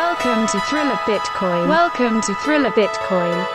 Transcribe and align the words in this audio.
Welcome 0.00 0.46
to 0.46 0.60
Thriller 0.60 0.96
Bitcoin. 1.04 1.68
Welcome 1.68 2.22
to 2.22 2.34
Thriller 2.36 2.70
Bitcoin. 2.70 3.46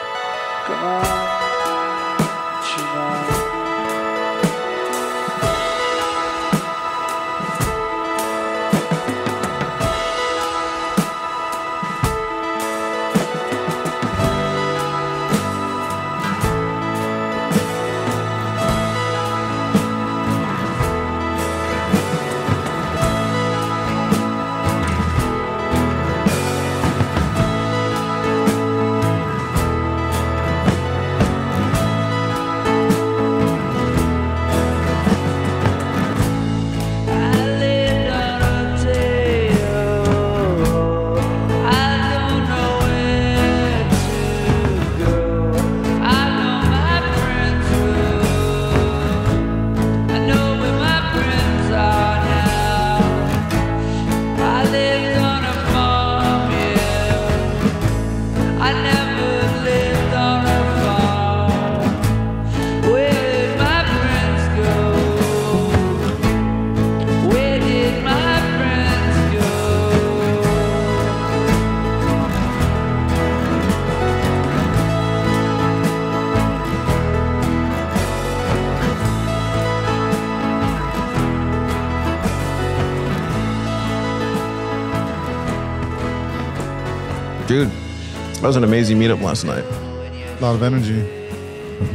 That 88.45 88.49
was 88.49 88.57
an 88.57 88.63
amazing 88.63 88.99
meetup 88.99 89.19
last 89.23 89.43
night. 89.43 89.63
A 89.63 90.37
lot 90.39 90.53
of 90.53 90.61
energy. 90.61 91.01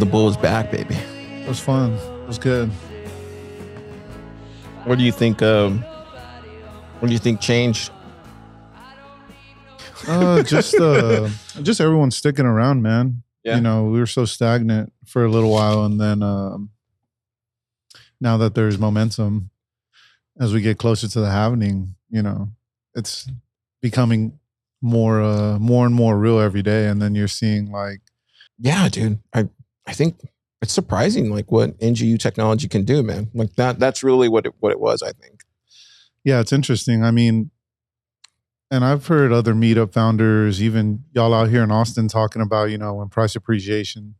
The 0.01 0.05
bull 0.05 0.29
is 0.29 0.37
back, 0.37 0.73
baby. 0.73 0.97
It 0.97 1.47
was 1.47 1.61
fun. 1.61 1.92
It 1.92 2.27
was 2.27 2.41
good. 2.41 2.69
What 4.83 4.98
do 4.98 5.05
you 5.05 5.12
think? 5.12 5.42
Um, 5.42 5.84
what 6.98 7.07
do 7.07 7.12
you 7.12 7.20
think 7.20 7.41
changed? 7.41 7.92
Uh, 10.09 10.42
just 10.42 10.75
uh, 10.75 11.29
just 11.62 11.81
everyone 11.81 12.11
sticking 12.11 12.47
around, 12.47 12.83
man. 12.83 13.23
Yeah. 13.45 13.55
You 13.55 13.61
know, 13.61 13.85
we 13.85 14.01
were 14.01 14.07
so 14.07 14.25
stagnant 14.25 14.92
for 15.07 15.25
a 15.25 15.31
little 15.31 15.53
while, 15.53 15.85
and 15.85 16.01
then 16.01 16.20
um, 16.20 16.70
now 18.20 18.39
that 18.39 18.57
there's 18.57 18.77
momentum, 18.77 19.51
as 20.41 20.53
we 20.53 20.62
get 20.62 20.79
closer 20.79 21.07
to 21.07 21.20
the 21.20 21.30
happening, 21.30 21.95
you 22.11 22.23
know, 22.23 22.48
it's 22.97 23.30
becoming 23.80 24.39
more 24.83 25.20
uh 25.20 25.58
more 25.58 25.86
and 25.86 25.95
more 25.95 26.18
real 26.18 26.39
every 26.39 26.63
day, 26.63 26.89
and 26.89 27.01
then 27.01 27.14
you're 27.14 27.29
seeing 27.29 27.70
like 27.70 28.01
Yeah, 28.58 28.89
dude. 28.89 29.20
I 29.35 29.48
I 29.86 29.92
think 29.92 30.20
it's 30.63 30.73
surprising, 30.73 31.30
like 31.30 31.51
what 31.51 31.79
NGU 31.79 32.18
technology 32.18 32.68
can 32.68 32.85
do, 32.85 33.02
man. 33.02 33.30
Like 33.35 33.57
that. 33.57 33.79
That's 33.79 34.02
really 34.02 34.29
what 34.29 34.46
it, 34.46 34.55
what 34.61 34.73
it 34.73 34.80
was. 34.80 35.02
I 35.02 35.13
think. 35.13 35.41
Yeah, 36.24 36.41
it's 36.41 36.52
interesting. 36.52 37.02
I 37.02 37.11
mean, 37.11 37.51
and 38.70 38.85
I've 38.85 39.07
heard 39.07 39.33
other 39.33 39.55
meetup 39.55 39.92
founders, 39.92 40.63
even 40.63 41.05
y'all 41.12 41.35
out 41.35 41.48
here 41.48 41.62
in 41.62 41.70
Austin, 41.73 42.08
talking 42.08 42.41
about, 42.41 42.70
you 42.70 42.79
know, 42.79 42.95
when 42.95 43.08
price 43.08 43.35
appreciation 43.35 44.14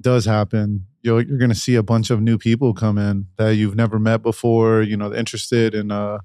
does 0.00 0.24
happen, 0.24 0.86
you're, 1.02 1.20
you're 1.20 1.38
going 1.38 1.50
to 1.50 1.54
see 1.54 1.76
a 1.76 1.82
bunch 1.82 2.10
of 2.10 2.20
new 2.20 2.38
people 2.38 2.74
come 2.74 2.98
in 2.98 3.26
that 3.36 3.54
you've 3.54 3.76
never 3.76 3.98
met 3.98 4.22
before, 4.22 4.82
you 4.82 4.96
know, 4.96 5.14
interested 5.14 5.74
in, 5.74 5.92
uh, 5.92 6.18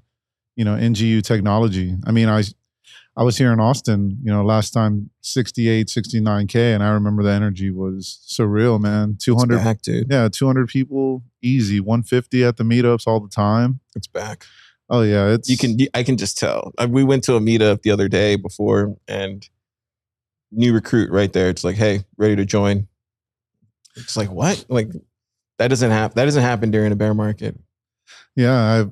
you 0.56 0.64
know, 0.64 0.74
NGU 0.74 1.22
technology. 1.22 1.96
I 2.04 2.10
mean, 2.10 2.28
I, 2.28 2.42
I 3.16 3.22
was 3.22 3.38
here 3.38 3.52
in 3.52 3.60
Austin, 3.60 4.18
you 4.24 4.32
know, 4.32 4.44
last 4.44 4.70
time 4.72 5.10
68, 5.20 5.86
69K, 5.86 6.74
and 6.74 6.82
I 6.82 6.88
remember 6.90 7.22
the 7.22 7.30
energy 7.30 7.70
was 7.70 8.18
surreal, 8.28 8.80
man. 8.80 9.12
It's 9.14 9.24
200, 9.24 9.56
back, 9.58 9.82
dude. 9.82 10.08
yeah, 10.10 10.28
200 10.28 10.68
people, 10.68 11.22
easy, 11.40 11.78
150 11.78 12.42
at 12.42 12.56
the 12.56 12.64
meetups 12.64 13.06
all 13.06 13.20
the 13.20 13.28
time. 13.28 13.78
It's 13.94 14.08
back. 14.08 14.44
Oh, 14.90 15.02
yeah. 15.02 15.28
It's, 15.28 15.48
You 15.48 15.56
can. 15.56 15.78
I 15.94 16.02
can 16.02 16.16
just 16.16 16.36
tell. 16.36 16.72
Uh, 16.76 16.88
We 16.90 17.04
went 17.04 17.22
to 17.24 17.36
a 17.36 17.40
meetup 17.40 17.82
the 17.82 17.90
other 17.92 18.08
day 18.08 18.34
before, 18.36 18.96
and 19.06 19.48
new 20.50 20.72
recruit 20.74 21.10
right 21.10 21.32
there. 21.32 21.48
It's 21.48 21.64
like, 21.64 21.76
hey, 21.76 22.04
ready 22.16 22.36
to 22.36 22.44
join. 22.44 22.88
It's 23.96 24.16
like 24.16 24.30
what? 24.30 24.64
Like 24.68 24.90
that 25.58 25.68
doesn't 25.68 25.90
happen. 25.90 26.16
That 26.16 26.24
doesn't 26.24 26.42
happen 26.42 26.70
during 26.72 26.90
a 26.92 26.96
bear 26.96 27.14
market. 27.14 27.56
Yeah, 28.34 28.60
I've 28.60 28.90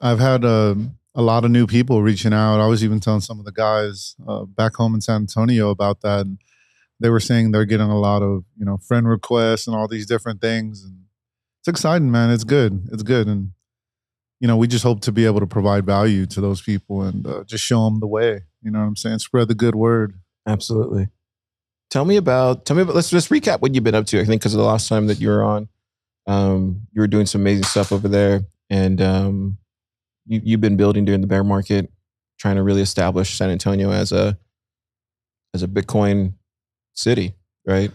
I've 0.00 0.18
had 0.20 0.44
uh, 0.44 0.76
a 1.20 1.22
lot 1.22 1.44
of 1.44 1.50
new 1.50 1.66
people 1.66 2.02
reaching 2.02 2.32
out. 2.32 2.60
I 2.60 2.66
was 2.66 2.82
even 2.82 2.98
telling 2.98 3.20
some 3.20 3.38
of 3.38 3.44
the 3.44 3.52
guys 3.52 4.16
uh, 4.26 4.44
back 4.44 4.74
home 4.74 4.94
in 4.94 5.02
San 5.02 5.16
Antonio 5.16 5.68
about 5.68 6.00
that, 6.00 6.20
and 6.20 6.38
they 6.98 7.10
were 7.10 7.20
saying 7.20 7.50
they're 7.50 7.66
getting 7.66 7.90
a 7.90 7.98
lot 7.98 8.22
of 8.22 8.44
you 8.58 8.64
know 8.64 8.78
friend 8.78 9.06
requests 9.06 9.66
and 9.66 9.76
all 9.76 9.86
these 9.86 10.06
different 10.06 10.40
things, 10.40 10.82
and 10.82 11.04
it's 11.60 11.68
exciting, 11.68 12.10
man. 12.10 12.30
It's 12.30 12.44
good. 12.44 12.88
It's 12.90 13.02
good, 13.02 13.26
and 13.28 13.52
you 14.40 14.48
know 14.48 14.56
we 14.56 14.66
just 14.66 14.82
hope 14.82 15.02
to 15.02 15.12
be 15.12 15.26
able 15.26 15.40
to 15.40 15.46
provide 15.46 15.84
value 15.84 16.24
to 16.26 16.40
those 16.40 16.62
people 16.62 17.02
and 17.02 17.26
uh, 17.26 17.44
just 17.44 17.64
show 17.64 17.84
them 17.84 18.00
the 18.00 18.06
way. 18.06 18.40
You 18.62 18.70
know 18.70 18.80
what 18.80 18.86
I'm 18.86 18.96
saying? 18.96 19.18
Spread 19.18 19.48
the 19.48 19.54
good 19.54 19.74
word. 19.74 20.14
Absolutely. 20.48 21.08
Tell 21.90 22.06
me 22.06 22.16
about. 22.16 22.64
Tell 22.64 22.76
me 22.76 22.82
about. 22.82 22.94
Let's 22.94 23.10
just 23.10 23.28
recap 23.28 23.60
what 23.60 23.74
you've 23.74 23.84
been 23.84 23.94
up 23.94 24.06
to. 24.06 24.20
I 24.20 24.24
think 24.24 24.40
because 24.40 24.54
of 24.54 24.58
the 24.58 24.66
last 24.66 24.88
time 24.88 25.06
that 25.08 25.20
you 25.20 25.28
were 25.28 25.42
on, 25.42 25.68
um, 26.26 26.86
you 26.92 27.02
were 27.02 27.08
doing 27.08 27.26
some 27.26 27.42
amazing 27.42 27.64
stuff 27.64 27.92
over 27.92 28.08
there, 28.08 28.46
and 28.70 29.02
um, 29.02 29.58
you, 30.26 30.40
you've 30.44 30.60
been 30.60 30.76
building 30.76 31.04
during 31.04 31.20
the 31.20 31.26
bear 31.26 31.44
market, 31.44 31.90
trying 32.38 32.56
to 32.56 32.62
really 32.62 32.82
establish 32.82 33.36
San 33.36 33.50
Antonio 33.50 33.90
as 33.90 34.12
a 34.12 34.38
as 35.54 35.62
a 35.62 35.68
Bitcoin 35.68 36.34
city, 36.94 37.34
right? 37.66 37.90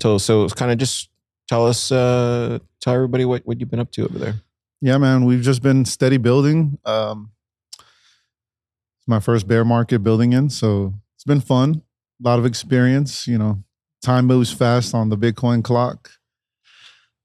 So, 0.00 0.18
so 0.18 0.44
it's 0.44 0.54
kind 0.54 0.70
of 0.70 0.78
just 0.78 1.10
tell 1.48 1.66
us, 1.66 1.90
uh, 1.90 2.58
tell 2.80 2.94
everybody 2.94 3.24
what 3.24 3.46
what 3.46 3.60
you've 3.60 3.70
been 3.70 3.80
up 3.80 3.92
to 3.92 4.04
over 4.04 4.18
there. 4.18 4.34
Yeah, 4.80 4.98
man, 4.98 5.24
we've 5.24 5.42
just 5.42 5.62
been 5.62 5.84
steady 5.84 6.18
building. 6.18 6.78
Um, 6.84 7.32
it's 7.78 9.08
my 9.08 9.20
first 9.20 9.48
bear 9.48 9.64
market 9.64 10.00
building 10.00 10.32
in, 10.32 10.50
so 10.50 10.94
it's 11.16 11.24
been 11.24 11.40
fun. 11.40 11.82
A 12.24 12.28
lot 12.28 12.38
of 12.38 12.46
experience. 12.46 13.26
You 13.26 13.38
know, 13.38 13.64
time 14.02 14.26
moves 14.26 14.52
fast 14.52 14.94
on 14.94 15.08
the 15.08 15.16
Bitcoin 15.16 15.64
clock. 15.64 16.10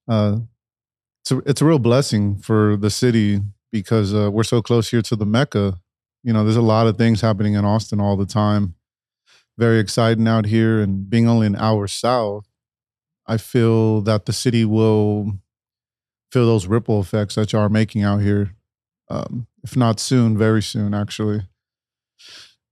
Uh, 0.07 0.39
it's 1.21 1.31
a, 1.31 1.37
it's 1.45 1.61
a 1.61 1.65
real 1.65 1.79
blessing 1.79 2.37
for 2.37 2.75
the 2.75 2.89
city 2.89 3.39
because 3.73 4.13
uh, 4.13 4.29
we're 4.31 4.43
so 4.43 4.61
close 4.61 4.91
here 4.91 5.01
to 5.01 5.15
the 5.15 5.25
Mecca. 5.25 5.79
You 6.23 6.31
know, 6.31 6.43
there's 6.43 6.55
a 6.55 6.61
lot 6.61 6.87
of 6.87 6.95
things 6.95 7.19
happening 7.19 7.55
in 7.55 7.65
Austin 7.65 7.99
all 7.99 8.15
the 8.15 8.27
time. 8.27 8.75
Very 9.57 9.79
exciting 9.79 10.27
out 10.27 10.45
here, 10.45 10.79
and 10.79 11.09
being 11.09 11.27
only 11.27 11.47
an 11.47 11.55
hour 11.55 11.87
south, 11.87 12.47
I 13.27 13.37
feel 13.37 14.01
that 14.01 14.25
the 14.25 14.33
city 14.33 14.63
will 14.63 15.39
feel 16.31 16.45
those 16.45 16.67
ripple 16.67 17.01
effects 17.01 17.35
that 17.35 17.51
y'all 17.51 17.63
are 17.63 17.69
making 17.69 18.03
out 18.03 18.21
here. 18.21 18.55
Um, 19.09 19.47
if 19.63 19.75
not 19.75 19.99
soon, 19.99 20.37
very 20.37 20.61
soon, 20.61 20.93
actually. 20.93 21.41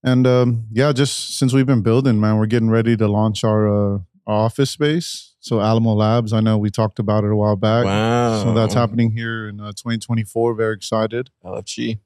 And 0.04 0.26
um, 0.26 0.66
yeah, 0.72 0.92
just 0.94 1.38
since 1.38 1.52
we've 1.52 1.66
been 1.66 1.84
building, 1.84 2.20
man, 2.20 2.38
we're 2.38 2.46
getting 2.46 2.70
ready 2.70 2.96
to 2.98 3.08
launch 3.08 3.44
our, 3.44 3.68
uh, 3.68 3.98
our 3.98 4.04
office 4.32 4.70
space. 4.72 5.36
So 5.40 5.60
Alamo 5.60 5.94
Labs, 5.94 6.34
I 6.34 6.40
know 6.40 6.58
we 6.58 6.70
talked 6.70 7.00
about 7.00 7.24
it 7.24 7.32
a 7.32 7.36
while 7.36 7.56
back. 7.56 7.86
Wow. 7.86 8.44
So 8.44 8.54
that's 8.54 8.74
happening 8.74 9.12
here 9.12 9.50
in 9.50 9.60
uh, 9.60 9.72
2024. 9.72 10.54
Very 10.54 10.76
excited. 10.76 11.30
LFG. 11.44 12.00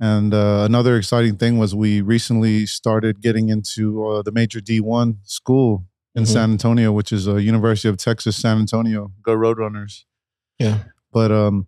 And 0.00 0.32
uh, 0.32 0.62
another 0.64 0.96
exciting 0.96 1.36
thing 1.36 1.58
was 1.58 1.74
we 1.74 2.00
recently 2.00 2.66
started 2.66 3.20
getting 3.20 3.48
into 3.48 4.06
uh, 4.06 4.22
the 4.22 4.30
major 4.32 4.60
D1 4.60 5.16
school 5.24 5.84
in 6.14 6.22
Mhm. 6.22 6.28
San 6.28 6.50
Antonio, 6.52 6.92
which 6.92 7.12
is 7.12 7.28
uh, 7.28 7.36
University 7.36 7.88
of 7.88 7.96
Texas 7.96 8.36
San 8.36 8.58
Antonio. 8.58 9.12
Go 9.22 9.34
Roadrunners! 9.36 10.04
Yeah. 10.58 10.84
But 11.12 11.30
um, 11.32 11.66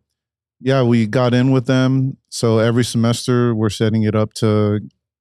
yeah, 0.60 0.82
we 0.82 1.06
got 1.06 1.34
in 1.34 1.50
with 1.50 1.66
them. 1.66 2.16
So 2.28 2.58
every 2.58 2.84
semester 2.84 3.54
we're 3.54 3.68
setting 3.70 4.04
it 4.04 4.14
up 4.14 4.32
to 4.34 4.80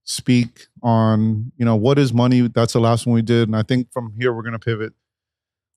speak 0.10 0.66
on 0.82 1.52
you 1.56 1.64
know 1.64 1.76
what 1.76 2.00
is 2.00 2.12
money. 2.12 2.48
That's 2.48 2.74
the 2.74 2.80
last 2.80 3.06
one 3.06 3.14
we 3.14 3.22
did, 3.22 3.48
and 3.48 3.56
I 3.56 3.62
think 3.62 3.92
from 3.94 4.14
here 4.20 4.34
we're 4.34 4.42
going 4.42 4.54
to 4.54 4.60
pivot 4.60 4.94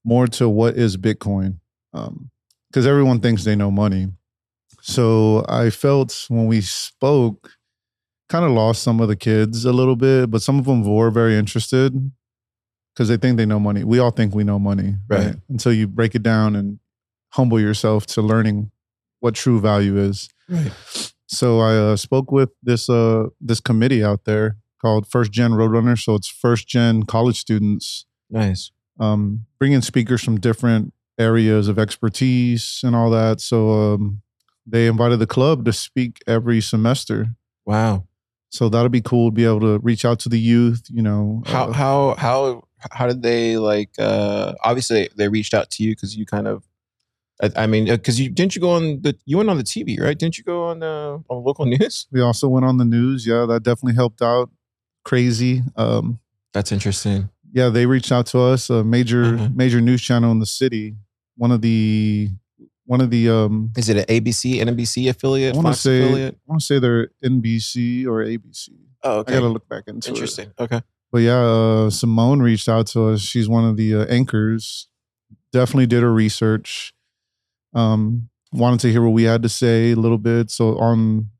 more 0.04 0.26
to 0.26 0.48
what 0.48 0.74
is 0.74 0.96
Bitcoin, 0.96 1.58
um, 1.92 2.30
because 2.70 2.86
everyone 2.86 3.20
thinks 3.20 3.44
they 3.44 3.54
know 3.54 3.70
money. 3.70 4.08
So 4.80 5.44
I 5.48 5.70
felt 5.70 6.26
when 6.28 6.46
we 6.46 6.60
spoke, 6.60 7.52
kind 8.28 8.44
of 8.44 8.50
lost 8.52 8.82
some 8.82 9.00
of 9.00 9.08
the 9.08 9.16
kids 9.16 9.64
a 9.64 9.72
little 9.72 9.96
bit, 9.96 10.30
but 10.30 10.42
some 10.42 10.58
of 10.58 10.64
them 10.64 10.82
were 10.82 11.10
very 11.10 11.36
interested 11.36 11.92
because 12.94 13.08
they 13.08 13.16
think 13.18 13.36
they 13.36 13.46
know 13.46 13.60
money. 13.60 13.84
We 13.84 13.98
all 13.98 14.10
think 14.10 14.34
we 14.34 14.44
know 14.44 14.58
money, 14.58 14.96
right? 15.08 15.26
Right. 15.26 15.36
Until 15.48 15.72
you 15.72 15.86
break 15.86 16.14
it 16.14 16.22
down 16.22 16.56
and 16.56 16.78
humble 17.30 17.60
yourself 17.60 18.06
to 18.06 18.22
learning 18.22 18.70
what 19.20 19.34
true 19.34 19.60
value 19.60 19.98
is. 19.98 20.28
Right. 20.48 21.11
So 21.32 21.60
I 21.60 21.74
uh, 21.76 21.96
spoke 21.96 22.30
with 22.30 22.50
this 22.62 22.88
uh, 22.90 23.28
this 23.40 23.58
committee 23.60 24.04
out 24.04 24.24
there 24.26 24.58
called 24.80 25.06
First 25.06 25.32
Gen 25.32 25.52
Roadrunner. 25.52 25.98
So 25.98 26.14
it's 26.14 26.28
first 26.28 26.68
gen 26.68 27.04
college 27.04 27.38
students 27.38 28.04
Nice. 28.28 28.70
um, 29.00 29.46
bringing 29.58 29.80
speakers 29.80 30.22
from 30.22 30.38
different 30.38 30.92
areas 31.18 31.68
of 31.68 31.78
expertise 31.78 32.80
and 32.84 32.94
all 32.94 33.10
that. 33.10 33.40
So 33.40 33.70
um, 33.94 34.20
they 34.66 34.86
invited 34.86 35.20
the 35.20 35.26
club 35.26 35.64
to 35.64 35.72
speak 35.72 36.18
every 36.26 36.60
semester. 36.60 37.28
Wow. 37.64 38.06
So 38.50 38.68
that'll 38.68 38.90
be 38.90 39.00
cool 39.00 39.30
to 39.30 39.34
be 39.34 39.44
able 39.46 39.60
to 39.60 39.78
reach 39.78 40.04
out 40.04 40.18
to 40.20 40.28
the 40.28 40.38
youth. 40.38 40.82
You 40.90 41.00
know, 41.02 41.42
How 41.46 41.68
uh, 41.70 41.72
how 41.72 42.14
how 42.18 42.62
how 42.90 43.06
did 43.06 43.22
they 43.22 43.56
like? 43.56 43.90
uh 43.98 44.52
Obviously, 44.64 45.08
they 45.16 45.28
reached 45.28 45.54
out 45.54 45.70
to 45.70 45.82
you 45.82 45.92
because 45.92 46.14
you 46.14 46.26
kind 46.26 46.46
of. 46.46 46.62
I, 47.42 47.50
I 47.64 47.66
mean, 47.66 47.86
because 47.86 48.20
you 48.20 48.30
didn't 48.30 48.54
you 48.54 48.60
go 48.60 48.70
on 48.70 49.00
the 49.02 49.16
you 49.26 49.36
went 49.36 49.50
on 49.50 49.56
the 49.56 49.64
TV 49.64 50.00
right? 50.00 50.18
Didn't 50.18 50.38
you 50.38 50.44
go 50.44 50.64
on 50.64 50.82
uh, 50.82 51.18
on 51.28 51.44
local 51.44 51.64
news? 51.74 52.06
we 52.12 52.20
also 52.20 52.48
went 52.48 52.64
on 52.64 52.76
the 52.78 52.84
news. 52.84 53.26
Yeah, 53.26 53.46
that 53.46 53.62
definitely 53.62 53.94
helped 53.96 54.22
out. 54.22 54.50
Crazy. 55.04 55.62
Um, 55.76 56.20
That's 56.52 56.70
interesting. 56.70 57.28
yeah, 57.52 57.68
they 57.68 57.86
reached 57.86 58.12
out 58.12 58.26
to 58.26 58.38
us, 58.40 58.70
a 58.70 58.84
major 58.84 59.24
Mhm. 59.24 59.56
major 59.56 59.80
news 59.80 60.00
channel 60.02 60.30
in 60.30 60.38
the 60.38 60.46
city. 60.46 60.94
One 61.36 61.50
of 61.50 61.60
the 61.62 62.28
one 62.84 63.00
of 63.00 63.10
the 63.10 63.28
um, 63.28 63.72
Is 63.76 63.88
it 63.88 63.96
an 63.96 64.04
ABC, 64.04 64.60
NBC 64.60 65.08
affiliate, 65.08 65.54
I 65.54 65.56
want 65.58 65.74
to 65.74 65.80
say 65.80 66.02
affiliate? 66.02 66.34
I 66.34 66.38
want 66.46 66.60
to 66.60 66.66
say 66.66 66.78
they're 66.78 67.08
NBC 67.24 68.06
or 68.06 68.22
ABC. 68.24 68.68
Oh, 69.02 69.18
okay. 69.20 69.32
I 69.32 69.36
gotta 69.38 69.48
look 69.48 69.68
back 69.68 69.84
into 69.88 70.08
it. 70.08 70.12
Interesting. 70.14 70.52
Okay. 70.58 70.80
But 71.10 71.18
yeah, 71.22 71.40
uh, 71.40 71.90
Simone 71.90 72.40
reached 72.40 72.68
out 72.68 72.86
to 72.88 73.08
us. 73.08 73.20
She's 73.20 73.48
one 73.48 73.64
of 73.64 73.76
the 73.76 73.94
uh, 73.94 74.04
anchors. 74.06 74.88
Definitely 75.52 75.86
did 75.86 76.02
her 76.02 76.12
research. 76.12 76.92
Um, 77.74 78.28
wanted 78.52 78.80
to 78.80 78.90
hear 78.90 79.02
what 79.02 79.10
we 79.12 79.24
had 79.24 79.42
to 79.42 79.48
say 79.48 79.92
a 79.92 79.96
little 79.96 80.18
bit. 80.18 80.50
So 80.50 80.78
on 80.78 81.30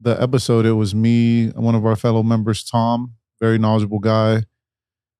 the 0.00 0.20
episode, 0.20 0.64
it 0.66 0.72
was 0.72 0.94
me, 0.94 1.48
one 1.50 1.74
of 1.74 1.84
our 1.86 1.96
fellow 1.96 2.22
members, 2.22 2.64
Tom, 2.64 3.14
very 3.40 3.58
knowledgeable 3.58 3.98
guy, 3.98 4.42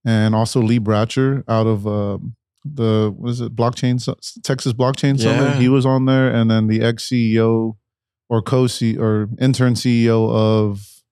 and 0.05 0.35
also 0.35 0.61
Lee 0.61 0.79
Bratcher 0.81 1.45
out 1.49 1.67
of 1.67 1.87
um, 1.87 2.37
the 2.65 3.13
what 3.17 3.31
is 3.31 3.41
it, 3.41 3.55
blockchain 3.57 3.99
Texas 4.43 4.73
Blockchain 4.73 5.19
Summit. 5.21 5.57
He 5.61 5.69
was 5.69 5.85
on 5.87 6.07
there, 6.07 6.33
and 6.33 6.51
then 6.51 6.67
the 6.69 6.83
ex 6.83 7.09
CEO 7.09 7.77
or 8.29 8.43
co 8.43 8.65
CEO 8.65 9.01
or 9.01 9.29
intern 9.41 9.75
CEO 9.75 10.31
of 10.31 11.03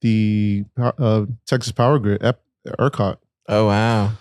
the 0.00 0.64
uh, 0.78 1.26
Texas 1.46 1.72
Power 1.72 1.98
Grid, 1.98 2.22
Ep- 2.22 2.42
ERCOT. 2.78 3.16
Oh 3.48 3.66
wow. 3.66 4.12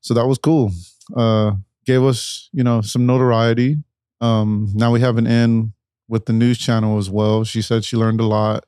So 0.00 0.14
that 0.14 0.26
was 0.26 0.38
cool. 0.38 0.72
Uh, 1.16 1.52
gave 1.86 2.02
us, 2.02 2.48
you 2.52 2.64
know, 2.64 2.80
some 2.80 3.06
notoriety. 3.06 3.76
Um, 4.20 4.70
now 4.74 4.92
we 4.92 5.00
have 5.00 5.16
an 5.16 5.26
in 5.26 5.72
with 6.08 6.26
the 6.26 6.32
news 6.32 6.58
channel 6.58 6.98
as 6.98 7.10
well. 7.10 7.44
She 7.44 7.62
said 7.62 7.84
she 7.84 7.96
learned 7.96 8.20
a 8.20 8.26
lot. 8.26 8.64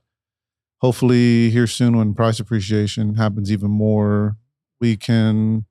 Hopefully, 0.81 1.51
here 1.51 1.67
soon 1.67 1.97
when 1.97 2.15
price 2.15 2.41
appreciation 2.41 3.17
happens 3.17 3.53
even 3.53 3.71
more, 3.71 4.37
we 4.81 4.97
can 4.97 5.67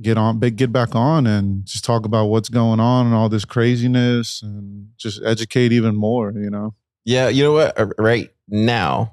get 0.00 0.18
on, 0.18 0.38
but 0.38 0.56
get 0.56 0.72
back 0.72 0.94
on 0.94 1.26
and 1.26 1.64
just 1.64 1.84
talk 1.84 2.04
about 2.04 2.26
what's 2.26 2.48
going 2.48 2.78
on 2.78 3.06
and 3.06 3.14
all 3.14 3.28
this 3.28 3.44
craziness 3.44 4.42
and 4.42 4.88
just 4.98 5.20
educate 5.24 5.72
even 5.72 5.96
more. 5.96 6.32
You 6.32 6.50
know. 6.50 6.74
Yeah. 7.04 7.28
You 7.28 7.44
know 7.44 7.52
what? 7.52 7.78
Uh, 7.78 7.86
Right 7.98 8.30
now, 8.48 9.10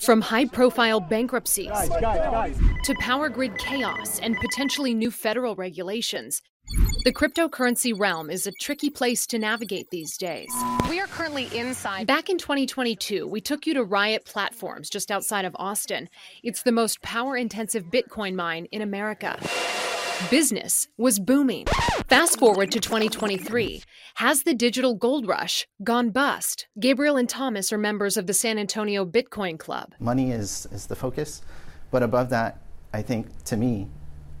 From 0.00 0.20
high 0.20 0.44
profile 0.44 1.00
bankruptcies 1.00 1.68
to 1.68 2.94
power 3.00 3.28
grid 3.28 3.58
chaos 3.58 4.20
and 4.20 4.36
potentially 4.36 4.94
new 4.94 5.10
federal 5.10 5.56
regulations, 5.56 6.40
the 7.04 7.12
cryptocurrency 7.12 7.98
realm 7.98 8.30
is 8.30 8.46
a 8.46 8.52
tricky 8.52 8.90
place 8.90 9.26
to 9.28 9.38
navigate 9.38 9.90
these 9.90 10.16
days. 10.16 10.48
We 10.88 11.00
are 11.00 11.06
currently 11.06 11.48
inside. 11.56 12.06
Back 12.06 12.30
in 12.30 12.38
2022, 12.38 13.26
we 13.26 13.40
took 13.40 13.66
you 13.66 13.74
to 13.74 13.84
Riot 13.84 14.24
Platforms 14.24 14.88
just 14.88 15.10
outside 15.10 15.44
of 15.44 15.54
Austin. 15.58 16.08
It's 16.42 16.62
the 16.62 16.72
most 16.72 17.02
power 17.02 17.36
intensive 17.36 17.84
Bitcoin 17.84 18.34
mine 18.34 18.66
in 18.72 18.82
America. 18.82 19.38
Business 20.30 20.88
was 20.96 21.18
booming. 21.18 21.66
Fast 22.08 22.38
forward 22.38 22.70
to 22.72 22.80
2023. 22.80 23.82
Has 24.14 24.44
the 24.44 24.54
digital 24.54 24.94
gold 24.94 25.26
rush 25.26 25.66
gone 25.82 26.10
bust? 26.10 26.66
Gabriel 26.80 27.16
and 27.16 27.28
Thomas 27.28 27.72
are 27.72 27.78
members 27.78 28.16
of 28.16 28.26
the 28.26 28.34
San 28.34 28.58
Antonio 28.58 29.04
Bitcoin 29.04 29.58
Club. 29.58 29.92
money 29.98 30.30
is, 30.30 30.66
is 30.72 30.86
the 30.86 30.96
focus, 30.96 31.42
but 31.90 32.02
above 32.02 32.30
that, 32.30 32.58
I 32.92 33.02
think 33.02 33.42
to 33.44 33.56
me, 33.56 33.88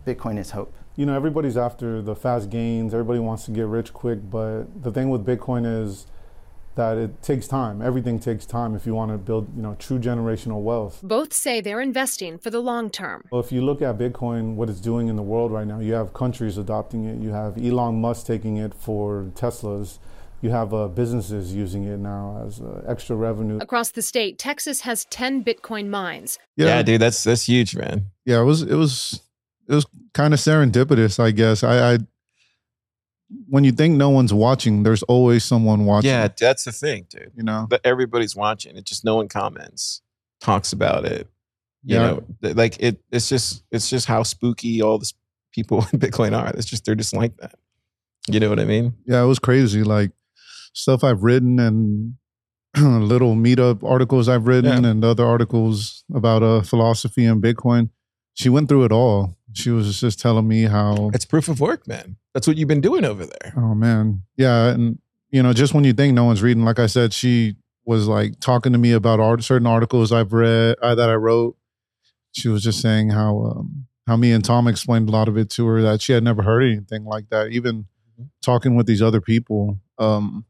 Bitcoin 0.06 0.38
is 0.38 0.50
hope. 0.52 0.74
You 0.96 1.04
know 1.06 1.14
everybody's 1.14 1.56
after 1.56 2.00
the 2.02 2.14
fast 2.14 2.50
gains. 2.50 2.92
Everybody 2.94 3.18
wants 3.20 3.44
to 3.46 3.50
get 3.50 3.66
rich 3.66 3.92
quick 3.92 4.18
but 4.30 4.82
the 4.82 4.90
thing 4.92 5.10
with 5.10 5.24
bitcoin 5.26 5.64
is 5.82 6.06
that 6.76 6.96
it 6.98 7.22
takes 7.22 7.46
time. 7.46 7.80
Everything 7.80 8.18
takes 8.18 8.44
time 8.44 8.74
if 8.74 8.84
you 8.84 8.94
want 8.96 9.12
to 9.12 9.18
build 9.18 9.48
you 9.56 9.62
know 9.62 9.76
true 9.78 9.98
generational 9.98 10.60
wealth. 10.60 11.00
Both 11.02 11.32
say 11.32 11.60
they're 11.60 11.80
investing 11.80 12.36
for 12.38 12.50
the 12.50 12.60
long 12.60 12.90
term. 12.90 13.22
well 13.30 13.40
if 13.40 13.52
you 13.52 13.60
look 13.60 13.80
at 13.82 13.96
bitcoin 13.98 14.54
what 14.54 14.68
it's 14.68 14.80
doing 14.80 15.08
in 15.08 15.16
the 15.16 15.22
world 15.22 15.52
right 15.52 15.66
now 15.66 15.78
you 15.78 15.92
have 15.94 16.12
countries 16.12 16.58
adopting 16.58 17.04
it. 17.04 17.20
You 17.22 17.30
have 17.30 17.56
elon 17.58 18.00
musk 18.00 18.26
taking 18.26 18.56
it 18.56 18.74
for 18.74 19.30
teslas. 19.34 19.98
You 20.42 20.50
have 20.50 20.74
uh, 20.74 20.88
businesses 20.88 21.54
using 21.54 21.84
it 21.84 21.98
now 21.98 22.42
as 22.46 22.60
uh, 22.60 22.82
extra 22.86 23.16
revenue. 23.16 23.56
Across 23.62 23.92
the 23.92 24.02
state, 24.02 24.38
Texas 24.38 24.82
has 24.82 25.06
10 25.06 25.42
Bitcoin 25.42 25.88
mines. 25.88 26.38
yeah, 26.56 26.82
dude, 26.82 27.00
that's 27.00 27.24
that's 27.24 27.46
huge, 27.48 27.74
man. 27.74 28.10
yeah 28.26 28.40
it 28.40 28.44
was 28.44 28.60
it 28.62 28.74
was 28.74 29.20
it 29.68 29.74
was 29.74 29.86
kind 30.12 30.34
of 30.34 30.40
serendipitous 30.40 31.18
i 31.18 31.30
guess 31.30 31.62
i 31.64 31.94
i 31.94 31.98
when 33.48 33.64
you 33.64 33.72
think 33.72 33.96
no 33.96 34.10
one's 34.10 34.32
watching 34.32 34.82
there's 34.82 35.02
always 35.04 35.44
someone 35.44 35.84
watching 35.86 36.10
Yeah, 36.10 36.28
that's 36.38 36.64
the 36.64 36.72
thing, 36.72 37.06
dude. 37.08 37.32
you 37.34 37.42
know 37.42 37.66
But 37.68 37.80
everybody's 37.84 38.36
watching. 38.36 38.76
It 38.76 38.84
just 38.84 39.04
no 39.04 39.16
one 39.16 39.28
comments, 39.28 40.02
talks 40.40 40.72
about 40.72 41.04
it. 41.04 41.28
You 41.82 41.96
Yeah. 41.96 42.06
know, 42.06 42.22
like 42.42 42.76
it. 42.80 42.98
It's 43.10 43.28
just 43.28 43.64
it's 43.72 43.88
just 43.90 44.06
how 44.06 44.22
spooky 44.22 44.82
all 44.82 44.98
this 44.98 45.14
people 45.52 45.78
in 45.92 45.98
Bitcoin 45.98 46.36
are. 46.38 46.50
It's 46.54 46.66
just 46.66 46.84
they're 46.84 46.94
just 46.94 47.14
like 47.14 47.36
that. 47.38 47.54
You 48.28 48.40
know 48.40 48.48
what 48.50 48.60
I 48.60 48.64
mean? 48.66 48.94
yeah 49.06 49.22
it 49.22 49.26
was 49.26 49.38
crazy 49.38 49.82
like 49.82 50.10
stuff 50.72 51.04
i've 51.04 51.22
written 51.22 51.58
and 51.60 52.14
little 53.08 53.34
meetup 53.36 53.82
articles 53.84 54.28
i've 54.28 54.46
written 54.46 54.82
Yeah. 54.84 54.90
and 54.90 55.04
other 55.04 55.24
articles 55.26 56.04
about 56.14 56.42
uh 56.42 56.62
philosophy 56.62 57.24
and 57.26 57.42
bitcoin 57.42 57.90
she 58.34 58.48
went 58.48 58.68
through 58.68 58.84
it 58.84 58.92
all 58.92 59.36
she 59.54 59.70
was 59.70 60.00
just 60.00 60.20
telling 60.20 60.46
me 60.46 60.64
how 60.64 61.10
It's 61.14 61.24
proof 61.24 61.48
of 61.48 61.60
work, 61.60 61.86
man. 61.88 62.16
That's 62.34 62.46
what 62.46 62.56
you've 62.56 62.68
been 62.68 62.80
doing 62.80 63.04
over 63.04 63.24
there. 63.26 63.52
oh 63.56 63.74
man 63.74 64.22
yeah 64.36 64.70
and 64.70 64.98
you 65.30 65.42
know 65.42 65.52
just 65.52 65.72
when 65.74 65.84
you 65.84 65.92
think 65.92 66.14
no 66.14 66.24
one's 66.24 66.42
reading 66.42 66.64
like 66.64 66.78
i 66.80 66.86
said 66.86 67.12
she 67.12 67.54
was 67.86 68.06
like 68.08 68.38
talking 68.40 68.72
to 68.72 68.78
me 68.78 68.92
about 68.92 69.20
art, 69.20 69.42
certain 69.44 69.66
articles 69.66 70.10
i've 70.12 70.32
read 70.32 70.76
uh, 70.82 70.94
that 70.94 71.08
i 71.08 71.14
wrote 71.14 71.56
she 72.32 72.48
was 72.48 72.62
just 72.64 72.80
saying 72.80 73.10
how 73.10 73.38
um, 73.44 73.86
how 74.08 74.16
me 74.16 74.32
and 74.32 74.44
tom 74.44 74.66
explained 74.68 75.08
a 75.08 75.12
lot 75.12 75.28
of 75.28 75.36
it 75.38 75.48
to 75.50 75.64
her 75.66 75.80
that 75.82 76.02
she 76.02 76.12
had 76.12 76.22
never 76.24 76.42
heard 76.42 76.62
anything 76.62 77.04
like 77.04 77.28
that 77.30 77.48
even 77.52 77.86
Mhm. 78.20 78.28
talking 78.42 78.74
with 78.76 78.86
these 78.86 79.02
other 79.02 79.20
people 79.20 79.80
um 79.98 80.44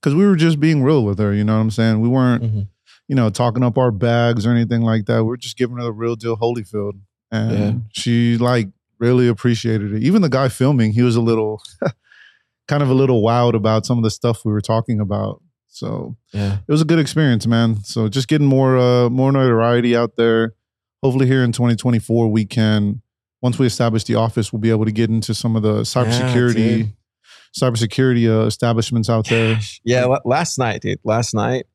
because 0.00 0.14
we 0.14 0.26
were 0.26 0.36
just 0.36 0.58
being 0.60 0.82
real 0.82 1.04
with 1.04 1.18
her 1.18 1.32
you 1.34 1.42
know 1.44 1.54
what 1.56 1.62
i'm 1.62 1.70
saying 1.70 2.00
we 2.00 2.08
weren't 2.08 2.42
Mhm. 2.42 2.68
you 3.08 3.14
know 3.16 3.28
talking 3.30 3.62
up 3.62 3.76
our 3.78 3.90
bags 3.90 4.44
or 4.46 4.50
anything 4.50 4.82
like 4.82 5.06
that 5.06 5.24
we 5.24 5.32
are 5.32 5.36
just 5.38 5.56
giving 5.56 5.76
her 5.78 5.84
the 5.84 5.92
real 5.92 6.16
deal 6.16 6.36
holyfield 6.36 7.00
and 7.32 7.50
Yeah. 7.52 7.72
she 7.92 8.36
like 8.38 8.68
really 9.00 9.26
appreciated 9.26 9.92
it 9.94 10.02
even 10.04 10.22
the 10.22 10.28
guy 10.28 10.48
filming 10.48 10.92
he 10.92 11.02
was 11.02 11.16
a 11.16 11.20
little 11.20 11.60
kind 12.68 12.82
of 12.84 12.88
a 12.90 12.94
little 12.94 13.20
wowed 13.22 13.54
about 13.54 13.84
some 13.84 13.98
of 13.98 14.04
the 14.04 14.10
stuff 14.10 14.44
we 14.44 14.52
were 14.52 14.60
talking 14.60 15.00
about 15.00 15.42
so 15.68 16.16
Yeah. 16.32 16.58
it 16.66 16.70
was 16.70 16.80
a 16.82 16.84
good 16.84 17.00
experience 17.00 17.46
man 17.46 17.82
so 17.82 18.08
just 18.08 18.28
getting 18.28 18.46
more 18.46 18.78
uh 18.78 19.08
more 19.10 19.32
notoriety 19.32 19.96
out 19.96 20.16
there 20.16 20.54
hopefully 21.02 21.26
here 21.26 21.42
in 21.42 21.50
2024 21.50 22.28
we 22.28 22.44
can 22.44 23.02
once 23.40 23.58
we 23.58 23.66
establish 23.66 24.04
the 24.04 24.14
office 24.14 24.52
we'll 24.52 24.60
be 24.60 24.70
able 24.70 24.84
to 24.84 24.92
get 24.92 25.10
into 25.10 25.34
some 25.34 25.56
of 25.56 25.62
the 25.64 25.80
cybersecurity 25.80 26.54
dude. 26.54 26.92
cybersecurity 27.58 28.28
uh, 28.28 28.46
establishments 28.46 29.10
out 29.10 29.28
there 29.28 29.58
Yeah, 29.84 30.06
last 30.24 30.58
night, 30.58 30.82
dude. 30.82 31.00
Last 31.04 31.34
night, 31.34 31.66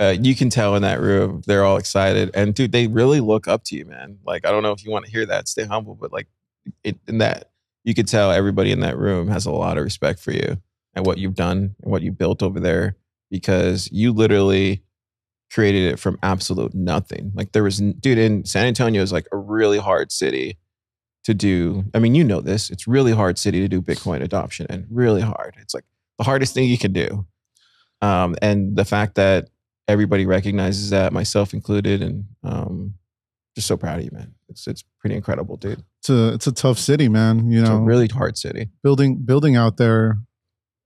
uh, 0.00 0.14
you 0.20 0.34
can 0.34 0.50
tell 0.50 0.74
in 0.74 0.82
that 0.82 1.00
room 1.00 1.42
they're 1.46 1.64
all 1.64 1.76
excited, 1.76 2.30
and 2.34 2.54
dude, 2.54 2.72
they 2.72 2.86
really 2.86 3.20
look 3.20 3.48
up 3.48 3.64
to 3.64 3.76
you, 3.76 3.84
man. 3.84 4.18
Like 4.24 4.46
I 4.46 4.50
don't 4.50 4.62
know 4.62 4.72
if 4.72 4.84
you 4.84 4.90
want 4.90 5.04
to 5.04 5.10
hear 5.10 5.26
that, 5.26 5.48
stay 5.48 5.64
humble, 5.64 5.94
but 5.94 6.12
like 6.12 6.28
it, 6.84 6.98
in 7.06 7.18
that 7.18 7.50
you 7.84 7.94
could 7.94 8.08
tell 8.08 8.30
everybody 8.30 8.70
in 8.70 8.80
that 8.80 8.96
room 8.96 9.28
has 9.28 9.46
a 9.46 9.50
lot 9.50 9.76
of 9.76 9.84
respect 9.84 10.20
for 10.20 10.32
you 10.32 10.56
and 10.94 11.04
what 11.06 11.18
you've 11.18 11.34
done 11.34 11.74
and 11.82 11.90
what 11.90 12.02
you 12.02 12.12
built 12.12 12.42
over 12.42 12.60
there 12.60 12.96
because 13.30 13.90
you 13.90 14.12
literally 14.12 14.82
created 15.52 15.92
it 15.92 15.98
from 15.98 16.18
absolute 16.22 16.74
nothing. 16.74 17.32
Like 17.34 17.52
there 17.52 17.62
was, 17.62 17.78
dude, 17.78 18.18
in 18.18 18.44
San 18.44 18.66
Antonio 18.66 19.02
is 19.02 19.12
like 19.12 19.26
a 19.32 19.36
really 19.36 19.78
hard 19.78 20.12
city 20.12 20.58
to 21.24 21.34
do. 21.34 21.84
I 21.94 21.98
mean, 21.98 22.14
you 22.14 22.24
know 22.24 22.40
this. 22.40 22.70
It's 22.70 22.86
really 22.86 23.12
hard 23.12 23.38
city 23.38 23.60
to 23.60 23.68
do 23.68 23.82
Bitcoin 23.82 24.22
adoption 24.22 24.66
and 24.70 24.86
really 24.90 25.22
hard. 25.22 25.56
It's 25.60 25.74
like 25.74 25.84
the 26.18 26.24
hardest 26.24 26.54
thing 26.54 26.68
you 26.68 26.78
can 26.78 26.92
do. 26.92 27.26
Um, 28.00 28.36
and 28.42 28.76
the 28.76 28.84
fact 28.84 29.14
that 29.16 29.48
everybody 29.88 30.26
recognizes 30.26 30.90
that, 30.90 31.12
myself 31.12 31.52
included, 31.52 32.02
and 32.02 32.24
um, 32.42 32.94
just 33.54 33.66
so 33.66 33.76
proud 33.76 33.98
of 33.98 34.04
you, 34.04 34.10
man. 34.12 34.34
It's 34.48 34.66
it's 34.66 34.84
pretty 35.00 35.16
incredible, 35.16 35.56
dude. 35.56 35.82
It's 36.00 36.10
a 36.10 36.34
it's 36.34 36.46
a 36.46 36.52
tough 36.52 36.78
city, 36.78 37.08
man. 37.08 37.50
You 37.50 37.60
It's 37.60 37.68
know, 37.68 37.76
a 37.78 37.80
really 37.82 38.08
hard 38.08 38.36
city. 38.36 38.70
building 38.82 39.18
building 39.24 39.56
out 39.56 39.76
there. 39.76 40.18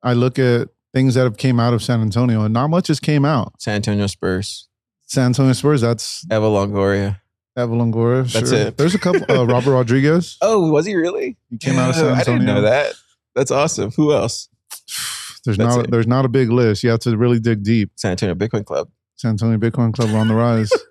I 0.02 0.12
look 0.12 0.38
at 0.38 0.68
things 0.94 1.14
that 1.14 1.24
have 1.24 1.36
came 1.36 1.58
out 1.58 1.74
of 1.74 1.82
San 1.82 2.00
Antonio, 2.00 2.42
and 2.42 2.54
not 2.54 2.68
much 2.68 2.88
has 2.88 3.00
came 3.00 3.24
out. 3.24 3.60
San 3.60 3.76
Antonio 3.76 4.06
Spurs, 4.06 4.68
San 5.06 5.26
Antonio 5.26 5.52
Spurs. 5.52 5.80
That's 5.80 6.24
Eva 6.26 6.46
Longoria. 6.46 7.20
Eva 7.58 7.72
Longoria. 7.72 8.30
That's 8.32 8.50
sure. 8.50 8.58
it. 8.58 8.76
There's 8.76 8.94
a 8.94 8.98
couple. 8.98 9.24
Uh, 9.28 9.44
Robert 9.46 9.72
Rodriguez. 9.72 10.36
Oh, 10.40 10.70
was 10.70 10.86
he 10.86 10.94
really? 10.94 11.36
He 11.50 11.58
came 11.58 11.78
out 11.78 11.90
of 11.90 11.96
San 11.96 12.06
Antonio. 12.06 12.20
I 12.20 12.24
didn't 12.24 12.44
know 12.46 12.60
that. 12.62 12.94
That's 13.34 13.50
awesome. 13.50 13.90
Who 13.92 14.12
else? 14.12 14.48
There's 15.46 15.56
That's 15.56 15.76
not 15.76 15.84
it. 15.86 15.90
there's 15.90 16.06
not 16.06 16.24
a 16.26 16.28
big 16.28 16.50
list. 16.50 16.82
You 16.82 16.90
have 16.90 17.00
to 17.00 17.16
really 17.16 17.40
dig 17.40 17.62
deep. 17.62 17.92
San 17.96 18.10
Antonio 18.10 18.34
Bitcoin 18.34 18.64
Club. 18.66 18.90
San 19.16 19.30
Antonio 19.30 19.56
Bitcoin 19.56 19.94
Club 19.94 20.10
on 20.10 20.28
the 20.28 20.34
rise. 20.34 20.70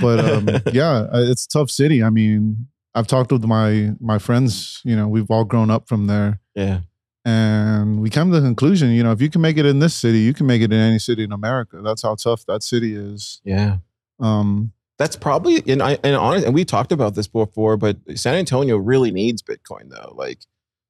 but 0.00 0.18
um, 0.24 0.48
yeah, 0.72 1.06
it's 1.12 1.44
a 1.44 1.48
tough 1.48 1.70
city. 1.70 2.02
I 2.02 2.10
mean, 2.10 2.66
I've 2.94 3.06
talked 3.06 3.30
with 3.30 3.44
my 3.44 3.92
my 4.00 4.18
friends. 4.18 4.80
You 4.84 4.96
know, 4.96 5.06
we've 5.06 5.30
all 5.30 5.44
grown 5.44 5.70
up 5.70 5.88
from 5.88 6.08
there, 6.08 6.40
yeah, 6.56 6.80
and 7.24 8.00
we 8.00 8.10
come 8.10 8.32
to 8.32 8.40
the 8.40 8.46
conclusion. 8.46 8.90
You 8.90 9.04
know, 9.04 9.12
if 9.12 9.22
you 9.22 9.30
can 9.30 9.40
make 9.40 9.56
it 9.56 9.66
in 9.66 9.78
this 9.78 9.94
city, 9.94 10.18
you 10.18 10.34
can 10.34 10.46
make 10.46 10.62
it 10.62 10.72
in 10.72 10.80
any 10.80 10.98
city 10.98 11.22
in 11.22 11.30
America. 11.30 11.80
That's 11.84 12.02
how 12.02 12.16
tough 12.16 12.44
that 12.46 12.64
city 12.64 12.96
is. 12.96 13.40
yeah. 13.44 13.76
Um, 14.20 14.72
That's 14.98 15.14
probably 15.14 15.62
and 15.70 15.80
I 15.80 15.96
and 16.02 16.16
honest 16.16 16.44
and 16.44 16.52
we 16.52 16.64
talked 16.64 16.90
about 16.90 17.14
this 17.14 17.28
before, 17.28 17.76
but 17.76 17.98
San 18.16 18.34
Antonio 18.34 18.76
really 18.76 19.12
needs 19.12 19.42
Bitcoin 19.42 19.90
though. 19.90 20.12
Like 20.16 20.40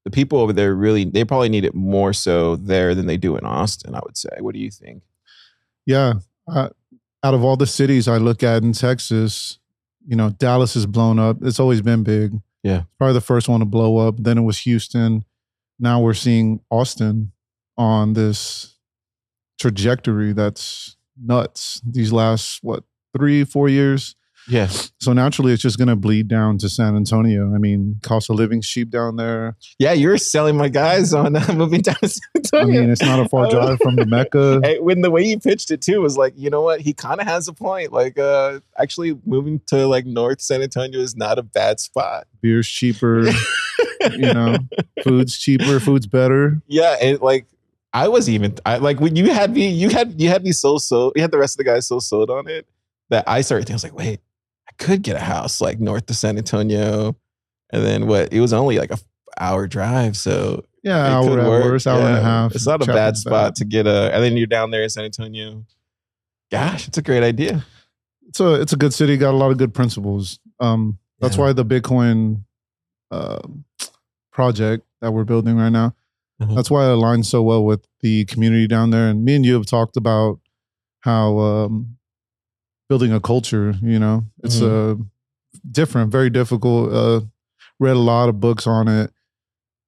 the 0.08 0.14
people 0.14 0.40
over 0.40 0.54
there 0.54 0.74
really 0.74 1.04
they 1.04 1.24
probably 1.24 1.50
need 1.50 1.66
it 1.66 1.74
more 1.74 2.14
so 2.14 2.56
there 2.56 2.94
than 2.94 3.06
they 3.06 3.18
do 3.18 3.36
in 3.36 3.44
Austin. 3.44 3.94
I 3.94 4.00
would 4.04 4.16
say. 4.16 4.30
What 4.40 4.54
do 4.54 4.60
you 4.60 4.70
think? 4.70 5.02
yeah, 5.88 6.14
uh, 6.46 6.68
out 7.22 7.34
of 7.34 7.42
all 7.42 7.56
the 7.56 7.66
cities 7.66 8.08
I 8.08 8.18
look 8.18 8.42
at 8.42 8.62
in 8.62 8.72
Texas, 8.72 9.58
you 10.06 10.16
know, 10.16 10.28
Dallas 10.30 10.74
has 10.74 10.84
blown 10.84 11.18
up. 11.18 11.38
It's 11.42 11.58
always 11.58 11.80
been 11.80 12.02
big. 12.02 12.38
Yeah. 12.62 12.82
probably 12.98 13.14
the 13.14 13.22
first 13.22 13.48
one 13.48 13.60
to 13.60 13.66
blow 13.66 13.96
up. 13.96 14.16
Then 14.18 14.36
it 14.36 14.42
was 14.42 14.58
Houston. 14.60 15.24
Now 15.78 16.00
we're 16.00 16.12
seeing 16.12 16.60
Austin 16.70 17.32
on 17.78 18.12
this 18.12 18.76
trajectory 19.58 20.32
that's 20.34 20.96
nuts. 21.20 21.80
These 21.88 22.12
last 22.12 22.62
what 22.62 22.84
three, 23.16 23.44
four 23.44 23.68
years. 23.70 24.14
Yeah, 24.48 24.68
So 24.98 25.12
naturally, 25.12 25.52
it's 25.52 25.62
just 25.62 25.78
going 25.78 25.88
to 25.88 25.96
bleed 25.96 26.28
down 26.28 26.58
to 26.58 26.68
San 26.68 26.96
Antonio. 26.96 27.54
I 27.54 27.58
mean, 27.58 28.00
cost 28.02 28.30
of 28.30 28.36
living 28.36 28.62
cheap 28.62 28.90
down 28.90 29.16
there. 29.16 29.56
yeah. 29.78 29.92
You're 29.92 30.18
selling 30.18 30.56
my 30.56 30.68
guys 30.68 31.12
on 31.12 31.36
uh, 31.36 31.52
moving 31.54 31.82
down 31.82 31.96
to 31.96 32.08
San 32.08 32.60
I 32.60 32.64
mean, 32.64 32.90
it's 32.90 33.02
not 33.02 33.20
a 33.20 33.28
far 33.28 33.50
drive 33.50 33.78
from 33.78 33.96
the 33.96 34.06
Mecca. 34.06 34.60
Hey, 34.68 34.80
when 34.80 35.02
the 35.02 35.10
way 35.10 35.24
he 35.24 35.36
pitched 35.36 35.70
it 35.70 35.80
too 35.80 36.00
was 36.00 36.16
like, 36.16 36.32
you 36.36 36.50
know 36.50 36.62
what? 36.62 36.80
He 36.80 36.92
kind 36.92 37.20
of 37.20 37.26
has 37.26 37.48
a 37.48 37.52
point. 37.52 37.92
Like, 37.92 38.18
uh, 38.18 38.60
actually 38.76 39.18
moving 39.24 39.60
to 39.66 39.86
like 39.86 40.04
North 40.04 40.40
San 40.40 40.62
Antonio 40.62 40.98
is 41.00 41.16
not 41.16 41.38
a 41.38 41.42
bad 41.42 41.80
spot. 41.80 42.26
Beer's 42.40 42.68
cheaper. 42.68 43.28
you 44.12 44.32
know, 44.32 44.56
food's 45.04 45.38
cheaper. 45.38 45.80
Food's 45.80 46.06
better. 46.06 46.60
Yeah, 46.66 46.96
and 47.00 47.20
like 47.20 47.46
I 47.92 48.08
was 48.08 48.28
even 48.28 48.56
I 48.66 48.78
like 48.78 49.00
when 49.00 49.16
you 49.16 49.32
had 49.32 49.52
me, 49.52 49.68
you 49.68 49.88
had 49.90 50.20
you 50.20 50.28
had 50.28 50.42
me 50.44 50.52
so 50.52 50.78
so 50.78 51.12
you 51.14 51.22
had 51.22 51.30
the 51.30 51.38
rest 51.38 51.54
of 51.54 51.58
the 51.58 51.64
guys 51.64 51.86
so 51.86 51.98
sold 51.98 52.30
on 52.30 52.48
it 52.48 52.66
that 53.10 53.24
I 53.26 53.40
started 53.40 53.62
thinking, 53.66 53.74
I 53.74 53.76
was 53.76 53.84
like, 53.84 53.96
wait, 53.96 54.20
could 54.78 55.02
get 55.02 55.16
a 55.16 55.20
house 55.20 55.60
like 55.60 55.80
north 55.80 56.08
of 56.10 56.16
San 56.16 56.38
Antonio. 56.38 57.16
And 57.70 57.84
then 57.84 58.06
what 58.06 58.32
it 58.32 58.40
was 58.40 58.52
only 58.52 58.78
like 58.78 58.90
a 58.90 58.98
hour 59.38 59.66
drive. 59.66 60.16
So 60.16 60.64
Yeah, 60.82 60.96
hour 61.18 61.28
could 61.28 61.38
at 61.40 61.46
work. 61.46 61.64
worst, 61.64 61.86
hour 61.86 62.00
and 62.00 62.16
a 62.16 62.20
half. 62.22 62.54
It's 62.54 62.66
not 62.66 62.82
a 62.82 62.86
bad 62.86 62.94
back. 63.12 63.16
spot 63.16 63.56
to 63.56 63.64
get 63.64 63.86
a 63.86 64.12
and 64.14 64.22
then 64.24 64.36
you're 64.36 64.46
down 64.46 64.70
there 64.70 64.82
in 64.82 64.88
San 64.90 65.04
Antonio. 65.04 65.64
Gosh, 66.50 66.88
it's 66.88 66.96
a 66.98 67.02
great 67.02 67.22
idea. 67.22 67.64
It's 68.28 68.40
a 68.40 68.54
it's 68.54 68.72
a 68.72 68.76
good 68.76 68.94
city. 68.94 69.16
Got 69.18 69.34
a 69.34 69.36
lot 69.36 69.50
of 69.50 69.58
good 69.58 69.74
principles. 69.74 70.38
Um, 70.60 70.98
that's 71.20 71.36
Yeah. 71.36 71.42
why 71.44 71.52
the 71.52 71.64
Bitcoin 71.64 72.44
uh, 73.10 73.40
project 74.32 74.84
that 75.00 75.12
we're 75.12 75.24
building 75.24 75.56
right 75.56 75.70
now. 75.70 75.94
Mhm. 76.40 76.54
That's 76.54 76.70
why 76.70 76.84
it 76.86 76.94
aligns 76.94 77.26
so 77.26 77.42
well 77.42 77.64
with 77.64 77.86
the 78.00 78.24
community 78.26 78.66
down 78.66 78.90
there. 78.90 79.08
And 79.08 79.24
me 79.24 79.34
and 79.36 79.44
you 79.44 79.54
have 79.54 79.66
talked 79.66 79.96
about 79.96 80.40
how 81.00 81.38
um, 81.38 81.97
building 82.88 83.12
a 83.12 83.20
culture. 83.20 83.74
You 83.82 83.98
know, 83.98 84.24
it's 84.42 84.60
uh, 84.60 84.94
different, 85.70 86.10
very 86.12 86.30
difficult. 86.30 86.92
Uh, 86.92 87.20
read 87.78 87.96
a 87.96 87.98
lot 88.00 88.28
of 88.28 88.40
books 88.40 88.66
on 88.66 88.88
it, 88.88 89.10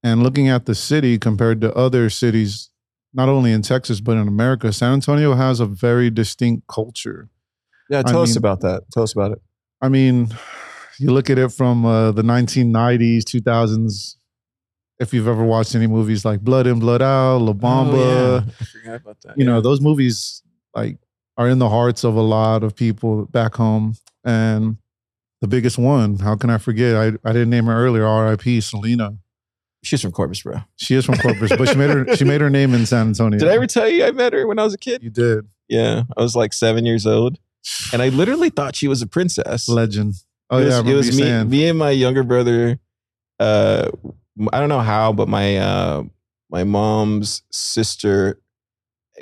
and 0.03 0.23
looking 0.23 0.49
at 0.49 0.67
the 0.67 0.75
city 0.75 1.19
compared 1.19 1.61
to 1.63 1.75
other 1.75 2.11
cities, 2.11 2.71
not 3.13 3.29
only 3.29 3.53
in 3.53 3.63
Texas 3.63 4.01
but 4.01 4.17
in 4.17 4.29
America, 4.29 4.73
San 4.73 4.95
Antonio 4.95 5.35
has 5.35 5.61
a 5.61 5.67
very 5.67 6.11
distinct 6.11 6.67
culture. 6.69 7.29
Yeah, 7.89 8.03
tell 8.03 8.23
us 8.23 8.37
about 8.37 8.61
that. 8.61 8.85
Tell 8.93 9.03
us 9.03 9.13
about 9.13 9.33
it. 9.33 9.43
I 9.83 9.89
mean, 9.89 10.29
you 10.99 11.11
look 11.11 11.29
at 11.31 11.39
it 11.39 11.51
from 11.51 11.85
uh, 11.85 12.13
the 12.13 12.23
1990s, 12.23 13.25
2000s. 13.25 14.17
If 15.01 15.15
you've 15.15 15.27
ever 15.27 15.43
watched 15.43 15.75
any 15.75 15.87
movies 15.87 16.25
like 16.27 16.41
Blood 16.41 16.67
In, 16.67 16.79
Blood 16.79 17.01
Out, 17.01 17.39
La 17.39 17.55
Bamba, 17.55 17.95
Oh, 17.95 18.45
I 18.87 18.99
that. 18.99 19.35
you 19.35 19.45
know, 19.47 19.63
those 19.63 19.81
movies 19.81 20.43
like 20.75 20.99
are 21.41 21.49
in 21.49 21.59
the 21.59 21.71
hearts 21.71 22.05
of 22.05 22.17
a 22.17 22.21
lot 22.21 22.63
of 22.63 22.77
people 22.77 23.25
back 23.25 23.55
home. 23.55 23.97
And 24.25 24.77
the 25.41 25.49
biggest 25.49 25.79
one, 25.79 26.19
how 26.19 26.37
can 26.37 26.51
I 26.51 26.59
forget? 26.59 26.95
I, 26.95 27.07
I 27.27 27.33
didn't 27.33 27.49
name 27.49 27.65
her 27.65 27.75
earlier, 27.83 28.05
R.I.P. 28.05 28.61
Selena. 28.61 29.17
she's 29.83 30.03
from 30.03 30.13
Corpus, 30.13 30.43
bro. 30.43 30.59
She 30.77 30.97
is 30.97 31.07
from 31.07 31.17
Corpus, 31.17 31.51
but 31.57 31.71
she 31.71 31.77
made 31.77 31.89
her 31.89 32.15
she 32.15 32.25
made 32.33 32.43
her 32.43 32.51
name 32.51 32.75
in 32.75 32.85
San 32.85 33.09
Antonio. 33.09 33.39
Did 33.39 33.49
I 33.49 33.55
ever 33.55 33.67
tell 33.67 33.89
you 33.89 34.05
I 34.05 34.11
met 34.11 34.35
her 34.35 34.47
when 34.47 34.59
I 34.59 34.65
was 34.65 34.75
a 34.75 34.79
kid? 34.79 35.03
You 35.03 35.09
did. 35.09 35.49
Yeah, 35.67 36.03
I 36.15 36.21
was 36.21 36.37
like 36.37 36.53
seven 36.53 36.85
years 36.85 37.07
old, 37.07 37.39
and 37.91 38.03
I 38.03 38.11
literally 38.11 38.51
thought 38.51 38.77
she 38.77 38.87
was 38.87 39.01
a 39.01 39.07
princess. 39.07 39.67
Legend. 39.67 40.17
Oh 40.51 40.59
it 40.59 40.67
was, 40.67 40.75
yeah, 40.75 40.93
it 40.93 40.95
was 40.95 41.07
me, 41.17 41.23
saying. 41.23 41.49
me 41.49 41.69
and 41.69 41.79
my 41.79 41.91
younger 41.91 42.23
brother. 42.23 42.79
Uh, 43.39 43.91
I 44.53 44.61
don't 44.61 44.69
know 44.69 44.81
how, 44.81 45.15
but 45.15 45.27
my 45.27 45.57
uh, 45.57 46.03
my 46.51 46.65
mom's 46.65 47.45
sister 47.51 48.39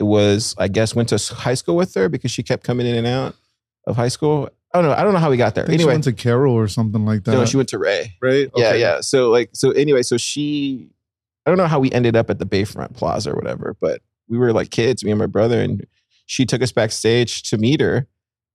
was, 0.02 0.55
I 0.59 0.69
guess, 0.69 0.95
went 0.95 1.09
to 1.11 1.19
high 1.35 1.55
school 1.55 1.76
with 1.76 1.95
her 1.95 2.09
because 2.09 2.31
she 2.31 2.43
kept 2.43 2.64
coming 2.64 2.87
in 2.87 2.95
and 2.97 3.07
out 3.07 3.35
of 3.87 3.97
high 3.97 4.09
school. 4.09 4.49
I 4.75 4.81
don't 4.81 4.88
know. 4.90 4.95
I 4.97 5.02
don't 5.02 5.12
know 5.14 5.19
how 5.19 5.31
we 5.31 5.37
got 5.37 5.55
there. 5.55 5.64
Think 5.64 5.78
she 5.81 5.83
Anyway, 5.83 5.95
went 5.95 6.05
to 6.05 6.12
Carroll 6.12 6.55
or 6.55 6.69
something 6.69 7.05
like 7.05 7.25
that. 7.25 7.33
no, 7.33 7.45
she 7.47 7.57
went 7.57 7.71
to 7.71 7.78
Ray. 7.78 8.14
right? 8.21 8.50
Yeah, 8.55 8.75
yeah. 8.75 9.00
So 9.00 9.31
like, 9.31 9.50
so 9.55 9.71
anyway, 9.71 10.02
so 10.02 10.17
she, 10.19 10.90
I 11.47 11.50
don't 11.50 11.57
know 11.59 11.67
how 11.67 11.81
we 11.81 11.90
ended 11.93 12.17
up 12.17 12.28
at 12.28 12.38
the 12.38 12.45
Bayfront 12.47 12.95
Plaza 12.95 13.33
or 13.33 13.35
whatever, 13.37 13.76
but 13.81 14.02
we 14.28 14.37
were 14.37 14.52
like 14.52 14.71
kids, 14.71 15.02
me 15.02 15.11
and 15.11 15.19
my 15.19 15.26
brother, 15.26 15.61
and 15.61 15.87
she 16.26 16.45
took 16.45 16.61
us 16.62 16.71
backstage 16.73 17.43
to 17.45 17.57
meet 17.57 17.81
her. 17.81 18.07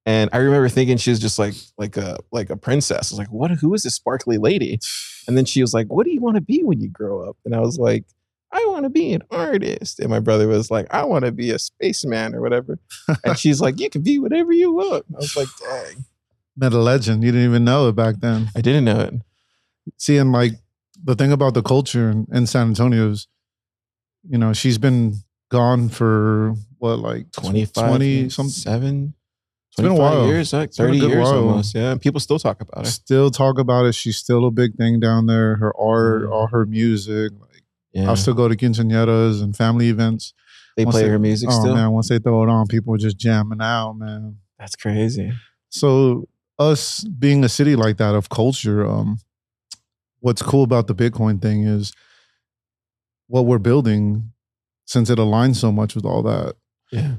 And 0.06 0.30
I 0.34 0.38
remember 0.38 0.70
thinking 0.70 0.98
she 0.98 1.10
was 1.10 1.20
just 1.20 1.40
like 1.40 1.56
like 1.78 1.98
a 1.98 2.18
like 2.32 2.50
a 2.52 2.58
princess. 2.58 3.12
I 3.12 3.16
was 3.16 3.20
like, 3.20 3.32
what? 3.32 3.50
Who 3.52 3.74
is 3.74 3.84
this 3.84 3.96
sparkly 3.96 4.38
lady? 4.38 4.80
And 5.28 5.36
then 5.38 5.46
she 5.46 5.62
was 5.62 5.74
like, 5.74 5.88
what 5.88 6.06
do 6.06 6.12
you 6.12 6.20
want 6.22 6.36
to 6.36 6.42
be 6.42 6.62
when 6.64 6.80
you 6.82 6.90
grow 6.90 7.28
up? 7.28 7.38
And 7.46 7.56
I 7.56 7.62
was 7.62 7.80
like, 7.80 8.04
I 8.54 8.64
want 8.70 8.84
to 8.84 8.90
be 8.90 9.14
an 9.14 9.24
artist. 9.32 10.00
And 10.00 10.10
my 10.10 10.20
brother 10.20 10.48
was 10.48 10.70
like, 10.70 10.88
I 10.94 11.04
want 11.06 11.26
to 11.26 11.32
be 11.32 11.50
a 11.50 11.58
spaceman 11.60 12.36
or 12.36 12.42
whatever. 12.42 12.80
And 13.26 13.38
she's 13.38 13.60
like, 13.60 13.80
you 13.80 13.90
can 13.90 14.04
be 14.04 14.20
whatever 14.20 14.54
you 14.54 14.72
want. 14.72 15.06
I 15.14 15.18
was 15.18 15.36
like, 15.36 15.48
dang, 15.60 16.06
Met 16.56 16.72
a 16.74 16.78
legend. 16.78 17.24
You 17.24 17.32
didn't 17.32 17.48
even 17.50 17.66
know 17.66 17.90
it 17.90 17.96
back 17.96 18.18
then. 18.20 18.50
I 18.56 18.62
didn't 18.62 18.86
know 18.86 19.00
it. 19.00 19.14
See, 19.98 20.18
and 20.18 20.32
like 20.32 20.54
the 21.04 21.16
thing 21.16 21.32
about 21.32 21.56
the 21.56 21.64
culture 21.64 22.12
in, 22.12 22.28
in 22.32 22.46
San 22.48 22.68
Antonio 22.68 23.10
is, 23.10 23.28
you 24.30 24.38
know, 24.38 24.54
she's 24.54 24.78
been 24.78 25.16
gone 25.50 25.90
for 25.90 26.54
what, 26.78 27.00
like 27.00 27.32
25, 27.32 27.88
20 27.90 28.30
some 28.30 28.50
seven. 28.50 29.16
It's 29.72 29.82
been 29.82 29.92
a 29.92 29.96
while. 29.96 30.28
years, 30.28 30.54
like 30.54 30.76
been 30.76 30.86
a 30.86 30.88
30 30.90 31.00
good 31.00 31.10
years 31.10 31.24
while. 31.24 31.40
almost. 31.50 31.74
Yeah. 31.74 31.96
People 32.00 32.20
still 32.20 32.38
talk 32.38 32.62
about 32.62 32.86
it. 32.86 32.90
Still 32.92 33.32
talk 33.32 33.58
about 33.58 33.86
it. 33.88 33.96
She's 33.96 34.18
still 34.18 34.46
a 34.46 34.52
big 34.52 34.76
thing 34.76 35.00
down 35.00 35.26
there. 35.26 35.56
Her 35.56 35.74
art, 35.76 36.24
Mhm. 36.26 36.32
all 36.32 36.48
her 36.48 36.66
music. 36.68 37.32
Like 37.40 37.63
Yeah. 37.94 38.10
I'll 38.10 38.16
still 38.16 38.34
go 38.34 38.48
to 38.48 38.56
quinceañeras 38.56 39.42
and 39.42 39.56
family 39.56 39.90
events. 39.90 40.34
they 40.76 40.86
once 40.86 40.96
play 40.96 41.04
they- 41.04 41.10
her 41.10 41.20
music 41.20 41.50
oh 41.52 41.60
still. 41.62 41.76
man, 41.76 41.92
once 41.92 42.10
they 42.10 42.18
throw 42.20 42.44
it 42.44 42.50
on, 42.50 42.66
people 42.68 42.94
are 42.96 42.98
just 42.98 43.18
jamming 43.18 43.62
out, 43.62 43.94
man. 43.94 44.38
That's 44.58 44.76
crazy. 44.76 45.32
So 45.70 46.28
us 46.58 47.04
being 47.04 47.44
a 47.44 47.50
city 47.50 47.76
like 47.76 47.98
that 47.98 48.16
of 48.16 48.30
culture, 48.30 48.84
um, 48.88 49.20
what's 50.20 50.42
cool 50.42 50.64
about 50.64 50.88
the 50.88 50.96
Bitcoin 50.96 51.42
thing 51.42 51.64
is 51.66 51.94
what 53.28 53.46
we're 53.46 53.60
building, 53.60 54.32
since 54.86 55.10
it 55.10 55.18
aligns 55.20 55.58
so 55.58 55.72
much 55.72 55.96
with 55.96 56.06
all 56.06 56.24
that, 56.24 56.56
Yeah. 56.92 57.16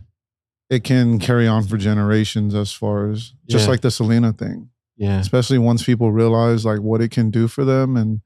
it 0.71 0.83
can 0.85 1.19
carry 1.19 1.47
on 1.47 1.65
for 1.67 1.77
generations 1.77 2.55
as 2.55 2.73
far 2.73 3.11
as 3.11 3.33
just 3.49 3.65
Yeah. 3.67 3.71
like 3.71 3.81
the 3.83 3.91
Selena 3.91 4.33
thing. 4.33 4.71
Yeah. 4.97 5.19
Especially 5.21 5.59
once 5.59 5.83
people 5.85 6.13
realize 6.13 6.65
like 6.65 6.81
what 6.81 7.01
it 7.01 7.11
can 7.11 7.31
do 7.31 7.47
for 7.49 7.65
them 7.65 7.97
and 7.97 8.21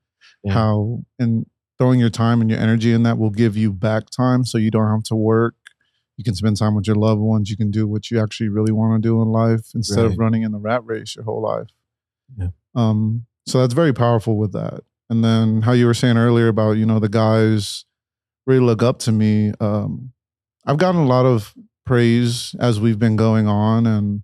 Yeah. 0.45 0.52
how 0.55 1.02
and 1.19 1.47
throwing 1.79 2.01
your 2.01 2.11
time 2.11 2.41
and 2.41 2.51
your 2.51 2.59
energy 2.59 2.93
in 2.93 3.05
that 3.05 3.19
will 3.19 3.31
give 3.31 3.57
you 3.57 3.73
back 3.73 4.11
time 4.11 4.45
so 4.45 4.59
you 4.59 4.71
don't 4.71 4.91
have 4.91 5.05
to 5.05 5.15
work. 5.15 5.55
You 6.17 6.25
can 6.25 6.35
spend 6.35 6.57
time 6.57 6.75
with 6.75 6.87
your 6.87 6.97
loved 6.97 7.21
ones. 7.21 7.49
You 7.49 7.57
can 7.57 7.71
do 7.71 7.87
what 7.87 8.11
you 8.11 8.21
actually 8.21 8.49
really 8.49 8.73
want 8.73 9.01
to 9.01 9.09
do 9.09 9.23
in 9.23 9.29
life 9.29 9.71
instead 9.75 10.05
of 10.05 10.19
running 10.19 10.43
in 10.43 10.51
the 10.51 10.59
rat 10.59 10.85
race 10.85 11.15
your 11.15 11.25
whole 11.25 11.41
life. 11.41 11.69
Yeah. 12.37 12.49
Um, 12.75 13.27
so 13.47 13.61
that's 13.61 13.75
very 13.75 13.93
powerful 13.93 14.37
with 14.37 14.53
that. 14.53 14.81
And 15.09 15.25
then 15.25 15.63
how 15.63 15.73
you 15.73 15.87
were 15.87 15.95
saying 15.95 16.19
earlier 16.19 16.49
about, 16.49 16.73
you 16.73 16.87
know, 16.87 16.99
the 16.99 17.09
guys 17.09 17.85
really 18.47 18.61
look 18.61 18.83
up 18.83 18.99
to 19.01 19.13
me. 19.13 19.53
Um, 19.61 20.13
I've 20.67 20.79
gotten 20.79 21.01
a 21.01 21.07
lot 21.07 21.25
of 21.25 21.55
praise 21.87 22.55
as 22.61 22.81
we've 22.81 22.99
been 22.99 23.17
going 23.17 23.47
on, 23.47 23.87
and 23.87 24.23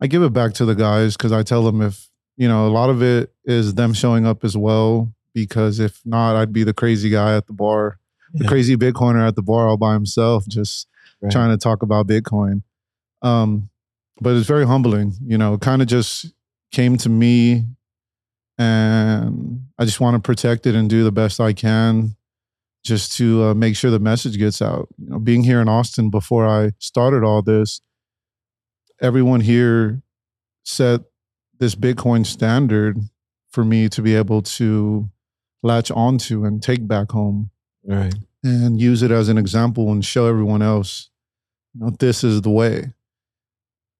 I 0.00 0.06
give 0.06 0.22
it 0.22 0.32
back 0.32 0.54
to 0.54 0.64
the 0.64 0.74
guys 0.74 1.16
because 1.16 1.32
I 1.32 1.42
tell 1.42 1.64
them 1.64 1.80
if 1.80 2.08
you 2.36 2.48
know 2.48 2.66
a 2.66 2.70
lot 2.70 2.90
of 2.90 3.02
it 3.02 3.32
is 3.44 3.74
them 3.74 3.92
showing 3.92 4.26
up 4.26 4.44
as 4.44 4.56
well. 4.56 5.12
Because 5.34 5.78
if 5.78 6.00
not, 6.04 6.36
I'd 6.36 6.52
be 6.52 6.64
the 6.64 6.74
crazy 6.74 7.08
guy 7.10 7.36
at 7.36 7.46
the 7.46 7.52
bar, 7.52 7.98
the 8.34 8.46
crazy 8.48 8.76
Bitcoiner 8.76 9.26
at 9.26 9.36
the 9.36 9.42
bar 9.42 9.68
all 9.68 9.76
by 9.76 9.92
himself, 9.94 10.46
just 10.46 10.86
Right. 11.22 11.30
trying 11.30 11.50
to 11.50 11.58
talk 11.58 11.82
about 11.82 12.06
Bitcoin. 12.06 12.62
Um, 13.20 13.68
but 14.22 14.34
it's 14.36 14.46
very 14.46 14.66
humbling, 14.66 15.14
you 15.22 15.36
know, 15.36 15.54
it 15.54 15.60
kind 15.60 15.82
of 15.82 15.88
just 15.88 16.32
came 16.72 16.96
to 16.98 17.08
me 17.10 17.66
and 18.58 19.66
I 19.78 19.84
just 19.84 20.00
want 20.00 20.14
to 20.14 20.20
protect 20.20 20.66
it 20.66 20.74
and 20.74 20.88
do 20.88 21.04
the 21.04 21.12
best 21.12 21.40
I 21.40 21.52
can 21.52 22.16
just 22.84 23.16
to 23.18 23.44
uh, 23.44 23.54
make 23.54 23.76
sure 23.76 23.90
the 23.90 23.98
message 23.98 24.38
gets 24.38 24.62
out. 24.62 24.88
You 24.98 25.10
know, 25.10 25.18
being 25.18 25.42
here 25.44 25.60
in 25.60 25.68
Austin 25.68 26.10
before 26.10 26.46
I 26.46 26.72
started 26.78 27.22
all 27.24 27.42
this, 27.42 27.80
everyone 29.00 29.40
here 29.40 30.02
set 30.64 31.02
this 31.58 31.74
Bitcoin 31.74 32.24
standard 32.24 32.98
for 33.50 33.64
me 33.64 33.88
to 33.90 34.00
be 34.02 34.14
able 34.14 34.42
to 34.42 35.10
latch 35.62 35.90
onto 35.90 36.44
and 36.44 36.62
take 36.62 36.86
back 36.88 37.10
home 37.12 37.50
Right. 37.84 38.14
and 38.42 38.80
use 38.80 39.02
it 39.02 39.10
as 39.10 39.28
an 39.28 39.38
example 39.38 39.90
and 39.92 40.04
show 40.04 40.26
everyone 40.26 40.62
else, 40.62 41.10
you 41.74 41.80
know, 41.84 41.90
this 41.98 42.24
is 42.24 42.42
the 42.42 42.50
way. 42.50 42.92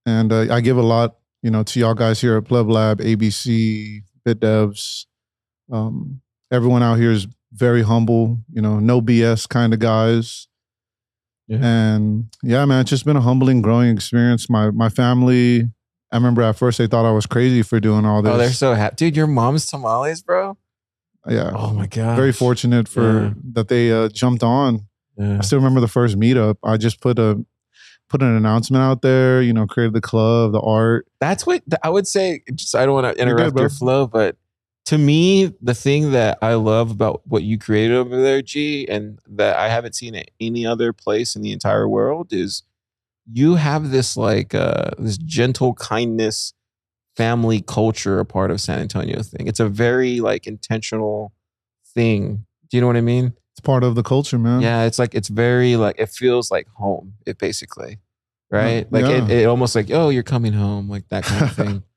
And 0.06 0.32
uh, 0.32 0.52
I 0.52 0.60
give 0.60 0.76
a 0.78 0.82
lot, 0.82 1.16
you 1.42 1.50
know, 1.50 1.62
to 1.62 1.80
y'all 1.80 1.94
guys 1.94 2.20
here 2.20 2.36
at 2.36 2.44
Pleb 2.44 2.68
Lab, 2.70 3.00
ABC, 3.00 4.02
BitDevs. 4.26 5.06
Um, 5.70 6.20
everyone 6.50 6.82
out 6.82 6.96
here 6.96 7.10
is 7.10 7.26
very 7.52 7.82
humble, 7.82 8.38
you 8.52 8.62
know, 8.62 8.78
no 8.80 9.00
BS 9.02 9.48
kind 9.48 9.72
of 9.74 9.78
guys. 9.80 10.48
Yeah. 11.48 11.58
And 11.62 12.28
yeah, 12.42 12.64
man, 12.64 12.80
it's 12.82 12.90
just 12.90 13.04
been 13.04 13.16
a 13.16 13.20
humbling, 13.20 13.60
growing 13.60 13.90
experience. 13.90 14.48
My 14.48 14.70
my 14.70 14.88
family, 14.88 15.68
I 16.12 16.16
remember 16.16 16.42
at 16.42 16.56
first 16.56 16.78
they 16.78 16.86
thought 16.86 17.04
I 17.04 17.10
was 17.12 17.26
crazy 17.26 17.62
for 17.62 17.80
doing 17.80 18.04
all 18.04 18.22
this. 18.22 18.32
Oh, 18.32 18.38
they're 18.38 18.52
so 18.52 18.74
happy, 18.74 18.94
dude. 18.96 19.16
Your 19.16 19.26
mom's 19.26 19.66
tamales, 19.66 20.22
bro. 20.22 20.56
Yeah, 21.28 21.50
Oh 21.54 21.72
my 21.72 21.86
god. 21.86 22.16
very 22.16 22.32
fortunate 22.32 22.88
for 22.88 23.24
Yeah. 23.24 23.32
that 23.52 23.68
they 23.68 23.92
uh, 23.92 24.08
jumped 24.08 24.42
on. 24.42 24.86
Yeah. 25.18 25.38
I 25.38 25.40
still 25.42 25.58
remember 25.58 25.80
the 25.80 25.88
first 25.88 26.18
meetup. 26.18 26.56
I 26.64 26.76
just 26.78 27.00
put 27.00 27.18
a 27.18 27.44
put 28.08 28.22
an 28.22 28.34
announcement 28.34 28.82
out 28.82 29.02
there. 29.02 29.42
You 29.42 29.52
know, 29.52 29.66
created 29.66 29.92
the 29.92 30.00
club, 30.00 30.52
the 30.52 30.60
art. 30.60 31.06
That's 31.20 31.46
what 31.46 31.62
I 31.82 31.90
would 31.90 32.06
say. 32.06 32.42
Just 32.54 32.74
I 32.74 32.86
don't 32.86 32.94
want 32.94 33.16
to 33.16 33.22
You're 33.24 33.34
good, 33.36 33.40
interrupt 33.48 33.58
your 33.60 33.68
flow, 33.68 34.06
but 34.06 34.36
to 34.86 34.96
me, 34.98 35.52
the 35.60 35.74
thing 35.74 36.12
that 36.12 36.38
I 36.40 36.54
love 36.54 36.90
about 36.90 37.20
what 37.26 37.42
you 37.42 37.58
created 37.58 37.96
over 37.96 38.20
there, 38.20 38.40
Ge, 38.42 38.86
and 38.88 39.18
that 39.28 39.56
I 39.58 39.68
haven't 39.68 39.94
seen 39.94 40.14
at 40.16 40.30
any 40.40 40.64
other 40.66 40.92
place 40.94 41.36
in 41.36 41.42
the 41.42 41.52
entire 41.52 41.86
world 41.88 42.32
is 42.32 42.62
you 43.32 43.56
have 43.56 43.90
this 43.90 44.16
like 44.16 44.54
uh 44.54 44.90
this 44.98 45.18
gentle 45.18 45.74
kindness 45.74 46.54
family 47.20 47.60
culture 47.60 48.18
a 48.18 48.24
part 48.24 48.50
of 48.50 48.62
San 48.62 48.78
Antonio 48.78 49.22
thing. 49.22 49.46
It's 49.46 49.60
a 49.60 49.68
very 49.68 50.20
like 50.20 50.46
intentional 50.46 51.34
thing. 51.94 52.46
Do 52.70 52.76
you 52.76 52.80
know 52.80 52.86
what 52.86 52.96
I 52.96 53.02
mean? 53.02 53.34
It's 53.52 53.60
part 53.60 53.84
of 53.84 53.94
the 53.94 54.02
culture, 54.02 54.38
man. 54.38 54.62
Yeah, 54.62 54.84
it's 54.84 54.98
like 54.98 55.14
it's 55.14 55.28
very 55.28 55.76
like 55.76 55.96
it 55.98 56.08
feels 56.08 56.50
like 56.50 56.66
home. 56.68 57.14
It 57.26 57.38
basically, 57.38 57.98
right? 58.50 58.90
Like 58.90 59.04
it, 59.04 59.28
yeah. 59.28 59.36
it 59.40 59.44
almost 59.44 59.74
like 59.74 59.90
oh, 59.90 60.08
you're 60.08 60.22
coming 60.22 60.54
home, 60.54 60.88
like 60.88 61.08
that 61.08 61.24
kind 61.24 61.42
of 61.42 61.52
thing. 61.52 61.82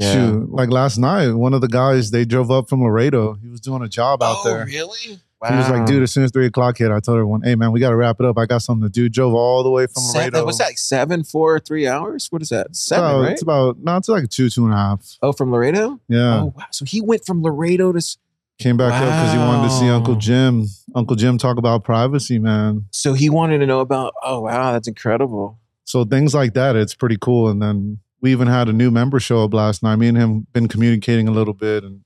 Yeah. 0.00 0.12
Shoot, 0.12 0.52
like 0.52 0.70
last 0.70 0.96
night, 0.96 1.32
one 1.32 1.54
of 1.54 1.60
the 1.60 1.66
guys 1.66 2.12
they 2.12 2.24
drove 2.24 2.52
up 2.52 2.68
from 2.68 2.84
Laredo. 2.84 3.34
He 3.34 3.48
was 3.48 3.60
doing 3.60 3.82
a 3.82 3.88
job 3.88 4.22
out 4.22 4.36
oh, 4.38 4.48
there. 4.48 4.64
really? 4.64 5.18
He 5.46 5.54
was 5.54 5.70
like, 5.70 5.86
dude, 5.86 6.02
as 6.02 6.10
soon 6.10 6.24
as 6.24 6.32
three 6.32 6.46
o'clock 6.46 6.78
hit, 6.78 6.90
I 6.90 6.98
told 6.98 7.16
everyone, 7.16 7.42
hey 7.42 7.54
man, 7.54 7.70
we 7.70 7.78
got 7.78 7.90
to 7.90 7.96
wrap 7.96 8.18
it 8.18 8.26
up. 8.26 8.36
I 8.38 8.46
got 8.46 8.58
something 8.62 8.88
to 8.88 8.92
do. 8.92 9.08
Drove 9.08 9.34
all 9.34 9.62
the 9.62 9.70
way 9.70 9.86
from 9.86 10.02
seven, 10.02 10.32
Laredo. 10.32 10.44
what's 10.46 10.58
that? 10.58 10.64
Like 10.64 10.78
seven, 10.78 11.22
four, 11.22 11.60
three 11.60 11.86
hours? 11.86 12.26
What 12.30 12.42
is 12.42 12.48
that? 12.48 12.74
Seven, 12.74 13.04
about, 13.04 13.20
right? 13.22 13.32
It's 13.32 13.42
about 13.42 13.78
no, 13.78 13.96
it's 13.96 14.08
like 14.08 14.28
two, 14.30 14.50
two 14.50 14.64
and 14.64 14.74
a 14.74 14.76
half. 14.76 15.16
oh, 15.22 15.32
from 15.32 15.52
Laredo. 15.52 16.00
Yeah. 16.08 16.40
Oh, 16.40 16.54
wow. 16.56 16.64
So 16.72 16.84
he 16.84 17.00
went 17.00 17.24
from 17.24 17.42
Laredo 17.42 17.92
to. 17.92 18.16
Came 18.58 18.76
back 18.76 18.92
up 18.92 19.04
because 19.04 19.32
he 19.32 19.38
wanted 19.38 19.68
to 19.68 19.74
see 19.74 19.88
Uncle 19.88 20.16
Jim. 20.16 20.66
Uncle 20.92 21.14
Jim 21.14 21.38
talk 21.38 21.58
about 21.58 21.84
privacy, 21.84 22.40
man. 22.40 22.86
So 22.90 23.12
he 23.12 23.30
wanted 23.30 23.58
to 23.58 23.66
know 23.66 23.78
about. 23.78 24.14
Oh, 24.24 24.40
wow, 24.40 24.72
that's 24.72 24.88
incredible. 24.88 25.60
so 25.84 26.04
things 26.04 26.34
like 26.34 26.54
that 26.54 26.74
it's 26.74 26.92
pretty 26.94 27.16
cool 27.20 27.48
and 27.48 27.62
then 27.62 28.00
we 28.20 28.32
even 28.32 28.48
had 28.48 28.68
a 28.68 28.72
new 28.72 28.90
member 28.90 29.20
show 29.20 29.44
up 29.44 29.54
last 29.54 29.80
night 29.84 29.94
me 29.96 30.08
and 30.08 30.18
him 30.18 30.46
been 30.52 30.66
communicating 30.66 31.28
a 31.28 31.30
little 31.30 31.54
bit 31.54 31.84
and 31.84 32.00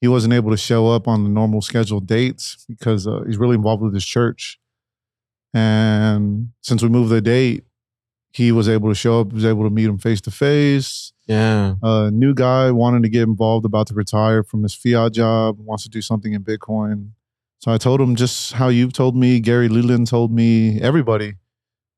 he 0.00 0.08
wasn't 0.08 0.32
able 0.34 0.50
to 0.50 0.56
show 0.56 0.88
up 0.88 1.06
on 1.06 1.24
the 1.24 1.30
normal 1.30 1.60
scheduled 1.60 2.06
dates 2.06 2.64
because 2.68 3.06
uh, 3.06 3.22
he's 3.26 3.36
really 3.38 3.54
involved 3.56 3.82
with 3.82 3.94
his 3.94 4.04
church. 4.04 4.58
And 5.52 6.50
since 6.62 6.82
we 6.82 6.88
moved 6.88 7.10
the 7.10 7.20
date 7.20 7.64
he 8.32 8.52
was 8.52 8.68
able 8.68 8.88
to 8.88 8.94
show 8.94 9.20
up 9.20 9.32
was 9.32 9.44
able 9.44 9.64
to 9.64 9.70
meet 9.70 9.86
him 9.86 9.98
face 9.98 10.20
to 10.20 10.30
face 10.30 11.12
Yeah. 11.26 11.74
a 11.82 12.10
new 12.12 12.32
guy 12.34 12.70
wanted 12.70 13.02
to 13.02 13.08
get 13.08 13.22
involved 13.22 13.64
about 13.66 13.88
to 13.88 13.94
retire 13.94 14.42
from 14.44 14.62
his 14.62 14.74
fiat 14.74 15.12
job 15.12 15.58
wants 15.58 15.82
to 15.84 15.88
do 15.90 16.00
something 16.00 16.32
in 16.32 16.44
bitcoin. 16.44 17.10
So 17.58 17.72
i 17.72 17.78
told 17.78 18.00
him 18.00 18.14
just 18.14 18.52
how 18.52 18.68
you've 18.68 18.92
told 18.92 19.16
me 19.16 19.40
gary 19.40 19.68
leland 19.68 20.06
told 20.06 20.32
me 20.32 20.80
everybody 20.80 21.34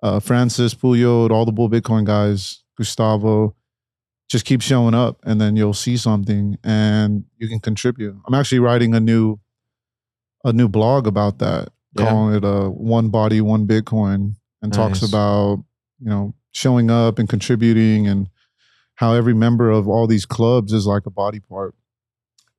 uh, 0.03 0.21
francis 0.21 0.75
Pouliot, 0.75 1.31
all 1.31 1.45
the 1.45 1.53
bull 1.53 1.69
bitcoin 1.69 2.05
guys 2.05 2.63
gustavo 2.79 3.55
just 4.33 4.47
keep 4.47 4.63
showing 4.63 4.95
up 4.95 5.19
and 5.25 5.39
then 5.41 5.57
you'll 5.57 5.75
see 5.75 5.95
something 5.97 6.57
and 6.65 7.25
you 7.37 7.47
can 7.49 7.61
contribute 7.61 8.17
i'm 8.27 8.33
actually 8.35 8.59
writing 8.59 8.95
a 8.95 9.01
new 9.01 9.39
a 10.45 10.53
new 10.55 10.69
blog 10.69 11.07
about 11.07 11.39
that 11.39 11.69
Yeah. 11.95 12.05
calling 12.07 12.35
it 12.37 12.43
a 12.45 12.71
one 12.71 13.11
body 13.11 13.41
one 13.43 13.67
bitcoin 13.67 14.37
and 14.63 14.73
talks 14.73 15.03
about 15.03 15.63
you 16.01 16.09
know 16.09 16.35
showing 16.53 16.91
up 16.91 17.19
and 17.19 17.29
contributing 17.29 18.07
and 18.09 18.29
how 18.95 19.13
every 19.13 19.35
member 19.35 19.71
of 19.71 19.87
all 19.87 20.07
these 20.07 20.25
clubs 20.25 20.73
is 20.73 20.87
like 20.87 21.05
a 21.07 21.11
body 21.11 21.39
part 21.41 21.75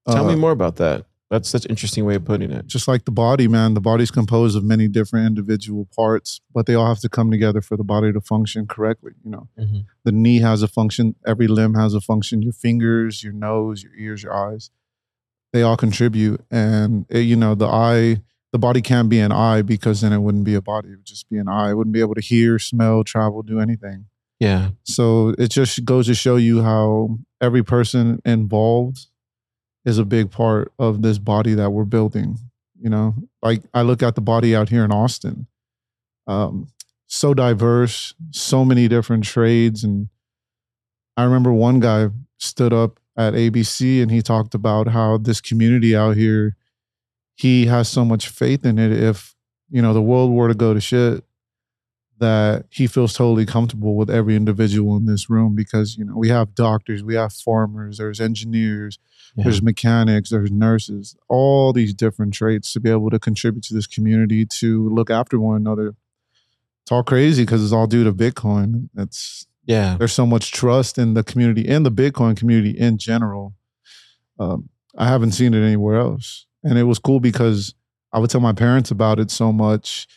Tell 0.08 0.26
me 0.26 0.34
Uh, 0.34 0.38
more 0.38 0.52
about 0.52 0.76
that. 0.78 1.06
That's 1.34 1.50
such 1.50 1.66
an 1.66 1.72
interesting 1.72 2.06
way 2.06 2.16
of 2.16 2.24
putting 2.26 2.52
it. 2.52 2.68
just 2.68 2.88
like 2.88 3.06
the 3.06 3.12
body 3.26 3.48
man 3.48 3.74
the 3.74 3.82
body's 3.92 4.12
composed 4.12 4.56
of 4.56 4.64
many 4.64 4.88
different 4.88 5.26
individual 5.26 5.88
parts 5.96 6.40
but 6.54 6.66
they 6.68 6.76
all 6.76 6.86
have 6.94 7.00
to 7.00 7.10
come 7.10 7.32
together 7.32 7.60
for 7.68 7.76
the 7.76 7.84
body 7.84 8.14
to 8.14 8.22
function 8.22 8.68
correctly 8.68 9.14
you 9.26 9.32
know 9.32 9.48
Mhm. 9.60 9.86
the 10.06 10.12
knee 10.12 10.40
has 10.50 10.62
a 10.62 10.68
function 10.68 11.16
every 11.26 11.48
limb 11.48 11.74
has 11.74 11.94
a 11.96 12.02
function 12.02 12.42
your 12.44 12.54
fingers 12.54 13.24
your 13.24 13.34
nose 13.34 13.82
your 13.84 13.96
ears 14.06 14.22
your 14.24 14.34
eyes 14.46 14.70
they 15.54 15.64
all 15.64 15.78
contribute 15.78 16.42
and 16.52 17.06
it, 17.10 17.22
you 17.32 17.36
know 17.36 17.56
the 17.56 17.68
eye 17.68 18.22
the 18.52 18.60
body 18.60 18.82
can't 18.82 19.10
be 19.10 19.20
an 19.20 19.32
eye 19.32 19.64
because 19.64 20.02
then 20.02 20.14
it 20.14 20.20
wouldn't 20.26 20.44
be 20.52 20.54
a 20.54 20.62
body 20.62 20.90
it 20.90 20.98
would 20.98 21.06
just 21.16 21.28
be 21.30 21.38
an 21.40 21.48
eye 21.48 21.72
it 21.72 21.76
wouldn't 21.78 21.94
be 22.00 22.00
able 22.08 22.16
to 22.16 22.22
hear 22.22 22.60
smell 22.60 23.04
travel 23.04 23.42
do 23.42 23.60
anything 23.60 24.06
Yeah. 24.40 24.70
so 24.84 25.30
it 25.44 25.50
just 25.50 25.84
goes 25.86 26.06
to 26.08 26.16
show 26.16 26.36
you 26.36 26.62
how 26.62 27.18
every 27.42 27.64
person 27.64 28.22
involved 28.26 29.08
is 29.86 29.98
a 29.98 30.06
big 30.06 30.32
part 30.32 30.72
of 30.80 31.02
this 31.02 31.18
body 31.18 31.54
that 31.56 31.72
we're 31.72 31.86
building. 31.86 32.38
You 32.80 32.90
know, 32.90 33.16
like 33.42 33.64
I 33.74 33.82
look 33.82 34.04
at 34.04 34.16
the 34.16 34.22
body 34.22 34.56
out 34.56 34.70
here 34.70 34.84
in 34.84 34.92
Austin, 34.92 35.48
um, 36.28 36.68
so 37.08 37.34
diverse, 37.34 38.14
so 38.32 38.66
many 38.66 38.88
different 38.88 39.24
trades. 39.24 39.84
And 39.84 40.10
I 41.16 41.24
remember 41.24 41.54
one 41.54 41.80
guy 41.80 42.10
stood 42.40 42.74
up 42.74 43.00
at 43.16 43.34
ABC 43.34 44.02
and 44.02 44.12
he 44.12 44.22
talked 44.22 44.54
about 44.56 44.88
how 44.88 45.18
this 45.18 45.40
community 45.40 45.96
out 45.96 46.18
here, 46.18 46.58
he 47.36 47.68
has 47.68 47.88
so 47.88 48.04
much 48.04 48.28
faith 48.28 48.66
in 48.66 48.80
it. 48.80 48.92
If, 48.92 49.36
you 49.70 49.82
know, 49.82 49.94
the 49.94 50.02
world 50.02 50.32
were 50.32 50.48
to 50.48 50.56
go 50.56 50.74
to 50.74 50.82
shit, 50.82 51.24
that 52.24 52.66
he 52.70 52.86
feels 52.88 53.14
totally 53.14 53.46
comfortable 53.46 53.96
with 53.96 54.10
every 54.10 54.36
individual 54.36 54.96
in 54.98 55.06
this 55.06 55.30
room 55.30 55.52
because 55.56 55.98
you 55.98 56.06
know 56.06 56.16
we 56.16 56.30
have 56.30 56.56
doctors 56.56 57.04
we 57.04 57.16
have 57.16 57.32
farmers 57.34 57.98
there's 57.98 58.20
engineers 58.30 58.94
Yeah. 59.36 59.44
there's 59.46 59.62
mechanics 59.62 60.30
there's 60.30 60.52
nurses 60.52 61.16
all 61.28 61.74
these 61.74 61.94
different 61.94 62.34
traits 62.34 62.68
to 62.74 62.80
be 62.80 62.90
able 62.98 63.10
to 63.10 63.20
contribute 63.20 63.64
to 63.70 63.74
this 63.74 63.88
community 63.96 64.46
to 64.62 64.68
look 64.98 65.10
after 65.10 65.36
one 65.40 65.58
another. 65.58 65.88
It's 66.84 66.92
all 66.92 67.04
crazy 67.04 67.44
because 67.44 67.62
it's 67.64 67.72
all 67.78 67.88
due 67.88 68.04
to 68.04 68.14
bitcoin. 68.24 68.90
It's 69.04 69.48
Yeah. 69.66 69.96
there's 69.98 70.14
so 70.22 70.26
much 70.26 70.52
trust 70.52 70.98
in 70.98 71.14
the 71.18 71.24
community 71.24 71.64
in 71.76 71.84
the 71.84 71.92
bitcoin 72.02 72.36
community 72.42 72.74
in 72.88 72.98
general. 72.98 73.46
Um, 74.40 74.70
i 74.98 75.06
haven't 75.14 75.32
seen 75.40 75.54
it 75.54 75.64
anywhere 75.72 75.98
else. 76.08 76.46
And 76.64 76.78
it 76.78 76.88
was 76.92 77.00
cool 77.08 77.20
because 77.20 77.60
i 78.14 78.20
would 78.20 78.30
tell 78.32 78.42
my 78.50 78.54
parents 78.66 78.92
about 78.92 79.18
it 79.24 79.30
so 79.32 79.48
much 79.52 80.08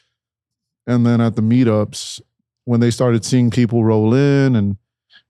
and 0.86 1.06
then 1.06 1.20
at 1.20 1.36
the 1.36 1.42
meetups 1.42 2.20
when 2.64 2.80
they 2.80 2.90
started 2.90 3.24
seeing 3.24 3.50
people 3.50 3.84
roll 3.84 4.14
in 4.14 4.56
and 4.56 4.76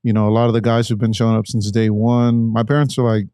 you 0.03 0.13
know 0.13 0.29
a 0.29 0.31
lot 0.31 0.47
of 0.47 0.53
the 0.53 0.61
guys 0.61 0.89
who've 0.89 0.99
been 0.99 1.13
showing 1.13 1.37
up 1.37 1.47
since 1.47 1.71
day 1.71 1.91
one 1.91 2.53
my 2.53 2.63
parents 2.63 2.99
are 2.99 3.03
like 3.03 3.27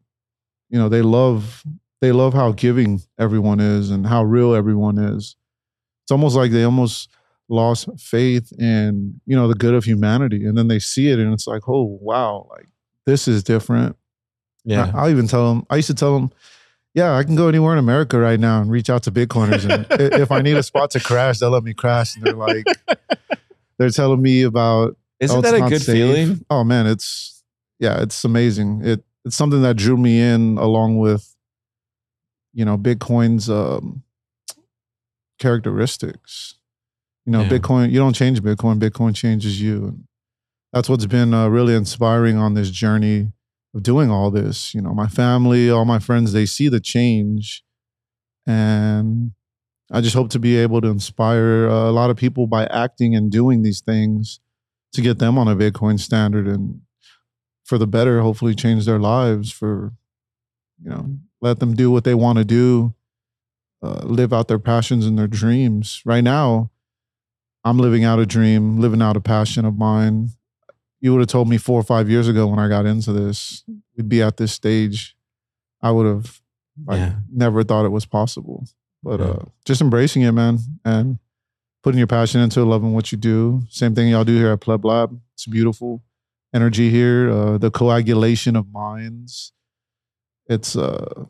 you 0.69 0.77
know 0.77 0.89
they 0.89 1.01
love 1.01 1.63
they 2.03 2.11
love 2.11 2.33
how 2.33 2.51
giving 2.51 3.01
everyone 3.17 3.61
is 3.61 3.89
and 3.89 4.05
how 4.05 4.25
real 4.25 4.53
everyone 4.53 4.97
is. 4.97 5.37
It's 6.03 6.11
almost 6.11 6.35
like 6.35 6.51
they 6.51 6.65
almost 6.65 7.09
lost 7.47 7.87
faith 7.97 8.51
in 8.59 9.21
you 9.25 9.37
know 9.37 9.47
the 9.47 9.55
good 9.55 9.73
of 9.73 9.85
humanity. 9.85 10.45
And 10.45 10.57
then 10.57 10.67
they 10.67 10.79
see 10.79 11.11
it 11.11 11.19
and 11.19 11.31
it's 11.31 11.47
like 11.47 11.69
oh 11.69 11.97
wow 12.01 12.45
like 12.49 12.67
this 13.05 13.25
is 13.29 13.41
different. 13.41 13.95
Yeah. 14.65 14.91
I, 14.93 15.03
will 15.03 15.11
even 15.11 15.27
tell 15.27 15.47
them 15.47 15.65
i 15.69 15.75
used 15.75 15.87
to 15.87 15.93
tell 15.93 16.13
them 16.13 16.31
yeah 16.93 17.15
i 17.15 17.23
can 17.23 17.35
go 17.35 17.47
anywhere 17.47 17.73
in 17.73 17.79
america 17.79 18.17
right 18.17 18.39
now 18.39 18.61
and 18.61 18.71
reach 18.71 18.89
out 18.89 19.03
to 19.03 19.11
bitcoiners 19.11 19.67
and 19.69 19.85
if 20.13 20.31
i 20.31 20.41
need 20.41 20.55
a 20.57 20.63
spot 20.63 20.91
to 20.91 20.99
crash 20.99 21.39
they'll 21.39 21.49
let 21.49 21.63
me 21.63 21.73
crash 21.73 22.15
and 22.15 22.23
they're 22.25 22.33
like 22.33 22.65
they're 23.77 23.89
telling 23.89 24.21
me 24.21 24.43
about 24.43 24.95
Isn't 25.19 25.37
oh, 25.37 25.41
that 25.41 25.55
a 25.55 25.69
good 25.69 25.81
safe. 25.81 25.95
feeling? 25.95 26.45
Oh 26.49 26.63
man, 26.63 26.85
it's 26.85 27.43
yeah, 27.79 28.01
it's 28.01 28.23
amazing. 28.23 28.81
It 28.83 29.03
it's 29.25 29.35
something 29.35 29.61
that 29.63 29.77
drew 29.77 29.97
me 29.97 30.21
in 30.21 30.57
along 30.57 30.99
with 30.99 31.35
you 32.53 32.65
know 32.65 32.77
Bitcoin's 32.77 33.49
um, 33.49 34.03
characteristics. 35.39 36.55
You 37.25 37.31
know, 37.31 37.41
Yeah. 37.41 37.49
Bitcoin. 37.49 37.91
You 37.91 37.99
don't 37.99 38.13
change 38.13 38.41
Bitcoin. 38.41 38.79
Bitcoin 38.79 39.15
changes 39.15 39.59
you, 39.61 39.87
and 39.87 40.03
that's 40.71 40.89
what's 40.89 41.05
been 41.05 41.33
uh, 41.33 41.47
really 41.47 41.73
inspiring 41.73 42.37
on 42.37 42.53
this 42.53 42.69
journey 42.69 43.31
of 43.73 43.83
doing 43.83 44.11
all 44.11 44.31
this. 44.31 44.73
You 44.73 44.81
know, 44.81 44.93
my 44.93 45.07
family, 45.07 45.69
all 45.69 45.85
my 45.85 45.99
friends, 45.99 46.33
they 46.33 46.45
see 46.45 46.67
the 46.69 46.79
change, 46.79 47.63
and 48.45 49.31
I 49.91 50.01
just 50.01 50.15
hope 50.15 50.29
to 50.31 50.39
be 50.39 50.57
able 50.57 50.81
to 50.81 50.87
inspire 50.87 51.67
a 51.67 51.91
lot 51.91 52.09
of 52.09 52.17
people 52.17 52.47
by 52.47 52.65
acting 52.67 53.15
and 53.15 53.31
doing 53.31 53.63
these 53.63 53.81
things 53.81 54.39
to 54.93 55.01
get 55.01 55.19
them 55.19 55.37
on 55.37 55.47
a 55.47 55.55
Bitcoin 55.55 55.99
standard 55.99 56.47
and 56.47 56.81
for 57.63 57.77
the 57.77 57.87
better, 57.87 58.21
hopefully 58.21 58.55
change 58.55 58.85
their 58.85 58.99
lives 58.99 59.51
for, 59.51 59.93
you 60.81 60.89
know, 60.89 61.17
let 61.41 61.59
them 61.59 61.75
do 61.75 61.89
what 61.89 62.03
they 62.03 62.13
want 62.13 62.37
to 62.37 62.43
do, 62.43 62.93
uh, 63.81 64.01
live 64.03 64.33
out 64.33 64.47
their 64.47 64.59
passions 64.59 65.05
and 65.05 65.17
their 65.17 65.27
dreams. 65.27 66.01
Right 66.05 66.23
now, 66.23 66.71
I'm 67.63 67.77
living 67.77 68.03
out 68.03 68.19
a 68.19 68.25
dream, 68.25 68.79
living 68.79 69.01
out 69.01 69.15
a 69.15 69.21
passion 69.21 69.65
of 69.65 69.77
mine. 69.77 70.29
You 71.03 71.11
would 71.11 71.19
have 71.19 71.27
told 71.27 71.49
me 71.49 71.57
four 71.57 71.77
or 71.79 71.83
five 71.83 72.09
years 72.09 72.29
ago 72.29 72.47
when 72.47 72.59
I 72.59 72.69
got 72.69 72.85
into 72.85 73.11
this, 73.11 73.63
we'd 73.97 74.07
be 74.07 74.21
at 74.21 74.37
this 74.37 74.53
stage. 74.53 75.17
I 75.81 75.91
would 75.91 76.05
have 76.05 76.39
like 76.87 76.97
Yeah. 76.99 77.15
never 77.29 77.61
thought 77.63 77.85
it 77.85 77.89
was 77.89 78.05
possible. 78.05 78.65
But 79.03 79.19
Yeah. 79.19 79.25
uh, 79.25 79.45
just 79.65 79.81
embracing 79.81 80.21
it, 80.21 80.31
man, 80.31 80.59
and 80.85 81.19
putting 81.83 81.97
your 81.97 82.07
passion 82.07 82.39
into 82.39 82.63
loving 82.63 82.93
what 82.93 83.11
you 83.11 83.17
do. 83.17 83.63
Same 83.69 83.93
thing 83.93 84.09
y'all 84.09 84.23
do 84.23 84.37
here 84.37 84.51
at 84.53 84.61
Pleb 84.61 84.85
Lab. 84.85 85.19
It's 85.33 85.45
beautiful 85.45 86.01
energy 86.53 86.89
here. 86.89 87.29
Uh, 87.29 87.57
the 87.57 87.69
coagulation 87.69 88.55
of 88.55 88.71
minds. 88.71 89.51
It's 90.47 90.77
uh, 90.77 91.25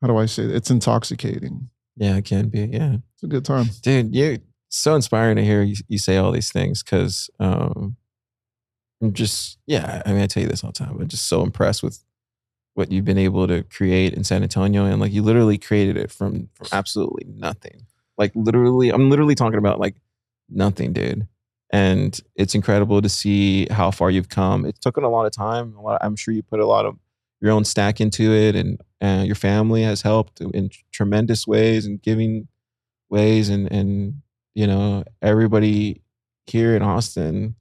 how 0.00 0.06
do 0.06 0.16
I 0.16 0.26
say? 0.26 0.44
It? 0.44 0.52
It's 0.52 0.70
intoxicating. 0.70 1.68
Yeah, 1.96 2.16
it 2.16 2.24
can 2.26 2.48
be. 2.48 2.60
Yeah. 2.60 2.98
It's 3.14 3.22
a 3.24 3.26
good 3.26 3.44
time. 3.44 3.66
dude 3.82 4.14
you're 4.14 4.38
so 4.68 4.94
inspiring 4.94 5.34
to 5.36 5.44
hear 5.44 5.62
you, 5.62 5.74
you 5.88 5.98
say 5.98 6.16
all 6.16 6.30
these 6.32 6.52
things 6.52 6.82
because 6.84 7.28
um 7.40 7.96
i'm 9.04 9.12
just 9.12 9.58
yeah 9.66 10.02
i 10.06 10.12
mean 10.12 10.22
i 10.22 10.26
tell 10.26 10.42
you 10.42 10.48
this 10.48 10.64
all 10.64 10.70
the 10.70 10.78
time 10.78 10.96
i'm 10.98 11.08
just 11.08 11.26
so 11.26 11.42
impressed 11.42 11.82
with 11.82 12.02
what 12.74 12.90
you've 12.90 13.04
been 13.04 13.18
able 13.18 13.46
to 13.46 13.62
create 13.64 14.14
in 14.14 14.24
san 14.24 14.42
antonio 14.42 14.84
and 14.84 15.00
like 15.00 15.12
you 15.12 15.22
literally 15.22 15.58
created 15.58 15.96
it 15.96 16.10
from 16.10 16.48
from 16.54 16.66
absolutely 16.72 17.24
nothing. 17.28 17.86
Like 18.18 18.32
literally 18.34 18.90
i'm 18.90 19.10
literally 19.10 19.34
talking 19.34 19.58
about 19.58 19.80
like 19.80 19.96
nothing 20.48 20.92
dude. 20.92 21.26
And 21.70 22.18
it's 22.36 22.54
incredible 22.54 23.02
to 23.02 23.08
see 23.08 23.66
how 23.68 23.90
far 23.90 24.08
you've 24.08 24.28
come. 24.28 24.64
It 24.64 24.80
took 24.80 24.96
a 24.96 25.00
lot 25.00 25.26
of 25.26 25.32
time 25.32 25.74
lot 25.80 25.98
i'm 26.02 26.16
sure 26.16 26.32
you 26.34 26.42
put 26.42 26.60
a 26.60 26.66
lot 26.66 26.86
of 26.86 26.96
your 27.40 27.52
own 27.52 27.64
stack 27.64 28.00
into 28.00 28.32
it 28.32 28.56
and 28.56 28.80
uh, 29.02 29.22
your 29.22 29.34
family 29.34 29.82
has 29.82 30.00
helped 30.02 30.40
in 30.40 30.70
tremendous 30.92 31.46
ways 31.46 31.84
and 31.84 32.00
giving 32.00 32.48
ways 33.10 33.50
and 33.50 33.70
and 33.70 34.22
you 34.54 34.66
know 34.66 35.04
everybody 35.20 36.00
here 36.46 36.74
in 36.74 36.82
austin 36.82 37.54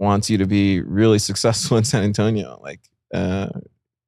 wants 0.00 0.30
you 0.30 0.38
to 0.38 0.46
be 0.46 0.80
really 0.80 1.18
successful 1.18 1.76
in 1.76 1.84
san 1.84 2.02
antonio 2.02 2.58
like 2.62 2.80
uh 3.14 3.48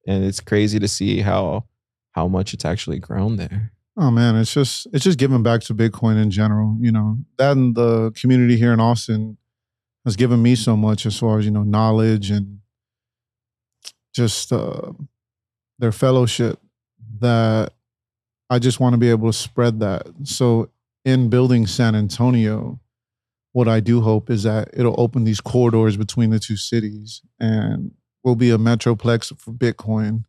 and 0.07 0.25
it's 0.25 0.41
crazy 0.41 0.79
to 0.79 0.89
see 0.89 1.21
how 1.21 1.65
how 2.13 2.27
much 2.27 2.55
it's 2.55 2.65
actually 2.65 2.99
grown 2.99 3.37
there 3.37 3.73
Oh 3.97 4.11
man, 4.11 4.37
it's 4.37 4.53
just 4.53 4.87
it's 4.93 5.05
just 5.05 5.19
giving 5.19 5.43
back 5.43 5.61
to 5.63 5.75
Bitcoin 5.75 6.21
in 6.21 6.31
general. 6.31 6.77
You 6.81 6.93
know 6.93 7.19
that 7.37 7.53
and 7.53 7.75
the 7.75 8.11
community 8.13 8.57
here 8.57 8.73
in 8.73 8.81
Austin 8.81 9.37
has 10.05 10.17
given 10.17 10.43
me 10.43 10.55
so 10.55 10.77
much 10.77 11.05
as 11.05 11.19
far 11.19 11.39
as 11.39 11.45
you 11.45 11.51
know 11.51 11.63
knowledge 11.63 12.31
and 12.31 12.61
just 14.15 14.53
uh, 14.53 14.93
their 15.79 15.93
fellowship 15.93 16.59
that 17.19 17.73
I 18.49 18.59
just 18.59 18.81
want 18.81 18.95
to 18.95 18.99
be 18.99 19.11
able 19.11 19.31
to 19.31 19.37
spread 19.37 19.81
that. 19.81 20.07
So 20.25 20.71
in 21.05 21.29
building 21.29 21.67
San 21.67 21.95
Antonio, 21.95 22.81
what 23.53 23.69
I 23.69 23.81
do 23.81 24.01
hope 24.01 24.31
is 24.31 24.43
that 24.45 24.71
it'll 24.73 24.99
open 25.01 25.25
these 25.25 25.41
corridors 25.41 25.97
between 25.97 26.31
the 26.31 26.39
two 26.39 26.57
cities 26.57 27.23
and 27.39 27.93
will 28.25 28.37
be 28.37 28.51
a 28.51 28.59
metroplex 28.59 29.37
for 29.39 29.53
Bitcoin, 29.53 30.25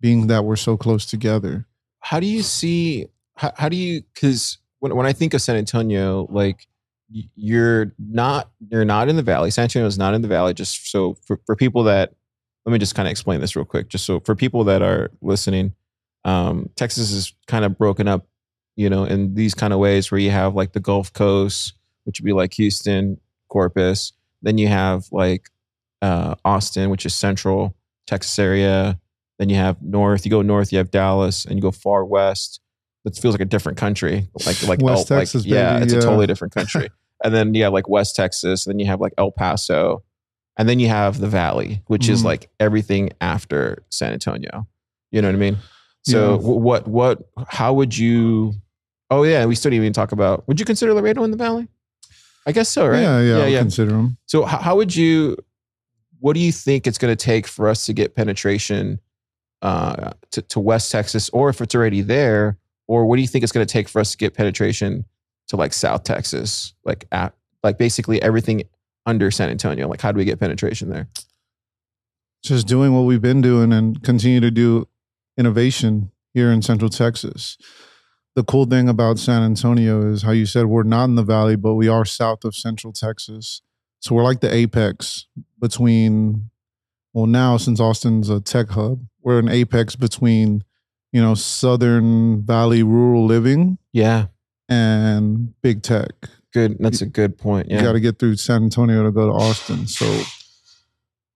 being 0.00 0.26
that 0.28 0.44
we're 0.44 0.56
so 0.56 0.76
close 0.76 1.06
together. 1.06 1.66
how 2.00 2.20
do 2.20 2.26
you 2.26 2.42
see 2.42 3.06
how, 3.36 3.52
how 3.56 3.68
do 3.68 3.76
you 3.76 4.02
because 4.14 4.58
when, 4.80 4.94
when 4.94 5.06
i 5.06 5.12
think 5.12 5.32
of 5.34 5.40
san 5.40 5.56
antonio 5.56 6.26
like 6.30 6.66
you're 7.34 7.92
not 7.98 8.50
you're 8.70 8.84
not 8.84 9.08
in 9.08 9.16
the 9.16 9.22
valley 9.22 9.50
san 9.50 9.62
antonio 9.64 9.86
is 9.86 9.98
not 9.98 10.14
in 10.14 10.20
the 10.22 10.28
valley 10.28 10.52
just 10.54 10.90
so 10.90 11.14
for, 11.26 11.40
for 11.46 11.56
people 11.56 11.84
that 11.84 12.12
let 12.66 12.72
me 12.72 12.78
just 12.78 12.94
kind 12.94 13.06
of 13.08 13.10
explain 13.10 13.40
this 13.40 13.56
real 13.56 13.64
quick 13.64 13.88
just 13.88 14.04
so 14.04 14.20
for 14.20 14.34
people 14.34 14.64
that 14.64 14.82
are 14.82 15.10
listening 15.22 15.72
um, 16.24 16.68
texas 16.76 17.10
is 17.10 17.32
kind 17.46 17.64
of 17.64 17.76
broken 17.78 18.06
up 18.08 18.26
you 18.76 18.90
know 18.90 19.04
in 19.04 19.34
these 19.34 19.54
kind 19.54 19.72
of 19.72 19.78
ways 19.78 20.10
where 20.10 20.18
you 20.20 20.30
have 20.30 20.54
like 20.54 20.72
the 20.72 20.80
gulf 20.80 21.12
coast 21.12 21.74
which 22.04 22.20
would 22.20 22.24
be 22.24 22.32
like 22.32 22.52
houston 22.54 23.18
corpus 23.48 24.12
then 24.42 24.56
you 24.58 24.68
have 24.68 25.04
like 25.12 25.50
uh, 26.02 26.34
austin 26.44 26.90
which 26.90 27.04
is 27.06 27.14
central 27.14 27.74
texas 28.06 28.38
area 28.38 28.98
then 29.40 29.48
you 29.48 29.56
have 29.56 29.82
north. 29.82 30.24
You 30.24 30.30
go 30.30 30.42
north, 30.42 30.70
you 30.70 30.78
have 30.78 30.92
Dallas, 30.92 31.44
and 31.44 31.56
you 31.56 31.60
go 31.60 31.72
far 31.72 32.04
west. 32.04 32.60
It 33.04 33.16
feels 33.16 33.34
like 33.34 33.40
a 33.40 33.44
different 33.44 33.76
country. 33.76 34.28
Like 34.46 34.62
like 34.68 34.80
West 34.80 35.10
El- 35.10 35.16
like- 35.16 35.22
Texas, 35.26 35.44
yeah, 35.44 35.72
baby, 35.80 35.86
it's 35.86 35.92
a 35.92 36.00
totally 36.00 36.28
different 36.28 36.54
country. 36.58 36.88
and 37.24 37.34
then 37.34 37.52
you 37.52 37.64
have 37.64 37.72
like 37.72 37.88
West 37.88 38.14
Texas. 38.14 38.64
Then 38.66 38.78
you 38.78 38.86
have 38.86 39.00
like 39.00 39.12
El 39.18 39.32
Paso, 39.32 40.04
and 40.56 40.68
then 40.68 40.78
you 40.78 40.86
have 40.86 41.18
the 41.18 41.26
Valley, 41.26 41.82
which 41.88 42.08
is 42.08 42.22
Mhm. 42.22 42.26
like 42.26 42.50
everything 42.60 43.10
after 43.20 43.82
San 43.90 44.12
Antonio. 44.12 44.68
You 45.10 45.20
know 45.20 45.26
what 45.28 45.34
I 45.34 45.38
mean? 45.38 45.56
So 46.02 46.34
Yeah. 46.34 46.46
what 46.46 46.86
what 46.86 47.28
how 47.48 47.72
would 47.74 47.98
you? 47.98 48.52
Oh 49.10 49.24
yeah, 49.24 49.44
we 49.46 49.56
still 49.56 49.70
didn't 49.70 49.82
even 49.82 49.92
talk 49.92 50.12
about. 50.12 50.46
Would 50.46 50.60
you 50.60 50.64
consider 50.64 50.94
Laredo 50.94 51.24
in 51.24 51.32
the 51.32 51.36
Valley? 51.36 51.66
I 52.46 52.52
guess 52.52 52.68
so, 52.68 52.86
right? 52.86 53.00
Yeah, 53.00 53.20
yeah, 53.20 53.38
yeah. 53.38 53.46
Yeah. 53.46 53.58
consider 53.60 53.92
them. 53.92 54.18
So 54.26 54.44
how, 54.44 54.58
how 54.58 54.76
would 54.76 54.94
you? 54.94 55.36
What 56.20 56.34
do 56.34 56.40
you 56.40 56.52
think 56.52 56.86
it's 56.86 56.98
going 56.98 57.14
to 57.14 57.22
take 57.22 57.46
for 57.46 57.68
us 57.68 57.84
to 57.86 57.92
get 57.92 58.14
penetration 58.14 58.98
uh, 59.62 60.12
to, 60.30 60.42
to 60.42 60.60
West 60.60 60.90
Texas, 60.90 61.28
or 61.30 61.48
if 61.48 61.60
it's 61.60 61.74
already 61.74 62.00
there, 62.00 62.58
or 62.86 63.06
what 63.06 63.16
do 63.16 63.22
you 63.22 63.28
think 63.28 63.42
it's 63.42 63.52
going 63.52 63.66
to 63.66 63.72
take 63.72 63.88
for 63.88 64.00
us 64.00 64.12
to 64.12 64.16
get 64.16 64.34
penetration 64.34 65.04
to 65.48 65.56
like 65.56 65.72
South 65.72 66.04
Texas, 66.04 66.74
like 66.84 67.06
at 67.12 67.34
like 67.62 67.78
basically 67.78 68.20
everything 68.22 68.62
under 69.06 69.30
San 69.30 69.50
Antonio? 69.50 69.88
Like 69.88 70.00
how 70.00 70.12
do 70.12 70.18
we 70.18 70.24
get 70.24 70.40
penetration 70.40 70.90
there? 70.90 71.08
Just 72.42 72.66
doing 72.66 72.94
what 72.94 73.02
we've 73.02 73.22
been 73.22 73.40
doing 73.40 73.72
and 73.72 74.02
continue 74.02 74.40
to 74.40 74.50
do 74.50 74.86
innovation 75.38 76.10
here 76.34 76.50
in 76.52 76.62
Central 76.62 76.90
Texas. 76.90 77.56
The 78.36 78.42
cool 78.44 78.66
thing 78.66 78.88
about 78.88 79.18
San 79.18 79.42
Antonio 79.42 80.10
is 80.10 80.22
how 80.22 80.32
you 80.32 80.44
said 80.46 80.66
we're 80.66 80.82
not 80.82 81.04
in 81.04 81.14
the 81.14 81.22
valley, 81.22 81.54
but 81.56 81.74
we 81.74 81.86
are 81.88 82.04
south 82.04 82.44
of 82.44 82.54
Central 82.56 82.92
Texas. 82.92 83.62
So 84.00 84.14
we're 84.14 84.24
like 84.24 84.40
the 84.40 84.52
apex 84.52 85.26
between, 85.60 86.50
well, 87.12 87.26
now 87.26 87.56
since 87.56 87.78
Austin's 87.80 88.28
a 88.28 88.40
tech 88.40 88.70
hub, 88.70 89.06
we're 89.22 89.38
an 89.38 89.48
apex 89.48 89.94
between, 89.96 90.64
you 91.12 91.22
know, 91.22 91.34
Southern 91.34 92.42
Valley 92.44 92.82
rural 92.82 93.24
living 93.24 93.78
Yeah, 93.92 94.26
and 94.68 95.54
big 95.62 95.82
tech. 95.82 96.10
good. 96.52 96.76
That's 96.80 97.02
a 97.02 97.06
good 97.06 97.38
point. 97.38 97.70
You 97.70 97.80
got 97.80 97.92
to 97.92 98.00
get 98.00 98.18
through 98.18 98.36
San 98.36 98.64
Antonio 98.64 99.04
to 99.04 99.12
go 99.12 99.26
to 99.28 99.32
Austin. 99.32 99.86
So 99.86 100.06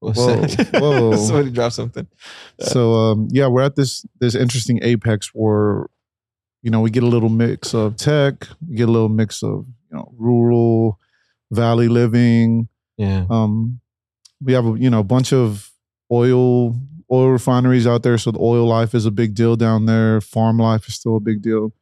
What's 0.00 0.18
Whoa, 0.18 0.36
that? 0.42 0.68
whoa. 0.80 1.16
Somebody 1.16 1.50
drop 1.50 1.72
something. 1.72 2.06
So 2.60 2.92
um, 2.94 3.28
yeah, 3.30 3.46
we're 3.48 3.62
at 3.62 3.74
this 3.76 4.04
this 4.20 4.34
interesting 4.34 4.78
apex 4.82 5.30
where 5.34 5.86
you 6.68 6.70
know 6.70 6.82
we 6.82 6.90
get 6.90 7.02
a 7.02 7.06
little 7.06 7.30
mix 7.30 7.72
of 7.72 7.96
tech, 7.96 8.46
we 8.68 8.76
get 8.76 8.90
a 8.90 8.92
little 8.92 9.08
mix 9.08 9.42
of 9.42 9.64
you 9.90 9.96
know 9.96 10.12
rural 10.18 10.98
valley 11.50 11.88
living. 11.88 12.68
Yeah. 12.98 13.24
Um, 13.30 13.80
we 14.44 14.52
have 14.52 14.66
a 14.66 14.78
you 14.78 14.90
know 14.90 14.98
a 14.98 15.04
bunch 15.04 15.32
of 15.32 15.70
oil 16.12 16.76
oil 17.10 17.28
refineries 17.30 17.86
out 17.86 18.02
there, 18.02 18.18
so 18.18 18.32
the 18.32 18.38
oil 18.38 18.66
life 18.66 18.94
is 18.94 19.06
a 19.06 19.10
big 19.10 19.34
deal 19.34 19.56
down 19.56 19.86
there. 19.86 20.20
Farm 20.20 20.58
life 20.58 20.86
is 20.88 20.94
still 20.94 21.16
a 21.16 21.20
big 21.20 21.40
deal. 21.40 21.72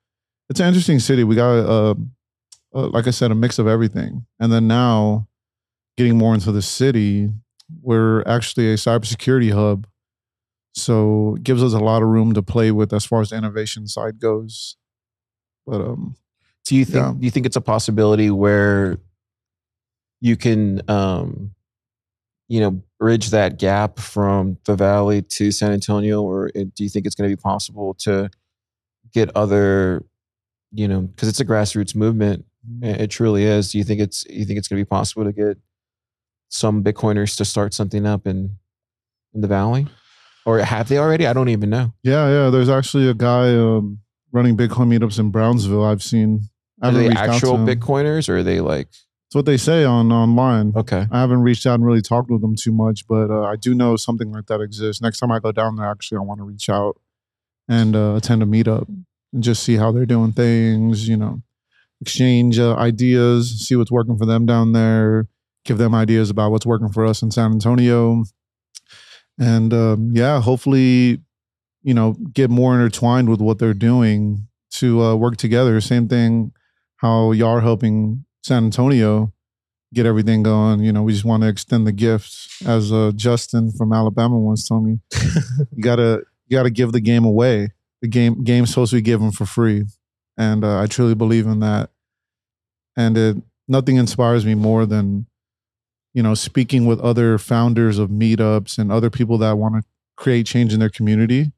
It's 0.49 0.61
an 0.61 0.69
interesting 0.69 1.01
city. 1.01 1.25
We 1.25 1.35
got 1.35 1.51
uh, 1.51 1.95
uh, 2.73 2.87
like 2.91 3.09
I 3.09 3.11
said, 3.11 3.33
a 3.33 3.35
mix 3.35 3.59
of 3.59 3.67
everything, 3.67 4.25
and 4.39 4.53
then 4.53 4.69
now 4.69 5.27
getting 5.97 6.17
more 6.17 6.33
into 6.33 6.53
the 6.53 6.63
city, 6.63 7.31
we're 7.83 8.23
actually 8.23 8.71
a 8.71 8.77
cybersecurity 8.77 9.53
hub. 9.53 9.89
So 10.77 11.35
it 11.37 11.43
gives 11.43 11.63
us 11.63 11.73
a 11.73 11.79
lot 11.79 12.03
of 12.03 12.09
room 12.09 12.35
to 12.35 12.43
play 12.43 12.71
with 12.71 12.93
as 12.93 13.05
far 13.07 13.23
as 13.23 13.31
the 13.31 13.37
innovation 13.37 13.87
side 13.89 14.21
goes. 14.21 14.77
But 15.67 15.81
um 15.81 16.17
Do 16.69 16.77
you 16.77 16.85
think 16.85 16.97
Yeah. 17.05 17.15
do 17.19 17.25
you 17.25 17.31
think 17.31 17.47
it's 17.47 17.57
a 17.57 17.61
possibility 17.63 18.31
where 18.31 18.99
you 20.21 20.37
can 20.37 20.83
um 20.91 21.53
you 22.49 22.61
know 22.61 22.83
bridge 23.01 23.31
that 23.31 23.59
gap 23.59 23.99
from 23.99 24.59
the 24.65 24.77
valley 24.77 25.23
to 25.23 25.51
San 25.51 25.73
Antonio 25.73 26.23
or 26.23 26.51
it, 26.55 26.75
do 26.75 26.85
you 26.85 26.91
think 26.91 27.07
it's 27.07 27.15
going 27.15 27.29
to 27.29 27.37
be 27.37 27.41
possible 27.41 27.95
to 27.95 28.31
get 29.13 29.31
other 29.37 30.05
you 30.73 30.87
know 30.89 31.01
because 31.03 31.29
it's 31.29 31.41
a 31.41 31.45
grassroots 31.45 31.95
movement 31.95 32.45
It 32.83 33.01
it 33.03 33.11
truly 33.11 33.45
is. 33.45 33.73
Do 33.73 33.79
you 33.79 33.85
think 33.85 34.01
it's 34.01 34.25
you 34.29 34.45
think 34.45 34.59
it's 34.59 34.69
going 34.69 34.79
to 34.81 34.85
be 34.85 34.89
possible 34.89 35.25
to 35.25 35.33
get 35.33 35.57
some 36.49 36.83
Bitcoiners 36.85 37.37
to 37.39 37.45
start 37.45 37.73
something 37.75 38.05
up 38.07 38.27
in 38.27 38.59
in 39.35 39.41
the 39.41 39.49
valley, 39.49 39.87
or 40.47 40.61
have 40.61 40.89
they 40.89 40.97
already? 40.97 41.27
I 41.27 41.33
don't 41.35 41.49
even 41.51 41.69
know. 41.69 41.93
Yeah, 42.03 42.29
yeah. 42.29 42.51
There's 42.51 42.69
actually 42.71 43.09
a 43.09 43.15
guy 43.15 43.55
um, 43.55 43.99
running 44.33 44.57
Bitcoin 44.57 44.89
meetups 44.97 45.19
in 45.19 45.31
Brownsville. 45.31 45.85
I've 45.85 46.03
seen. 46.03 46.49
I 46.81 46.89
Are 46.89 46.93
they 46.93 47.09
reached 47.09 47.19
out 47.21 47.29
actual. 47.31 47.57
Bitcoiners, 47.59 48.29
or 48.29 48.39
are 48.39 48.43
they 48.43 48.61
like 48.61 48.89
It's 49.29 49.35
what 49.35 49.45
they 49.47 49.57
say 49.57 49.85
on 49.85 50.13
online. 50.13 50.73
okay? 50.77 51.07
I 51.11 51.21
haven't 51.21 51.41
reached 51.43 51.67
out 51.67 51.75
and 51.75 51.85
really 51.85 52.03
talked 52.03 52.31
with 52.31 52.43
them 52.43 52.55
too 52.55 52.73
much, 52.73 53.07
but 53.09 53.31
uh, 53.31 53.43
I 53.43 53.57
do 53.57 53.75
know 53.75 53.97
something 53.97 54.31
like 54.31 54.47
that 54.47 54.61
exists. 54.61 55.03
Next 55.03 55.19
time 55.19 55.33
I 55.33 55.41
go 55.41 55.53
down 55.53 55.77
there, 55.77 55.91
actually, 55.91 56.19
I 56.19 56.21
want 56.23 56.39
to 56.39 56.45
reach 56.45 56.69
out 56.69 57.01
and 57.69 57.97
uh, 57.97 58.15
attend 58.17 58.43
a 58.43 58.47
meetup 58.47 58.89
and 59.33 59.43
just 59.43 59.63
see 59.63 59.77
how 59.77 59.91
they're 59.91 60.07
doing 60.07 60.33
things. 60.33 61.09
You 61.09 61.17
know, 61.17 61.43
exchange 62.01 62.59
uh, 62.59 62.77
ideas, 62.77 63.67
see 63.67 63.75
what's 63.75 63.91
working 63.91 64.17
for 64.19 64.27
them 64.27 64.47
down 64.47 64.73
there, 64.73 65.29
give 65.65 65.79
them 65.79 65.95
ideas 65.95 66.31
about 66.31 66.53
what's 66.53 66.67
working 66.67 66.91
for 66.91 67.05
us 67.07 67.23
in 67.23 67.31
San 67.31 67.53
Antonio, 67.53 68.25
and 69.39 69.73
um, 69.73 70.11
yeah, 70.13 70.41
hopefully, 70.41 71.21
you 71.83 71.95
know, 71.95 72.17
get 72.33 72.51
more 72.51 72.75
intertwined 72.75 73.29
with 73.29 73.41
what 73.41 73.59
they're 73.59 73.75
doing 73.75 74.49
to 74.73 75.03
uh, 75.03 75.15
work 75.15 75.37
together. 75.37 75.81
Same 75.81 76.09
thing, 76.09 76.53
how 76.97 77.33
y'all 77.33 77.57
are 77.57 77.61
helping 77.61 78.25
San 78.43 78.65
Antonio 78.65 79.33
get 79.95 80.07
everything 80.07 80.43
going. 80.43 80.81
You 80.81 80.93
know, 80.93 81.03
we 81.03 81.13
just 81.13 81.25
want 81.25 81.43
to 81.43 81.49
extend 81.49 81.87
the 81.87 81.93
gift, 81.93 82.35
as 82.67 82.93
uh, 82.93 83.13
Justin 83.15 83.73
from 83.73 83.93
Alabama 83.93 84.39
once 84.39 84.69
told 84.69 84.85
me. 84.85 84.99
you 85.73 85.83
gotta 85.83 86.23
you 86.47 86.57
gotta 86.57 86.71
give 86.71 86.93
the 86.93 87.01
game 87.01 87.25
away. 87.25 87.71
The 88.03 88.09
game 88.09 88.45
game's 88.45 88.71
supposed 88.71 88.91
to 88.91 88.97
be 88.97 89.03
given 89.03 89.33
for 89.33 89.47
free, 89.47 89.85
and 90.37 90.65
uh, 90.65 90.81
I 90.81 90.87
truly 90.87 91.15
believe 91.15 91.47
in 91.47 91.61
that. 91.61 91.91
And 92.97 93.17
it 93.17 93.37
nothing 93.69 93.97
inspires 93.97 94.47
me 94.47 94.55
more 94.55 94.87
than 94.87 95.27
you 96.17 96.23
know 96.23 96.33
speaking 96.35 96.87
with 96.87 96.99
other 97.01 97.37
founders 97.37 97.99
of 97.99 98.09
meetups 98.09 98.79
and 98.79 98.91
other 98.91 99.11
people 99.11 99.37
that 99.39 99.59
want 99.59 99.75
to 99.77 99.83
create 100.17 100.47
change 100.47 100.73
in 100.73 100.81
their 100.81 100.89
community. 100.99 101.53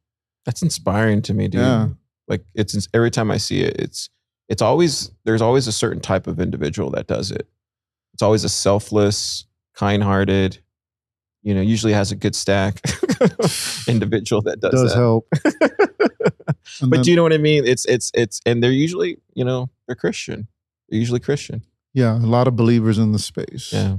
That's 0.45 0.63
inspiring 0.63 1.23
to 1.23 1.33
me, 1.35 1.47
dude. 1.47 1.61
Yeah. 1.61 1.89
Like 2.27 2.43
it's 2.55 2.75
ins- 2.75 2.89
every 2.93 3.11
time 3.13 3.31
I 3.31 3.37
see 3.39 3.61
it, 3.61 3.77
it's 3.81 4.11
it's 4.49 4.61
always 4.63 5.13
there's 5.25 5.43
always 5.43 5.67
a 5.69 5.73
certain 5.73 6.01
type 6.01 6.27
of 6.27 6.41
individual 6.41 6.91
that 6.91 7.07
does 7.07 7.31
it. 7.31 7.47
It's 8.15 8.23
always 8.23 8.43
a 8.45 8.49
selfless, 8.49 9.47
kind-hearted, 9.77 10.59
you 11.45 11.55
know, 11.55 11.61
usually 11.61 11.93
has 11.93 12.11
a 12.11 12.17
good 12.17 12.35
stack 12.35 12.81
individual 13.87 14.43
that 14.43 14.59
does, 14.61 14.73
Does 14.73 14.93
that. 14.93 14.99
help. 14.99 15.29
But 16.81 16.91
then- 16.91 17.03
do 17.03 17.11
you 17.11 17.17
know 17.17 17.23
what 17.23 17.33
I 17.33 17.39
mean? 17.39 17.65
It's 17.67 17.85
it's 17.87 18.11
it's 18.15 18.41
and 18.47 18.63
they're 18.63 18.71
usually, 18.73 19.19
you 19.35 19.45
know, 19.45 19.71
they're 19.87 19.97
Christian. 19.97 20.49
They're 20.89 20.99
usually 21.01 21.21
Christian. 21.21 21.63
yeah, 21.95 22.17
a 22.17 22.27
lot 22.27 22.47
of 22.49 22.57
believers 22.57 22.99
in 22.99 23.13
the 23.13 23.19
space. 23.19 23.73
Yeah. 23.73 23.97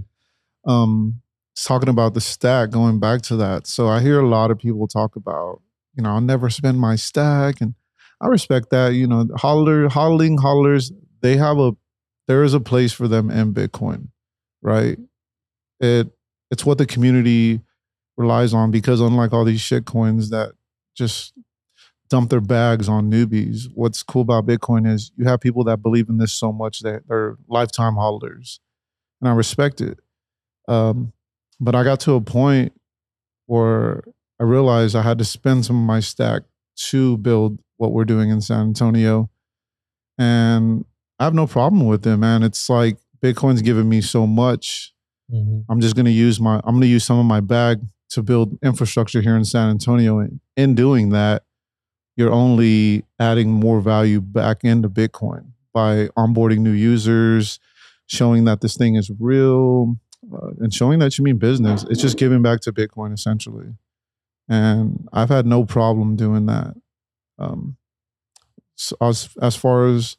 Um 0.69 1.21
talking 1.55 1.89
about 1.89 2.13
the 2.13 2.21
stack 2.21 2.69
going 2.69 2.99
back 2.99 3.21
to 3.23 3.36
that. 3.36 3.67
So 3.67 3.88
i 3.89 4.01
hear 4.01 4.19
a 4.21 4.27
lot 4.27 4.51
of 4.51 4.60
people 4.60 4.88
talk 4.88 5.15
about 5.17 5.62
you 5.95 6.03
know 6.03 6.12
i'll 6.12 6.21
never 6.21 6.49
spend 6.49 6.79
my 6.79 6.95
stack 6.95 7.62
and 7.62 7.75
i 8.21 8.27
respect 8.27 8.69
that 8.71 8.93
you 8.93 9.08
know 9.08 9.25
hodler 9.25 9.89
hodling 9.89 10.38
hodlers 10.38 10.91
they 11.21 11.38
have 11.38 11.58
a 11.60 11.73
there 12.27 12.43
is 12.43 12.53
a 12.53 12.60
place 12.60 12.93
for 12.93 13.08
them 13.08 13.29
in 13.29 13.53
bitcoin 13.53 14.10
right? 14.62 14.97
It 15.79 16.10
it's 16.51 16.65
what 16.65 16.77
the 16.77 16.86
community 16.86 17.62
relies 18.17 18.53
on 18.53 18.71
because 18.71 18.99
unlike 19.01 19.34
all 19.34 19.45
these 19.45 19.62
shit 19.62 19.86
coins 19.86 20.29
that 20.32 20.51
just 20.95 21.34
dump 22.10 22.29
their 22.29 22.41
bags 22.41 22.89
on 22.89 23.10
newbies 23.10 23.67
what's 23.75 24.03
cool 24.03 24.23
about 24.23 24.45
bitcoin 24.45 24.91
is 24.91 25.12
you 25.15 25.25
have 25.25 25.39
people 25.39 25.63
that 25.63 25.82
believe 25.82 26.10
in 26.10 26.17
this 26.17 26.34
so 26.34 26.51
much 26.51 26.79
that 26.82 27.08
they're 27.08 27.38
lifetime 27.47 27.93
hodlers 27.93 28.60
and 29.21 29.29
i 29.29 29.34
respect 29.34 29.79
it 29.79 29.99
um, 30.69 31.12
but 31.60 31.75
I 31.75 31.84
got 31.84 31.99
to 32.01 32.13
a 32.13 32.21
point 32.21 32.71
where 33.47 34.03
I 34.39 34.43
realized 34.43 34.95
I 34.95 35.01
had 35.01 35.17
to 35.17 35.25
spend 35.25 35.65
some 35.65 35.75
of 35.77 35.86
my 35.86 35.99
stack 35.99 36.43
to 36.89 37.17
build 37.17 37.60
what 37.77 37.91
we're 37.91 38.05
doing 38.05 38.29
in 38.29 38.39
San 38.39 38.62
Antonio. 38.67 39.29
And 40.17 40.86
I 41.19 41.25
have 41.25 41.34
no 41.34 41.47
problem 41.47 41.86
with 41.88 42.05
it, 42.08 42.17
man. 42.17 42.43
It's 42.43 42.69
like 42.69 42.97
Bitcoin's 43.21 43.62
given 43.62 43.89
me 43.89 43.99
so 44.01 44.25
much. 44.27 44.93
I'm 45.69 45.82
just 45.82 45.95
gonna 45.95 46.10
use 46.10 46.39
my 46.39 46.62
I'm 46.63 46.75
gonna 46.75 46.86
use 46.86 47.03
some 47.03 47.19
of 47.19 47.25
my 47.25 47.39
bag 47.41 47.82
to 48.12 48.23
build 48.23 48.58
infrastructure 48.63 49.21
here 49.21 49.36
in 49.36 49.45
San 49.45 49.69
Antonio. 49.69 50.19
And 50.19 50.39
in 50.55 50.75
doing 50.75 51.10
that, 51.10 51.43
you're 52.15 52.32
only 52.32 53.05
adding 53.19 53.49
more 53.51 53.82
value 53.82 54.21
back 54.21 54.63
into 54.63 54.89
Bitcoin 54.89 55.51
by 55.73 56.08
onboarding 56.17 56.60
new 56.60 56.71
users, 56.71 57.60
showing 58.08 58.45
that 58.45 58.62
this 58.62 58.75
thing 58.75 58.95
is 58.95 59.12
real, 59.19 59.97
uh, 60.33 60.51
and 60.59 60.73
showing 60.73 60.99
that 60.99 61.17
you 61.17 61.23
mean 61.23 61.37
business. 61.37 61.85
It's 61.89 62.01
just 62.01 62.17
giving 62.17 62.41
back 62.41 62.61
to 62.61 62.71
Bitcoin 62.73 63.13
essentially. 63.13 63.75
And 64.47 65.07
I've 65.13 65.29
had 65.29 65.45
no 65.45 65.65
problem 65.65 66.15
doing 66.15 66.45
that. 66.47 66.75
Um, 67.37 67.77
so 68.75 68.95
as 69.01 69.29
as 69.41 69.55
far 69.55 69.87
as 69.87 70.17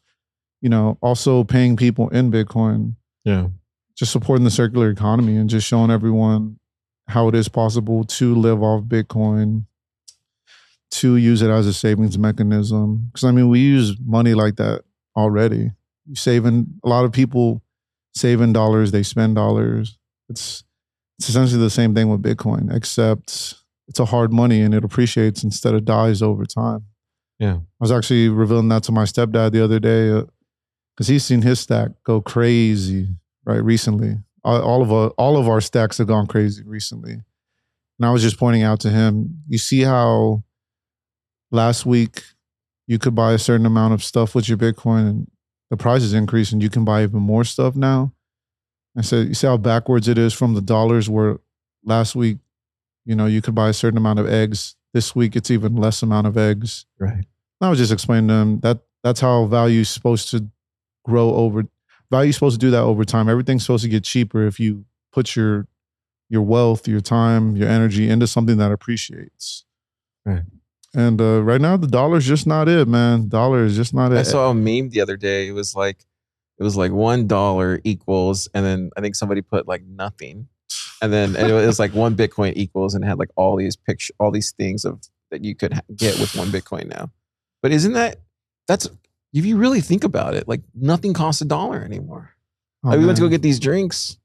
you 0.61 0.69
know, 0.69 0.99
also 1.01 1.43
paying 1.45 1.77
people 1.77 2.09
in 2.11 2.31
Bitcoin, 2.31 2.95
Yeah. 3.25 3.49
just 3.97 4.13
supporting 4.13 4.45
the 4.45 4.51
circular 4.51 4.91
economy 4.91 5.37
and 5.37 5.49
just 5.49 5.67
showing 5.67 5.91
everyone 5.91 6.59
how 7.09 7.29
it 7.29 7.35
is 7.35 7.49
possible 7.49 8.05
to 8.05 8.35
live 8.35 8.63
off 8.63 8.85
Bitcoin, 8.85 9.65
to 10.91 11.17
use 11.17 11.41
it 11.43 11.49
as 11.51 11.67
a 11.67 11.73
savings 11.73 12.19
mechanism. 12.19 13.09
Because 13.11 13.25
I 13.25 13.31
mean, 13.33 13.49
we 13.49 13.61
use 13.61 13.97
money 13.99 14.35
like 14.35 14.57
that 14.57 14.83
already. 15.17 15.73
Saving 16.15 16.79
a 16.85 16.89
lot 16.89 17.05
of 17.05 17.13
people 17.13 17.63
saving 18.13 18.53
dollars, 18.53 18.91
they 18.93 19.03
spend 19.03 19.37
dollars. 19.37 19.97
It's 20.31 20.65
it's 21.19 21.29
essentially 21.29 21.61
the 21.61 21.69
same 21.69 21.95
thing 21.95 22.09
with 22.09 22.23
Bitcoin, 22.23 22.75
except 22.75 23.55
it's 23.89 24.01
a 24.01 24.07
hard 24.07 24.33
money 24.33 24.63
and 24.63 24.73
it 24.73 24.85
appreciates 24.85 25.45
instead 25.45 25.75
of 25.75 25.85
dies 25.85 26.23
over 26.23 26.47
time. 26.47 26.87
Yeah. 27.39 27.57
I 27.57 27.81
was 27.81 27.93
actually 27.93 28.29
revealing 28.29 28.69
that 28.69 28.85
to 28.85 28.93
my 28.93 29.05
stepdad 29.05 29.53
the 29.53 29.63
other 29.63 29.79
day 29.79 30.11
uh, 30.11 30.23
because 30.95 31.09
he's 31.09 31.25
seen 31.25 31.43
his 31.43 31.61
stack 31.61 31.91
go 32.05 32.21
crazy 32.21 33.09
right 33.45 33.63
recently. 33.63 34.15
All, 34.45 34.63
all 34.63 34.83
of 34.83 34.93
our, 34.93 35.09
all 35.11 35.37
of 35.37 35.49
our 35.49 35.61
stacks 35.61 35.99
have 35.99 36.07
gone 36.07 36.27
crazy 36.27 36.63
recently, 36.65 37.13
and 37.13 38.07
I 38.07 38.11
was 38.11 38.23
just 38.23 38.39
pointing 38.39 38.63
out 38.63 38.81
to 38.81 38.91
him. 38.91 39.43
You 39.49 39.59
see 39.59 39.83
how 39.83 40.45
last 41.51 41.85
week 41.85 42.23
you 42.87 42.99
could 42.99 43.15
buy 43.15 43.33
a 43.33 43.39
certain 43.39 43.67
amount 43.67 43.93
of 43.93 44.03
stuff 44.03 44.35
with 44.35 44.49
your 44.49 44.57
Bitcoin, 44.57 45.09
and 45.09 45.31
the 45.69 45.77
price 45.77 46.03
is 46.03 46.15
increasing. 46.15 46.61
You 46.61 46.71
can 46.71 46.85
buy 46.85 47.03
even 47.03 47.21
more 47.21 47.45
stuff 47.45 47.77
now. 47.77 48.13
I 48.97 49.03
said, 49.03 49.29
you 49.29 49.35
see 49.35 49.47
how 49.47 49.57
backwards 49.57 50.09
it 50.09 50.19
is 50.19 50.33
from 50.33 50.55
the 50.55 50.61
dollars 50.61 51.09
where 51.09 51.39
last 51.85 52.17
week, 52.17 52.39
you 53.05 53.15
know, 53.15 53.27
you 53.27 53.41
could 53.41 53.55
buy 53.55 53.69
a 53.69 53.73
certain 53.73 53.97
amount 53.97 54.19
of 54.19 54.29
eggs. 54.29 54.77
This 54.93 55.15
week, 55.15 55.37
it's 55.37 55.51
even 55.51 55.77
less 55.77 56.03
amount 56.03 56.27
of 56.27 56.37
eggs. 56.37 56.87
Right. 56.99 57.25
I 57.61 57.71
was 57.71 57.79
just 57.79 57.93
explaining 57.93 58.29
to 58.29 58.35
them 58.35 58.61
that 58.61 58.81
that's 59.05 59.21
how 59.21 59.45
value 59.45 59.81
is 59.81 59.91
supposed 59.91 60.31
to 60.31 60.47
grow 61.05 61.35
over. 61.35 61.65
Value 62.11 62.31
is 62.31 62.37
supposed 62.37 62.61
to 62.61 62.67
do 62.67 62.71
that 62.73 62.83
over 62.83 63.05
time. 63.05 63.29
Everything's 63.29 63.63
supposed 63.63 63.85
to 63.85 63.91
get 63.91 64.05
cheaper 64.05 64.47
if 64.47 64.59
you 64.59 64.85
put 65.13 65.37
your 65.37 65.67
your 66.29 66.43
wealth, 66.43 66.87
your 66.87 67.01
time, 67.01 67.57
your 67.57 67.69
energy 67.69 68.09
into 68.09 68.27
something 68.27 68.57
that 68.59 68.73
appreciates. 68.73 69.65
Right. 70.25 70.43
And 70.95 71.21
uh, 71.21 71.43
right 71.43 71.61
now, 71.61 71.77
the 71.77 71.87
dollar's 71.87 72.27
just 72.27 72.47
not 72.47 72.69
it, 72.69 72.89
man. 72.89 73.29
Dollar 73.29 73.65
is 73.65 73.77
just 73.77 73.95
not 73.95 74.13
it. 74.13 74.19
I 74.19 74.23
saw 74.23 74.51
a 74.51 74.55
meme 74.55 74.91
the 74.91 75.01
other 75.01 75.17
day. 75.17 75.49
It 75.49 75.53
was 75.53 75.75
like 75.75 76.05
it 76.61 76.63
was 76.63 76.77
like 76.77 76.93
one 76.93 77.27
dollar 77.27 77.81
equals, 77.83 78.49
and 78.55 78.65
then 78.65 78.91
I 78.97 79.01
think 79.01 79.17
somebody 79.17 79.41
put 79.41 79.67
like 79.67 79.83
nothing, 79.83 80.47
and 81.01 81.13
then 81.13 81.35
and 81.35 81.49
it 81.49 81.67
was 81.67 81.79
like 81.79 81.95
one 81.95 82.15
Bitcoin 82.15 82.53
equals, 82.55 82.95
and 82.95 83.03
had 83.03 83.19
like 83.19 83.31
all 83.35 83.57
these 83.57 83.75
picture, 83.75 84.13
all 84.21 84.31
these 84.31 84.53
things 84.53 84.85
of 84.85 85.01
that 85.31 85.43
you 85.43 85.55
could 85.57 85.81
get 85.97 86.19
with 86.21 86.37
one 86.37 86.49
Bitcoin 86.49 86.87
now. 86.87 87.11
But 87.63 87.73
isn't 87.73 87.95
that 87.95 88.21
that's 88.69 88.89
if 89.33 89.47
you 89.47 89.57
really 89.57 89.81
think 89.81 90.05
about 90.05 90.35
it, 90.35 90.47
like 90.47 90.61
nothing 90.75 91.15
costs 91.15 91.41
a 91.41 91.47
dollar 91.47 91.83
anymore. 91.83 92.35
Oh, 92.85 92.91
like 92.91 92.99
we 92.99 93.07
went 93.07 93.17
to 93.17 93.23
go 93.23 93.29
get 93.29 93.43
these 93.43 93.59
drinks, 93.59 94.19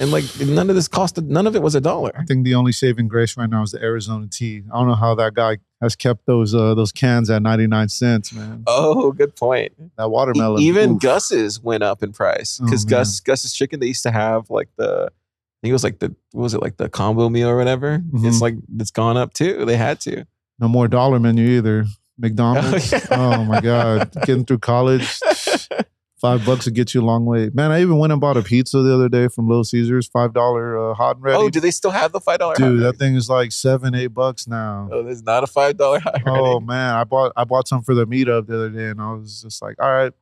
and 0.00 0.10
like 0.10 0.24
none 0.40 0.68
of 0.70 0.74
this 0.76 0.88
costed, 0.88 1.26
none 1.28 1.46
of 1.46 1.54
it 1.54 1.62
was 1.62 1.74
a 1.76 1.80
dollar. 1.80 2.10
I 2.18 2.24
think 2.24 2.44
the 2.44 2.54
only 2.56 2.72
saving 2.72 3.06
grace 3.08 3.36
right 3.36 3.48
now 3.48 3.62
is 3.62 3.70
the 3.70 3.80
Arizona 3.82 4.26
tea. 4.26 4.62
I 4.72 4.78
don't 4.78 4.88
know 4.88 4.94
how 4.94 5.14
that 5.14 5.34
guy 5.34 5.58
has 5.80 5.94
kept 5.94 6.26
those 6.26 6.54
uh, 6.54 6.74
those 6.74 6.90
cans 6.92 7.30
at 7.30 7.42
ninety 7.42 7.66
nine 7.68 7.88
cents, 7.88 8.32
man. 8.32 8.64
Oh, 8.66 9.12
good 9.12 9.36
point. 9.36 9.72
That 9.96 10.06
E- 10.06 10.08
watermelon. 10.08 10.62
Even 10.62 10.92
oof. 10.96 11.00
Gus's 11.02 11.60
went 11.62 11.82
up 11.84 12.02
in 12.02 12.12
price 12.12 12.58
Oh, 12.60 12.64
because 12.64 12.84
man. 12.86 12.90
Gus 12.90 13.20
Gus's 13.20 13.52
chicken 13.54 13.78
they 13.80 13.86
used 13.86 14.02
to 14.02 14.10
have 14.10 14.50
like 14.50 14.68
the 14.76 15.10
I 15.12 15.56
think 15.62 15.70
it 15.70 15.72
was 15.74 15.84
like 15.84 15.98
the 15.98 16.14
what 16.32 16.42
was 16.42 16.54
it 16.54 16.62
like 16.62 16.78
the 16.78 16.88
combo 16.88 17.28
meal 17.28 17.48
or 17.48 17.56
whatever. 17.56 17.98
Mhm. 17.98 18.26
It's 18.26 18.40
like 18.40 18.54
it's 18.78 18.90
gone 18.90 19.16
up 19.16 19.34
too. 19.34 19.64
They 19.66 19.76
had 19.76 20.00
to. 20.00 20.24
No 20.58 20.68
more 20.68 20.88
dollar 20.88 21.20
menu 21.20 21.46
either. 21.58 21.84
McDonald's. 22.18 22.92
Oh, 22.92 23.00
Oh, 23.12 23.44
my 23.44 23.62
God. 23.62 24.10
Getting 24.26 24.44
through 24.44 24.58
college, 24.58 25.18
five 26.20 26.44
bucks 26.44 26.64
to 26.64 26.70
get 26.70 26.92
you 26.94 27.00
a 27.00 27.04
long 27.04 27.24
way. 27.24 27.50
Man, 27.54 27.70
I 27.70 27.80
even 27.80 27.96
went 27.98 28.12
and 28.12 28.20
bought 28.20 28.36
a 28.36 28.42
pizza 28.42 28.82
the 28.82 28.94
other 28.94 29.08
day 29.08 29.28
from 29.28 29.48
Little 29.48 29.64
Caesars, 29.64 30.06
five 30.08 30.32
dollar 30.34 30.90
uh, 30.90 30.94
hot 30.94 31.16
and 31.16 31.24
ready. 31.24 31.38
oh, 31.38 31.48
do 31.50 31.60
they 31.60 31.70
still 31.70 31.90
have 31.90 32.12
the 32.12 32.20
five 32.20 32.38
dollar? 32.38 32.54
Dude, 32.54 32.82
that 32.82 32.96
thing 32.96 33.14
is 33.16 33.28
like 33.30 33.52
seven, 33.52 33.94
eight 33.94 34.08
bucks 34.08 34.46
now. 34.46 34.88
Oh, 34.92 35.02
there's 35.02 35.22
not 35.22 35.42
a 35.44 35.46
five 35.46 35.76
dollar 35.76 36.00
hot 36.00 36.22
Oh 36.26 36.54
ready. 36.54 36.66
man, 36.66 36.94
I 36.94 37.04
bought 37.04 37.32
I 37.36 37.44
bought 37.44 37.68
some 37.68 37.82
for 37.82 37.94
the 37.94 38.06
meetup 38.06 38.46
the 38.46 38.54
other 38.56 38.70
day, 38.70 38.88
and 38.88 39.00
I 39.00 39.12
was 39.12 39.42
just 39.42 39.62
like, 39.62 39.76
all 39.80 39.90
right, 39.90 40.12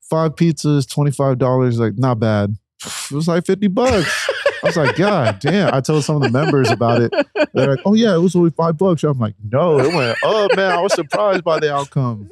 five 0.00 0.34
pizzas, 0.36 0.88
twenty 0.88 1.10
five 1.10 1.38
dollars. 1.38 1.78
Like 1.80 1.98
not 1.98 2.18
bad. 2.20 2.54
It 2.84 3.12
was 3.12 3.28
like 3.28 3.44
fifty 3.44 3.66
bucks. 3.68 4.28
I 4.62 4.66
was 4.66 4.76
like, 4.76 4.96
God 4.96 5.38
damn. 5.40 5.72
I 5.74 5.80
told 5.80 6.04
some 6.04 6.16
of 6.16 6.22
the 6.22 6.30
members 6.30 6.70
about 6.70 7.00
it. 7.00 7.10
They're 7.54 7.70
like, 7.76 7.80
oh, 7.86 7.94
yeah, 7.94 8.14
it 8.14 8.18
was 8.18 8.36
only 8.36 8.50
five 8.50 8.76
bucks. 8.76 9.02
I'm 9.04 9.18
like, 9.18 9.34
no, 9.50 9.80
it 9.80 9.94
went 9.94 10.18
up, 10.22 10.54
man. 10.54 10.72
I 10.72 10.80
was 10.82 10.92
surprised 10.92 11.42
by 11.44 11.60
the 11.60 11.74
outcome. 11.74 12.30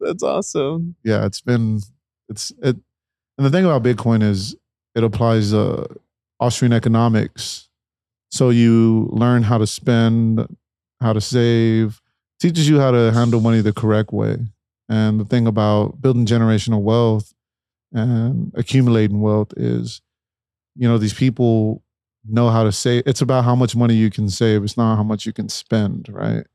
That's 0.00 0.22
awesome. 0.22 0.96
Yeah, 1.04 1.26
it's 1.26 1.40
been, 1.40 1.80
it's, 2.28 2.50
it, 2.62 2.76
and 3.38 3.46
the 3.46 3.50
thing 3.50 3.64
about 3.64 3.82
Bitcoin 3.82 4.22
is 4.22 4.56
it 4.94 5.04
applies 5.04 5.54
uh, 5.54 5.86
Austrian 6.40 6.72
economics. 6.72 7.68
So 8.30 8.50
you 8.50 9.08
learn 9.12 9.42
how 9.42 9.58
to 9.58 9.66
spend, 9.66 10.46
how 11.00 11.12
to 11.12 11.20
save, 11.20 12.00
teaches 12.40 12.68
you 12.68 12.80
how 12.80 12.90
to 12.90 13.12
handle 13.12 13.40
money 13.40 13.60
the 13.60 13.72
correct 13.72 14.12
way. 14.12 14.38
And 14.88 15.20
the 15.20 15.24
thing 15.24 15.46
about 15.46 16.00
building 16.00 16.26
generational 16.26 16.82
wealth 16.82 17.32
and 17.92 18.52
accumulating 18.54 19.20
wealth 19.20 19.52
is 19.56 20.00
you 20.76 20.88
know 20.88 20.98
these 20.98 21.14
people 21.14 21.82
know 22.28 22.50
how 22.50 22.62
to 22.62 22.70
save 22.70 23.02
it's 23.06 23.20
about 23.20 23.44
how 23.44 23.54
much 23.54 23.74
money 23.74 23.94
you 23.94 24.10
can 24.10 24.28
save 24.28 24.62
it's 24.62 24.76
not 24.76 24.96
how 24.96 25.02
much 25.02 25.26
you 25.26 25.32
can 25.32 25.48
spend 25.48 26.08
right 26.10 26.46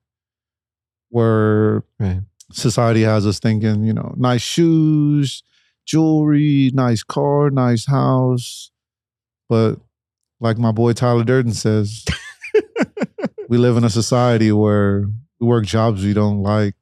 where 1.09 1.83
Right. 1.99 2.21
Society 2.51 3.01
has 3.01 3.25
us 3.25 3.39
thinking 3.39 3.83
you 3.83 3.93
know 3.93 4.13
nice 4.17 4.41
shoes 4.41 5.43
jewelry 5.85 6.71
nice 6.73 7.03
car 7.03 7.49
nice 7.49 7.85
house 7.87 8.71
but 9.49 9.75
like 10.39 10.57
my 10.57 10.71
boy 10.71 10.93
tyler 10.93 11.23
durden 11.23 11.53
says 11.53 12.05
we 13.49 13.57
live 13.57 13.77
in 13.77 13.83
a 13.83 13.89
society 13.89 14.51
where 14.51 15.05
we 15.39 15.47
work 15.47 15.65
jobs 15.65 16.03
we 16.03 16.13
don't 16.13 16.41
like 16.41 16.75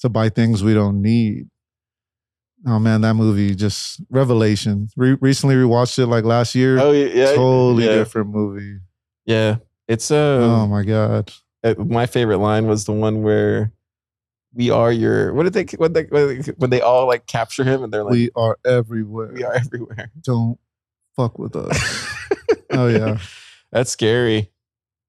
to 0.00 0.08
buy 0.08 0.28
things 0.28 0.62
we 0.62 0.74
don't 0.74 1.00
need 1.02 1.48
oh 2.66 2.78
man 2.78 3.00
that 3.00 3.14
movie 3.14 3.54
just 3.54 4.00
revelation 4.10 4.88
Re- 4.96 5.16
recently 5.20 5.54
rewatched 5.56 5.98
it 5.98 6.06
like 6.06 6.24
last 6.24 6.54
year 6.54 6.78
Oh 6.78 6.92
yeah, 6.92 7.34
totally 7.34 7.84
yeah. 7.84 7.92
different 7.96 8.30
movie. 8.30 8.78
Yeah, 9.26 9.56
it's 9.86 10.10
uh, 10.10 10.38
oh 10.40 10.66
my 10.66 10.82
god! 10.84 11.30
uh, 11.62 11.74
my 11.76 12.06
favorite 12.06 12.38
line 12.38 12.66
was 12.66 12.86
the 12.86 12.92
one 12.92 13.22
where 13.22 13.72
we 14.58 14.70
are 14.70 14.90
your 14.90 15.32
what 15.32 15.44
did 15.44 15.52
they 15.52 15.64
when 15.76 15.92
they 15.92 16.02
when 16.56 16.68
they, 16.70 16.80
all 16.80 17.06
like 17.06 17.26
capture 17.26 17.62
him 17.62 17.84
and 17.84 17.92
they're 17.92 18.02
like 18.04 18.12
we 18.12 18.30
are 18.34 18.58
everywhere. 18.66 19.30
we 19.32 19.44
are 19.44 19.54
everywhere. 19.54 20.10
Don't 20.20 20.58
fuck 21.16 21.38
with 21.38 21.54
us. 21.54 22.06
oh 22.70 22.88
yeah, 22.88 23.18
That's 23.70 23.90
scary. 23.92 24.50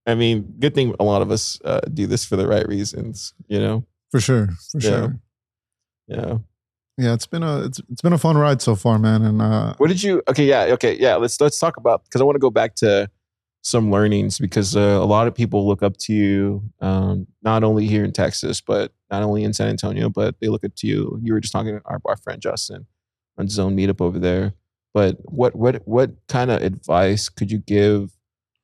I 0.05 0.13
mean, 0.15 0.53
good 0.59 0.73
thing 0.75 0.95
a 0.99 1.03
lot 1.03 1.21
of 1.23 1.31
us 1.31 1.59
uh, 1.65 1.81
do 1.93 2.05
this 2.07 2.23
for 2.25 2.35
the 2.35 2.47
right 2.47 2.67
reasons, 2.67 3.33
you 3.47 3.59
know. 3.59 3.85
for 4.11 4.19
sure, 4.21 4.49
for 4.71 4.79
Yeah. 4.79 4.89
sure. 4.89 5.19
Yeah. 6.07 6.37
Yeah, 6.97 7.13
it's 7.13 7.27
been 7.27 7.43
a 7.43 7.61
it's 7.65 7.79
it's 7.89 8.01
been 8.01 8.13
a 8.13 8.17
fun 8.17 8.37
ride 8.37 8.61
so 8.61 8.75
far, 8.75 8.99
man. 8.99 9.23
And 9.23 9.41
uh, 9.41 9.73
What 9.77 9.87
did 9.87 10.03
you? 10.03 10.21
Okay, 10.27 10.45
yeah, 10.45 10.65
okay, 10.73 10.95
yeah. 10.99 11.15
Let's 11.15 11.39
let's 11.41 11.57
talk 11.57 11.77
about 11.77 12.03
because 12.03 12.21
I 12.21 12.23
want 12.25 12.35
to 12.35 12.39
go 12.39 12.49
back 12.51 12.75
to 12.75 13.09
some 13.61 13.91
learnings 13.91 14.39
because 14.39 14.75
uh, 14.75 14.79
a 14.79 15.05
lot 15.05 15.27
of 15.27 15.35
people 15.35 15.67
look 15.67 15.83
up 15.83 15.97
to 15.97 16.13
you, 16.13 16.63
um, 16.81 17.27
not 17.41 17.63
only 17.63 17.87
here 17.87 18.03
in 18.03 18.11
Texas, 18.11 18.61
but 18.61 18.93
not 19.11 19.23
only 19.23 19.43
in 19.43 19.53
San 19.53 19.69
Antonio, 19.69 20.09
but 20.09 20.35
they 20.39 20.47
look 20.47 20.63
up 20.63 20.75
to 20.75 20.87
you. 20.87 21.19
You 21.21 21.33
were 21.33 21.39
just 21.39 21.51
talking 21.51 21.77
to 21.77 21.81
our, 21.85 21.99
our 22.05 22.17
friend 22.17 22.41
Justin 22.41 22.85
on 23.37 23.49
Zone 23.49 23.75
Meetup 23.75 24.01
over 24.01 24.19
there. 24.19 24.53
But 24.93 25.17
what 25.23 25.55
what 25.55 25.87
what 25.87 26.11
kind 26.27 26.49
of 26.49 26.61
advice 26.61 27.29
could 27.29 27.51
you 27.51 27.59
give 27.59 28.11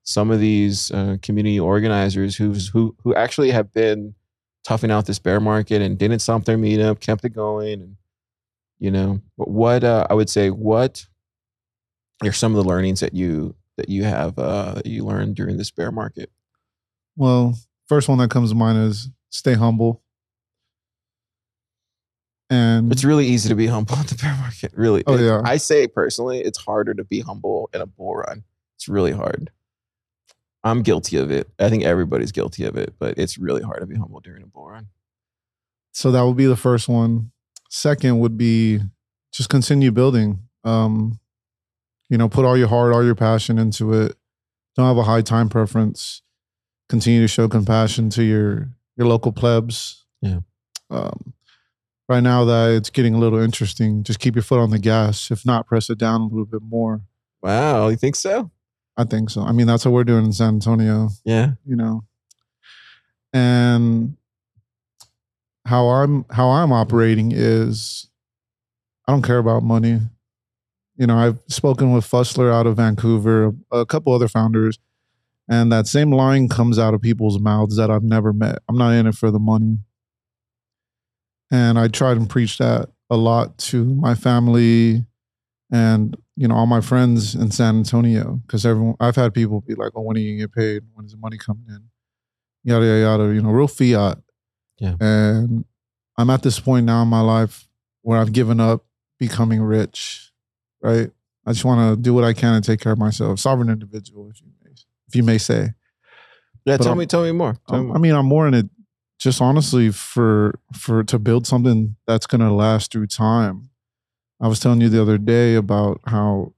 some 0.04 0.32
of 0.32 0.40
these 0.40 0.92
uh, 0.92 1.18
community 1.22 1.60
organizers 1.60 2.36
who's 2.36 2.70
who 2.70 2.96
who 3.04 3.14
actually 3.14 3.52
have 3.52 3.72
been 3.74 4.16
toughing 4.64 4.92
out 4.92 5.06
this 5.06 5.20
bear 5.20 5.40
market 5.40 5.82
and 5.82 5.98
didn't 5.98 6.20
stop 6.20 6.46
their 6.46 6.58
meetup, 6.58 7.00
kept 7.00 7.24
it 7.26 7.30
going, 7.30 7.82
and 7.82 7.96
you 8.80 8.92
know 8.92 9.22
what 9.36 9.84
uh, 9.84 10.06
i 10.10 10.14
would 10.14 10.30
say 10.30 10.50
what 10.50 11.06
are 12.24 12.32
some 12.32 12.56
of 12.56 12.64
the 12.64 12.70
learnings 12.70 13.00
that 13.00 13.14
you 13.14 13.56
that 13.78 13.90
you 13.90 14.04
have 14.04 14.38
uh 14.40 14.74
that 14.76 14.86
you 14.86 15.04
learned 15.06 15.36
during 15.36 15.58
this 15.58 15.72
bear 15.72 15.92
market 15.92 16.30
well, 17.18 17.58
first 17.88 18.10
one 18.10 18.18
that 18.18 18.30
comes 18.30 18.50
to 18.50 18.56
mind 18.56 18.78
is 18.78 19.10
stay 19.30 19.54
humble. 19.54 20.02
And 22.50 22.92
it's 22.92 23.04
really 23.06 23.26
easy 23.26 23.48
to 23.50 23.56
be 23.56 23.68
humble 23.68 23.96
in 24.00 24.06
the 24.06 24.16
bear 24.22 24.36
market 24.36 24.72
really 24.76 25.04
Oh, 25.08 25.18
yeah. 25.18 25.42
i 25.46 25.58
say 25.58 25.88
personally 25.88 26.42
it's 26.42 26.60
harder 26.60 26.94
to 26.94 27.04
be 27.04 27.22
humble 27.22 27.70
in 27.74 27.82
a 27.82 27.86
bull 27.86 28.16
run 28.18 28.44
it's 28.76 28.88
really 28.88 29.12
hard 29.14 29.50
i'm 30.64 30.84
guilty 30.84 31.18
of 31.18 31.32
it 31.32 31.50
i 31.58 31.70
think 31.70 31.84
everybody's 31.84 32.32
guilty 32.32 32.66
of 32.66 32.78
it 32.78 32.94
but 33.00 33.18
it's 33.18 33.38
really 33.40 33.64
hard 33.64 33.80
to 33.80 33.88
be 33.88 33.96
humble 33.96 34.20
during 34.20 34.44
a 34.44 34.48
bull 34.48 34.68
run 34.70 34.88
so 35.92 36.12
that 36.12 36.24
would 36.26 36.36
be 36.36 36.46
the 36.46 36.58
first 36.58 36.90
one. 36.90 37.32
Second 37.70 38.20
would 38.20 38.38
be 38.38 38.82
just 39.32 39.48
continue 39.50 39.92
building. 39.92 40.40
Um, 40.66 41.20
you 42.10 42.18
know, 42.18 42.30
put 42.30 42.46
all 42.46 42.58
your 42.58 42.68
heart, 42.68 42.94
all 42.94 43.04
your 43.04 43.16
passion 43.16 43.58
into 43.58 43.94
it. 43.94 44.16
Don't 44.76 44.86
have 44.88 44.98
a 44.98 45.04
high 45.04 45.22
time 45.22 45.50
preference. 45.50 46.22
Continue 46.90 47.22
to 47.22 47.28
show 47.28 47.48
compassion 47.48 48.10
to 48.12 48.24
your 48.24 48.70
your 48.98 49.08
local 49.08 49.32
plebs. 49.32 50.06
Yeah. 50.22 50.40
Um, 50.90 51.34
right 52.08 52.22
now 52.22 52.46
that 52.46 52.72
it's 52.76 52.90
getting 52.90 53.16
a 53.16 53.18
little 53.18 53.40
interesting, 53.40 54.04
just 54.04 54.20
keep 54.20 54.36
your 54.36 54.44
foot 54.44 54.60
on 54.60 54.70
the 54.70 54.80
gas. 54.80 55.32
If 55.32 55.46
not, 55.46 55.66
press 55.68 55.90
it 55.90 55.98
down 55.98 56.22
a 56.22 56.26
little 56.26 56.46
bit 56.46 56.62
more. 56.62 57.02
wow 57.42 57.88
you 57.90 57.96
think 57.98 58.16
so 58.16 58.52
I 58.98 59.04
think 59.04 59.30
so. 59.30 59.42
I 59.42 59.52
mean, 59.52 59.68
that's 59.68 59.84
what 59.86 59.92
we're 59.92 60.04
doing 60.06 60.26
in 60.26 60.32
San 60.34 60.56
Antonio. 60.56 61.10
yeah 61.26 61.52
you 61.66 61.76
know 61.76 62.04
and 63.34 64.16
how 65.66 65.88
i'm 65.90 66.26
how 66.30 66.48
i'm 66.50 66.72
operating 66.72 67.32
is 67.34 68.08
i 69.08 69.12
don't 69.12 69.24
care 69.24 69.40
about 69.40 69.64
money 69.64 70.00
you 70.98 71.08
know 71.08 71.18
i've 71.18 71.40
spoken 71.48 71.92
with 71.92 72.06
fussler 72.06 72.52
out 72.54 72.68
of 72.68 72.78
vancouver 72.78 73.54
a 73.72 73.86
couple 73.86 74.14
other 74.14 74.28
founders 74.28 74.80
and 75.48 75.72
that 75.72 75.88
same 75.88 76.12
line 76.12 76.50
comes 76.50 76.80
out 76.80 76.94
of 76.94 77.02
people's 77.02 77.40
mouths 77.40 77.78
that 77.78 77.92
i've 77.92 78.04
never 78.04 78.34
met. 78.34 78.60
I'm 78.68 78.78
not 78.78 78.92
in 78.92 79.08
it 79.08 79.16
for 79.16 79.32
the 79.32 79.40
money. 79.40 79.80
And 81.52 81.78
i 81.78 81.88
try 81.88 82.12
and 82.12 82.30
preach 82.30 82.58
that 82.58 82.90
a 83.10 83.18
lot 83.18 83.58
to 83.60 83.86
my 83.86 84.16
family 84.16 85.06
and 85.72 86.18
you 86.36 86.48
know 86.48 86.56
all 86.56 86.66
my 86.66 86.82
friends 86.82 87.36
in 87.36 87.52
san 87.52 87.78
antonio 87.78 88.42
because 88.46 88.66
everyone 88.66 88.96
i've 89.00 89.16
had 89.16 89.34
people 89.34 89.62
be 89.62 89.76
like 89.76 89.92
oh 89.96 90.02
when 90.02 90.18
are 90.18 90.20
you 90.20 90.34
gonna 90.34 90.48
get 90.48 90.56
paid? 90.56 90.84
When 90.94 91.06
is 91.06 91.12
the 91.12 91.18
money 91.18 91.38
coming 91.38 91.66
in? 91.70 91.84
Yada 92.64 92.86
yada 92.86 93.00
yada 93.00 93.34
you 93.34 93.42
know 93.42 93.52
real 93.52 93.68
fiat. 93.68 94.18
Yeah. 94.80 94.96
and 95.00 95.66
i'm 96.18 96.30
at 96.30 96.44
this 96.44 96.60
point 96.60 96.86
now 96.86 97.04
in 97.04 97.08
my 97.08 97.22
life 97.22 97.70
where 98.02 98.20
i've 98.20 98.34
given 98.34 98.60
up 98.60 98.84
becoming 99.20 99.62
rich 99.62 100.34
right 100.86 101.10
i 101.46 101.52
just 101.52 101.66
want 101.66 101.80
to 101.98 102.02
do 102.02 102.14
what 102.14 102.24
i 102.24 102.34
can 102.34 102.54
and 102.54 102.64
take 102.64 102.80
care 102.80 102.92
of 102.94 103.00
myself 103.00 103.40
sovereign 103.40 103.70
individual 103.70 104.30
if 104.30 104.42
you 104.42 104.48
may 104.64 104.72
if 105.08 105.16
you 105.16 105.24
may 105.24 105.38
say 105.38 105.62
yeah 106.66 106.78
But 106.78 106.84
tell 106.84 106.88
I'm- 106.90 106.98
me 106.98 107.06
tell 107.06 107.24
me 107.24 107.32
more 107.32 107.56
tell 107.68 107.80
me 107.80 107.86
more. 107.88 107.96
I 107.96 108.00
mean, 108.00 108.14
I'm 108.16 108.26
more 108.26 108.48
in 108.48 108.54
it 108.54 108.68
just 109.20 109.42
honestly 109.42 109.92
for 109.92 110.60
for 110.74 111.04
to 111.06 111.18
build 111.20 111.48
something 111.48 111.96
that's 112.08 112.28
gonna 112.28 112.54
last 112.54 112.92
through 112.92 113.08
time. 113.08 113.70
I 114.42 114.48
was 114.50 114.60
telling 114.60 114.82
you 114.82 114.90
the 114.90 115.02
other 115.02 115.18
day 115.18 115.56
about 115.56 116.02
how 116.06 116.54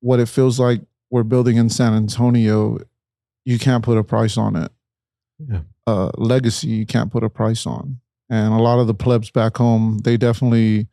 what 0.00 0.18
it 0.20 0.28
feels 0.28 0.58
like 0.58 0.80
we're 1.10 1.22
building 1.22 1.56
in 1.58 1.68
San 1.68 1.94
Antonio, 1.94 2.78
you 3.44 3.58
can't 3.58 3.84
put 3.84 3.98
a 3.98 4.02
price 4.04 4.36
on 4.36 4.56
it. 4.56 4.72
Yeah. 5.38 5.60
Uh, 5.86 6.10
legacy, 6.16 6.68
you 6.68 6.86
can't 6.86 7.12
put 7.12 7.22
a 7.22 7.28
price 7.30 7.66
on. 7.66 8.00
And 8.30 8.52
a 8.52 8.58
lot 8.58 8.78
of 8.80 8.86
the 8.88 8.94
plebs 8.94 9.30
back 9.30 9.56
home, 9.58 9.98
they 10.04 10.16
definitely 10.16 10.88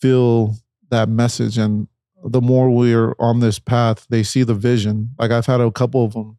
feel 0.00 0.54
that 0.90 1.08
message. 1.08 1.58
And 1.58 1.88
the 2.24 2.40
more 2.40 2.70
we're 2.70 3.14
on 3.18 3.40
this 3.40 3.58
path, 3.58 4.06
they 4.08 4.22
see 4.22 4.42
the 4.42 4.54
vision. 4.54 5.14
Like 5.18 5.30
I've 5.30 5.46
had 5.46 5.60
a 5.60 5.70
couple 5.70 6.04
of 6.04 6.12
them 6.12 6.38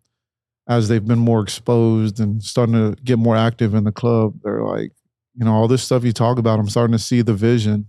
as 0.68 0.88
they've 0.88 1.06
been 1.06 1.20
more 1.20 1.41
exposed 1.41 2.20
and 2.20 2.43
starting 2.43 2.76
to 2.76 3.02
get 3.02 3.18
more 3.18 3.36
active 3.36 3.74
in 3.74 3.84
the 3.84 3.91
club. 3.91 4.39
They're 4.43 4.64
like, 4.64 4.91
you 5.36 5.45
know, 5.45 5.54
all 5.54 5.68
this 5.68 5.84
stuff 5.84 6.04
you 6.04 6.12
talk 6.12 6.38
about, 6.38 6.60
I'm 6.60 6.70
starting 6.70 6.91
to 6.91 7.04
see 7.04 7.22
the 7.22 7.34
vision. 7.34 7.88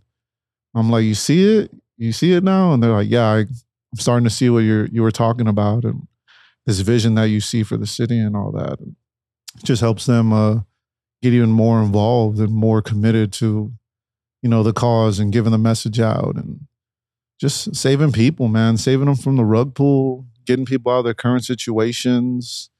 I'm 0.74 0.90
like, 0.90 1.04
you 1.04 1.14
see 1.14 1.58
it? 1.58 1.70
You 1.98 2.12
see 2.12 2.32
it 2.32 2.44
now? 2.44 2.72
And 2.72 2.82
they're 2.82 2.92
like, 2.92 3.10
yeah, 3.10 3.26
I, 3.26 3.38
I'm 3.40 3.98
starting 3.98 4.24
to 4.24 4.30
see 4.30 4.48
what 4.48 4.60
you're 4.60 4.86
you 4.86 5.02
were 5.02 5.10
talking 5.10 5.48
about 5.48 5.84
and 5.84 6.06
this 6.64 6.80
vision 6.80 7.14
that 7.16 7.24
you 7.24 7.40
see 7.40 7.62
for 7.62 7.76
the 7.76 7.86
city 7.86 8.18
and 8.18 8.36
all 8.36 8.52
that. 8.52 8.80
It 8.80 9.64
just 9.64 9.80
helps 9.80 10.06
them 10.06 10.32
uh, 10.32 10.60
get 11.22 11.34
even 11.34 11.50
more 11.50 11.82
involved 11.82 12.38
and 12.38 12.52
more 12.52 12.80
committed 12.80 13.32
to, 13.34 13.72
you 14.42 14.48
know, 14.48 14.62
the 14.62 14.72
cause 14.72 15.18
and 15.18 15.32
giving 15.32 15.52
the 15.52 15.58
message 15.58 16.00
out 16.00 16.36
and 16.36 16.66
just 17.40 17.74
saving 17.74 18.12
people, 18.12 18.48
man, 18.48 18.76
saving 18.76 19.06
them 19.06 19.16
from 19.16 19.36
the 19.36 19.44
rug 19.44 19.74
pull, 19.74 20.26
getting 20.46 20.66
people 20.66 20.92
out 20.92 20.98
of 20.98 21.04
their 21.04 21.14
current 21.14 21.44
situations, 21.44 22.70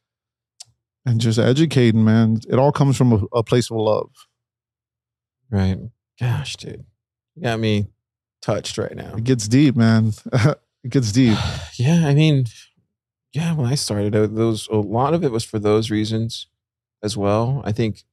and 1.06 1.20
just 1.20 1.38
educating, 1.38 2.04
man. 2.04 2.40
It 2.48 2.58
all 2.58 2.72
comes 2.72 2.96
from 2.96 3.12
a, 3.12 3.38
a 3.38 3.42
place 3.42 3.70
of 3.70 3.78
love. 3.78 4.10
right 5.50 5.78
gosh 6.20 6.56
dude 6.56 6.84
you 7.34 7.42
got 7.42 7.58
me 7.58 7.88
touched 8.42 8.76
right 8.76 8.94
now 8.94 9.14
It 9.16 9.24
gets 9.24 9.48
deep, 9.48 9.76
man. 9.76 10.12
it 10.32 10.90
gets 10.90 11.12
deep. 11.12 11.38
yeah, 11.76 12.06
I 12.06 12.14
mean, 12.14 12.46
yeah, 13.32 13.54
when 13.54 13.66
I 13.66 13.74
started 13.74 14.16
out, 14.16 14.34
those 14.34 14.68
a 14.68 14.76
lot 14.76 15.14
of 15.14 15.22
it 15.24 15.30
was 15.30 15.44
for 15.44 15.58
those 15.58 15.90
reasons 15.90 16.46
as 17.02 17.16
well. 17.16 17.62
I 17.64 17.72
think, 17.72 18.04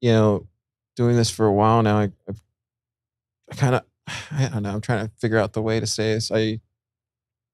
you 0.00 0.12
know, 0.12 0.48
doing 0.96 1.16
this 1.16 1.30
for 1.30 1.46
a 1.46 1.52
while 1.52 1.82
now, 1.82 1.98
I, 1.98 2.12
I've 2.28 3.56
kind 3.56 3.74
of 3.74 3.82
I 4.32 4.48
don't 4.48 4.62
know. 4.62 4.70
I'm 4.70 4.80
trying 4.80 5.06
to 5.06 5.12
figure 5.18 5.38
out 5.38 5.52
the 5.52 5.62
way 5.62 5.80
to 5.80 5.86
say 5.86 6.14
this. 6.14 6.30
I 6.30 6.60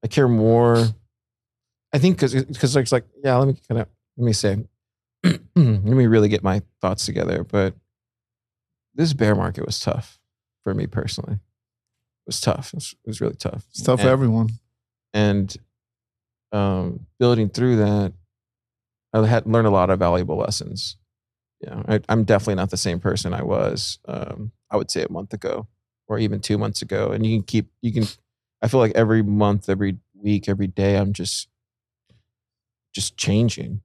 I 0.03 0.07
care 0.07 0.27
more. 0.27 0.87
I 1.93 1.97
think 1.97 2.17
because 2.17 2.33
because 2.45 2.75
it's 2.75 2.91
like 2.91 3.05
yeah. 3.23 3.35
Let 3.35 3.47
me 3.47 3.57
kind 3.67 3.81
of 3.81 3.87
let 4.17 4.25
me 4.25 4.33
say. 4.33 4.57
let 5.23 5.37
me 5.55 6.07
really 6.07 6.29
get 6.29 6.43
my 6.43 6.61
thoughts 6.81 7.05
together. 7.05 7.43
But 7.43 7.73
this 8.95 9.13
bear 9.13 9.35
market 9.35 9.65
was 9.65 9.79
tough 9.79 10.19
for 10.63 10.73
me 10.73 10.87
personally. 10.87 11.33
It 11.33 12.27
was 12.27 12.39
tough. 12.39 12.73
It 12.73 12.75
was, 12.75 12.95
it 13.03 13.07
was 13.07 13.21
really 13.21 13.35
tough. 13.35 13.65
It's 13.71 13.81
tough 13.81 14.01
for 14.01 14.07
everyone. 14.07 14.49
and 15.13 15.55
um, 16.51 17.05
building 17.19 17.49
through 17.49 17.77
that, 17.77 18.13
I 19.13 19.25
had 19.25 19.45
learned 19.45 19.67
a 19.67 19.71
lot 19.71 19.89
of 19.89 19.99
valuable 19.99 20.37
lessons. 20.37 20.97
Know, 21.61 21.83
I, 21.87 21.99
I'm 22.07 22.23
definitely 22.23 22.55
not 22.55 22.69
the 22.69 22.77
same 22.77 22.99
person 22.99 23.33
I 23.33 23.43
was. 23.43 23.99
Um, 24.07 24.51
I 24.71 24.77
would 24.77 24.89
say 24.89 25.03
a 25.03 25.11
month 25.11 25.33
ago, 25.33 25.67
or 26.07 26.19
even 26.19 26.39
two 26.39 26.57
months 26.57 26.81
ago. 26.81 27.11
And 27.11 27.25
you 27.25 27.37
can 27.37 27.43
keep, 27.43 27.69
you 27.81 27.91
can. 27.91 28.05
I 28.61 28.67
feel 28.67 28.79
like 28.79 28.93
every 28.95 29.21
month, 29.23 29.69
every 29.69 29.97
week, 30.13 30.47
every 30.49 30.67
day, 30.67 30.95
I'm 30.97 31.13
just, 31.13 31.47
just 32.93 33.17
changing. 33.17 33.81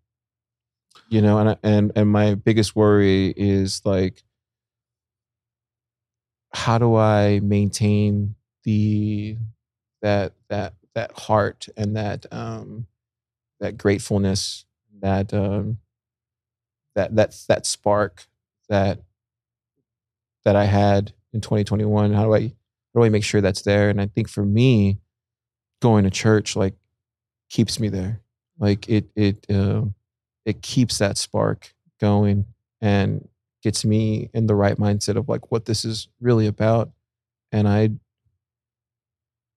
You 1.09 1.20
know, 1.20 1.39
and 1.39 1.59
and 1.62 1.93
and 1.97 2.09
my 2.09 2.35
biggest 2.35 2.75
worry 2.75 3.35
is 3.37 3.83
like, 3.85 4.22
how 6.53 6.79
do 6.79 6.95
I 6.97 7.41
maintain 7.41 8.37
the 8.64 9.37
that 10.03 10.33
that 10.49 10.75
that 10.95 11.12
heart 11.18 11.68
and 11.77 11.97
that 11.97 12.27
um 12.33 12.87
that 13.61 13.77
gratefulness 13.77 14.64
that 15.01 15.35
um 15.35 15.79
that 16.95 17.15
that 17.17 17.37
that 17.49 17.67
spark 17.67 18.27
that 18.69 19.01
that 20.45 20.57
I 20.57 20.65
had 20.65 21.13
in 21.33 21.41
2021 21.41 22.13
how 22.13 22.25
do 22.25 22.35
I 22.35 22.41
how 22.41 23.01
do 23.01 23.05
I 23.05 23.09
make 23.09 23.25
sure 23.25 23.41
that's 23.41 23.63
there 23.63 23.91
and 23.91 24.01
I 24.01 24.07
think 24.07 24.29
for 24.29 24.45
me 24.45 24.99
going 25.81 26.05
to 26.05 26.11
church 26.11 26.57
like 26.57 26.75
keeps 27.51 27.79
me 27.79 27.89
there 27.89 28.21
like 28.59 28.89
it 28.89 29.07
it 29.17 29.47
um 29.51 29.95
it 30.45 30.63
keeps 30.63 30.99
that 30.99 31.19
spark 31.19 31.75
going 32.01 32.47
and 32.81 33.29
gets 33.63 33.85
me 33.85 34.29
in 34.35 34.47
the 34.47 34.55
right 34.55 34.77
mindset 34.77 35.17
of 35.17 35.29
like 35.29 35.51
what 35.51 35.65
this 35.65 35.85
is 35.85 36.09
really 36.21 36.47
about 36.47 36.91
and 37.53 37.69
I 37.69 37.91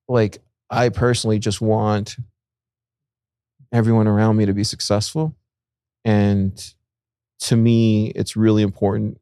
like 0.08 0.40
I 0.70 0.90
personally 0.90 1.40
just 1.40 1.62
want 1.62 2.18
everyone 3.72 4.08
around 4.08 4.38
me 4.38 4.46
to 4.46 4.54
be 4.54 4.64
successful. 4.64 5.36
And 6.06 6.74
to 7.40 7.56
me, 7.56 8.08
it's 8.08 8.36
really 8.36 8.64
important 8.64 9.20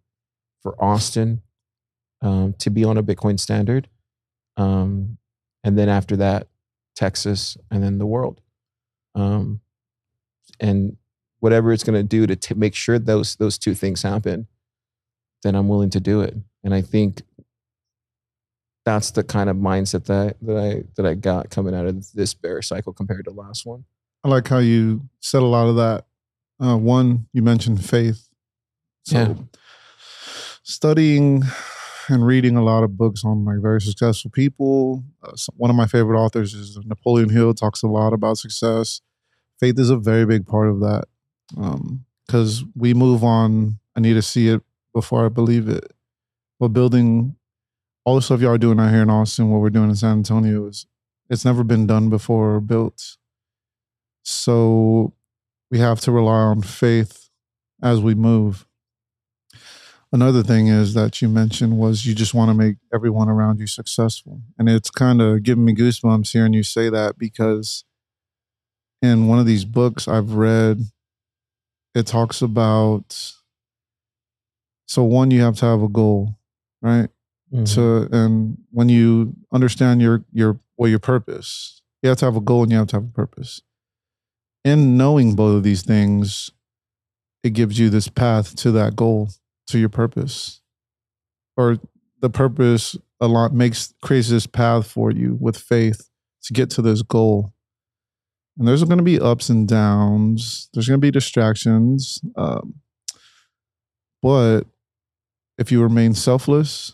for 0.62 0.82
Austin 0.84 1.42
um, 2.22 2.54
to 2.60 2.70
be 2.70 2.84
on 2.84 2.98
a 2.98 3.04
Bitcoin 3.04 3.40
standard. 3.40 3.90
Um, 4.58 5.18
and 5.64 5.78
then 5.78 5.90
after 5.90 6.16
that, 6.18 6.48
Texas, 6.96 7.58
and 7.70 7.84
then 7.84 7.98
the 7.98 8.06
world. 8.06 8.42
Um, 9.16 9.62
and 10.60 10.98
whatever 11.40 11.72
it's 11.72 11.84
going 11.84 12.00
to 12.00 12.04
do 12.04 12.26
to 12.26 12.36
t- 12.36 12.56
make 12.56 12.76
sure 12.76 12.98
those 12.98 13.36
those 13.36 13.58
two 13.58 13.74
things 13.74 14.02
happen, 14.02 14.48
then 15.44 15.56
I'm 15.56 15.68
willing 15.68 15.90
to 15.92 16.00
do 16.00 16.22
it. 16.22 16.36
And 16.64 16.74
I 16.74 16.82
think 16.82 17.22
that's 18.86 19.12
the 19.12 19.24
kind 19.24 19.50
of 19.50 19.58
mindset 19.58 20.06
that 20.06 20.38
that 20.42 20.58
I 20.58 20.84
that 20.96 21.06
I 21.06 21.16
got 21.16 21.50
coming 21.50 21.76
out 21.76 21.86
of 21.86 22.12
this 22.14 22.34
bear 22.34 22.62
cycle 22.62 22.94
compared 22.94 23.26
to 23.26 23.32
last 23.32 23.66
one. 23.66 23.86
I 24.24 24.30
like 24.30 24.48
how 24.48 24.60
you 24.60 25.10
said 25.20 25.42
a 25.42 25.46
lot 25.46 25.68
of 25.68 25.76
that. 25.76 26.06
Uh, 26.62 26.78
one, 26.78 27.28
you 27.34 27.42
mentioned 27.42 27.84
faith. 27.86 28.30
So, 29.04 29.18
Yeah. 29.20 29.34
studying 30.64 31.44
and 32.08 32.26
reading 32.26 32.56
a 32.56 32.64
lot 32.64 32.84
of 32.84 32.98
books 32.98 33.24
on 33.26 33.46
like 33.46 33.62
very 33.62 33.82
successful 33.82 34.32
people. 34.32 35.04
Uh, 35.24 35.34
one 35.58 35.70
of 35.70 35.76
my 35.76 35.88
favorite 35.88 36.20
authors 36.20 36.54
is 36.54 36.78
Napoleon 36.86 37.30
Hill. 37.30 37.54
Talks 37.54 37.84
a 37.84 37.88
lot 37.88 38.14
about 38.14 38.38
success. 38.38 39.02
Faith 39.60 39.80
is 39.80 39.90
a 39.90 39.98
very 39.98 40.26
big 40.26 40.46
part 40.46 40.70
of 40.70 40.80
that 40.82 41.06
because 42.28 42.64
we 42.76 42.94
move 42.94 43.24
on. 43.24 43.80
I 43.96 44.00
need 44.02 44.14
to 44.14 44.22
see 44.22 44.50
it 44.50 44.62
before 44.94 45.26
I 45.26 45.30
believe 45.30 45.68
it. 45.68 45.92
But 46.60 46.70
building 46.70 47.36
all 48.04 48.16
the 48.16 48.22
stuff 48.22 48.40
y'all 48.42 48.52
are 48.52 48.58
doing 48.58 48.80
out 48.80 48.92
here 48.92 49.02
in 49.02 49.10
Austin, 49.10 49.50
what 49.50 49.60
we're 49.62 49.70
doing 49.70 49.90
in 49.90 49.96
San 49.96 50.18
Antonio 50.18 50.68
is 50.68 50.86
it's 51.30 51.44
never 51.46 51.64
been 51.64 51.88
done 51.88 52.10
before 52.10 52.56
or 52.56 52.60
built. 52.62 53.18
So 54.24 55.14
we 55.72 55.80
have 55.80 56.00
to 56.02 56.12
rely 56.12 56.40
on 56.40 56.62
faith 56.62 57.30
as 57.82 58.00
we 58.00 58.16
move. 58.16 58.66
Another 60.12 60.44
thing 60.44 60.68
is 60.68 60.94
that 60.94 61.22
you 61.22 61.28
mentioned 61.28 61.78
was 61.78 62.06
you 62.06 62.16
just 62.16 62.34
want 62.34 62.50
to 62.50 62.54
make 62.54 62.78
everyone 62.94 63.28
around 63.28 63.60
you 63.60 63.68
successful. 63.68 64.42
And 64.58 64.70
it's 64.70 64.90
kind 64.90 65.22
of 65.22 65.44
giving 65.44 65.66
me 65.66 65.74
goosebumps 65.74 66.32
hearing 66.32 66.54
you 66.54 66.64
say 66.64 66.90
that 66.90 67.18
because 67.18 67.84
in 69.02 69.28
one 69.28 69.40
of 69.40 69.46
these 69.46 69.66
books 69.66 70.08
I've 70.08 70.34
read, 70.34 70.84
it 71.94 72.08
talks 72.08 72.42
about 72.42 73.34
so 74.88 75.04
one, 75.04 75.32
you 75.32 75.42
have 75.42 75.58
to 75.58 75.66
have 75.66 75.82
a 75.82 75.90
goal, 75.90 76.38
right? 76.82 77.10
Mm-hmm. 77.54 77.66
to 77.76 78.10
and 78.12 78.58
when 78.72 78.90
you 78.90 79.36
understand 79.54 80.02
your 80.02 80.26
your 80.34 80.60
well 80.78 80.90
your 80.90 80.98
purpose 80.98 81.84
you 82.02 82.10
have 82.10 82.18
to 82.18 82.26
have 82.26 82.36
a 82.36 82.42
goal 82.42 82.64
and 82.64 82.72
you 82.72 82.78
have 82.80 82.88
to 82.88 82.96
have 82.96 83.04
a 83.04 83.12
purpose 83.12 83.62
in 84.66 84.98
knowing 84.98 85.36
both 85.36 85.56
of 85.56 85.64
these 85.64 85.84
things 85.84 86.52
it 87.44 87.54
gives 87.54 87.80
you 87.80 87.90
this 87.90 88.10
path 88.10 88.56
to 88.56 88.72
that 88.72 88.96
goal 88.96 89.30
to 89.68 89.78
your 89.78 89.90
purpose. 89.90 90.62
Or 91.56 91.78
the 92.20 92.30
purpose 92.30 92.98
a 93.22 93.28
lot 93.28 93.54
makes 93.54 93.94
creates 94.02 94.30
this 94.30 94.48
path 94.48 94.88
for 94.88 95.12
you 95.12 95.38
with 95.40 95.56
faith 95.56 96.10
to 96.44 96.54
get 96.54 96.72
to 96.72 96.82
this 96.82 97.04
goal. 97.04 97.54
And 98.58 98.68
there's 98.68 98.84
going 98.84 98.98
to 98.98 99.04
be 99.04 99.20
ups 99.20 99.50
and 99.50 99.68
downs. 99.68 100.70
There's 100.74 100.88
going 100.88 101.00
to 101.00 101.06
be 101.06 101.12
distractions 101.12 102.20
um, 102.36 102.82
but 104.26 104.62
if 105.60 105.72
you 105.72 105.84
remain 105.84 106.16
selfless 106.16 106.94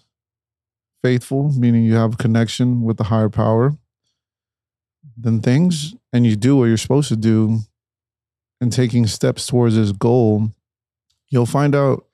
faithful, 1.01 1.49
meaning 1.57 1.83
you 1.85 1.95
have 1.95 2.15
a 2.15 2.17
connection 2.17 2.81
with 2.83 2.97
the 2.97 3.05
higher 3.05 3.29
power, 3.29 3.77
then 5.17 5.41
things 5.41 5.95
and 6.13 6.25
you 6.25 6.35
do 6.35 6.55
what 6.55 6.65
you're 6.65 6.77
supposed 6.77 7.09
to 7.09 7.15
do 7.15 7.59
and 8.59 8.71
taking 8.71 9.07
steps 9.07 9.47
towards 9.47 9.75
this 9.75 9.91
goal, 9.91 10.53
you'll 11.29 11.45
find 11.45 11.75
out 11.75 12.05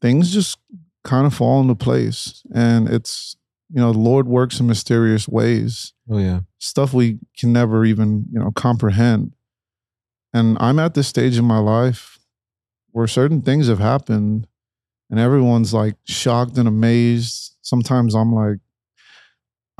things 0.00 0.32
just 0.32 0.58
kind 1.04 1.26
of 1.26 1.34
fall 1.34 1.60
into 1.60 1.74
place. 1.74 2.42
And 2.54 2.88
it's, 2.88 3.36
you 3.68 3.80
know, 3.80 3.92
the 3.92 3.98
Lord 3.98 4.26
works 4.26 4.60
in 4.60 4.66
mysterious 4.66 5.28
ways, 5.28 5.92
oh 6.08 6.18
yeah, 6.18 6.40
stuff 6.58 6.92
we 6.92 7.18
can 7.38 7.52
never 7.52 7.84
even, 7.84 8.26
you 8.32 8.38
know, 8.38 8.50
comprehend. 8.52 9.32
And 10.32 10.56
I'm 10.60 10.78
at 10.78 10.94
this 10.94 11.08
stage 11.08 11.38
in 11.38 11.44
my 11.44 11.58
life 11.58 12.18
where 12.92 13.06
certain 13.06 13.42
things 13.42 13.68
have 13.68 13.78
happened 13.78 14.46
and 15.08 15.18
everyone's 15.18 15.74
like 15.74 15.96
shocked 16.04 16.56
and 16.56 16.68
amazed. 16.68 17.56
Sometimes 17.62 18.14
I'm 18.14 18.32
like, 18.32 18.58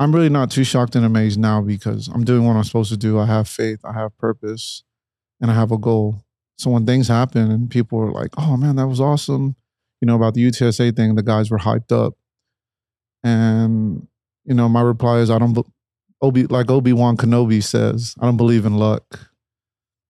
I'm 0.01 0.15
really 0.15 0.29
not 0.29 0.49
too 0.49 0.63
shocked 0.63 0.95
and 0.95 1.05
amazed 1.05 1.39
now 1.39 1.61
because 1.61 2.07
I'm 2.07 2.23
doing 2.23 2.43
what 2.43 2.55
I'm 2.55 2.63
supposed 2.63 2.89
to 2.89 2.97
do. 2.97 3.19
I 3.19 3.27
have 3.27 3.47
faith, 3.47 3.81
I 3.85 3.93
have 3.93 4.17
purpose, 4.17 4.83
and 5.39 5.51
I 5.51 5.53
have 5.53 5.71
a 5.71 5.77
goal. 5.77 6.23
So 6.57 6.71
when 6.71 6.87
things 6.87 7.07
happen 7.07 7.51
and 7.51 7.69
people 7.69 7.99
are 7.99 8.11
like, 8.11 8.31
oh 8.35 8.57
man, 8.57 8.77
that 8.77 8.87
was 8.87 8.99
awesome, 8.99 9.55
you 10.01 10.07
know, 10.07 10.15
about 10.15 10.33
the 10.33 10.43
UTSA 10.43 10.95
thing, 10.95 11.13
the 11.13 11.21
guys 11.21 11.51
were 11.51 11.59
hyped 11.59 11.91
up. 11.91 12.15
And, 13.23 14.07
you 14.43 14.55
know, 14.55 14.67
my 14.67 14.81
reply 14.81 15.19
is, 15.19 15.29
I 15.29 15.37
don't, 15.37 15.55
Obi, 16.19 16.47
like 16.47 16.71
Obi 16.71 16.93
Wan 16.93 17.15
Kenobi 17.15 17.63
says, 17.63 18.15
I 18.19 18.25
don't 18.25 18.37
believe 18.37 18.65
in 18.65 18.77
luck. 18.77 19.31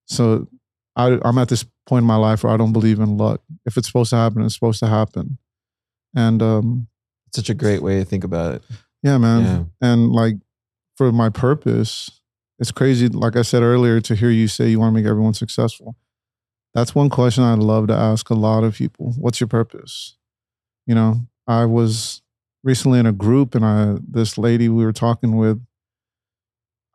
So 0.06 0.48
I, 0.96 1.18
I'm 1.22 1.36
at 1.36 1.50
this 1.50 1.66
point 1.84 2.04
in 2.04 2.06
my 2.06 2.16
life 2.16 2.44
where 2.44 2.52
I 2.54 2.56
don't 2.56 2.72
believe 2.72 2.98
in 2.98 3.18
luck. 3.18 3.42
If 3.66 3.76
it's 3.76 3.88
supposed 3.88 4.10
to 4.10 4.16
happen, 4.16 4.40
it's 4.40 4.54
supposed 4.54 4.80
to 4.80 4.86
happen. 4.86 5.36
And 6.16 6.42
um, 6.42 6.88
It's 7.26 7.36
such 7.36 7.50
a 7.50 7.54
great 7.54 7.82
way 7.82 7.98
to 7.98 8.06
think 8.06 8.24
about 8.24 8.54
it. 8.54 8.62
Yeah, 9.02 9.18
man. 9.18 9.42
Yeah. 9.42 9.64
And 9.88 10.12
like 10.12 10.34
for 10.96 11.12
my 11.12 11.28
purpose, 11.28 12.10
it's 12.58 12.70
crazy. 12.70 13.08
Like 13.08 13.36
I 13.36 13.42
said 13.42 13.62
earlier, 13.62 14.00
to 14.00 14.14
hear 14.14 14.30
you 14.30 14.48
say 14.48 14.68
you 14.68 14.78
want 14.78 14.94
to 14.94 15.00
make 15.00 15.08
everyone 15.08 15.34
successful. 15.34 15.96
That's 16.74 16.94
one 16.94 17.10
question 17.10 17.44
I'd 17.44 17.58
love 17.58 17.88
to 17.88 17.94
ask 17.94 18.30
a 18.30 18.34
lot 18.34 18.64
of 18.64 18.74
people. 18.76 19.14
What's 19.18 19.40
your 19.40 19.48
purpose? 19.48 20.16
You 20.86 20.94
know, 20.94 21.26
I 21.46 21.64
was 21.64 22.22
recently 22.64 22.98
in 22.98 23.06
a 23.06 23.12
group 23.12 23.54
and 23.54 23.64
I 23.64 23.96
this 24.08 24.38
lady 24.38 24.68
we 24.68 24.84
were 24.84 24.92
talking 24.92 25.36
with, 25.36 25.60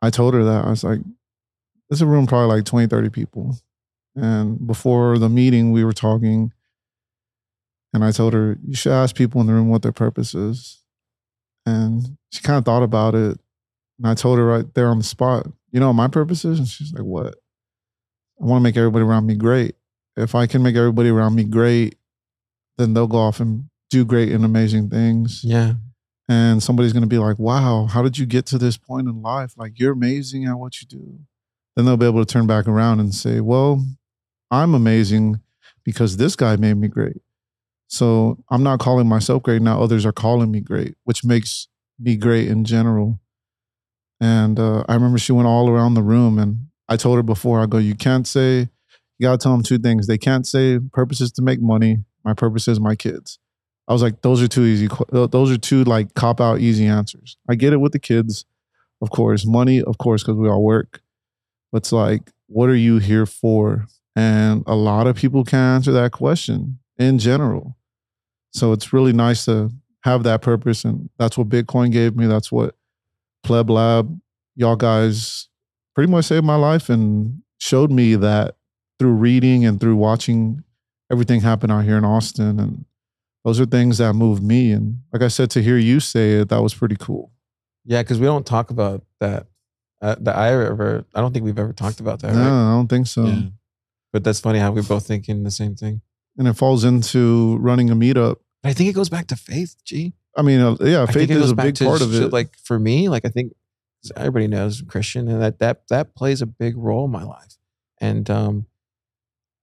I 0.00 0.10
told 0.10 0.34
her 0.34 0.44
that. 0.44 0.64
I 0.64 0.70
was 0.70 0.84
like, 0.84 1.00
this 1.90 1.98
is 1.98 2.02
a 2.02 2.06
room 2.06 2.26
probably 2.26 2.56
like 2.56 2.64
20, 2.64 2.86
30 2.86 3.10
people. 3.10 3.56
And 4.16 4.66
before 4.66 5.18
the 5.18 5.28
meeting, 5.28 5.70
we 5.70 5.84
were 5.84 5.92
talking. 5.92 6.52
And 7.92 8.04
I 8.04 8.10
told 8.10 8.32
her, 8.32 8.58
you 8.66 8.74
should 8.74 8.92
ask 8.92 9.14
people 9.14 9.40
in 9.40 9.46
the 9.46 9.52
room 9.52 9.68
what 9.68 9.82
their 9.82 9.92
purpose 9.92 10.34
is. 10.34 10.82
And 11.68 12.16
she 12.30 12.42
kind 12.42 12.58
of 12.58 12.64
thought 12.64 12.82
about 12.82 13.14
it. 13.14 13.38
And 13.98 14.06
I 14.06 14.14
told 14.14 14.38
her 14.38 14.46
right 14.46 14.74
there 14.74 14.88
on 14.88 14.98
the 14.98 15.04
spot, 15.04 15.46
you 15.70 15.80
know, 15.80 15.88
what 15.88 15.94
my 15.94 16.08
purpose 16.08 16.44
is. 16.44 16.58
And 16.58 16.68
she's 16.68 16.92
like, 16.92 17.04
what? 17.04 17.34
I 18.40 18.44
want 18.44 18.60
to 18.60 18.64
make 18.64 18.76
everybody 18.76 19.04
around 19.04 19.26
me 19.26 19.34
great. 19.34 19.74
If 20.16 20.34
I 20.34 20.46
can 20.46 20.62
make 20.62 20.76
everybody 20.76 21.10
around 21.10 21.34
me 21.34 21.44
great, 21.44 21.96
then 22.76 22.94
they'll 22.94 23.06
go 23.06 23.18
off 23.18 23.40
and 23.40 23.68
do 23.90 24.04
great 24.04 24.32
and 24.32 24.44
amazing 24.44 24.90
things. 24.90 25.42
Yeah, 25.44 25.74
and 26.28 26.62
somebody's 26.62 26.92
going 26.92 27.02
to 27.02 27.08
be 27.08 27.18
like, 27.18 27.38
"Wow, 27.38 27.86
how 27.86 28.02
did 28.02 28.18
you 28.18 28.26
get 28.26 28.46
to 28.46 28.58
this 28.58 28.76
point 28.76 29.08
in 29.08 29.22
life? 29.22 29.54
Like 29.56 29.78
you're 29.78 29.92
amazing 29.92 30.44
at 30.44 30.58
what 30.58 30.80
you 30.80 30.86
do." 30.86 31.20
Then 31.74 31.84
they'll 31.84 31.96
be 31.96 32.06
able 32.06 32.24
to 32.24 32.32
turn 32.32 32.46
back 32.46 32.66
around 32.66 33.00
and 33.00 33.14
say, 33.14 33.40
"Well, 33.40 33.84
I'm 34.50 34.74
amazing 34.74 35.40
because 35.84 36.16
this 36.16 36.36
guy 36.36 36.56
made 36.56 36.74
me 36.74 36.88
great." 36.88 37.22
So 37.88 38.38
I'm 38.50 38.62
not 38.62 38.80
calling 38.80 39.08
myself 39.08 39.42
great 39.42 39.62
now; 39.62 39.82
others 39.82 40.06
are 40.06 40.12
calling 40.12 40.50
me 40.50 40.60
great, 40.60 40.94
which 41.04 41.24
makes 41.24 41.68
me 41.98 42.16
great 42.16 42.48
in 42.48 42.64
general. 42.64 43.20
And 44.20 44.58
uh, 44.58 44.84
I 44.88 44.94
remember 44.94 45.18
she 45.18 45.32
went 45.32 45.48
all 45.48 45.68
around 45.68 45.94
the 45.94 46.02
room, 46.02 46.38
and 46.38 46.68
I 46.88 46.96
told 46.96 47.16
her 47.16 47.22
before, 47.22 47.60
I 47.60 47.66
go, 47.66 47.78
"You 47.78 47.94
can't 47.94 48.26
say." 48.26 48.68
You 49.18 49.26
gotta 49.26 49.38
tell 49.38 49.50
them 49.50 49.64
two 49.64 49.78
things. 49.78 50.06
They 50.06 50.16
can't 50.16 50.46
say 50.46 50.78
purpose 50.92 51.20
is 51.20 51.32
to 51.32 51.42
make 51.42 51.60
money. 51.60 52.04
My 52.24 52.34
purpose 52.34 52.68
is 52.68 52.78
my 52.78 52.94
kids. 52.94 53.40
I 53.88 53.92
was 53.92 54.02
like, 54.02 54.20
those 54.20 54.42
are 54.42 54.48
two 54.48 54.64
easy. 54.64 54.88
Those 55.10 55.50
are 55.50 55.56
two 55.56 55.82
like 55.84 56.14
cop 56.14 56.40
out 56.40 56.60
easy 56.60 56.86
answers. 56.86 57.38
I 57.48 57.54
get 57.54 57.72
it 57.72 57.78
with 57.78 57.92
the 57.92 57.98
kids, 57.98 58.44
of 59.00 59.10
course. 59.10 59.46
Money, 59.46 59.82
of 59.82 59.96
course, 59.96 60.22
because 60.22 60.36
we 60.36 60.48
all 60.48 60.62
work. 60.62 61.00
But 61.72 61.78
it's 61.78 61.92
like, 61.92 62.30
what 62.48 62.68
are 62.68 62.76
you 62.76 62.98
here 62.98 63.24
for? 63.24 63.86
And 64.14 64.62
a 64.66 64.74
lot 64.74 65.06
of 65.06 65.16
people 65.16 65.42
can't 65.42 65.76
answer 65.76 65.92
that 65.92 66.12
question 66.12 66.80
in 66.98 67.18
general. 67.18 67.77
So 68.52 68.72
it's 68.72 68.92
really 68.92 69.12
nice 69.12 69.44
to 69.44 69.70
have 70.02 70.22
that 70.22 70.42
purpose, 70.42 70.84
and 70.84 71.10
that's 71.18 71.36
what 71.36 71.48
Bitcoin 71.48 71.92
gave 71.92 72.16
me. 72.16 72.26
That's 72.26 72.50
what 72.50 72.74
Pleb 73.42 73.70
Lab, 73.70 74.20
y'all 74.56 74.76
guys, 74.76 75.48
pretty 75.94 76.10
much 76.10 76.26
saved 76.26 76.44
my 76.44 76.56
life 76.56 76.88
and 76.88 77.42
showed 77.58 77.90
me 77.90 78.14
that 78.14 78.56
through 78.98 79.12
reading 79.12 79.64
and 79.64 79.80
through 79.80 79.96
watching 79.96 80.62
everything 81.10 81.40
happen 81.40 81.70
out 81.70 81.84
here 81.84 81.96
in 81.96 82.04
Austin 82.04 82.60
and 82.60 82.84
those 83.44 83.60
are 83.60 83.66
things 83.66 83.98
that 83.98 84.12
moved 84.12 84.42
me. 84.42 84.72
And 84.72 85.00
like 85.12 85.22
I 85.22 85.28
said, 85.28 85.50
to 85.52 85.62
hear 85.62 85.78
you 85.78 86.00
say 86.00 86.40
it, 86.40 86.50
that 86.50 86.62
was 86.62 86.74
pretty 86.74 86.96
cool. 86.96 87.32
Yeah, 87.84 88.02
because 88.02 88.18
we 88.18 88.26
don't 88.26 88.46
talk 88.46 88.70
about 88.70 89.04
that. 89.20 89.46
Uh, 90.00 90.14
that 90.20 90.36
I 90.36 90.52
ever, 90.52 91.04
I 91.14 91.20
don't 91.20 91.32
think 91.32 91.44
we've 91.44 91.58
ever 91.58 91.72
talked 91.72 91.98
about 91.98 92.20
that. 92.20 92.34
no, 92.34 92.40
Right? 92.40 92.46
I 92.46 92.76
don't 92.76 92.88
think 92.88 93.06
so. 93.06 93.24
Yeah. 93.24 93.40
But 94.12 94.22
that's 94.22 94.38
funny 94.38 94.58
how 94.58 94.70
we're 94.70 94.82
both 94.82 95.06
thinking 95.06 95.42
the 95.42 95.50
same 95.50 95.74
thing. 95.74 96.02
And 96.38 96.48
it 96.48 96.54
falls 96.54 96.84
into 96.84 97.58
running 97.58 97.90
a 97.90 97.96
meetup. 97.96 98.36
I 98.64 98.72
think 98.72 98.88
it 98.88 98.94
goes 98.94 99.08
back 99.08 99.26
to 99.28 99.36
faith, 99.36 99.76
Ge. 99.84 100.12
I 100.36 100.42
mean, 100.42 100.60
uh, 100.60 100.76
yeah, 100.80 101.02
I 101.02 101.06
faith 101.06 101.14
think 101.14 101.30
it 101.30 101.34
is 101.34 101.42
goes 101.42 101.50
a 101.50 101.54
back 101.56 101.66
big 101.66 101.74
to 101.76 101.84
part 101.84 102.00
of 102.00 102.14
it. 102.14 102.32
Like 102.32 102.56
for 102.62 102.78
me, 102.78 103.08
like 103.08 103.24
I 103.24 103.28
think 103.28 103.52
everybody 104.16 104.46
knows 104.46 104.80
I'm 104.80 104.86
Christian, 104.86 105.28
and 105.28 105.42
that 105.42 105.58
that 105.58 105.88
that 105.88 106.14
plays 106.14 106.40
a 106.40 106.46
big 106.46 106.76
role 106.76 107.04
in 107.04 107.10
my 107.10 107.24
life. 107.24 107.56
And 108.00 108.28
um, 108.30 108.66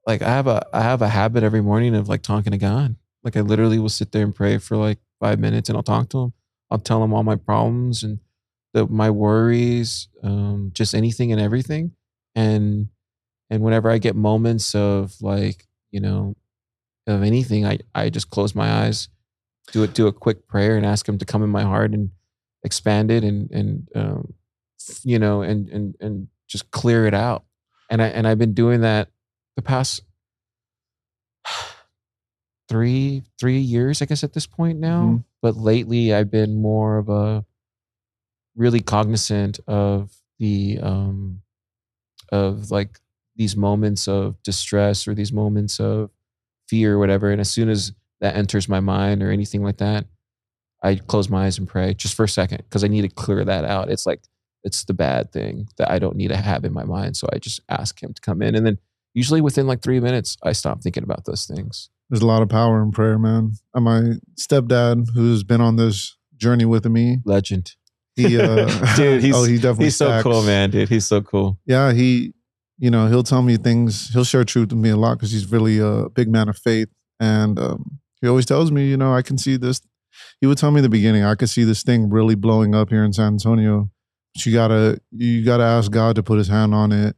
like 0.05 0.21
I 0.21 0.29
have 0.29 0.47
a 0.47 0.65
I 0.73 0.81
have 0.81 1.01
a 1.01 1.09
habit 1.09 1.43
every 1.43 1.61
morning 1.61 1.95
of 1.95 2.09
like 2.09 2.21
talking 2.21 2.51
to 2.51 2.57
God. 2.57 2.95
Like 3.23 3.37
I 3.37 3.41
literally 3.41 3.79
will 3.79 3.89
sit 3.89 4.11
there 4.11 4.23
and 4.23 4.35
pray 4.35 4.57
for 4.57 4.77
like 4.77 4.99
five 5.19 5.39
minutes, 5.39 5.69
and 5.69 5.77
I'll 5.77 5.83
talk 5.83 6.09
to 6.09 6.23
Him. 6.23 6.33
I'll 6.69 6.79
tell 6.79 7.03
Him 7.03 7.13
all 7.13 7.23
my 7.23 7.37
problems 7.37 8.03
and 8.03 8.19
the 8.73 8.85
my 8.85 9.09
worries, 9.09 10.09
um, 10.23 10.71
just 10.73 10.93
anything 10.93 11.31
and 11.31 11.39
everything. 11.39 11.93
And 12.35 12.89
and 13.49 13.63
whenever 13.63 13.89
I 13.89 13.97
get 13.97 14.15
moments 14.15 14.75
of 14.75 15.15
like 15.21 15.65
you 15.91 16.01
know 16.01 16.35
of 17.07 17.23
anything, 17.23 17.65
I 17.65 17.79
I 17.93 18.09
just 18.09 18.29
close 18.29 18.55
my 18.55 18.69
eyes 18.85 19.09
do 19.71 19.81
it 19.81 19.95
do 19.95 20.05
a 20.05 20.13
quick 20.13 20.47
prayer 20.47 20.77
and 20.77 20.85
ask 20.85 21.09
him 21.09 21.17
to 21.17 21.25
come 21.25 21.41
in 21.43 21.49
my 21.49 21.63
heart 21.63 21.91
and 21.91 22.11
expand 22.63 23.09
it 23.09 23.23
and 23.23 23.49
and 23.51 23.89
um, 23.95 24.33
you 25.03 25.17
know 25.17 25.41
and 25.41 25.67
and 25.69 25.95
and 25.99 26.27
just 26.47 26.69
clear 26.69 27.07
it 27.07 27.15
out 27.15 27.43
and 27.89 27.99
i 27.99 28.07
and 28.07 28.27
i've 28.27 28.37
been 28.37 28.53
doing 28.53 28.81
that 28.81 29.09
the 29.55 29.63
past 29.63 30.03
three 32.69 33.23
three 33.39 33.57
years 33.59 34.01
i 34.01 34.05
guess 34.05 34.23
at 34.23 34.33
this 34.33 34.47
point 34.47 34.79
now 34.79 35.01
Mhm. 35.01 35.23
but 35.41 35.55
lately 35.57 36.13
i've 36.13 36.31
been 36.31 36.61
more 36.61 36.97
of 36.97 37.09
a 37.09 37.45
really 38.55 38.81
cognizant 38.81 39.59
of 39.67 40.11
the 40.39 40.79
um 40.81 41.41
of 42.31 42.71
like 42.71 42.99
these 43.35 43.55
moments 43.55 44.07
of 44.07 44.41
distress 44.43 45.07
or 45.07 45.13
these 45.13 45.33
moments 45.33 45.79
of 45.79 46.09
fear 46.69 46.95
or 46.95 46.99
whatever 46.99 47.31
and 47.31 47.39
as 47.41 47.49
soon 47.51 47.69
as 47.69 47.91
that 48.21 48.35
enters 48.35 48.67
my 48.69 48.79
mind 48.79 49.21
or 49.21 49.31
anything 49.31 49.63
like 49.63 49.77
that, 49.77 50.05
I 50.83 50.95
close 50.95 51.29
my 51.29 51.45
eyes 51.45 51.57
and 51.57 51.67
pray 51.67 51.93
just 51.93 52.15
for 52.15 52.23
a 52.23 52.29
second 52.29 52.59
because 52.59 52.83
I 52.83 52.87
need 52.87 53.01
to 53.01 53.09
clear 53.09 53.43
that 53.43 53.65
out. 53.65 53.89
It's 53.89 54.05
like 54.05 54.21
it's 54.63 54.83
the 54.85 54.93
bad 54.93 55.31
thing 55.31 55.67
that 55.77 55.91
I 55.91 55.99
don't 55.99 56.15
need 56.15 56.29
to 56.29 56.37
have 56.37 56.65
in 56.65 56.73
my 56.73 56.83
mind. 56.83 57.17
So 57.17 57.27
I 57.33 57.37
just 57.37 57.59
ask 57.69 58.01
him 58.01 58.13
to 58.13 58.21
come 58.21 58.41
in. 58.41 58.55
And 58.55 58.65
then 58.65 58.77
usually 59.13 59.41
within 59.41 59.67
like 59.67 59.81
three 59.81 59.99
minutes, 59.99 60.37
I 60.43 60.53
stop 60.53 60.81
thinking 60.81 61.03
about 61.03 61.25
those 61.25 61.45
things. 61.45 61.89
There's 62.09 62.21
a 62.23 62.27
lot 62.27 62.41
of 62.41 62.49
power 62.49 62.81
in 62.81 62.91
prayer, 62.91 63.17
man. 63.19 63.53
And 63.73 63.85
my 63.85 64.01
stepdad, 64.39 65.07
who's 65.13 65.43
been 65.43 65.61
on 65.61 65.75
this 65.75 66.15
journey 66.37 66.65
with 66.65 66.85
me, 66.85 67.19
Legend. 67.25 67.73
he, 68.15 68.39
uh, 68.39 68.65
Dude, 68.95 69.23
he's- 69.23 69.35
oh, 69.37 69.43
he 69.43 69.55
definitely 69.57 69.85
He's 69.85 69.97
so 69.97 70.21
cool, 70.21 70.43
man, 70.43 70.71
dude. 70.71 70.89
He's 70.89 71.05
so 71.05 71.21
cool. 71.21 71.59
Yeah, 71.65 71.93
he, 71.93 72.33
you 72.77 72.91
know, 72.91 73.07
he'll 73.07 73.23
tell 73.23 73.41
me 73.41 73.57
things. 73.57 74.09
He'll 74.13 74.23
share 74.23 74.43
truth 74.43 74.69
with 74.69 74.79
me 74.79 74.89
a 74.89 74.97
lot 74.97 75.15
because 75.15 75.31
he's 75.31 75.51
really 75.51 75.79
a 75.79 76.09
big 76.09 76.29
man 76.29 76.49
of 76.49 76.57
faith, 76.57 76.89
and 77.19 77.57
um, 77.59 77.99
he 78.21 78.27
always 78.27 78.45
tells 78.45 78.71
me, 78.71 78.87
you 78.87 78.97
know, 78.97 79.13
I 79.13 79.21
can 79.21 79.37
see 79.37 79.57
this. 79.57 79.81
He 80.39 80.47
would 80.47 80.57
tell 80.57 80.71
me 80.71 80.79
in 80.79 80.83
the 80.83 80.89
beginning, 80.89 81.23
I 81.23 81.35
could 81.35 81.49
see 81.49 81.63
this 81.63 81.83
thing 81.83 82.09
really 82.09 82.35
blowing 82.35 82.73
up 82.73 82.89
here 82.89 83.03
in 83.03 83.13
San 83.13 83.33
Antonio. 83.33 83.89
But 84.33 84.45
you 84.45 84.53
gotta, 84.53 84.99
you 85.11 85.43
gotta 85.43 85.63
ask 85.63 85.91
God 85.91 86.15
to 86.15 86.23
put 86.23 86.37
His 86.37 86.47
hand 86.47 86.73
on 86.73 86.91
it. 86.91 87.15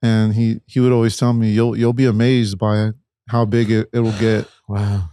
And 0.00 0.34
he, 0.34 0.60
he 0.66 0.78
would 0.78 0.92
always 0.92 1.16
tell 1.16 1.32
me, 1.32 1.50
you'll, 1.50 1.76
you'll 1.76 1.92
be 1.92 2.04
amazed 2.04 2.56
by 2.56 2.92
how 3.28 3.44
big 3.44 3.70
it, 3.70 3.88
it'll 3.92 4.12
get. 4.12 4.48
Wow. 4.68 5.08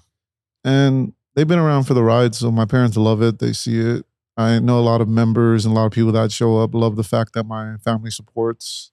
And 0.65 1.13
they've 1.33 1.47
been 1.47 1.59
around 1.59 1.85
for 1.85 1.93
the 1.93 2.03
ride, 2.03 2.35
so 2.35 2.51
my 2.51 2.65
parents 2.65 2.97
love 2.97 3.21
it. 3.21 3.39
They 3.39 3.53
see 3.53 3.79
it. 3.79 4.05
I 4.35 4.59
know 4.59 4.77
a 4.77 4.81
lot 4.81 4.99
of 4.99 5.07
members 5.07 5.65
and 5.65 5.71
a 5.71 5.75
lot 5.75 5.85
of 5.85 5.93
people 5.93 6.11
that 6.11 6.33
show 6.33 6.57
up 6.57 6.73
love 6.73 6.97
the 6.97 7.05
fact 7.05 7.31
that 7.35 7.45
my 7.45 7.77
family 7.77 8.11
supports 8.11 8.91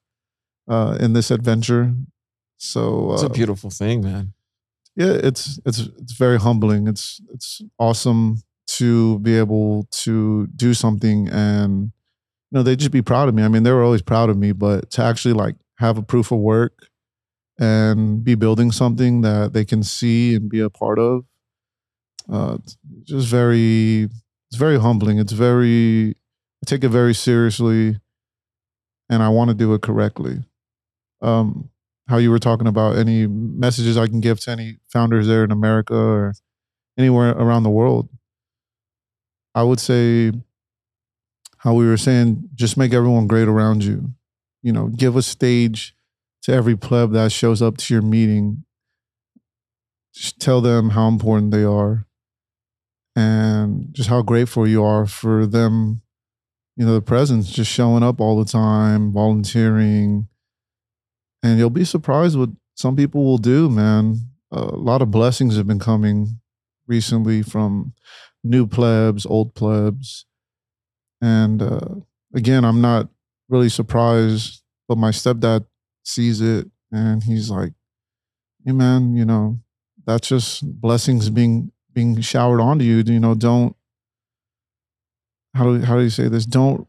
uh, 0.69 0.97
in 1.01 1.13
this 1.13 1.31
adventure. 1.31 1.95
So 2.59 3.13
It's 3.15 3.23
uh, 3.23 3.27
a 3.27 3.31
beautiful 3.31 3.71
thing, 3.71 4.03
man. 4.03 4.35
yeah, 4.95 5.13
it's 5.13 5.59
it's 5.67 5.79
it's 5.99 6.13
very 6.13 6.39
humbling. 6.39 6.87
It's 6.89 7.21
it's 7.33 7.63
awesome 7.79 8.43
to 8.79 9.19
be 9.19 9.37
able 9.37 9.87
to 9.91 10.47
do 10.57 10.73
something 10.73 11.29
and 11.29 11.93
you 12.51 12.59
know 12.59 12.63
they 12.63 12.77
just 12.77 12.93
be 12.93 13.03
proud 13.03 13.29
of 13.29 13.35
me. 13.35 13.43
I 13.43 13.49
mean, 13.49 13.65
they 13.65 13.73
were 13.73 13.83
always 13.83 14.03
proud 14.03 14.31
of 14.31 14.37
me, 14.37 14.53
but 14.53 14.91
to 14.93 15.03
actually 15.03 15.35
like 15.35 15.57
have 15.79 15.99
a 15.99 16.03
proof 16.03 16.31
of 16.31 16.39
work 16.39 16.87
and 17.59 18.23
be 18.25 18.35
building 18.35 18.71
something 18.73 19.23
that 19.23 19.53
they 19.53 19.65
can 19.65 19.83
see 19.83 20.35
and 20.37 20.49
be 20.49 20.61
a 20.61 20.71
part 20.71 20.99
of, 20.99 21.25
uh, 22.31 22.59
it's 22.65 22.77
just 23.05 23.29
very 23.29 24.05
it's 24.51 24.57
very 24.59 24.79
humbling. 24.79 25.19
It's 25.19 25.33
very 25.33 26.15
I 26.63 26.65
take 26.67 26.85
it 26.85 26.91
very 26.91 27.15
seriously, 27.15 27.99
and 29.09 29.23
I 29.23 29.29
want 29.31 29.49
to 29.49 29.55
do 29.55 29.75
it 29.75 29.83
correctly. 29.83 30.45
Um, 31.23 31.71
how 32.09 32.19
you 32.19 32.31
were 32.31 32.39
talking 32.39 32.67
about 32.67 32.97
any 32.97 33.27
messages 33.27 33.97
I 33.97 34.07
can 34.07 34.21
give 34.21 34.41
to 34.41 34.51
any 34.51 34.79
founders 34.89 35.27
there 35.27 35.45
in 35.45 35.53
America 35.53 35.95
or 35.95 36.35
anywhere 36.99 37.31
around 37.31 37.63
the 37.63 37.71
world. 37.71 38.09
I 39.55 39.63
would 39.63 39.81
say 39.81 40.33
how 41.59 41.75
we 41.75 41.87
were 41.87 41.97
saying, 41.97 42.49
just 42.55 42.77
make 42.77 42.93
everyone 42.93 43.27
great 43.29 43.49
around 43.49 43.85
you. 43.85 44.13
You 44.63 44.73
know, 44.73 44.89
give 44.89 45.17
a 45.17 45.23
stage 45.23 45.95
to 46.43 46.53
every 46.53 46.77
pleb 46.77 47.13
that 47.13 47.33
shows 47.33 47.63
up 47.63 47.77
to 47.79 47.95
your 47.95 48.03
meeting. 48.03 48.65
Just 50.13 50.41
tell 50.41 50.61
them 50.61 50.91
how 50.91 51.09
important 51.09 51.53
they 51.53 51.65
are 51.65 52.07
and 53.15 53.89
just 53.93 54.09
how 54.09 54.23
grateful 54.23 54.67
you 54.67 54.83
are 54.83 55.07
for 55.07 55.47
them, 55.47 56.03
you 56.77 56.85
know, 56.85 56.95
the 56.95 57.01
presence, 57.01 57.51
just 57.51 57.71
showing 57.71 58.03
up 58.03 58.21
all 58.21 58.39
the 58.39 58.51
time, 58.51 59.13
volunteering, 59.13 60.29
and 61.43 61.59
you'll 61.59 61.71
be 61.71 61.85
surprised 61.85 62.39
what 62.39 62.51
some 62.75 62.97
people 62.97 63.25
will 63.25 63.39
do 63.39 63.69
man 63.69 64.17
a 64.51 64.61
lot 64.61 65.03
of 65.03 65.11
blessings 65.11 65.57
have 65.57 65.67
been 65.67 65.79
coming 65.79 66.39
recently 66.87 67.43
from 67.43 67.93
new 68.45 68.67
plebs 68.67 69.25
old 69.27 69.55
plebs 69.55 70.27
and 71.21 71.63
uh, 71.63 71.81
again 72.35 72.65
i'm 72.65 72.81
not 72.81 73.09
really 73.49 73.69
surprised 73.69 74.63
but 74.89 74.99
my 74.99 75.11
stepdad 75.11 75.65
sees 76.05 76.41
it 76.41 76.69
and 76.91 77.23
he's 77.25 77.51
like 77.51 77.73
hey 78.65 78.73
man 78.73 79.15
you 79.15 79.25
know 79.25 79.59
that's 80.05 80.29
just 80.29 80.65
blessings 80.81 81.31
being 81.31 81.71
being 81.93 82.21
showered 82.21 82.61
onto 82.61 82.85
you 82.85 83.03
you 83.07 83.21
know 83.21 83.35
don't 83.35 83.77
how 85.55 85.65
do 85.65 85.79
how 85.85 85.97
do 85.97 86.03
you 86.03 86.11
say 86.11 86.29
this 86.29 86.47
don't 86.47 86.87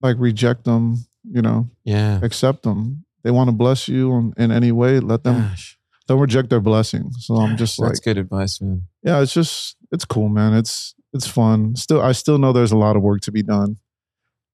like 0.00 0.16
reject 0.18 0.64
them 0.64 0.96
you 1.30 1.42
know 1.42 1.68
Yeah. 1.84 2.20
accept 2.22 2.62
them. 2.62 3.04
They 3.28 3.32
want 3.32 3.48
to 3.48 3.52
bless 3.52 3.88
you 3.88 4.10
in, 4.16 4.32
in 4.38 4.50
any 4.50 4.72
way. 4.72 5.00
Let 5.00 5.22
them 5.22 5.42
Gosh. 5.50 5.78
don't 6.06 6.18
reject 6.18 6.48
their 6.48 6.60
blessing. 6.62 7.10
So 7.18 7.34
I'm 7.34 7.58
just 7.58 7.78
That's 7.78 7.98
like, 7.98 8.02
good 8.02 8.16
advice, 8.16 8.58
man. 8.58 8.84
yeah, 9.02 9.20
it's 9.20 9.34
just 9.34 9.76
it's 9.92 10.06
cool, 10.06 10.30
man. 10.30 10.54
It's 10.54 10.94
it's 11.12 11.26
fun. 11.26 11.76
Still, 11.76 12.00
I 12.00 12.12
still 12.12 12.38
know 12.38 12.54
there's 12.54 12.72
a 12.72 12.76
lot 12.78 12.96
of 12.96 13.02
work 13.02 13.20
to 13.24 13.30
be 13.30 13.42
done. 13.42 13.76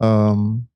Um, 0.00 0.66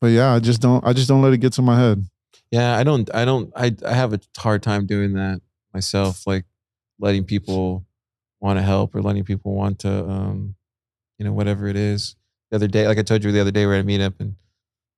but 0.00 0.12
yeah, 0.12 0.32
I 0.32 0.38
just 0.38 0.60
don't. 0.60 0.86
I 0.86 0.92
just 0.92 1.08
don't 1.08 1.22
let 1.22 1.32
it 1.32 1.38
get 1.38 1.54
to 1.54 1.62
my 1.62 1.76
head. 1.76 2.06
Yeah, 2.52 2.76
I 2.76 2.84
don't, 2.84 3.12
I 3.12 3.24
don't, 3.24 3.52
I, 3.56 3.74
I 3.84 3.94
have 3.94 4.12
a 4.12 4.20
hard 4.38 4.62
time 4.62 4.86
doing 4.86 5.14
that 5.14 5.40
myself, 5.72 6.24
like 6.24 6.44
letting 7.00 7.24
people 7.24 7.84
want 8.38 8.60
to 8.60 8.62
help 8.62 8.94
or 8.94 9.02
letting 9.02 9.24
people 9.24 9.54
want 9.56 9.80
to, 9.80 9.90
um, 10.08 10.54
you 11.18 11.24
know, 11.24 11.32
whatever 11.32 11.66
it 11.66 11.74
is. 11.74 12.14
The 12.52 12.56
other 12.58 12.68
day, 12.68 12.86
like 12.86 12.98
I 12.98 13.02
told 13.02 13.24
you 13.24 13.32
the 13.32 13.40
other 13.40 13.50
day, 13.50 13.66
we're 13.66 13.74
at 13.74 13.84
a 13.84 13.88
meetup 13.88 14.20
and 14.20 14.36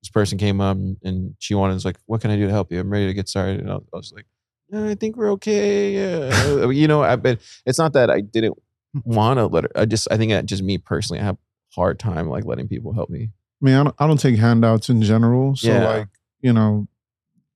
this 0.07 0.13
person 0.13 0.39
came 0.39 0.61
up 0.61 0.77
and, 1.03 1.35
she 1.41 1.55
wanted, 1.55 1.75
was 1.75 1.85
like, 1.85 1.99
what 2.07 2.21
can 2.21 2.31
I 2.31 2.37
do 2.37 2.47
to 2.47 2.53
help 2.53 2.71
you? 2.71 2.79
I'm 2.79 2.89
ready 2.91 3.07
to 3.09 3.15
get 3.15 3.29
started. 3.29 3.59
And 3.61 3.71
I 3.71 3.79
was, 3.93 4.13
like, 4.15 4.25
"Yeah, 4.71 4.85
I 4.87 4.95
think 4.95 5.17
we're 5.17 5.33
okay. 5.33 5.95
Yeah. 5.95 6.67
you 6.71 6.87
know, 6.87 7.03
I, 7.03 7.17
but 7.17 7.41
it's 7.67 7.79
not 7.79 7.93
that 7.95 8.09
I 8.09 8.21
didn't 8.21 8.57
want 9.05 9.39
to 9.39 9.47
let 9.47 9.65
her. 9.65 9.71
I 9.75 9.85
just, 9.85 10.07
I 10.11 10.17
think 10.17 10.31
that 10.31 10.47
just 10.47 10.63
me 10.63 10.79
personally, 10.79 11.21
I 11.21 11.25
have 11.25 11.35
a 11.37 11.75
hard 11.75 11.99
time 11.99 12.29
like 12.29 12.45
letting 12.45 12.69
people 12.69 12.93
help 12.93 13.11
me. 13.11 13.31
I 13.61 13.65
mean, 13.65 13.75
I 13.75 13.83
don't, 13.83 13.95
I 13.99 14.07
don't 14.07 14.21
take 14.21 14.39
handouts 14.39 14.89
in 14.89 15.03
general. 15.03 15.57
So, 15.57 15.69
Yeah. 15.69 15.85
like, 15.87 16.09
you 16.41 16.53
know, 16.53 16.87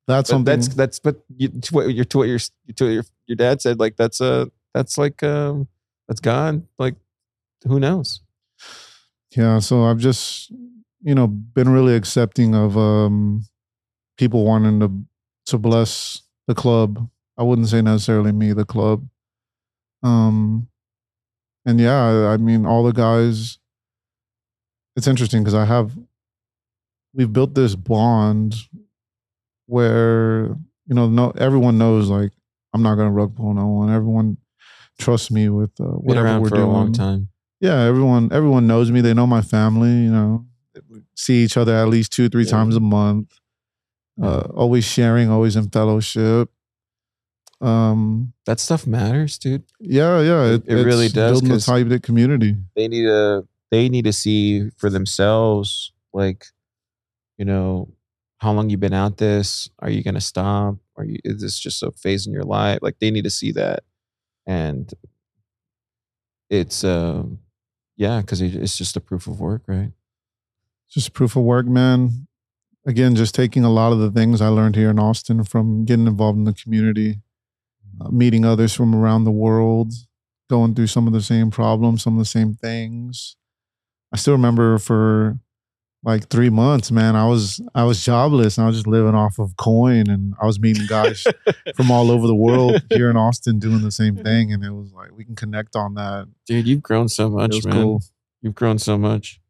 that's 0.08 0.28
But 0.30 0.34
something. 0.34 0.44
that's 0.44 0.68
that's 0.74 0.98
but 0.98 1.20
you, 1.36 1.48
to 1.48 1.74
what 1.74 1.94
your 1.94 2.04
to 2.04 2.18
what 2.18 2.26
your 2.28 2.38
to 2.40 2.84
what 2.84 2.90
your 2.90 3.04
your 3.28 3.36
dad 3.36 3.62
said 3.62 3.78
like 3.78 3.96
that's 3.96 4.20
a 4.20 4.50
that's 4.74 4.98
like 4.98 5.22
um 5.22 5.68
that's 6.08 6.18
God 6.20 6.66
like 6.80 6.96
who 7.64 7.78
knows 7.78 8.20
Yeah, 9.36 9.60
so 9.60 9.84
I've 9.84 9.98
just 9.98 10.50
you 11.02 11.14
know 11.14 11.26
been 11.26 11.68
really 11.68 11.94
accepting 11.94 12.54
of 12.54 12.76
um 12.76 13.44
people 14.16 14.44
wanting 14.44 14.80
to 14.80 14.90
to 15.46 15.58
bless 15.58 16.22
the 16.46 16.54
club. 16.54 17.08
I 17.36 17.42
wouldn't 17.42 17.68
say 17.68 17.80
necessarily 17.80 18.32
me, 18.32 18.52
the 18.52 18.64
club. 18.64 19.08
Um 20.02 20.68
and 21.64 21.80
yeah, 21.80 22.28
I, 22.28 22.36
mean 22.36 22.64
all 22.64 22.84
the 22.84 22.92
guys 22.92 23.58
it's 24.96 25.06
interesting 25.06 25.42
because 25.42 25.54
I 25.54 25.64
have 25.64 25.96
we've 27.14 27.32
built 27.32 27.54
this 27.54 27.74
bond 27.74 28.54
where 29.66 30.56
you 30.86 30.94
know 30.94 31.08
no 31.08 31.30
everyone 31.32 31.78
knows 31.78 32.08
like 32.08 32.32
I'm 32.72 32.82
not 32.82 32.96
gonna 32.96 33.10
rug 33.10 33.36
pull 33.36 33.54
no 33.54 33.66
one. 33.66 33.90
Everyone 33.90 34.36
trusts 34.98 35.30
me 35.30 35.48
with 35.48 35.70
uh, 35.80 35.84
been 35.84 35.92
whatever 35.96 36.26
around 36.26 36.42
we're 36.42 36.48
for 36.48 36.56
doing 36.56 36.68
a 36.68 36.72
long 36.72 36.92
time 36.92 37.28
yeah, 37.60 37.82
everyone 37.82 38.30
everyone 38.32 38.66
knows 38.66 38.90
me. 38.90 39.00
They 39.00 39.14
know 39.14 39.26
my 39.26 39.42
family. 39.42 39.90
You 39.90 40.10
know, 40.10 40.46
see 41.20 41.44
each 41.44 41.56
other 41.56 41.74
at 41.74 41.88
least 41.88 42.12
two, 42.12 42.28
three 42.28 42.44
Yeah. 42.44 42.50
times 42.50 42.74
a 42.76 42.80
month. 42.80 43.28
Uh, 44.22 44.48
always 44.54 44.84
sharing, 44.84 45.28
always 45.30 45.56
in 45.56 45.68
fellowship. 45.70 46.50
Um, 47.62 48.32
that 48.46 48.58
stuff 48.58 48.86
matters 48.86 49.36
dude 49.36 49.64
yeah, 49.80 50.20
yeah, 50.22 50.44
It- 50.54 50.64
it 50.66 50.74
really 50.76 51.08
does, 51.08 51.40
Building 51.42 51.52
a 51.56 51.60
tight 51.60 51.86
knit 51.86 52.02
community. 52.02 52.56
they 52.74 52.88
need 52.88 53.02
to 53.04 53.46
they 53.70 53.88
need 53.90 54.04
to 54.06 54.14
see 54.14 54.70
for 54.78 54.88
themselves 54.88 55.92
like 56.14 56.46
you 57.36 57.44
know 57.44 57.92
how 58.38 58.50
long 58.54 58.70
you've 58.70 58.80
been 58.80 58.94
at 58.94 59.18
this 59.18 59.68
are 59.80 59.90
you 59.90 60.02
gonna 60.02 60.22
stop 60.22 60.76
are 60.96 61.04
you 61.04 61.18
is 61.22 61.42
this 61.42 61.58
just 61.58 61.82
a 61.82 61.90
phase 61.92 62.26
in 62.26 62.32
your 62.32 62.44
life 62.44 62.78
like 62.80 62.98
they 62.98 63.10
need 63.10 63.24
to 63.24 63.30
see 63.30 63.52
that 63.52 63.80
and 64.46 64.94
it's 66.48 66.82
um 66.82 67.40
yeah 67.98 68.22
because 68.22 68.40
it's 68.40 68.78
just 68.78 68.96
a 68.96 69.00
proof 69.02 69.26
of 69.26 69.38
work 69.38 69.62
right 69.68 69.92
Just 70.90 71.12
proof 71.12 71.36
of 71.36 71.44
work, 71.44 71.66
man. 71.66 72.26
Again, 72.86 73.14
just 73.14 73.34
taking 73.34 73.64
a 73.64 73.70
lot 73.70 73.92
of 73.92 73.98
the 73.98 74.10
things 74.10 74.40
I 74.40 74.48
learned 74.48 74.74
here 74.74 74.90
in 74.90 74.98
Austin 74.98 75.44
from 75.44 75.84
getting 75.84 76.06
involved 76.06 76.38
in 76.38 76.44
the 76.44 76.54
community, 76.54 77.20
uh, 78.00 78.10
meeting 78.10 78.44
others 78.44 78.74
from 78.74 78.94
around 78.94 79.24
the 79.24 79.30
world, 79.30 79.92
going 80.48 80.74
through 80.74 80.88
some 80.88 81.06
of 81.06 81.12
the 81.12 81.22
same 81.22 81.50
problems, 81.50 82.02
some 82.02 82.14
of 82.14 82.18
the 82.18 82.24
same 82.24 82.54
things. 82.54 83.36
I 84.12 84.16
still 84.16 84.32
remember 84.32 84.78
for 84.78 85.38
like 86.02 86.28
three 86.28 86.48
months, 86.48 86.90
man, 86.90 87.14
I 87.14 87.26
was 87.26 87.60
I 87.74 87.84
was 87.84 88.02
jobless 88.02 88.56
and 88.56 88.64
I 88.64 88.68
was 88.68 88.76
just 88.76 88.86
living 88.86 89.14
off 89.14 89.38
of 89.38 89.56
coin 89.56 90.08
and 90.08 90.34
I 90.40 90.46
was 90.46 90.58
meeting 90.58 90.86
guys 90.86 91.24
from 91.76 91.90
all 91.90 92.10
over 92.10 92.26
the 92.26 92.34
world 92.34 92.82
here 92.90 93.10
in 93.10 93.16
Austin 93.16 93.58
doing 93.58 93.82
the 93.82 93.90
same 93.92 94.16
thing. 94.16 94.52
And 94.52 94.64
it 94.64 94.70
was 94.70 94.92
like 94.92 95.10
we 95.12 95.24
can 95.24 95.36
connect 95.36 95.76
on 95.76 95.94
that. 95.94 96.26
dude 96.46 96.66
you've 96.66 96.82
grown 96.82 97.08
so 97.08 97.28
much 97.28 97.64
man 97.64 97.74
cool. 97.74 98.02
you've 98.40 98.54
grown 98.54 98.78
so 98.78 98.96
much 98.96 99.40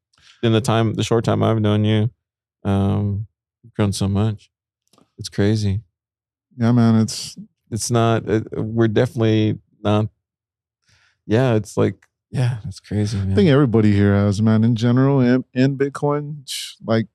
in 0.42 0.52
the 0.52 0.60
time 0.60 0.94
the 0.94 1.04
short 1.04 1.24
time 1.24 1.42
i've 1.42 1.60
known 1.60 1.84
you 1.84 2.10
um 2.64 3.26
you've 3.62 3.74
grown 3.74 3.92
so 3.92 4.08
much 4.08 4.50
it's 5.18 5.28
crazy 5.28 5.80
Yeah, 6.56 6.72
man. 6.72 7.00
It's 7.00 7.36
it's 7.70 7.90
not 7.90 8.28
it, 8.28 8.46
we're 8.52 8.88
definitely 8.88 9.58
not 9.82 10.06
yeah 11.26 11.54
it's 11.54 11.76
like 11.76 12.06
yeah 12.30 12.58
it's 12.66 12.80
crazy 12.80 13.16
man 13.18 13.32
I 13.32 13.34
think 13.34 13.48
everybody 13.48 13.92
here 13.92 14.14
has, 14.14 14.40
man, 14.42 14.64
in 14.64 14.74
general, 14.76 15.20
in, 15.20 15.44
in 15.54 15.76
Bitcoin. 15.78 16.48
Like 16.84 17.06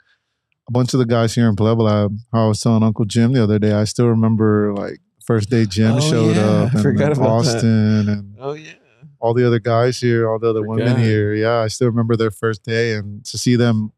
a 0.68 0.72
bunch 0.72 0.94
of 0.94 1.00
the 1.00 1.06
guys 1.06 1.34
here 1.36 1.48
in 1.48 1.56
Pleb 1.56 1.80
Lab, 1.80 2.16
how 2.34 2.46
I 2.46 2.48
was 2.48 2.60
telling 2.62 2.84
Uncle 2.84 3.06
Jim 3.06 3.34
the 3.34 3.44
other 3.44 3.60
day, 3.60 3.72
I 3.74 3.84
still 3.86 4.08
remember 4.08 4.74
like 4.74 5.00
first 5.26 5.50
day 5.50 5.66
Jim 5.66 5.96
Oh, 5.96 6.00
showed 6.00 6.36
yeah. 6.36 6.64
up 6.64 6.76
I 6.76 6.82
forgot 6.82 7.12
about 7.12 7.44
that. 7.46 7.64
And 7.64 8.36
oh 8.40 8.54
yeah 8.54 8.74
all 9.26 9.34
the 9.34 9.46
other 9.46 9.60
guys 9.60 10.00
here, 10.00 10.30
all 10.30 10.38
the 10.38 10.50
other 10.50 10.62
women 10.62 11.00
here. 11.00 11.34
Yeah, 11.34 11.58
I 11.58 11.68
still 11.68 11.88
remember 11.88 12.16
their 12.16 12.30
first 12.30 12.64
day 12.64 12.94
and 12.94 13.26
to 13.26 13.38
see 13.40 13.56
them 13.56 13.92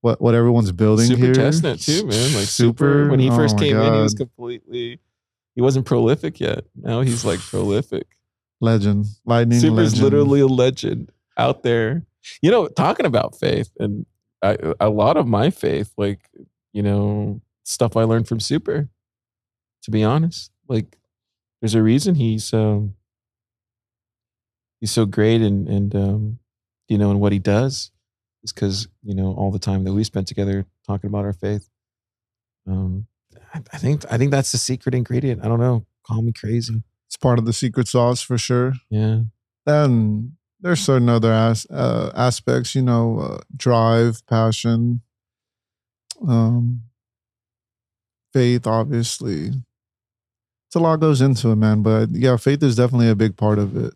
what 0.00 0.20
what 0.20 0.34
everyone's 0.34 0.70
building 0.72 1.06
super 1.06 1.26
here. 1.26 1.34
testnet 1.34 1.84
too 1.84 2.06
man 2.06 2.34
like 2.34 2.46
super, 2.46 3.08
when 3.10 3.20
he 3.20 3.30
oh 3.30 3.36
first 3.36 3.56
my 3.56 3.62
came 3.62 3.76
in 3.76 3.94
he 3.94 4.00
was 4.00 4.14
completely 4.14 5.00
he 5.54 5.60
wasn't 5.60 5.84
prolific 5.84 6.40
yet 6.40 6.64
now 6.74 7.02
he's 7.02 7.24
like 7.24 7.38
prolific 7.50 8.06
legend. 8.60 9.06
Lightning 9.24 9.58
super's 9.58 9.92
legend. 9.94 10.02
literally 10.02 10.40
a 10.40 10.46
legend 10.46 11.10
out 11.36 11.62
there 11.62 12.06
you 12.40 12.50
know 12.50 12.68
talking 12.68 13.06
about 13.06 13.38
faith 13.38 13.70
and 13.78 14.06
I, 14.42 14.56
a 14.80 14.88
lot 14.88 15.16
of 15.18 15.26
my 15.26 15.50
faith 15.50 15.92
like 15.98 16.20
you 16.72 16.82
know 16.82 17.42
stuff 17.64 17.96
i 17.96 18.04
learned 18.04 18.26
from 18.26 18.40
super 18.40 18.88
to 19.82 19.90
be 19.90 20.02
honest 20.02 20.50
like 20.68 20.96
there's 21.60 21.74
a 21.74 21.82
reason 21.82 22.14
he's 22.14 22.54
um 22.54 22.94
he's 24.80 24.90
so 24.90 25.06
great 25.06 25.40
and 25.40 25.68
and 25.68 25.94
um 25.94 26.38
you 26.88 26.98
know 26.98 27.10
and 27.10 27.20
what 27.20 27.32
he 27.32 27.38
does 27.38 27.90
is 28.42 28.52
because 28.52 28.88
you 29.02 29.14
know 29.14 29.34
all 29.34 29.50
the 29.50 29.58
time 29.58 29.84
that 29.84 29.92
we 29.92 30.04
spent 30.04 30.26
together 30.26 30.66
talking 30.86 31.08
about 31.08 31.24
our 31.24 31.32
faith 31.32 31.68
um 32.66 33.06
I, 33.54 33.60
I 33.72 33.78
think 33.78 34.04
i 34.10 34.18
think 34.18 34.30
that's 34.30 34.52
the 34.52 34.58
secret 34.58 34.94
ingredient 34.94 35.44
i 35.44 35.48
don't 35.48 35.60
know 35.60 35.86
call 36.06 36.22
me 36.22 36.32
crazy 36.32 36.82
it's 37.06 37.16
part 37.16 37.38
of 37.38 37.44
the 37.44 37.52
secret 37.52 37.88
sauce 37.88 38.22
for 38.22 38.38
sure. 38.38 38.74
yeah 38.88 39.20
then 39.66 40.36
there's 40.60 40.80
certain 40.80 41.08
other 41.08 41.32
as, 41.32 41.66
uh, 41.70 42.10
aspects, 42.14 42.74
you 42.74 42.82
know, 42.82 43.18
uh, 43.18 43.38
drive, 43.56 44.24
passion, 44.26 45.00
um, 46.26 46.82
faith. 48.32 48.66
Obviously, 48.66 49.48
it's 50.68 50.76
a 50.76 50.80
lot 50.80 51.00
goes 51.00 51.20
into 51.20 51.50
it, 51.50 51.56
man. 51.56 51.82
But 51.82 52.10
yeah, 52.10 52.36
faith 52.36 52.62
is 52.62 52.76
definitely 52.76 53.08
a 53.08 53.14
big 53.16 53.36
part 53.36 53.58
of 53.58 53.76
it. 53.76 53.94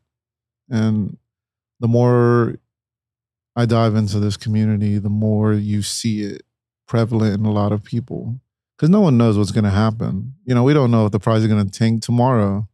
And 0.70 1.16
the 1.80 1.88
more 1.88 2.56
I 3.56 3.66
dive 3.66 3.94
into 3.94 4.18
this 4.20 4.36
community, 4.36 4.98
the 4.98 5.10
more 5.10 5.52
you 5.52 5.82
see 5.82 6.22
it 6.22 6.42
prevalent 6.88 7.38
in 7.38 7.44
a 7.46 7.52
lot 7.52 7.72
of 7.72 7.84
people. 7.84 8.40
Because 8.76 8.90
no 8.90 9.00
one 9.00 9.16
knows 9.16 9.38
what's 9.38 9.52
going 9.52 9.64
to 9.64 9.70
happen. 9.70 10.34
You 10.44 10.54
know, 10.54 10.64
we 10.64 10.74
don't 10.74 10.90
know 10.90 11.06
if 11.06 11.12
the 11.12 11.20
price 11.20 11.42
is 11.42 11.46
going 11.46 11.64
to 11.64 11.70
tank 11.70 12.02
tomorrow, 12.02 12.68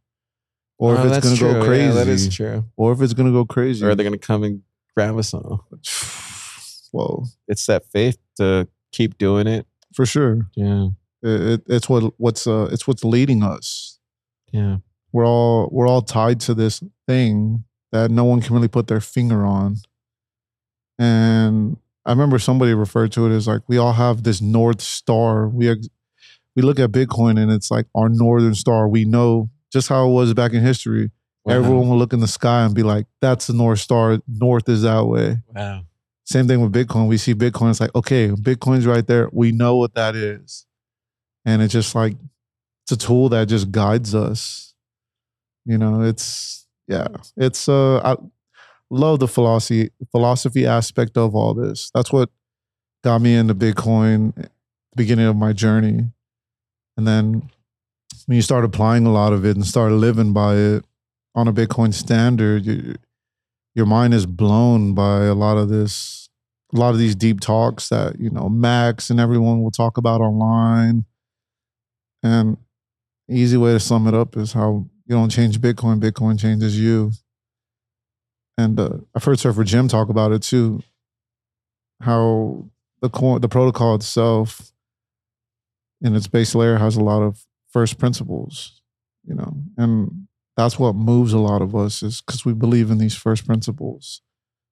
or 0.79 0.95
Oh, 0.97 1.05
if 1.05 1.11
it's 1.17 1.25
going 1.25 1.35
to 1.53 1.59
go 1.59 1.65
crazy 1.65 1.85
Yeah, 1.85 1.91
that 1.93 2.07
is 2.07 2.35
true. 2.35 2.65
or 2.75 2.91
if 2.91 3.01
it's 3.01 3.13
gonna 3.13 3.31
go 3.31 3.45
crazy. 3.45 3.83
Or 3.85 3.89
they're 3.89 3.95
they 3.95 4.03
going 4.03 4.19
to 4.19 4.25
come 4.27 4.43
and 4.43 4.63
grab 4.95 5.15
us 5.17 5.31
all? 5.33 5.67
Whoa, 6.91 7.25
It's 7.47 7.65
that 7.67 7.85
faith 7.85 8.17
to 8.37 8.67
keep 8.91 9.17
doing 9.17 9.47
it. 9.47 9.65
for 9.93 10.05
sure. 10.05 10.47
Yeah. 10.55 10.87
It, 11.23 11.41
it, 11.41 11.63
it's 11.67 11.87
what 11.87 12.13
what's 12.17 12.47
uh 12.47 12.67
it's 12.71 12.87
what's 12.87 13.03
leading 13.03 13.43
us. 13.43 13.99
Yeah. 14.51 14.77
We're 15.13 15.25
all 15.27 15.69
we're 15.71 15.87
all 15.87 16.01
tied 16.01 16.39
to 16.41 16.53
this 16.55 16.81
thing 17.07 17.63
that 17.91 18.11
no 18.11 18.23
one 18.23 18.41
can 18.41 18.55
really 18.55 18.67
put 18.67 18.87
their 18.87 19.01
finger 19.01 19.45
on. 19.45 19.77
And 20.97 21.77
I 22.05 22.11
remember 22.11 22.39
somebody 22.39 22.73
referred 22.73 23.11
to 23.13 23.25
it 23.27 23.35
as 23.35 23.47
like 23.47 23.61
we 23.67 23.77
all 23.77 23.93
have 23.93 24.23
this 24.23 24.41
north 24.41 24.81
star. 24.81 25.47
We 25.47 25.69
ex- 25.69 25.89
we 26.55 26.61
look 26.61 26.79
at 26.79 26.91
Bitcoin 26.91 27.39
and 27.39 27.51
it's 27.51 27.71
like 27.71 27.87
our 27.95 28.09
northern 28.09 28.55
star. 28.55 28.87
We 28.87 29.05
know 29.05 29.49
just 29.71 29.89
how 29.89 30.07
it 30.07 30.11
was 30.11 30.33
back 30.33 30.53
in 30.53 30.61
history. 30.61 31.11
Wow. 31.43 31.55
Everyone 31.55 31.89
will 31.89 31.97
look 31.97 32.13
in 32.13 32.19
the 32.19 32.27
sky 32.27 32.65
and 32.65 32.75
be 32.75 32.83
like, 32.83 33.07
"That's 33.19 33.47
the 33.47 33.53
north 33.53 33.79
star. 33.79 34.19
North 34.27 34.69
is 34.69 34.83
that 34.83 35.05
way." 35.05 35.39
Wow. 35.55 35.83
Same 36.31 36.47
thing 36.47 36.61
with 36.61 36.71
Bitcoin. 36.71 37.07
We 37.07 37.17
see 37.17 37.33
Bitcoin. 37.33 37.71
It's 37.71 37.81
like, 37.81 37.93
okay, 37.93 38.29
Bitcoin's 38.29 38.85
right 38.85 39.05
there. 39.05 39.27
We 39.33 39.51
know 39.51 39.75
what 39.75 39.95
that 39.95 40.15
is. 40.15 40.65
And 41.43 41.61
it's 41.61 41.73
just 41.73 41.93
like, 41.95 42.15
it's 42.83 42.91
a 42.91 42.97
tool 42.97 43.27
that 43.29 43.49
just 43.49 43.71
guides 43.71 44.13
us. 44.15 44.73
You 45.65 45.77
know, 45.77 46.01
it's, 46.03 46.60
yeah, 46.87 47.07
it's, 47.37 47.69
uh, 47.69 47.99
I 48.03 48.15
love 48.89 49.19
the 49.19 49.27
philosophy, 49.27 49.89
philosophy 50.11 50.65
aspect 50.65 51.17
of 51.17 51.35
all 51.35 51.53
this. 51.53 51.91
That's 51.93 52.11
what 52.11 52.29
got 53.03 53.21
me 53.21 53.35
into 53.35 53.55
Bitcoin 53.55 54.33
the 54.35 54.49
beginning 54.95 55.25
of 55.25 55.35
my 55.35 55.53
journey. 55.53 56.11
And 56.97 57.07
then 57.07 57.49
when 58.25 58.35
you 58.35 58.41
start 58.41 58.65
applying 58.65 59.05
a 59.05 59.11
lot 59.11 59.33
of 59.33 59.45
it 59.45 59.55
and 59.55 59.65
start 59.65 59.91
living 59.91 60.33
by 60.33 60.55
it 60.55 60.85
on 61.33 61.47
a 61.47 61.53
Bitcoin 61.53 61.93
standard, 61.93 62.65
you, 62.65 62.95
your 63.73 63.85
mind 63.85 64.13
is 64.13 64.25
blown 64.25 64.93
by 64.93 65.23
a 65.25 65.33
lot 65.33 65.57
of 65.57 65.69
this 65.69 66.29
a 66.73 66.77
lot 66.79 66.91
of 66.91 66.97
these 66.97 67.15
deep 67.15 67.41
talks 67.41 67.89
that 67.89 68.19
you 68.19 68.29
know 68.29 68.47
max 68.47 69.09
and 69.09 69.19
everyone 69.19 69.61
will 69.61 69.71
talk 69.71 69.97
about 69.97 70.21
online 70.21 71.03
and 72.23 72.57
easy 73.29 73.57
way 73.57 73.73
to 73.73 73.79
sum 73.79 74.07
it 74.07 74.13
up 74.13 74.37
is 74.37 74.53
how 74.53 74.85
you 75.11 75.17
don't 75.17 75.29
change 75.29 75.59
bitcoin 75.59 75.99
bitcoin 75.99 76.39
changes 76.39 76.79
you 76.79 77.11
and 78.57 78.79
uh, 78.79 78.89
I've 79.15 79.23
heard 79.23 79.39
Surfer 79.39 79.63
Jim 79.63 79.87
talk 79.87 80.09
about 80.09 80.31
it 80.31 80.43
too. 80.43 80.81
How 82.01 82.65
the 83.01 83.09
coin, 83.09 83.41
the 83.41 83.49
protocol 83.49 83.95
itself, 83.95 84.71
in 86.01 86.15
its 86.15 86.27
base 86.27 86.55
layer, 86.55 86.77
has 86.77 86.95
a 86.95 87.03
lot 87.03 87.21
of 87.21 87.45
first 87.69 87.97
principles, 87.97 88.81
you 89.25 89.35
know, 89.35 89.55
and 89.77 90.27
that's 90.57 90.77
what 90.77 90.95
moves 90.95 91.33
a 91.33 91.39
lot 91.39 91.61
of 91.61 91.75
us 91.75 92.03
is 92.03 92.21
because 92.21 92.45
we 92.45 92.53
believe 92.53 92.91
in 92.91 92.97
these 92.97 93.15
first 93.15 93.45
principles. 93.45 94.21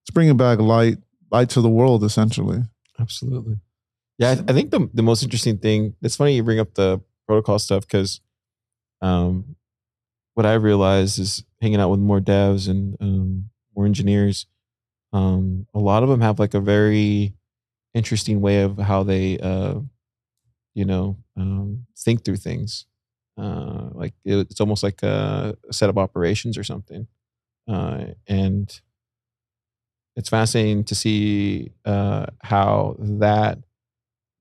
It's 0.04 0.12
bringing 0.12 0.38
back 0.38 0.60
light, 0.60 0.98
light 1.32 1.50
to 1.52 1.62
the 1.62 1.70
world, 1.70 2.04
essentially. 2.04 2.64
Absolutely. 3.00 3.58
Yeah, 4.18 4.32
I, 4.32 4.52
I 4.52 4.54
think 4.54 4.72
the 4.72 4.90
the 4.94 5.04
most 5.04 5.24
interesting 5.24 5.58
thing. 5.58 5.96
It's 6.02 6.16
funny 6.16 6.36
you 6.36 6.44
bring 6.44 6.60
up 6.60 6.74
the 6.74 7.02
protocol 7.28 7.60
stuff 7.60 7.84
because, 7.84 8.20
um, 9.02 9.56
what 10.34 10.46
I 10.46 10.54
realized 10.54 11.20
is 11.20 11.44
hanging 11.62 11.80
out 11.80 11.90
with 11.90 12.00
more 12.00 12.20
devs 12.20 12.70
and 12.70 12.96
um, 13.02 13.50
more 13.76 13.86
engineers. 13.86 14.46
Um, 15.14 15.68
a 15.74 15.80
lot 15.80 16.04
of 16.04 16.10
them 16.10 16.22
have 16.22 16.40
like 16.40 16.54
a 16.54 16.60
very 16.60 17.34
interesting 17.94 18.42
way 18.42 18.62
of 18.62 18.78
how 18.78 19.04
they, 19.04 19.40
uh, 19.40 19.80
you 20.74 20.86
know, 20.86 21.18
um, 21.38 21.86
think 21.98 22.24
through 22.24 22.38
things. 22.38 22.86
Uh, 23.38 23.90
like 23.94 24.14
it, 24.26 24.36
it's 24.52 24.60
almost 24.60 24.84
like 24.84 25.02
a, 25.02 25.56
a 25.70 25.74
set 25.74 25.90
of 25.90 25.98
operations 25.98 26.58
or 26.58 26.64
something, 26.64 27.08
uh, 27.70 28.06
and 28.28 28.82
it's 30.18 30.30
fascinating 30.30 30.84
to 30.84 30.96
see 30.96 31.72
uh, 31.86 32.26
how 32.42 32.98
that 33.00 33.60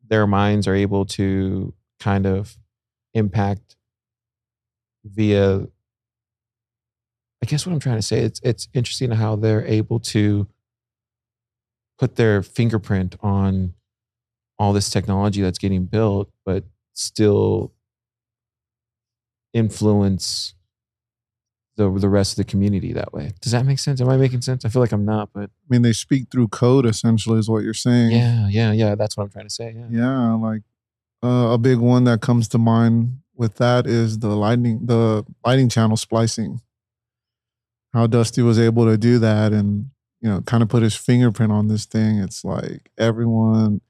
their 0.08 0.26
minds 0.26 0.66
are 0.66 0.74
able 0.74 1.04
to 1.04 1.72
kind 2.00 2.26
of 2.26 2.56
impact 3.14 3.76
via 5.04 5.66
I 7.42 7.46
guess 7.46 7.66
what 7.66 7.72
I'm 7.72 7.80
trying 7.80 7.96
to 7.96 8.02
say 8.02 8.20
it's 8.20 8.40
it's 8.42 8.68
interesting 8.74 9.10
how 9.12 9.36
they're 9.36 9.64
able 9.64 10.00
to 10.00 10.46
put 11.98 12.16
their 12.16 12.42
fingerprint 12.42 13.16
on 13.20 13.74
all 14.58 14.72
this 14.72 14.90
technology 14.90 15.40
that's 15.40 15.58
getting 15.58 15.84
built 15.84 16.30
but 16.44 16.64
still 16.94 17.72
influence 19.54 20.54
the 21.78 21.90
the 21.90 22.08
rest 22.08 22.32
of 22.32 22.36
the 22.36 22.50
community 22.50 22.92
that 22.92 23.14
way. 23.14 23.32
Does 23.40 23.52
that 23.52 23.64
make 23.64 23.78
sense? 23.78 24.00
Am 24.02 24.08
I 24.08 24.18
making 24.18 24.42
sense? 24.42 24.64
I 24.64 24.68
feel 24.68 24.82
like 24.82 24.92
I'm 24.92 25.06
not, 25.06 25.30
but 25.32 25.44
I 25.44 25.66
mean, 25.70 25.82
they 25.82 25.94
speak 25.94 26.26
through 26.30 26.48
code, 26.48 26.84
essentially, 26.84 27.38
is 27.38 27.48
what 27.48 27.62
you're 27.62 27.72
saying. 27.72 28.10
yeah, 28.10 28.48
yeah, 28.48 28.72
yeah. 28.72 28.94
That's 28.94 29.16
what 29.16 29.24
I'm 29.24 29.30
trying 29.30 29.46
to 29.46 29.54
say. 29.54 29.74
Yeah. 29.74 29.86
Yeah, 29.90 30.34
like 30.34 30.62
uh, 31.22 31.52
a 31.52 31.58
big 31.58 31.78
one 31.78 32.04
that 32.04 32.20
comes 32.20 32.48
to 32.48 32.58
mind 32.58 33.20
with 33.34 33.54
that 33.56 33.86
is 33.86 34.18
the 34.18 34.34
lightning, 34.36 34.80
the 34.84 35.24
lighting 35.46 35.68
channel 35.68 35.96
splicing. 35.96 36.60
How 37.92 38.06
Dusty 38.06 38.42
was 38.42 38.58
able 38.58 38.86
to 38.86 38.98
do 38.98 39.18
that, 39.18 39.52
and 39.52 39.90
you 40.20 40.28
know, 40.28 40.40
kind 40.42 40.62
of 40.62 40.68
put 40.68 40.82
his 40.82 40.94
fingerprint 40.94 41.52
on 41.52 41.68
this 41.68 41.86
thing. 41.86 42.18
It's 42.18 42.44
like 42.44 42.90
everyone, 42.98 43.80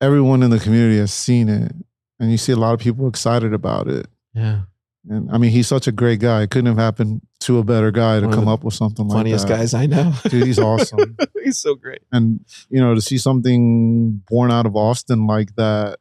everyone 0.00 0.42
in 0.42 0.50
the 0.50 0.58
community 0.60 0.98
has 0.98 1.12
seen 1.12 1.48
it, 1.48 1.72
and 2.18 2.30
you 2.30 2.38
see 2.38 2.52
a 2.52 2.56
lot 2.56 2.74
of 2.74 2.80
people 2.80 3.08
excited 3.08 3.52
about 3.52 3.88
it. 3.88 4.06
Yeah. 4.34 4.62
And 5.08 5.30
I 5.32 5.38
mean, 5.38 5.50
he's 5.50 5.66
such 5.66 5.86
a 5.86 5.92
great 5.92 6.20
guy. 6.20 6.42
It 6.42 6.50
couldn't 6.50 6.66
have 6.66 6.76
happened 6.76 7.22
to 7.40 7.58
a 7.58 7.64
better 7.64 7.90
guy 7.90 8.20
to 8.20 8.26
One 8.26 8.34
come 8.34 8.48
up 8.48 8.62
with 8.62 8.74
something 8.74 9.06
like 9.08 9.14
that. 9.14 9.18
Funniest 9.18 9.48
guys 9.48 9.72
I 9.72 9.86
know. 9.86 10.12
Dude, 10.28 10.46
he's 10.46 10.58
awesome. 10.58 11.16
he's 11.42 11.58
so 11.58 11.74
great. 11.74 12.02
and 12.12 12.44
you 12.68 12.78
know 12.80 12.94
to 12.94 13.00
see 13.00 13.16
something 13.18 14.22
born 14.28 14.50
out 14.52 14.66
of 14.66 14.76
austin 14.76 15.26
like 15.26 15.56
that 15.56 15.98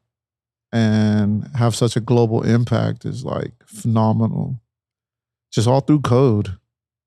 and 0.72 1.47
have 1.56 1.74
such 1.76 1.95
a 1.95 2.00
global 2.02 2.43
impact 2.43 3.06
is 3.06 3.24
like 3.24 3.54
phenomenal 3.66 4.60
just 5.52 5.68
all 5.68 5.80
through 5.80 6.02
code 6.02 6.59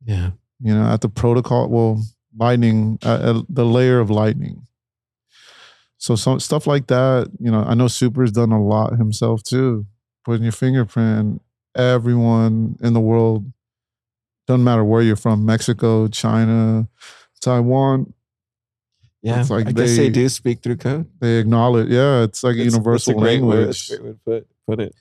Yeah. 0.07 0.30
you 0.61 0.74
know 0.74 0.84
at 0.92 1.00
the 1.00 1.09
protocol 1.09 1.68
well 1.68 2.03
lightning 2.36 2.98
uh, 3.05 3.09
uh, 3.09 3.42
the 3.48 3.64
layer 3.64 3.98
of 4.00 4.11
lightning 4.11 4.66
so 5.98 6.16
some 6.16 6.40
stuff 6.40 6.66
like 6.66 6.86
that 6.88 7.28
you 7.38 7.50
know 7.50 7.62
i 7.64 7.74
know 7.74 7.88
super's 7.88 8.32
done 8.32 8.53
a 8.53 8.62
lot 8.62 8.96
himself 8.96 9.42
too 9.42 9.86
putting 10.24 10.42
your 10.42 10.53
fingerprint 10.53 11.40
everyone 11.76 12.76
in 12.82 12.92
the 12.92 13.00
world 13.00 13.50
doesn't 14.46 14.64
matter 14.64 14.84
where 14.84 15.03
you're 15.03 15.16
from 15.16 15.44
mexico 15.46 16.09
china 16.09 16.88
taiwan 17.40 18.12
Yeah. 19.22 19.40
It's 19.40 19.50
like 19.50 19.68
I 19.68 19.72
guess 19.72 19.90
they 19.96 20.09
they- 20.09 20.11
do 20.11 20.28
speak 20.28 20.62
through 20.62 20.78
code. 20.78 21.07
they 21.20 21.38
acknowledge 21.38 21.88
yeah 21.88 22.22
it's 22.24 22.42
like 22.42 22.57
a 22.57 22.64
universal 22.64 23.12
that's 23.14 23.20
a 23.22 23.24
way- 23.24 23.38
language 23.38 23.88
that's 23.88 23.90
a 23.92 23.96
great 23.98 24.05
way 24.05 24.12
to 24.12 24.18
put, 24.24 24.46
put 24.66 24.80
it. 24.80 24.94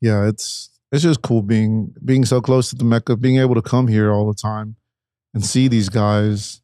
yeah 0.00 0.28
it's 0.28 0.70
it's 0.92 1.02
just 1.02 1.22
cool 1.22 1.42
being 1.42 1.92
being 2.04 2.24
so 2.24 2.40
close 2.40 2.70
to 2.70 2.76
the 2.76 2.84
mecca 2.84 3.16
being 3.16 3.38
able 3.38 3.54
to 3.54 3.62
come 3.62 3.88
here 3.88 4.12
all 4.12 4.26
the 4.26 4.34
time 4.34 4.76
and 5.34 5.44
see 5.44 5.68
these 5.68 5.88
guys 5.88 6.60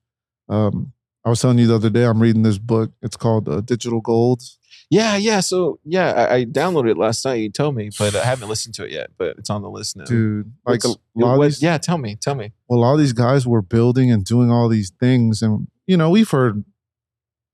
um 0.48 0.92
i 1.24 1.28
was 1.28 1.40
telling 1.40 1.58
you 1.58 1.66
the 1.66 1.74
other 1.74 1.90
day 1.90 2.04
i'm 2.04 2.20
reading 2.20 2.42
this 2.42 2.58
book 2.58 2.92
it's 3.02 3.16
called 3.16 3.48
uh, 3.48 3.60
digital 3.60 4.00
gold 4.00 4.42
Yeah, 4.90 5.16
yeah. 5.16 5.40
So 5.40 5.78
yeah, 5.84 6.12
I, 6.12 6.34
I 6.36 6.44
downloaded 6.44 6.90
it 6.90 6.98
last 6.98 7.24
night. 7.24 7.40
You 7.40 7.50
told 7.50 7.74
me, 7.74 7.88
but 7.98 8.14
I 8.14 8.24
haven't 8.24 8.48
listened 8.50 8.74
to 8.74 8.84
it 8.84 8.90
yet. 8.92 9.08
But 9.16 9.38
it's 9.38 9.48
on 9.48 9.62
the 9.62 9.70
list 9.70 9.96
now. 9.96 10.04
dude 10.04 10.52
like 10.66 10.84
a 10.84 10.92
lot 11.16 11.40
these, 11.40 11.62
yeah, 11.62 11.78
tell 11.78 11.96
me, 11.96 12.14
tell 12.16 12.34
me. 12.34 12.52
well, 12.68 12.78
a 12.78 12.82
lot 12.82 12.92
of 12.92 12.98
these 13.00 13.14
guys 13.14 13.46
were 13.46 13.62
building 13.62 14.10
and 14.12 14.22
doing 14.22 14.50
all 14.50 14.68
these 14.68 14.90
things 15.00 15.40
and 15.40 15.66
you 15.86 15.96
know 15.96 16.10
we've 16.10 16.30
heard 16.30 16.64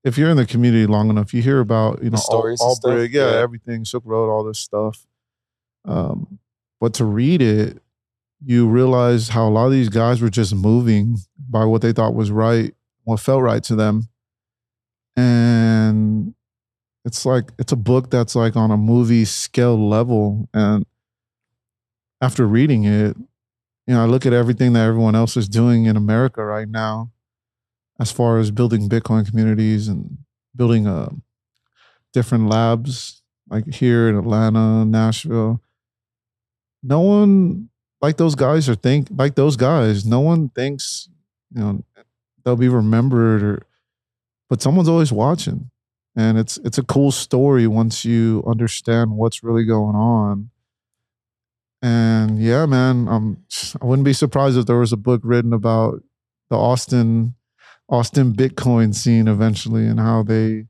if 0.03 0.17
you're 0.17 0.29
in 0.29 0.35
the 0.37 0.45
community 0.45 0.85
long 0.85 1.09
enough 1.09 1.33
you 1.33 1.41
hear 1.41 1.59
about 1.61 1.99
you 2.03 2.09
The 2.09 2.17
know 2.17 2.21
stories 2.31 2.59
and 2.61 2.67
all? 2.67 2.75
Ulbricht, 2.75 3.13
yeah, 3.13 3.31
Yeah. 3.31 3.39
everything 3.39 3.85
silk 3.85 4.03
road 4.05 4.29
all 4.29 4.43
this 4.43 4.59
stuff 4.59 5.05
um 5.85 6.39
but 6.79 6.93
to 6.95 7.05
read 7.05 7.41
it 7.41 7.81
you 8.41 8.67
realize 8.67 9.29
how 9.29 9.47
a 9.47 9.49
lot 9.49 9.65
of 9.65 9.71
these 9.71 9.89
guys 9.89 10.21
were 10.21 10.29
just 10.29 10.55
moving 10.55 11.17
by 11.49 11.65
what 11.65 11.81
they 11.81 11.91
thought 11.91 12.15
was 12.15 12.31
right 12.31 12.73
what 13.03 13.19
felt 13.19 13.41
right 13.41 13.63
to 13.63 13.75
them. 13.75 14.07
And 15.15 16.35
it's 17.03 17.25
like 17.25 17.51
it's 17.57 17.71
a 17.71 17.77
book 17.77 18.09
that's 18.09 18.35
like 18.35 18.55
on 18.55 18.71
a 18.71 18.77
movie 18.77 19.25
scale 19.25 19.89
level. 19.89 20.47
And 20.53 20.85
after 22.21 22.45
reading 22.45 22.83
it 22.83 23.17
you 23.87 23.95
know 23.95 24.03
i 24.03 24.05
look 24.05 24.25
at 24.25 24.33
everything 24.33 24.73
that 24.73 24.85
everyone 24.85 25.15
else 25.15 25.37
is 25.37 25.47
doing 25.47 25.85
in 25.85 25.95
america 25.95 26.43
right 26.43 26.67
now 26.67 27.11
as 27.99 28.11
far 28.11 28.37
as 28.37 28.51
building 28.51 28.89
bitcoin 28.89 29.25
communities 29.27 29.87
and 29.87 30.17
building 30.55 30.85
uh, 30.85 31.09
different 32.13 32.49
labs 32.49 33.21
like 33.49 33.65
here 33.73 34.09
in 34.09 34.17
atlanta 34.17 34.83
nashville 34.85 35.61
no 36.83 37.01
one 37.01 37.69
like 38.01 38.17
those 38.17 38.35
guys 38.35 38.69
are 38.69 38.75
think 38.75 39.07
like 39.15 39.35
those 39.35 39.57
guys 39.57 40.05
no 40.05 40.19
one 40.19 40.49
thinks 40.49 41.09
you 41.53 41.61
know 41.61 41.83
they'll 42.43 42.55
be 42.55 42.69
remembered 42.69 43.43
or 43.43 43.65
but 44.49 44.61
someone's 44.61 44.89
always 44.89 45.11
watching. 45.11 45.69
And 46.15 46.37
it's 46.37 46.57
it's 46.65 46.77
a 46.77 46.83
cool 46.83 47.11
story 47.11 47.67
once 47.67 48.03
you 48.03 48.43
understand 48.45 49.11
what's 49.11 49.43
really 49.43 49.63
going 49.63 49.95
on. 49.95 50.49
And 51.81 52.41
yeah 52.41 52.65
man 52.65 53.07
um 53.07 53.37
i 53.81 53.85
wouldn't 53.85 54.05
be 54.05 54.11
surprised 54.11 54.57
if 54.57 54.65
there 54.65 54.79
was 54.79 54.91
a 54.91 54.97
book 54.97 55.21
written 55.23 55.53
about 55.53 56.03
the 56.49 56.57
austin 56.57 57.35
austin 57.87 58.33
bitcoin 58.33 58.93
scene 58.93 59.29
eventually 59.29 59.87
and 59.87 59.97
how 59.97 60.21
they 60.21 60.65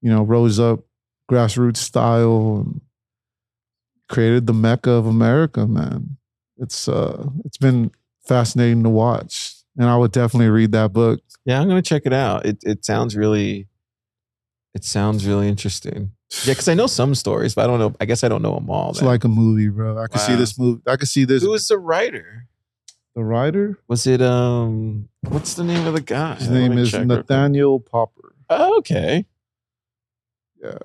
you 0.00 0.10
know 0.10 0.22
rose 0.22 0.58
up 0.58 0.80
grassroots 1.30 1.76
style 1.76 2.64
and 2.64 2.80
created 4.08 4.46
the 4.46 4.52
mecca 4.52 4.90
of 4.90 5.06
america 5.06 5.66
man 5.66 6.16
it's 6.58 6.88
uh 6.88 7.28
it's 7.44 7.58
been 7.58 7.90
fascinating 8.26 8.82
to 8.82 8.88
watch 8.88 9.54
and 9.76 9.88
i 9.88 9.96
would 9.96 10.12
definitely 10.12 10.48
read 10.48 10.72
that 10.72 10.92
book 10.92 11.20
Yeah, 11.44 11.60
I'm 11.60 11.68
gonna 11.68 11.82
check 11.82 12.02
it 12.06 12.12
out. 12.12 12.44
It 12.46 12.58
it 12.62 12.84
sounds 12.84 13.14
really, 13.16 13.68
it 14.74 14.84
sounds 14.84 15.24
really 15.26 15.48
interesting. 15.48 16.10
Yeah, 16.44 16.52
because 16.54 16.68
I 16.68 16.74
know 16.74 16.88
some 16.88 17.14
stories, 17.14 17.54
but 17.54 17.62
I 17.64 17.66
don't 17.68 17.78
know. 17.78 17.94
I 18.00 18.04
guess 18.04 18.24
I 18.24 18.28
don't 18.28 18.42
know 18.42 18.54
them 18.56 18.68
all. 18.68 18.90
it's 18.90 19.00
man. 19.00 19.06
like 19.10 19.22
a 19.24 19.28
movie 19.28 19.68
bro 19.68 19.96
i 19.96 20.06
could 20.08 20.20
see 20.20 20.34
this 20.34 20.58
movie 20.58 20.82
i 20.88 20.96
could 20.96 21.08
see 21.08 21.24
this 21.24 21.42
who 21.42 21.50
was 21.50 21.68
the 21.68 21.78
writer? 21.78 22.48
the 23.14 23.22
writer 23.24 23.78
Was 23.88 24.06
it 24.06 24.20
um? 24.20 25.08
What's 25.28 25.54
the 25.54 25.62
name 25.64 25.86
of 25.86 25.94
the 25.94 26.00
guy? 26.02 26.34
his 26.34 26.48
name 26.50 26.76
is 26.78 26.92
nathaniel 26.94 27.78
popper 27.80 28.34
Oh, 28.50 28.78
okay, 28.78 29.26
yeah 30.62 30.78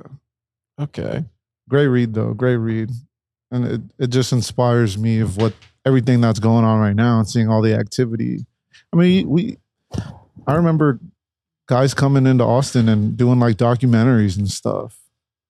okay. 0.80 1.26
great 1.70 1.88
read 1.88 2.14
though 2.14 2.34
great 2.34 2.58
read 2.58 2.90
and 3.52 3.66
it, 3.66 3.82
it 4.00 4.08
just 4.10 4.32
inspires 4.32 4.98
me 4.98 5.20
of 5.20 5.38
what 5.38 5.54
everything 5.86 6.22
that's 6.22 6.40
going 6.40 6.64
on 6.66 6.80
right 6.80 6.96
now 6.96 7.20
and 7.20 7.28
seeing 7.30 7.50
all 7.50 7.62
the 7.62 7.74
activity 7.76 8.46
i 8.94 8.96
mean 8.96 9.28
we 9.30 9.58
i 10.48 10.54
remember 10.56 11.00
guys 11.68 11.94
coming 11.94 12.26
into 12.28 12.44
austin 12.44 12.88
and 12.90 13.18
doing 13.18 13.40
like 13.40 13.58
documentaries 13.58 14.38
and 14.38 14.50
stuff 14.50 14.98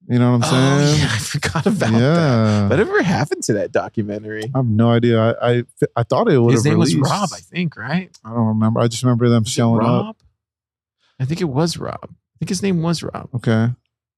you 0.07 0.17
know 0.17 0.31
what 0.35 0.43
i'm 0.45 0.49
saying? 0.51 0.81
Oh, 0.81 0.85
saying 0.85 0.99
yeah, 0.99 1.09
I 1.11 1.17
forgot 1.19 1.65
about 1.67 1.79
that. 1.91 1.99
yeah 1.99 2.67
Whatever 2.69 3.01
happened 3.03 3.43
to 3.43 3.53
that 3.53 3.71
documentary? 3.71 4.43
i 4.53 4.57
have 4.57 4.65
no 4.65 4.89
idea 4.89 5.19
i 5.39 5.51
i, 5.51 5.63
I 5.97 6.03
thought 6.03 6.29
it 6.29 6.39
would 6.39 6.53
His 6.53 6.65
name 6.65 6.79
was. 6.79 6.95
Rob, 6.95 7.29
I 7.33 7.39
think, 7.39 7.77
right? 7.77 8.09
i 8.25 8.29
don't 8.29 8.47
remember 8.47 8.79
i 8.79 8.87
just 8.87 9.03
remember 9.03 9.29
them 9.29 9.43
Was 9.43 9.51
showing 9.51 9.79
Rob? 9.79 10.05
up 10.07 10.17
I 11.19 11.25
think 11.25 11.39
it 11.39 11.45
was 11.45 11.77
Rob. 11.77 11.99
I 12.03 12.35
think 12.39 12.49
his 12.49 12.63
name 12.63 12.81
was 12.81 13.03
Rob. 13.03 13.29
okay 13.35 13.69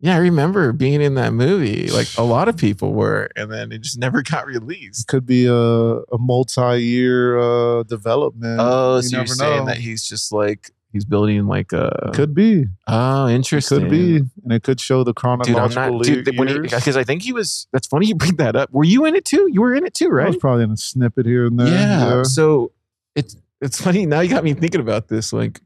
Yeah, 0.04 0.16
I 0.16 0.18
remember 0.18 0.74
being 0.74 1.01
in 1.01 1.16
that 1.16 1.32
movie. 1.32 1.88
Like 1.89 2.10
a 2.18 2.24
lot 2.24 2.49
of 2.49 2.58
people 2.58 2.91
were, 2.91 3.30
and 3.38 3.49
then 3.49 3.72
it 3.72 3.80
just 3.82 3.97
never 3.97 4.22
got 4.32 4.45
released. 4.45 5.08
Could 5.08 5.26
be 5.26 5.45
a, 5.45 5.54
a 5.54 6.18
multi-year 6.20 7.39
uh, 7.39 7.84
development. 7.84 8.60
Oh, 8.60 8.97
You 8.97 9.01
so 9.04 9.18
you're 9.18 9.26
saying 9.28 9.60
know. 9.60 9.66
that 9.68 9.78
he's 9.78 10.06
just 10.06 10.34
like 10.34 10.72
he's 10.91 11.06
building 11.06 11.47
like 11.47 11.72
a 11.72 12.12
could 12.14 12.36
be, 12.36 12.66
oh 12.86 13.30
interesting. 13.30 13.80
could 13.80 13.89
be, 13.89 14.18
and 14.43 14.51
it 14.51 14.64
could 14.64 14.82
show 14.82 15.06
the 15.06 15.14
Dude, 15.14 15.16
chronological 15.16 15.99
not 15.99 16.04
dude, 16.04 16.26
because 16.26 16.97
I 16.97 17.06
think 17.06 17.22
he 17.22 17.32
was. 17.32 17.68
That's 17.72 17.88
funny 17.88 18.08
you 18.08 18.16
bring 18.16 18.36
that 18.36 18.58
up. 18.58 18.72
Were 18.74 18.84
you 18.84 19.06
in 19.06 19.16
it 19.16 19.24
too? 19.24 19.49
You 19.54 19.62
were 19.62 19.74
in 19.74 19.86
it 19.86 19.93
too, 19.93 20.08
I 20.08 20.10
right? 20.10 20.28
was 20.28 20.36
probably 20.38 20.66
in 20.66 20.72
a 20.72 20.78
snippet 20.78 21.26
here 21.26 21.45
and 21.45 21.58
there. 21.58 21.68
yeah. 21.70 22.24
So 22.24 22.74
it's 23.16 23.38
it's 23.62 23.80
funny 23.82 24.06
now. 24.06 24.20
You 24.20 24.30
got 24.30 24.43
me 24.43 24.54
thinking 24.54 24.82
about 24.82 25.08
this. 25.08 25.32
Like, 25.32 25.62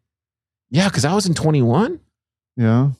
yeah, 0.69 0.89
because 0.89 1.05
I 1.05 1.15
was 1.15 1.25
in 1.25 1.33
21. 1.33 1.99
yeah. 2.55 2.91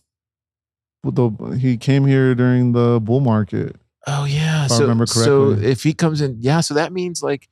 The, 1.12 1.58
he 1.60 1.78
came 1.78 2.06
here 2.06 2.36
during 2.36 2.72
the 2.74 3.00
bull 3.02 3.20
market. 3.20 3.76
Oh 4.06 4.26
yeah. 4.26 4.66
If 4.66 4.72
I 4.72 4.76
so 4.76 4.82
remember 4.82 5.06
so 5.06 5.52
if 5.52 5.84
he 5.84 5.94
comes 5.94 6.22
in, 6.22 6.38
yeah. 6.40 6.62
So 6.62 6.74
that 6.76 6.92
means 6.94 7.22
like, 7.24 7.50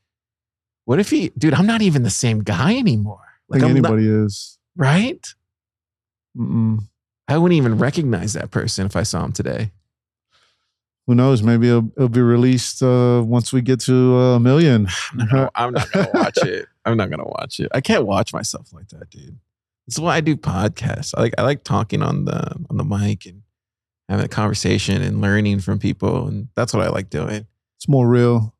what 0.85 0.99
if 0.99 1.09
he, 1.09 1.31
dude? 1.37 1.53
I'm 1.53 1.65
not 1.67 1.81
even 1.81 2.03
the 2.03 2.09
same 2.09 2.43
guy 2.43 2.77
anymore. 2.77 3.19
I 3.23 3.33
Like 3.49 3.61
think 3.61 3.75
I'm 3.75 3.81
not- 3.81 3.91
anybody 3.93 4.07
is. 4.25 4.57
right? 4.75 5.25
Mm-mm. 6.37 6.79
I 7.27 7.37
wouldn't 7.37 7.57
even 7.57 7.77
recognize 7.77 8.33
that 8.33 8.51
person 8.51 8.85
if 8.85 8.95
I 8.95 9.03
saw 9.03 9.23
him 9.25 9.31
today. 9.31 9.71
Who 11.07 11.15
knows? 11.15 11.41
Maybe 11.43 11.67
it'll, 11.69 11.91
it'll 11.95 12.09
be 12.09 12.21
released 12.21 12.81
uh, 12.83 13.21
once 13.25 13.53
we 13.53 13.61
get 13.61 13.79
to 13.81 14.17
a 14.19 14.39
million. 14.39 14.87
I'm 15.11 15.17
not, 15.17 15.29
gonna, 15.29 15.49
I'm 15.55 15.73
not 15.73 15.91
gonna 15.91 16.09
watch 16.13 16.37
it. 16.37 16.65
I'm 16.85 16.97
not 16.97 17.09
gonna 17.09 17.25
watch 17.25 17.59
it. 17.59 17.69
I 17.73 17.81
can't 17.81 18.05
watch 18.05 18.33
myself 18.33 18.71
like 18.73 18.89
that, 18.89 19.09
dude. 19.09 19.37
That's 19.87 19.99
why 19.99 20.15
I 20.15 20.21
do 20.21 20.35
podcasts. 20.35 21.13
I 21.15 21.21
like 21.21 21.33
I 21.37 21.43
like 21.43 21.63
talking 21.63 22.01
on 22.01 22.25
the 22.25 22.55
on 22.69 22.77
the 22.77 22.83
mic 22.83 23.25
and 23.27 23.43
having 24.09 24.25
a 24.25 24.29
conversation 24.29 25.01
and 25.01 25.21
learning 25.21 25.59
from 25.59 25.79
people, 25.79 26.27
and 26.27 26.47
that's 26.55 26.73
what 26.73 26.85
I 26.85 26.89
like 26.89 27.09
doing. 27.09 27.45
It's 27.77 27.87
more 27.87 28.07
real, 28.07 28.55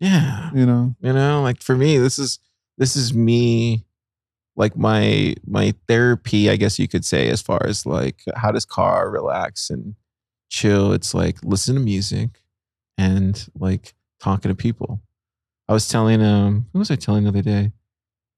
Yeah, 0.00 0.50
you 0.54 0.66
know. 0.66 0.94
you 1.00 1.12
know, 1.12 1.42
like 1.42 1.62
for 1.62 1.76
me, 1.76 1.98
this 1.98 2.18
is 2.18 2.38
this 2.76 2.96
is 2.96 3.14
me, 3.14 3.84
like 4.56 4.76
my 4.76 5.34
my 5.46 5.74
therapy, 5.88 6.50
I 6.50 6.56
guess 6.56 6.78
you 6.78 6.88
could 6.88 7.04
say, 7.04 7.28
as 7.28 7.40
far 7.42 7.64
as 7.66 7.86
like 7.86 8.22
how 8.36 8.50
does 8.52 8.64
car 8.64 9.10
relax 9.10 9.70
and 9.70 9.94
chill. 10.50 10.92
It's 10.92 11.14
like 11.14 11.38
listen 11.44 11.74
to 11.74 11.80
music 11.80 12.40
and 12.96 13.48
like 13.58 13.94
talking 14.20 14.48
to 14.50 14.54
people. 14.54 15.00
I 15.68 15.72
was 15.72 15.88
telling 15.88 16.22
um 16.22 16.66
who 16.72 16.78
was 16.78 16.90
I 16.90 16.96
telling 16.96 17.24
the 17.24 17.28
other 17.30 17.42
day? 17.42 17.72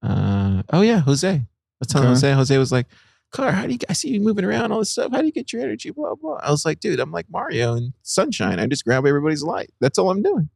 Uh 0.03 0.63
oh 0.73 0.81
yeah, 0.83 1.01
Jose. 1.01 1.29
I 1.29 1.47
was 1.79 1.89
telling 1.89 2.09
Okay. 2.09 2.15
Jose. 2.15 2.33
Jose 2.33 2.59
was 2.59 2.73
like, 2.73 2.87
Car, 3.33 3.53
how 3.53 3.67
do 3.67 3.73
you 3.73 3.79
I 3.89 3.93
see 3.93 4.09
you 4.09 4.21
moving 4.21 4.45
around 4.45 4.73
all 4.73 4.81
this 4.81 4.91
stuff? 4.91 5.13
How 5.13 5.21
do 5.21 5.27
you 5.27 5.33
get 5.33 5.53
your 5.53 5.63
energy? 5.63 5.91
Blah 5.91 6.17
blah. 6.17 6.39
I 6.43 6.51
was 6.51 6.65
like, 6.65 6.81
dude, 6.81 6.99
I'm 6.99 7.13
like 7.13 7.27
Mario 7.31 7.75
and 7.75 7.93
Sunshine. 8.03 8.59
I 8.59 8.67
just 8.67 8.85
grab 8.85 9.07
everybody's 9.07 9.43
light. 9.45 9.71
That's 9.81 9.99
all 9.99 10.11
I'm 10.11 10.23
doing. 10.23 10.49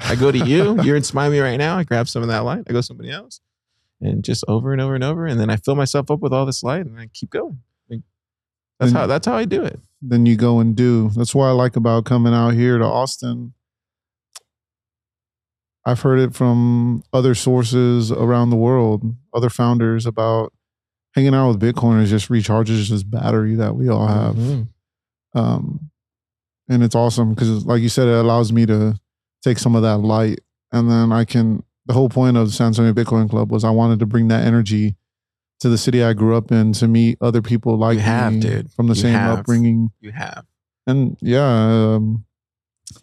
I 0.00 0.14
go 0.14 0.30
to 0.30 0.38
you, 0.38 0.80
you're 0.82 0.96
inspiring 0.96 1.32
me 1.32 1.40
right 1.40 1.56
now. 1.56 1.78
I 1.78 1.84
grab 1.84 2.06
some 2.08 2.22
of 2.22 2.28
that 2.28 2.44
light, 2.44 2.64
I 2.68 2.72
go 2.72 2.78
to 2.80 2.82
somebody 2.82 3.10
else, 3.10 3.40
and 4.00 4.22
just 4.22 4.44
over 4.46 4.72
and 4.72 4.80
over 4.80 4.94
and 4.94 5.02
over. 5.02 5.26
And 5.26 5.40
then 5.40 5.50
I 5.50 5.56
fill 5.56 5.74
myself 5.74 6.10
up 6.10 6.20
with 6.20 6.32
all 6.32 6.44
this 6.46 6.62
light 6.62 6.84
and 6.86 7.00
I 7.00 7.08
keep 7.14 7.30
going. 7.30 7.60
Like, 7.90 8.00
that's 8.78 8.90
And- 8.92 8.98
how 8.98 9.06
that's 9.06 9.26
how 9.26 9.34
I 9.34 9.44
do 9.46 9.62
it. 9.64 9.80
Then 10.02 10.26
you 10.26 10.36
go 10.36 10.60
and 10.60 10.76
do. 10.76 11.10
That's 11.16 11.34
what 11.34 11.46
I 11.46 11.50
like 11.52 11.74
about 11.76 12.04
coming 12.04 12.32
out 12.34 12.50
here 12.54 12.78
to 12.78 12.84
Austin. 12.84 13.54
I've 15.84 16.02
heard 16.02 16.18
it 16.18 16.34
from 16.34 17.02
other 17.12 17.34
sources 17.34 18.12
around 18.12 18.50
the 18.50 18.56
world, 18.56 19.16
other 19.32 19.48
founders 19.48 20.04
about 20.06 20.52
hanging 21.18 21.34
out 21.34 21.48
with 21.48 21.60
Bitcoiners 21.60 22.06
just 22.06 22.28
recharges 22.28 22.88
this 22.90 23.02
battery 23.02 23.56
that 23.56 23.74
we 23.74 23.88
all 23.88 24.06
have. 24.06 24.34
Mhm. 24.36 24.68
um, 25.34 25.90
and 26.68 26.82
it's 26.82 26.94
awesome 26.94 27.34
because 27.34 27.64
like 27.66 27.80
you 27.82 27.88
said 27.88 28.06
it 28.08 28.14
allows 28.14 28.52
me 28.52 28.64
to 28.66 28.98
take 29.42 29.58
some 29.58 29.74
of 29.74 29.82
that 29.82 29.98
light 29.98 30.40
and 30.72 30.90
then 30.90 31.12
i 31.12 31.24
can 31.24 31.62
the 31.86 31.92
whole 31.94 32.08
point 32.08 32.36
of 32.36 32.46
the 32.46 32.52
san 32.52 32.66
antonio 32.68 32.92
bitcoin 32.92 33.28
club 33.30 33.50
was 33.50 33.62
i 33.64 33.70
wanted 33.70 33.98
to 33.98 34.06
bring 34.06 34.28
that 34.28 34.44
energy 34.44 34.96
to 35.60 35.68
the 35.68 35.78
city 35.78 36.02
i 36.02 36.12
grew 36.12 36.36
up 36.36 36.50
in 36.52 36.72
to 36.72 36.86
meet 36.88 37.16
other 37.20 37.40
people 37.42 37.76
like 37.78 37.94
you 37.96 38.00
have, 38.00 38.32
me 38.34 38.40
dude. 38.40 38.72
from 38.72 38.86
the 38.88 38.94
You 38.94 39.00
same 39.02 39.14
have. 39.14 39.38
upbringing 39.40 39.90
You 40.00 40.12
have. 40.12 40.44
and 40.86 41.16
yeah 41.20 41.94
um, 41.94 42.24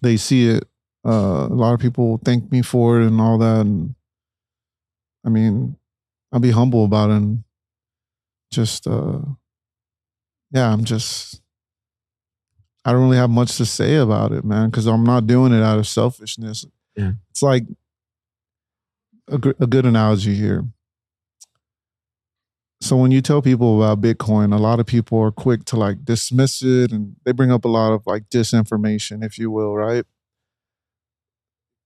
they 0.01 0.18
see 0.18 0.49
it 0.49 0.66
uh, 1.07 1.47
a 1.49 1.55
lot 1.55 1.74
of 1.74 1.80
people 1.80 2.20
thank 2.26 2.51
me 2.51 2.61
for 2.61 2.99
it 3.01 3.07
and 3.07 3.20
all 3.22 3.38
that 3.39 3.61
and 3.61 3.95
i 5.26 5.30
mean 5.30 5.76
i'll 6.32 6.39
be 6.39 6.51
humble 6.51 6.84
about 6.86 7.09
it 7.11 7.13
and 7.18 7.43
just 8.56 8.88
uh 8.88 9.20
yeah 10.51 10.72
i'm 10.72 10.86
just 10.86 11.41
i 12.86 12.91
don't 12.91 13.01
really 13.03 13.18
have 13.18 13.30
much 13.30 13.58
to 13.58 13.66
say 13.66 13.97
about 13.97 14.32
it 14.32 14.45
man 14.45 14.70
because 14.70 14.88
i'm 14.88 15.03
not 15.03 15.28
doing 15.28 15.51
it 15.53 15.62
out 15.62 15.78
of 15.78 15.86
selfishness. 15.86 16.66
Yeah. 16.95 17.12
it's 17.30 17.41
like 17.41 17.64
a, 19.28 19.38
gr- 19.38 19.60
a 19.60 19.68
good 19.68 19.86
analogy 19.86 20.34
here. 20.36 20.64
So 22.80 22.95
when 22.95 23.12
you 23.12 23.22
tell 23.22 23.41
people 23.41 23.84
about 23.84 23.99
bitcoin 24.01 24.53
a 24.53 24.58
lot 24.58 24.80
of 24.80 24.86
people 24.86 25.20
are 25.20 25.32
quick 25.32 25.66
to 25.66 25.76
like 25.76 26.06
dismiss 26.06 26.62
it 26.62 26.91
and 26.93 27.16
they 27.26 27.34
bring 27.34 27.51
up 27.51 27.66
a 27.66 27.68
lot 27.68 27.91
of 27.91 28.08
like 28.08 28.30
disinformation 28.30 29.26
if 29.26 29.38
you 29.38 29.51
will 29.51 29.76
right? 29.76 30.06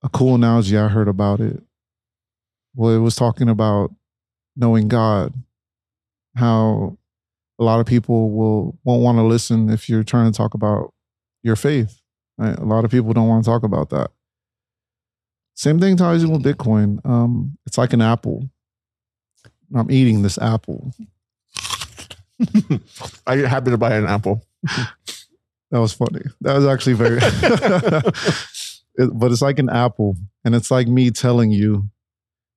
A 0.04 0.10
cool 0.10 0.36
analogy 0.36 0.78
i 0.78 0.88
heard 0.88 1.08
about 1.08 1.40
it 1.40 1.64
well 2.76 2.94
it 2.94 3.00
was 3.00 3.16
talking 3.16 3.50
about 3.50 3.92
knowing 4.56 4.88
god 4.88 5.34
how 6.40 6.98
a 7.60 7.64
lot 7.64 7.80
of 7.80 7.86
people 7.86 8.32
will 8.32 8.78
won't 8.84 9.04
want 9.04 9.18
to 9.18 9.24
listen 9.24 9.70
if 9.70 9.90
you're 9.90 10.04
trying 10.04 10.32
to 10.32 10.36
talk 10.38 10.54
about 10.54 10.94
your 11.44 11.56
faith 11.56 12.02
right 12.38 12.58
a 12.58 12.66
lot 12.66 12.86
of 12.86 12.92
people 12.92 13.14
don't 13.14 13.28
want 13.28 13.44
to 13.44 13.50
talk 13.50 13.64
about 13.64 13.90
that 13.90 14.10
same 15.56 15.80
thing 15.80 15.98
ties 15.98 16.24
in 16.24 16.32
with 16.32 16.44
bitcoin 16.44 17.00
um, 17.06 17.58
it's 17.66 17.78
like 17.78 17.94
an 17.94 18.02
apple 18.02 18.50
i'm 19.76 19.92
eating 19.92 20.22
this 20.22 20.38
apple 20.40 20.94
I 23.28 23.36
happen 23.36 23.72
to 23.72 23.78
buy 23.78 23.96
an 23.96 24.06
apple. 24.06 24.44
That 25.72 25.82
was 25.82 25.94
funny. 25.94 26.22
That 26.42 26.56
was 26.56 26.66
actually 26.66 26.94
very. 26.94 27.20
It- 28.96 29.12
but 29.14 29.32
it's 29.32 29.42
like 29.42 29.60
an 29.60 29.70
apple, 29.70 30.16
and 30.44 30.56
it's 30.56 30.72
like 30.72 30.88
me 30.88 31.12
telling 31.12 31.52
you, 31.52 31.90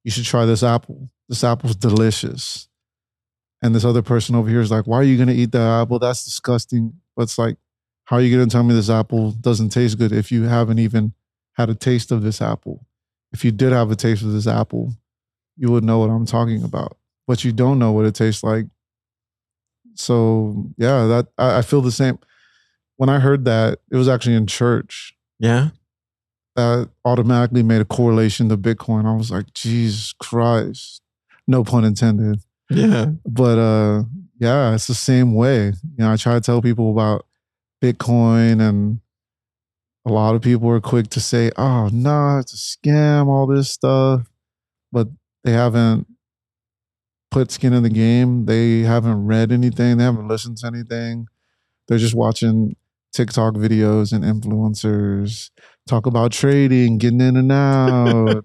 you 0.02 0.10
should 0.10 0.24
try 0.24 0.46
this 0.46 0.62
apple. 0.62 1.08
This 1.28 1.44
apple's 1.44 1.76
delicious. 1.76 2.68
And 3.62 3.74
this 3.74 3.84
other 3.84 4.02
person 4.02 4.34
over 4.34 4.48
here 4.48 4.60
is 4.60 4.70
like, 4.70 4.86
"Why 4.86 4.98
are 4.98 5.04
you 5.04 5.16
going 5.16 5.28
to 5.28 5.34
eat 5.34 5.52
that 5.52 5.82
apple? 5.82 5.98
That's 5.98 6.24
disgusting." 6.24 6.94
But 7.16 7.24
it's 7.24 7.38
like, 7.38 7.56
how 8.04 8.16
are 8.16 8.22
you 8.22 8.34
going 8.34 8.48
to 8.48 8.52
tell 8.52 8.64
me 8.64 8.74
this 8.74 8.90
apple 8.90 9.32
doesn't 9.32 9.68
taste 9.68 9.98
good 9.98 10.12
if 10.12 10.32
you 10.32 10.44
haven't 10.44 10.78
even 10.78 11.12
had 11.54 11.70
a 11.70 11.74
taste 11.74 12.10
of 12.10 12.22
this 12.22 12.42
apple? 12.42 12.86
If 13.32 13.44
you 13.44 13.52
did 13.52 13.72
have 13.72 13.90
a 13.90 13.96
taste 13.96 14.22
of 14.22 14.32
this 14.32 14.46
apple, 14.46 14.92
you 15.56 15.70
would 15.70 15.84
know 15.84 15.98
what 15.98 16.10
I'm 16.10 16.26
talking 16.26 16.64
about. 16.64 16.96
But 17.26 17.44
you 17.44 17.52
don't 17.52 17.78
know 17.78 17.92
what 17.92 18.04
it 18.04 18.14
tastes 18.14 18.42
like. 18.42 18.66
So 19.94 20.66
yeah, 20.76 21.06
that 21.06 21.28
I, 21.38 21.58
I 21.58 21.62
feel 21.62 21.82
the 21.82 21.92
same 21.92 22.18
when 22.96 23.08
I 23.08 23.18
heard 23.18 23.44
that, 23.46 23.80
it 23.90 23.96
was 23.96 24.08
actually 24.08 24.36
in 24.36 24.46
church. 24.46 25.16
Yeah. 25.38 25.70
That 26.54 26.90
automatically 27.04 27.62
made 27.62 27.80
a 27.80 27.84
correlation 27.84 28.48
to 28.48 28.56
Bitcoin. 28.56 29.06
I 29.06 29.16
was 29.16 29.30
like, 29.30 29.52
Jesus 29.54 30.12
Christ. 30.12 31.02
No 31.48 31.64
pun 31.64 31.84
intended. 31.84 32.40
Yeah. 32.74 33.06
But 33.26 33.58
uh 33.58 34.02
yeah, 34.38 34.74
it's 34.74 34.86
the 34.88 34.94
same 34.94 35.34
way. 35.34 35.66
You 35.66 35.98
know, 35.98 36.12
I 36.12 36.16
try 36.16 36.34
to 36.34 36.40
tell 36.40 36.60
people 36.60 36.90
about 36.90 37.26
Bitcoin 37.82 38.60
and 38.60 39.00
a 40.04 40.10
lot 40.12 40.34
of 40.34 40.42
people 40.42 40.68
are 40.70 40.80
quick 40.80 41.08
to 41.10 41.20
say, 41.20 41.50
oh 41.56 41.88
no, 41.92 42.38
it's 42.38 42.52
a 42.52 42.56
scam, 42.56 43.28
all 43.28 43.46
this 43.46 43.70
stuff. 43.70 44.28
But 44.90 45.08
they 45.44 45.52
haven't 45.52 46.06
put 47.30 47.50
skin 47.50 47.72
in 47.72 47.82
the 47.82 47.88
game. 47.88 48.46
They 48.46 48.80
haven't 48.80 49.26
read 49.26 49.52
anything. 49.52 49.96
They 49.98 50.04
haven't 50.04 50.28
listened 50.28 50.58
to 50.58 50.66
anything. 50.66 51.28
They're 51.88 51.98
just 51.98 52.14
watching 52.14 52.76
TikTok 53.12 53.54
videos 53.54 54.12
and 54.12 54.24
influencers 54.24 55.50
talk 55.86 56.06
about 56.06 56.32
trading, 56.32 56.98
getting 56.98 57.20
in 57.20 57.36
and 57.36 57.52
out. 57.52 58.44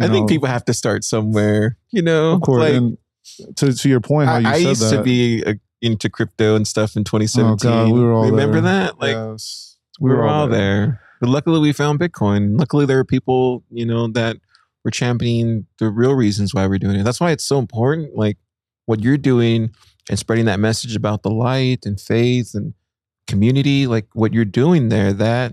I 0.00 0.06
You 0.06 0.08
think 0.08 0.28
people 0.28 0.48
have 0.48 0.64
to 0.66 0.74
start 0.74 1.04
somewhere, 1.04 1.76
you 1.90 2.02
know. 2.02 2.32
of 2.32 2.40
course, 2.42 2.60
like, 2.60 2.74
and 2.74 2.96
to 3.56 3.72
to 3.72 3.88
your 3.88 4.00
point, 4.00 4.28
how 4.28 4.36
I, 4.36 4.38
you 4.40 4.46
I 4.48 4.52
said 4.62 4.68
used 4.68 4.82
that. 4.90 4.96
to 4.96 5.02
be 5.02 5.44
uh 5.44 5.54
into 5.82 6.08
crypto 6.08 6.56
and 6.56 6.66
stuff 6.66 6.96
in 6.96 7.04
2017. 7.04 7.70
Oh, 7.70 7.84
God, 7.86 7.92
we 7.92 8.00
were 8.00 8.12
all 8.12 8.24
Remember 8.30 8.60
there. 8.62 8.72
that? 8.84 8.98
Like 9.00 9.12
Yes. 9.14 9.76
we 10.00 10.10
were 10.10 10.26
all 10.26 10.48
there. 10.48 11.00
But 11.20 11.28
luckily, 11.28 11.58
we 11.60 11.72
found 11.72 12.00
Bitcoin. 12.00 12.58
Luckily, 12.58 12.86
there 12.86 12.98
are 12.98 13.04
people, 13.04 13.64
you 13.70 13.84
know, 13.84 14.08
that 14.08 14.38
were 14.82 14.90
championing 14.90 15.66
the 15.78 15.90
real 15.90 16.14
reasons 16.14 16.54
why 16.54 16.66
we're 16.66 16.78
doing 16.78 16.96
it. 16.96 17.02
That's 17.04 17.20
why 17.20 17.32
it's 17.32 17.44
so 17.44 17.58
important. 17.58 18.16
Like 18.16 18.38
what 18.86 19.02
you're 19.02 19.18
doing 19.18 19.74
and 20.08 20.18
spreading 20.18 20.46
that 20.46 20.58
message 20.60 20.96
about 20.96 21.22
the 21.22 21.30
light 21.30 21.84
and 21.86 22.00
faith 22.00 22.54
and 22.54 22.72
community. 23.26 23.86
Like 23.86 24.06
what 24.14 24.32
you're 24.32 24.44
doing 24.46 24.88
there. 24.88 25.12
That 25.12 25.52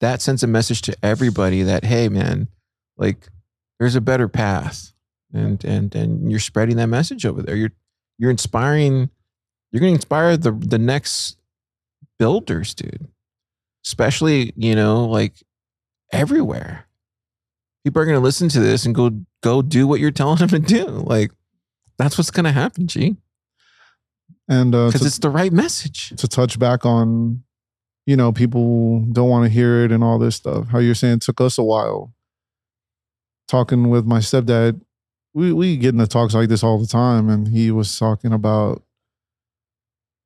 that 0.00 0.22
sends 0.22 0.42
a 0.42 0.46
message 0.46 0.80
to 0.82 0.96
everybody 1.02 1.62
that 1.62 1.84
hey, 1.84 2.08
man, 2.08 2.48
like 2.96 3.28
there's 3.78 3.94
a 3.94 4.00
better 4.00 4.26
path, 4.28 4.92
and 5.36 5.64
and 5.64 5.94
and 5.94 6.30
you're 6.30 6.40
spreading 6.40 6.76
that 6.76 6.88
message 6.88 7.24
over 7.26 7.42
there. 7.42 7.56
You're 7.56 7.72
you're 8.18 8.30
inspiring. 8.30 9.10
You're 9.72 9.80
going 9.80 9.92
to 9.92 9.96
inspire 9.96 10.36
the 10.36 10.52
the 10.52 10.78
next 10.78 11.36
builders, 12.18 12.74
dude. 12.74 13.08
Especially, 13.84 14.52
you 14.56 14.74
know, 14.74 15.04
like 15.04 15.34
everywhere. 16.12 16.86
People 17.84 18.02
are 18.02 18.04
going 18.04 18.16
to 18.16 18.24
listen 18.24 18.48
to 18.48 18.60
this 18.60 18.84
and 18.84 18.94
go 18.94 19.10
go 19.42 19.62
do 19.62 19.86
what 19.86 20.00
you're 20.00 20.10
telling 20.10 20.38
them 20.38 20.48
to 20.48 20.58
do. 20.58 20.86
Like 20.86 21.30
that's 21.98 22.18
what's 22.18 22.30
going 22.30 22.44
to 22.44 22.52
happen, 22.52 22.86
Ge. 22.88 23.14
And 24.48 24.74
uh, 24.74 24.86
Because 24.86 25.00
to, 25.00 25.06
it's 25.06 25.18
the 25.18 25.30
right 25.30 25.52
message. 25.52 26.10
to 26.16 26.28
touch 26.28 26.58
back 26.58 26.86
on, 26.86 27.42
you 28.06 28.16
know, 28.16 28.32
people 28.32 29.00
don't 29.12 29.28
want 29.28 29.44
to 29.44 29.50
hear 29.50 29.84
it 29.84 29.92
and 29.92 30.04
all 30.04 30.18
this 30.18 30.36
stuff. 30.36 30.68
How 30.68 30.78
you're 30.78 30.94
saying 30.94 31.14
it 31.14 31.22
took 31.22 31.40
us 31.40 31.58
a 31.58 31.64
while. 31.64 32.12
Talking 33.48 33.90
with 33.90 34.04
my 34.06 34.18
stepdad, 34.18 34.80
we 35.36 35.52
we 35.52 35.76
get 35.76 35.92
into 35.94 36.06
talks 36.06 36.32
like 36.34 36.48
this 36.48 36.62
all 36.64 36.78
the 36.78 36.86
time, 36.86 37.28
and 37.28 37.46
he 37.46 37.70
was 37.70 37.98
talking 37.98 38.32
about 38.32 38.82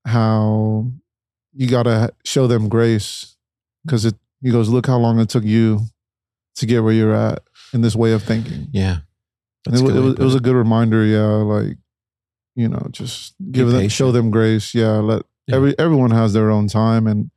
how 0.07 0.87
you 1.53 1.69
gotta 1.69 2.13
show 2.25 2.47
them 2.47 2.69
grace 2.69 3.37
because 3.85 4.05
it. 4.05 4.15
He 4.43 4.51
goes, 4.51 4.71
look 4.71 4.87
how 4.87 4.97
long 4.97 5.21
it 5.21 5.29
took 5.29 5.45
you 5.45 5.81
to 6.55 6.65
get 6.65 6.83
where 6.83 6.95
you're 6.95 7.13
at 7.15 7.43
in 7.75 7.83
this 7.83 7.95
way 7.95 8.13
of 8.13 8.23
thinking. 8.23 8.69
Yeah. 8.73 9.01
It, 9.69 9.79
a 9.79 9.83
wa- 9.85 9.89
good 9.91 9.97
it 9.97 10.01
was, 10.01 10.15
it 10.15 10.23
was 10.23 10.35
a 10.35 10.41
good 10.41 10.55
reminder. 10.57 11.05
Yeah, 11.05 11.27
like 11.27 11.77
you 12.55 12.69
know, 12.69 12.87
just 12.91 13.35
give 13.51 13.69
them, 13.71 13.89
show 13.89 14.13
them 14.13 14.31
grace. 14.31 14.75
Yeah, 14.75 14.93
let 14.99 15.23
Yeah. 15.47 15.57
every 15.57 15.79
everyone 15.79 16.13
has 16.13 16.33
their 16.33 16.51
own 16.51 16.69
time, 16.69 17.07
and 17.07 17.31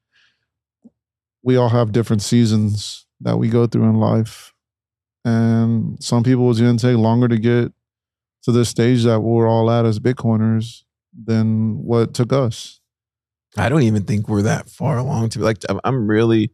we 1.42 1.58
all 1.58 1.70
have 1.70 1.92
different 1.92 2.22
seasons 2.22 3.06
that 3.20 3.38
we 3.38 3.50
go 3.50 3.68
through 3.68 3.84
in 3.90 3.96
life. 3.96 4.53
And 5.26 6.04
some 6.04 6.24
people 6.24 6.50
it's 6.52 6.60
going 6.60 6.78
to 6.78 6.88
take 6.88 6.98
longer 6.98 7.28
to 7.28 7.38
get 7.38 7.72
to 8.44 8.52
this 8.52 8.70
stage 8.70 9.04
that 9.04 9.22
we're 9.22 9.48
all 9.48 9.72
at 9.72 9.86
as 9.86 10.00
Bitcoiners 10.00 10.84
than 11.14 11.78
what 11.84 12.14
took 12.14 12.34
us. 12.34 12.82
I 13.58 13.70
don't 13.70 13.84
even 13.84 14.04
think 14.04 14.28
we're 14.28 14.42
that 14.42 14.70
far 14.70 14.98
along 14.98 15.30
to 15.30 15.40
be 15.40 15.46
like 15.46 15.60
I'm- 15.70 16.08
really 16.08 16.52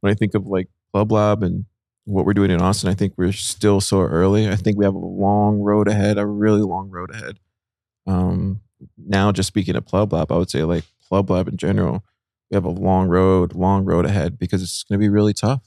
when 0.00 0.12
I 0.12 0.14
think 0.14 0.34
of 0.34 0.46
like 0.46 0.68
Pleb 0.92 1.10
Lab 1.10 1.42
and 1.42 1.64
what 2.04 2.26
we're 2.26 2.34
doing 2.34 2.50
in 2.50 2.60
Austin, 2.60 2.90
I 2.90 2.94
think 2.94 3.14
we're 3.16 3.32
still 3.32 3.80
so 3.80 4.00
early. 4.00 4.48
I 4.48 4.56
think 4.56 4.76
we 4.76 4.84
have 4.84 4.94
a 4.94 4.98
long 4.98 5.60
road 5.60 5.88
ahead, 5.88 6.18
a 6.18 6.26
really 6.26 6.60
long 6.60 6.90
road 6.90 7.10
ahead. 7.14 7.38
Um 8.06 8.60
now 8.98 9.32
just 9.32 9.46
speaking 9.46 9.76
of 9.76 9.86
Pleb 9.86 10.12
Lab, 10.12 10.30
I 10.30 10.36
would 10.36 10.50
say 10.50 10.62
like 10.64 10.84
Pleb 11.08 11.30
Lab 11.30 11.48
in 11.48 11.56
general, 11.56 12.04
we 12.50 12.54
have 12.56 12.64
a 12.64 12.70
long 12.70 13.08
road, 13.08 13.54
long 13.54 13.84
road 13.84 14.04
ahead 14.04 14.38
because 14.38 14.62
it's 14.62 14.82
gonna 14.84 14.98
be 14.98 15.08
really 15.08 15.32
tough. 15.32 15.62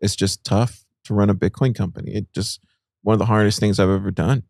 It's 0.00 0.16
just 0.16 0.44
tough 0.44 0.83
to 1.04 1.14
run 1.14 1.30
a 1.30 1.34
Bitcoin 1.34 1.74
company. 1.74 2.14
It 2.14 2.32
just 2.32 2.60
one 3.02 3.14
of 3.14 3.18
the 3.18 3.26
hardest 3.26 3.60
things 3.60 3.78
I've 3.78 3.88
ever 3.90 4.10
done. 4.10 4.42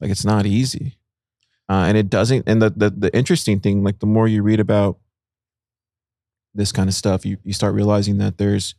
Like 0.00 0.10
it's 0.10 0.24
not 0.24 0.46
easy. 0.46 0.96
Uh, 1.68 1.84
and 1.86 1.96
it 1.96 2.10
doesn't. 2.10 2.48
And 2.48 2.60
the, 2.60 2.70
the 2.70 2.90
the 2.90 3.16
interesting 3.16 3.60
thing, 3.60 3.84
like 3.84 4.00
the 4.00 4.06
more 4.06 4.26
you 4.26 4.42
read 4.42 4.60
about 4.60 4.98
this 6.54 6.72
kind 6.72 6.88
of 6.88 6.94
stuff, 6.94 7.24
you 7.24 7.38
you 7.44 7.52
start 7.52 7.74
realizing 7.74 8.18
that 8.18 8.38
there's 8.38 8.74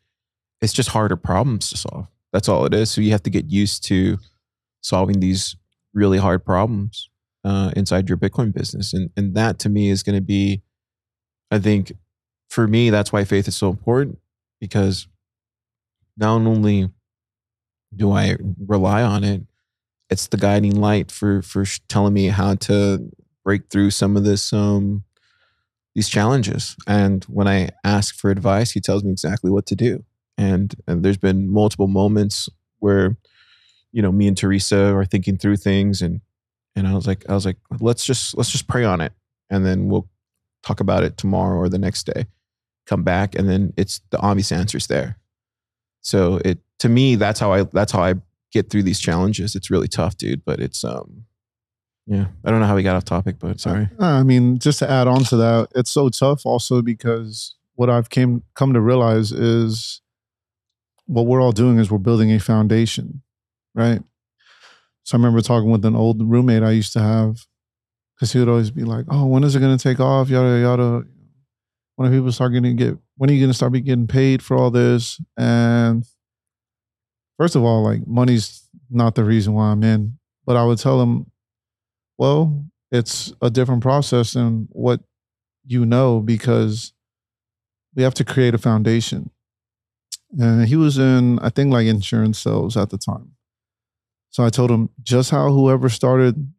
it's 0.61 0.73
just 0.73 0.89
harder 0.89 1.15
problems 1.15 1.69
to 1.69 1.77
solve. 1.77 2.07
That's 2.33 2.49
all 2.49 2.65
it 2.65 2.73
is. 2.73 2.91
So 2.91 3.01
you 3.01 3.11
have 3.11 3.23
to 3.23 3.29
get 3.29 3.49
used 3.49 3.83
to 3.85 4.17
solving 4.81 5.19
these 5.19 5.55
really 5.93 6.17
hard 6.17 6.45
problems 6.45 7.09
uh, 7.43 7.71
inside 7.75 8.09
your 8.09 8.17
Bitcoin 8.17 8.53
business, 8.53 8.93
and 8.93 9.09
and 9.15 9.35
that 9.35 9.57
to 9.59 9.69
me 9.69 9.89
is 9.89 10.03
going 10.03 10.17
to 10.17 10.21
be, 10.21 10.61
I 11.49 11.59
think, 11.59 11.93
for 12.49 12.67
me 12.67 12.89
that's 12.89 13.13
why 13.13 13.23
faith 13.23 13.47
is 13.47 13.55
so 13.55 13.69
important 13.69 14.19
because 14.59 15.07
not 16.17 16.41
only 16.41 16.89
do 17.95 18.11
I 18.11 18.37
rely 18.65 19.03
on 19.03 19.23
it, 19.23 19.43
it's 20.09 20.27
the 20.27 20.37
guiding 20.37 20.79
light 20.79 21.11
for 21.11 21.41
for 21.41 21.65
telling 21.87 22.13
me 22.13 22.27
how 22.27 22.55
to 22.55 23.11
break 23.43 23.69
through 23.69 23.91
some 23.91 24.17
of 24.17 24.23
this 24.23 24.53
um 24.53 25.03
these 25.95 26.09
challenges. 26.09 26.75
And 26.87 27.23
when 27.25 27.47
I 27.47 27.69
ask 27.83 28.15
for 28.15 28.31
advice, 28.31 28.71
he 28.71 28.79
tells 28.79 29.03
me 29.03 29.11
exactly 29.11 29.51
what 29.51 29.65
to 29.67 29.75
do. 29.75 30.03
And, 30.37 30.73
and 30.87 31.03
there's 31.03 31.17
been 31.17 31.51
multiple 31.51 31.87
moments 31.87 32.49
where, 32.79 33.17
you 33.91 34.01
know, 34.01 34.11
me 34.11 34.27
and 34.27 34.37
Teresa 34.37 34.95
are 34.95 35.05
thinking 35.05 35.37
through 35.37 35.57
things 35.57 36.01
and 36.01 36.21
and 36.73 36.87
I 36.87 36.93
was 36.93 37.05
like, 37.05 37.29
I 37.29 37.33
was 37.33 37.45
like, 37.45 37.57
let's 37.81 38.05
just 38.05 38.37
let's 38.37 38.49
just 38.49 38.67
pray 38.69 38.85
on 38.85 39.01
it. 39.01 39.11
And 39.49 39.65
then 39.65 39.89
we'll 39.89 40.07
talk 40.63 40.79
about 40.79 41.03
it 41.03 41.17
tomorrow 41.17 41.57
or 41.57 41.67
the 41.67 41.77
next 41.77 42.03
day. 42.03 42.27
Come 42.85 43.03
back 43.03 43.35
and 43.35 43.49
then 43.49 43.73
it's 43.75 43.99
the 44.09 44.19
obvious 44.19 44.53
answers 44.53 44.87
there. 44.87 45.17
So 46.01 46.39
it 46.43 46.59
to 46.79 46.89
me, 46.89 47.15
that's 47.15 47.39
how 47.39 47.53
I 47.53 47.63
that's 47.63 47.91
how 47.91 48.03
I 48.03 48.15
get 48.51 48.69
through 48.69 48.83
these 48.83 48.99
challenges. 48.99 49.55
It's 49.55 49.71
really 49.71 49.87
tough, 49.87 50.17
dude. 50.17 50.43
But 50.43 50.59
it's 50.59 50.83
um 50.83 51.25
yeah. 52.07 52.25
I 52.43 52.51
don't 52.51 52.59
know 52.59 52.65
how 52.65 52.75
we 52.75 52.83
got 52.83 52.95
off 52.95 53.05
topic, 53.05 53.37
but 53.39 53.59
sorry. 53.59 53.87
Uh, 53.99 54.05
I 54.05 54.23
mean, 54.23 54.59
just 54.59 54.79
to 54.79 54.89
add 54.89 55.07
on 55.07 55.23
to 55.25 55.37
that, 55.37 55.69
it's 55.75 55.91
so 55.91 56.09
tough 56.09 56.45
also 56.45 56.81
because 56.81 57.55
what 57.75 57.89
I've 57.89 58.09
came 58.09 58.43
come 58.55 58.73
to 58.73 58.81
realize 58.81 59.31
is 59.31 60.01
what 61.05 61.25
we're 61.25 61.41
all 61.41 61.51
doing 61.51 61.77
is 61.77 61.91
we're 61.91 61.99
building 61.99 62.31
a 62.31 62.39
foundation, 62.39 63.21
right? 63.75 64.01
So 65.03 65.15
I 65.15 65.19
remember 65.19 65.41
talking 65.41 65.71
with 65.71 65.85
an 65.85 65.95
old 65.95 66.21
roommate 66.21 66.63
I 66.63 66.71
used 66.71 66.93
to 66.93 67.01
have 67.01 67.45
because 68.15 68.33
he 68.33 68.39
would 68.39 68.49
always 68.49 68.71
be 68.71 68.83
like, 68.83 69.05
"Oh, 69.09 69.25
when 69.25 69.43
is 69.43 69.55
it 69.55 69.59
going 69.59 69.77
to 69.77 69.81
take 69.81 69.99
off? 69.99 70.29
Yada 70.29 70.59
yada. 70.59 71.03
When 71.95 72.09
are 72.09 72.15
people 72.15 72.31
start 72.31 72.51
going 72.51 72.63
to 72.63 72.73
get? 72.73 72.97
When 73.21 73.29
are 73.29 73.33
you 73.33 73.39
going 73.39 73.51
to 73.51 73.55
start 73.55 73.73
getting 73.73 74.07
paid 74.07 74.41
for 74.41 74.57
all 74.57 74.71
this?" 74.71 75.21
And 75.37 76.03
first 77.37 77.55
of 77.55 77.63
all, 77.63 77.83
like 77.83 78.07
money's 78.07 78.67
not 78.89 79.13
the 79.13 79.23
reason 79.23 79.53
why 79.53 79.67
I'm 79.67 79.83
in, 79.83 80.17
but 80.43 80.57
I 80.57 80.65
would 80.65 80.79
tell 80.79 80.99
him, 80.99 81.27
"Well, 82.17 82.65
it's 82.91 83.31
a 83.39 83.51
different 83.51 83.83
process 83.83 84.33
than 84.33 84.69
what 84.71 85.01
you 85.63 85.85
know 85.85 86.19
because 86.19 86.93
we 87.93 88.01
have 88.01 88.15
to 88.15 88.25
create 88.25 88.55
a 88.55 88.57
foundation." 88.57 89.29
And 90.39 90.67
he 90.67 90.75
was 90.75 90.97
in, 90.97 91.37
I 91.39 91.49
think, 91.49 91.71
like 91.71 91.85
insurance 91.85 92.39
sales 92.39 92.75
at 92.75 92.89
the 92.89 92.97
time. 92.97 93.33
So 94.31 94.43
I 94.43 94.49
told 94.49 94.71
him 94.71 94.89
just 95.03 95.29
how 95.29 95.51
whoever 95.51 95.89
started 95.89 96.51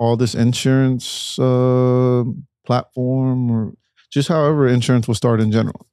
all 0.00 0.16
this 0.16 0.34
insurance 0.34 1.38
uh, 1.38 2.24
platform 2.66 3.52
or 3.52 3.74
just 4.10 4.28
however 4.28 4.66
insurance 4.66 5.06
was 5.06 5.18
started 5.18 5.44
in 5.44 5.52
general. 5.52 5.87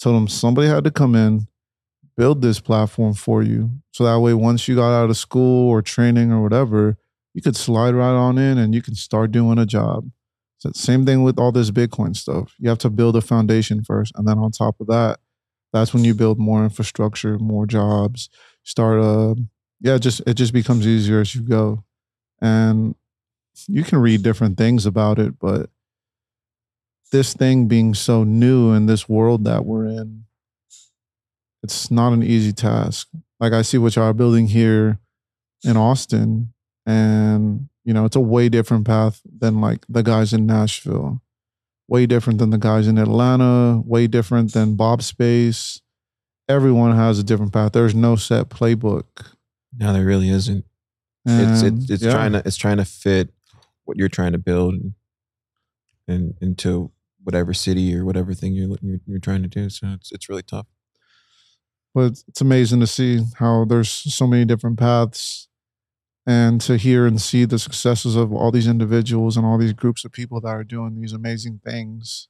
Told 0.00 0.16
them 0.16 0.28
somebody 0.28 0.68
had 0.68 0.84
to 0.84 0.90
come 0.90 1.14
in, 1.14 1.46
build 2.16 2.42
this 2.42 2.60
platform 2.60 3.14
for 3.14 3.42
you. 3.42 3.70
So 3.92 4.04
that 4.04 4.20
way, 4.20 4.34
once 4.34 4.66
you 4.66 4.76
got 4.76 4.92
out 4.92 5.10
of 5.10 5.16
school 5.16 5.68
or 5.68 5.82
training 5.82 6.32
or 6.32 6.42
whatever, 6.42 6.96
you 7.34 7.42
could 7.42 7.56
slide 7.56 7.94
right 7.94 8.14
on 8.14 8.38
in 8.38 8.58
and 8.58 8.74
you 8.74 8.82
can 8.82 8.94
start 8.94 9.30
doing 9.30 9.58
a 9.58 9.66
job. 9.66 10.10
So 10.58 10.70
same 10.74 11.06
thing 11.06 11.22
with 11.22 11.38
all 11.38 11.52
this 11.52 11.70
Bitcoin 11.70 12.16
stuff. 12.16 12.54
You 12.58 12.68
have 12.68 12.78
to 12.78 12.90
build 12.90 13.16
a 13.16 13.20
foundation 13.20 13.82
first. 13.82 14.12
And 14.16 14.26
then 14.28 14.38
on 14.38 14.50
top 14.50 14.80
of 14.80 14.86
that, 14.88 15.18
that's 15.72 15.94
when 15.94 16.04
you 16.04 16.14
build 16.14 16.38
more 16.38 16.64
infrastructure, 16.64 17.38
more 17.38 17.66
jobs, 17.66 18.28
start 18.64 19.00
uh 19.00 19.34
yeah, 19.80 19.96
just 19.96 20.20
it 20.26 20.34
just 20.34 20.52
becomes 20.52 20.86
easier 20.86 21.20
as 21.20 21.34
you 21.34 21.42
go. 21.42 21.84
And 22.42 22.94
you 23.66 23.84
can 23.84 23.98
read 23.98 24.22
different 24.22 24.58
things 24.58 24.84
about 24.86 25.18
it, 25.18 25.38
but 25.38 25.70
this 27.10 27.34
thing 27.34 27.66
being 27.66 27.94
so 27.94 28.24
new 28.24 28.72
in 28.72 28.86
this 28.86 29.08
world 29.08 29.44
that 29.44 29.64
we're 29.64 29.86
in, 29.86 30.24
it's 31.62 31.90
not 31.90 32.12
an 32.12 32.22
easy 32.22 32.52
task. 32.52 33.08
Like 33.38 33.52
I 33.52 33.62
see 33.62 33.78
what 33.78 33.96
y'all 33.96 34.06
are 34.06 34.12
building 34.12 34.48
here 34.48 34.98
in 35.64 35.76
Austin, 35.76 36.52
and 36.86 37.68
you 37.84 37.92
know, 37.94 38.04
it's 38.04 38.16
a 38.16 38.20
way 38.20 38.48
different 38.48 38.86
path 38.86 39.20
than 39.24 39.60
like 39.60 39.84
the 39.88 40.02
guys 40.02 40.32
in 40.32 40.46
Nashville. 40.46 41.22
Way 41.88 42.06
different 42.06 42.38
than 42.38 42.50
the 42.50 42.58
guys 42.58 42.86
in 42.86 42.98
Atlanta, 42.98 43.82
way 43.84 44.06
different 44.06 44.52
than 44.52 44.76
Bob 44.76 45.02
Space. 45.02 45.80
Everyone 46.48 46.94
has 46.94 47.18
a 47.18 47.24
different 47.24 47.52
path. 47.52 47.72
There's 47.72 47.96
no 47.96 48.14
set 48.14 48.48
playbook. 48.48 49.04
No, 49.76 49.92
there 49.92 50.04
really 50.04 50.30
isn't. 50.30 50.64
It's 51.26 51.62
And, 51.62 51.80
it's 51.80 51.90
it's 51.90 52.02
yeah. 52.02 52.12
trying 52.12 52.32
to 52.32 52.42
it's 52.44 52.56
trying 52.56 52.76
to 52.76 52.84
fit 52.84 53.30
what 53.84 53.96
you're 53.96 54.08
trying 54.08 54.32
to 54.32 54.38
build 54.38 54.74
and 56.06 56.34
into 56.40 56.90
whatever 57.24 57.54
city 57.54 57.94
or 57.96 58.04
whatever 58.04 58.34
thing 58.34 58.54
you're, 58.54 58.76
you're 58.82 59.00
you're 59.06 59.20
trying 59.20 59.42
to 59.42 59.48
do. 59.48 59.70
So 59.70 59.88
it's 59.94 60.12
it's 60.12 60.28
really 60.28 60.42
tough. 60.42 60.66
but 61.94 62.22
it's 62.28 62.40
amazing 62.40 62.80
to 62.80 62.86
see 62.86 63.20
how 63.38 63.64
there's 63.64 63.90
so 63.90 64.26
many 64.26 64.44
different 64.44 64.78
paths 64.78 65.48
and 66.26 66.60
to 66.62 66.76
hear 66.76 67.06
and 67.06 67.20
see 67.20 67.44
the 67.44 67.58
successes 67.58 68.16
of 68.16 68.32
all 68.32 68.50
these 68.52 68.68
individuals 68.68 69.36
and 69.36 69.46
all 69.46 69.58
these 69.58 69.72
groups 69.72 70.04
of 70.04 70.12
people 70.12 70.40
that 70.40 70.48
are 70.50 70.64
doing 70.64 71.00
these 71.00 71.12
amazing 71.12 71.60
things 71.64 72.28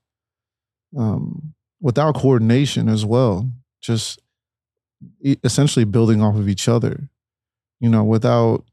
um, 0.96 1.54
without 1.80 2.14
coordination 2.14 2.88
as 2.88 3.04
well 3.04 3.50
just 3.80 4.20
essentially 5.44 5.84
building 5.84 6.20
off 6.22 6.36
of 6.36 6.48
each 6.48 6.68
other 6.68 7.08
you 7.80 7.88
know 7.88 8.04
without 8.04 8.64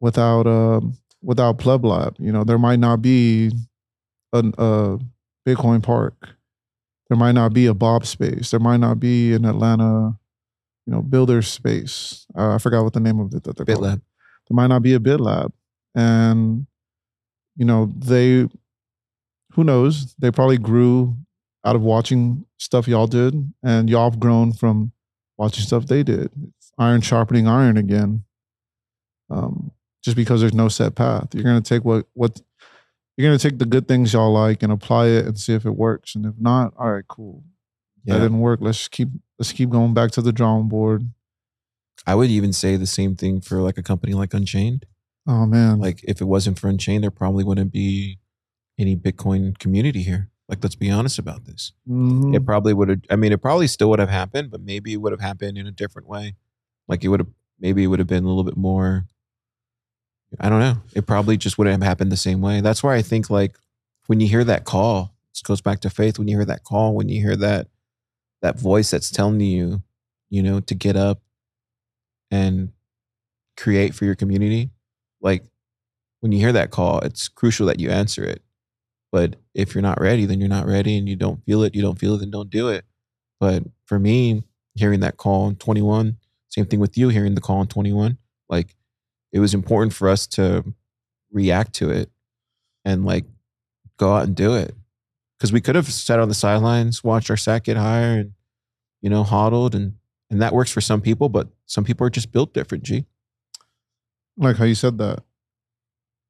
without 0.00 0.46
um 0.46 0.94
without 1.22 1.58
pleb 1.58 1.84
lab 1.84 2.16
you 2.18 2.32
know 2.32 2.44
there 2.44 2.58
might 2.58 2.78
not 2.78 3.00
be 3.02 3.50
an, 4.32 4.54
a 4.58 4.98
bitcoin 5.46 5.82
park 5.82 6.36
there 7.10 7.18
might 7.18 7.32
not 7.32 7.52
be 7.52 7.66
a 7.66 7.74
Bob 7.74 8.06
space. 8.06 8.52
There 8.52 8.60
might 8.60 8.76
not 8.78 9.00
be 9.00 9.34
an 9.34 9.44
Atlanta, 9.44 10.16
you 10.86 10.92
know, 10.92 11.02
builder 11.02 11.42
space. 11.42 12.24
Uh, 12.38 12.54
I 12.54 12.58
forgot 12.58 12.84
what 12.84 12.92
the 12.92 13.00
name 13.00 13.18
of 13.18 13.34
it 13.34 13.42
that 13.42 13.56
they're 13.56 13.66
called. 13.66 13.84
BitLab. 13.84 14.00
There 14.48 14.54
might 14.54 14.68
not 14.68 14.82
be 14.82 14.94
a 14.94 15.00
BitLab, 15.00 15.50
and 15.96 16.68
you 17.56 17.64
know 17.64 17.92
they, 17.96 18.48
who 19.54 19.64
knows? 19.64 20.14
They 20.20 20.30
probably 20.30 20.56
grew 20.56 21.16
out 21.64 21.74
of 21.74 21.82
watching 21.82 22.46
stuff 22.58 22.86
y'all 22.86 23.08
did, 23.08 23.52
and 23.64 23.90
y'all 23.90 24.08
have 24.08 24.20
grown 24.20 24.52
from 24.52 24.92
watching 25.36 25.64
stuff 25.64 25.86
they 25.86 26.04
did. 26.04 26.30
It's 26.58 26.70
iron 26.78 27.00
sharpening 27.00 27.48
iron 27.48 27.76
again. 27.76 28.22
Um, 29.30 29.72
just 30.04 30.16
because 30.16 30.40
there's 30.40 30.54
no 30.54 30.68
set 30.68 30.94
path, 30.94 31.34
you're 31.34 31.42
gonna 31.42 31.60
take 31.60 31.84
what 31.84 32.06
what 32.14 32.40
you're 33.16 33.28
gonna 33.28 33.38
take 33.38 33.58
the 33.58 33.66
good 33.66 33.86
things 33.88 34.12
y'all 34.12 34.32
like 34.32 34.62
and 34.62 34.72
apply 34.72 35.06
it 35.08 35.26
and 35.26 35.38
see 35.38 35.54
if 35.54 35.64
it 35.66 35.76
works. 35.76 36.14
And 36.14 36.24
if 36.26 36.34
not, 36.38 36.72
all 36.78 36.92
right, 36.92 37.04
cool. 37.08 37.44
That 38.06 38.18
didn't 38.20 38.40
work. 38.40 38.60
Let's 38.62 38.88
keep 38.88 39.08
let's 39.38 39.52
keep 39.52 39.68
going 39.70 39.92
back 39.94 40.10
to 40.12 40.22
the 40.22 40.32
drawing 40.32 40.68
board. 40.68 41.10
I 42.06 42.14
would 42.14 42.30
even 42.30 42.52
say 42.54 42.76
the 42.76 42.86
same 42.86 43.14
thing 43.14 43.40
for 43.42 43.60
like 43.60 43.76
a 43.76 43.82
company 43.82 44.14
like 44.14 44.32
Unchained. 44.32 44.86
Oh 45.26 45.44
man, 45.44 45.78
Like 45.80 46.00
if 46.04 46.20
it 46.20 46.24
wasn't 46.24 46.58
for 46.58 46.68
Unchained, 46.68 47.04
there 47.04 47.10
probably 47.10 47.44
wouldn't 47.44 47.72
be 47.72 48.18
any 48.78 48.96
Bitcoin 48.96 49.58
community 49.58 50.02
here. 50.02 50.30
Like 50.48 50.62
let's 50.62 50.74
be 50.76 50.90
honest 50.90 51.18
about 51.18 51.44
this. 51.44 51.72
mhm. 51.88 52.34
It 52.34 52.44
probably 52.46 52.72
would 52.72 52.88
have 52.88 53.00
I 53.10 53.16
mean 53.16 53.32
it 53.32 53.42
probably 53.42 53.66
still 53.66 53.90
would 53.90 53.98
have 53.98 54.08
happened, 54.08 54.50
but 54.50 54.62
maybe 54.62 54.94
it 54.94 54.96
would 54.96 55.12
have 55.12 55.20
happened 55.20 55.58
in 55.58 55.66
a 55.66 55.70
different 55.72 56.08
way. 56.08 56.36
Like 56.88 57.04
it 57.04 57.08
would 57.08 57.20
have 57.20 57.28
maybe 57.60 57.84
it 57.84 57.88
would 57.88 57.98
have 57.98 58.08
been 58.08 58.24
a 58.24 58.28
little 58.28 58.44
bit 58.44 58.56
more 58.56 59.06
I 60.38 60.48
don't 60.48 60.60
know. 60.60 60.76
It 60.94 61.06
probably 61.06 61.36
just 61.36 61.58
wouldn't 61.58 61.82
have 61.82 61.88
happened 61.88 62.12
the 62.12 62.16
same 62.16 62.40
way. 62.40 62.60
That's 62.60 62.82
why 62.82 62.94
I 62.94 63.02
think 63.02 63.30
like 63.30 63.56
when 64.06 64.20
you 64.20 64.28
hear 64.28 64.44
that 64.44 64.64
call, 64.64 65.12
this 65.32 65.42
goes 65.42 65.60
back 65.60 65.80
to 65.80 65.90
faith. 65.90 66.18
When 66.18 66.28
you 66.28 66.36
hear 66.36 66.44
that 66.44 66.64
call, 66.64 66.94
when 66.94 67.08
you 67.08 67.20
hear 67.20 67.36
that 67.36 67.68
that 68.42 68.58
voice 68.58 68.90
that's 68.90 69.10
telling 69.10 69.40
you, 69.40 69.82
you 70.28 70.42
know, 70.42 70.60
to 70.60 70.74
get 70.74 70.96
up 70.96 71.20
and 72.30 72.72
create 73.56 73.94
for 73.94 74.04
your 74.04 74.14
community, 74.14 74.70
like 75.20 75.44
when 76.20 76.32
you 76.32 76.38
hear 76.38 76.52
that 76.52 76.70
call, 76.70 77.00
it's 77.00 77.28
crucial 77.28 77.66
that 77.66 77.80
you 77.80 77.90
answer 77.90 78.24
it. 78.24 78.42
But 79.12 79.36
if 79.54 79.74
you're 79.74 79.82
not 79.82 80.00
ready, 80.00 80.24
then 80.26 80.38
you're 80.38 80.48
not 80.48 80.66
ready 80.66 80.96
and 80.96 81.08
you 81.08 81.16
don't 81.16 81.44
feel 81.44 81.62
it, 81.64 81.74
you 81.74 81.82
don't 81.82 81.98
feel 81.98 82.14
it, 82.14 82.18
then 82.18 82.30
don't 82.30 82.50
do 82.50 82.68
it. 82.68 82.84
But 83.40 83.64
for 83.86 83.98
me, 83.98 84.44
hearing 84.74 85.00
that 85.00 85.16
call 85.16 85.48
in 85.48 85.56
21, 85.56 86.16
same 86.48 86.66
thing 86.66 86.80
with 86.80 86.96
you 86.96 87.08
hearing 87.08 87.34
the 87.34 87.40
call 87.40 87.60
in 87.60 87.66
21, 87.66 88.18
like 88.48 88.76
it 89.32 89.38
was 89.40 89.54
important 89.54 89.92
for 89.92 90.08
us 90.08 90.26
to 90.28 90.64
react 91.32 91.74
to 91.74 91.90
it 91.90 92.10
and 92.84 93.04
like 93.04 93.24
go 93.96 94.14
out 94.14 94.24
and 94.24 94.34
do 94.34 94.54
it. 94.54 94.74
Cause 95.38 95.52
we 95.52 95.60
could 95.60 95.74
have 95.74 95.86
sat 95.90 96.18
on 96.18 96.28
the 96.28 96.34
sidelines, 96.34 97.02
watched 97.02 97.30
our 97.30 97.36
sack 97.36 97.64
get 97.64 97.76
higher 97.76 98.18
and, 98.18 98.32
you 99.00 99.08
know, 99.08 99.22
hodled 99.22 99.74
and, 99.74 99.94
and 100.30 100.42
that 100.42 100.52
works 100.52 100.70
for 100.70 100.80
some 100.80 101.00
people, 101.00 101.28
but 101.28 101.48
some 101.66 101.84
people 101.84 102.06
are 102.06 102.10
just 102.10 102.30
built 102.30 102.52
different, 102.52 102.84
G. 102.84 103.04
like 104.36 104.56
how 104.56 104.64
you 104.64 104.74
said 104.74 104.98
that. 104.98 105.22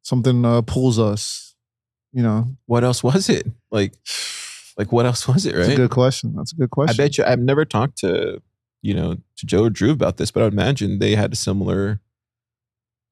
Something 0.02 0.44
uh, 0.44 0.62
pulls 0.62 0.98
us. 0.98 1.54
You 2.12 2.22
know, 2.22 2.46
What 2.66 2.82
else 2.82 3.02
was 3.04 3.28
it? 3.28 3.46
Like, 3.70 3.94
like 4.76 4.90
what 4.92 5.06
else 5.06 5.28
was 5.28 5.46
it, 5.46 5.54
That's 5.54 5.68
right? 5.68 5.74
a 5.74 5.76
good 5.76 5.90
question. 5.90 6.34
That's 6.36 6.52
a 6.52 6.56
good 6.56 6.70
question. 6.70 6.94
I 6.94 7.04
bet 7.04 7.18
you 7.18 7.24
I've 7.24 7.38
never 7.38 7.64
talked 7.64 7.98
to, 7.98 8.42
you 8.82 8.94
know, 8.94 9.14
to 9.36 9.46
Joe 9.46 9.64
or 9.64 9.70
Drew 9.70 9.90
about 9.92 10.16
this, 10.16 10.30
but 10.30 10.40
I 10.40 10.44
would 10.44 10.52
imagine 10.52 10.98
they 10.98 11.14
had 11.14 11.32
a 11.32 11.36
similar. 11.36 12.00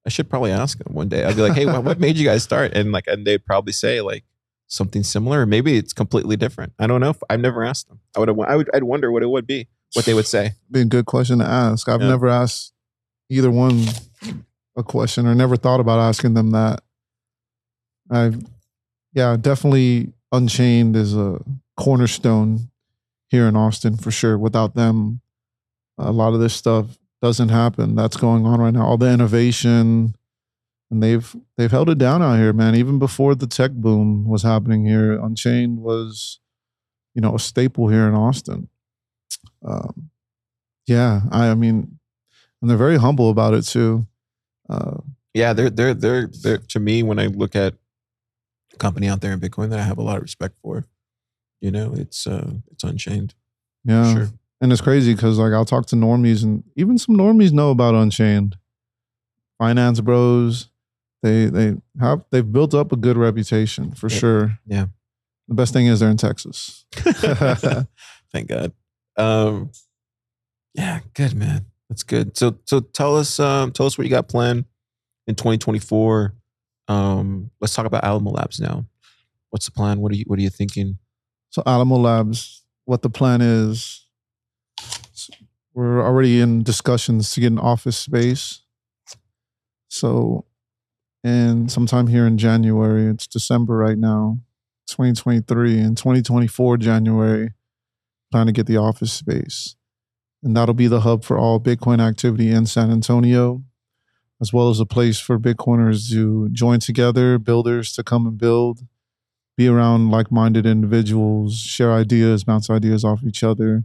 I 0.08 0.10
should 0.10 0.30
probably 0.30 0.50
ask 0.52 0.78
them 0.78 0.94
one 0.94 1.10
day. 1.10 1.22
I'd 1.22 1.36
be 1.36 1.42
like, 1.42 1.52
"Hey, 1.52 1.66
what, 1.66 2.00
made 2.00 2.16
you 2.16 2.24
guys 2.24 2.42
start?" 2.42 2.72
And 2.72 2.92
like, 2.92 3.06
and 3.08 3.26
they'd 3.26 3.44
probably 3.44 3.74
say 3.74 4.00
like 4.00 4.24
something 4.66 5.02
similar, 5.02 5.42
or 5.42 5.46
maybe 5.46 5.76
it's 5.76 5.92
completely 5.92 6.34
different. 6.34 6.72
I 6.78 6.86
don't 6.86 7.02
know. 7.02 7.10
If, 7.10 7.22
I've 7.28 7.40
never 7.40 7.62
asked 7.62 7.88
them. 7.90 8.00
I 8.16 8.20
would. 8.20 8.30
I 8.40 8.56
would. 8.56 8.70
I'd 8.72 8.84
wonder 8.84 9.12
what 9.12 9.22
it 9.22 9.28
would 9.28 9.46
be. 9.46 9.68
What 9.92 10.06
they 10.06 10.14
would 10.14 10.26
say. 10.26 10.52
Be 10.70 10.80
a 10.80 10.84
good 10.86 11.04
question 11.04 11.40
to 11.40 11.44
ask. 11.44 11.90
I've 11.90 12.00
Yeah. 12.00 12.08
never 12.08 12.26
asked 12.26 12.72
either 13.28 13.50
one 13.50 13.84
a 14.78 14.82
question 14.82 15.26
or 15.26 15.34
never 15.34 15.56
thought 15.58 15.78
about 15.80 15.98
asking 15.98 16.32
them 16.32 16.52
that. 16.52 16.80
I've, 18.10 18.42
yeah, 19.12 19.36
definitely 19.38 20.14
Unchained 20.32 20.96
is 20.96 21.14
a 21.14 21.38
cornerstone 21.76 22.70
here 23.28 23.46
in 23.46 23.56
Austin 23.56 23.98
for 23.98 24.10
sure. 24.10 24.38
Without 24.38 24.74
them, 24.74 25.20
a 25.98 26.12
lot 26.12 26.32
of 26.32 26.40
this 26.40 26.54
stuff 26.54 26.98
doesn't 27.20 27.48
happen. 27.48 27.94
That's 27.94 28.16
going 28.16 28.46
on 28.46 28.60
right 28.60 28.72
now. 28.72 28.84
All 28.86 28.96
the 28.98 29.10
innovation, 29.10 30.14
and 30.90 31.02
they've 31.02 31.34
they've 31.56 31.70
held 31.70 31.90
it 31.90 31.98
down 31.98 32.22
out 32.22 32.36
here, 32.38 32.52
man. 32.52 32.74
Even 32.74 32.98
before 32.98 33.34
the 33.34 33.46
tech 33.46 33.72
boom 33.72 34.24
was 34.26 34.42
happening 34.42 34.86
here, 34.86 35.12
Unchained 35.18 35.78
was, 35.80 36.40
you 37.14 37.20
know, 37.20 37.34
a 37.34 37.38
staple 37.38 37.88
here 37.88 38.06
in 38.08 38.14
Austin. 38.14 38.68
Um, 39.64 40.10
yeah, 40.86 41.22
I, 41.30 41.48
I 41.48 41.54
mean, 41.54 41.98
and 42.60 42.70
they're 42.70 42.76
very 42.76 42.98
humble 42.98 43.30
about 43.30 43.54
it 43.54 43.62
too. 43.62 44.06
Uh, 44.68 44.98
Yeah, 45.34 45.52
they're 45.52 45.70
they're 45.70 45.94
they're 45.94 46.28
they're 46.42 46.58
to 46.58 46.80
me 46.80 47.02
when 47.02 47.18
I 47.18 47.26
look 47.26 47.56
at 47.56 47.74
a 48.72 48.76
company 48.76 49.08
out 49.08 49.20
there 49.20 49.32
in 49.32 49.40
Bitcoin 49.40 49.70
that 49.70 49.78
I 49.80 49.82
have 49.84 49.98
a 49.98 50.02
lot 50.02 50.16
of 50.16 50.22
respect 50.22 50.54
for. 50.62 50.86
You 51.60 51.70
know, 51.72 51.92
it's 51.94 52.26
uh 52.26 52.52
it's 52.70 52.84
unchained. 52.84 53.34
yeah, 53.84 54.14
Sure. 54.14 54.28
And 54.60 54.72
it's 54.72 54.80
crazy 54.80 55.14
because 55.14 55.38
like 55.38 55.52
I'll 55.52 55.64
talk 55.64 55.86
to 55.86 55.96
normies, 55.96 56.42
and 56.42 56.64
even 56.76 56.98
some 56.98 57.16
normies 57.16 57.52
know 57.52 57.70
about 57.70 57.94
Unchained. 57.94 58.56
Finance 59.58 60.00
bros, 60.00 60.68
they 61.22 61.46
they 61.46 61.74
have 62.00 62.24
they've 62.30 62.50
built 62.52 62.74
up 62.74 62.92
a 62.92 62.96
good 62.96 63.16
reputation 63.16 63.90
for 63.92 64.08
Yeah. 64.08 64.18
sure. 64.18 64.58
Yeah. 64.66 64.86
The 65.48 65.54
best 65.54 65.72
thing 65.72 65.86
is 65.86 66.00
they're 66.00 66.10
in 66.10 66.16
Texas. 66.18 66.84
Thank 66.92 68.48
God. 68.48 68.72
Um, 69.16 69.70
yeah, 70.74 71.00
good 71.14 71.34
man. 71.34 71.66
That's 71.88 72.02
good. 72.02 72.36
So, 72.36 72.58
so 72.66 72.80
tell 72.80 73.16
us, 73.16 73.40
um, 73.40 73.72
tell 73.72 73.86
us 73.86 73.96
what 73.96 74.04
you 74.06 74.10
got 74.10 74.28
planned 74.28 74.66
in 75.26 75.34
2024. 75.34 76.34
Um, 76.86 77.50
let's 77.62 77.74
talk 77.74 77.86
about 77.86 78.04
Alamo 78.04 78.30
Labs 78.30 78.60
now. 78.60 78.84
What's 79.50 79.64
the 79.64 79.72
plan? 79.72 80.00
What 80.00 80.12
are 80.12 80.16
you 80.16 80.24
What 80.26 80.38
are 80.38 80.42
you 80.42 80.50
thinking? 80.50 80.98
So 81.50 81.62
Alamo 81.64 81.96
Labs, 81.96 82.62
what 82.84 83.00
the 83.00 83.08
plan 83.10 83.40
is, 83.40 84.06
we're 85.78 86.04
already 86.04 86.40
in 86.40 86.64
discussions 86.64 87.30
to 87.30 87.40
get 87.40 87.52
an 87.52 87.58
office 87.58 87.96
space. 87.96 88.62
So, 89.86 90.44
and 91.22 91.70
sometime 91.70 92.08
here 92.08 92.26
in 92.26 92.36
January, 92.36 93.06
it's 93.06 93.28
December 93.28 93.76
right 93.76 93.96
now, 93.96 94.40
2023, 94.88 95.78
and 95.78 95.96
2024 95.96 96.78
January, 96.78 97.50
plan 98.32 98.46
to 98.46 98.52
get 98.52 98.66
the 98.66 98.76
office 98.76 99.12
space, 99.12 99.76
and 100.42 100.56
that'll 100.56 100.74
be 100.74 100.88
the 100.88 101.02
hub 101.02 101.22
for 101.22 101.38
all 101.38 101.60
Bitcoin 101.60 102.00
activity 102.00 102.50
in 102.50 102.66
San 102.66 102.90
Antonio, 102.90 103.62
as 104.40 104.52
well 104.52 104.70
as 104.70 104.80
a 104.80 104.84
place 104.84 105.20
for 105.20 105.38
Bitcoiners 105.38 106.10
to 106.10 106.48
join 106.48 106.80
together, 106.80 107.38
builders 107.38 107.92
to 107.92 108.02
come 108.02 108.26
and 108.26 108.36
build 108.36 108.80
be 109.56 109.68
around 109.68 110.10
like-minded 110.10 110.66
individuals, 110.66 111.58
share 111.58 111.92
ideas, 111.92 112.44
bounce 112.44 112.70
ideas 112.70 113.04
off 113.04 113.24
each 113.24 113.42
other. 113.42 113.84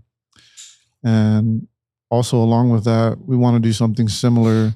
And 1.04 1.68
also 2.14 2.38
along 2.38 2.70
with 2.70 2.84
that, 2.84 3.18
we 3.26 3.36
want 3.36 3.56
to 3.56 3.60
do 3.60 3.74
something 3.74 4.08
similar 4.08 4.76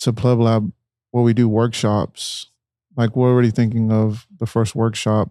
to 0.00 0.12
Pleb 0.12 0.40
Lab 0.40 0.72
where 1.10 1.22
we 1.22 1.34
do 1.34 1.46
workshops. 1.46 2.46
Like 2.96 3.14
we're 3.14 3.28
already 3.28 3.50
thinking 3.50 3.92
of 3.92 4.26
the 4.40 4.46
first 4.46 4.74
workshop. 4.74 5.30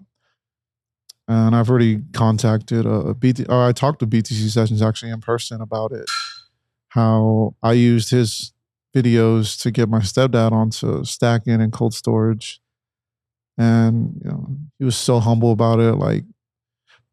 And 1.28 1.56
I've 1.56 1.68
already 1.68 2.04
contacted 2.14 2.86
a 2.86 3.16
BT 3.16 3.46
or 3.46 3.64
uh, 3.64 3.70
I 3.70 3.72
talked 3.72 4.00
to 4.02 4.08
BTC 4.08 4.52
sessions 4.52 4.84
actually 4.84 5.12
in 5.12 5.20
person 5.20 5.62
about 5.62 5.92
it. 5.92 6.06
How 6.90 7.56
I 7.64 7.74
used 7.74 8.12
his 8.12 8.54
videos 8.96 9.60
to 9.64 9.72
get 9.72 9.90
my 9.90 10.00
stepdad 10.00 10.52
onto 10.52 11.04
stacking 11.06 11.60
and 11.60 11.74
cold 11.74 11.96
storage 11.96 12.62
and 13.58 14.20
you 14.24 14.30
know 14.30 14.58
he 14.78 14.86
was 14.86 14.98
so 14.98 15.20
humble 15.20 15.52
about 15.54 15.80
it 15.80 15.94
like 15.94 16.24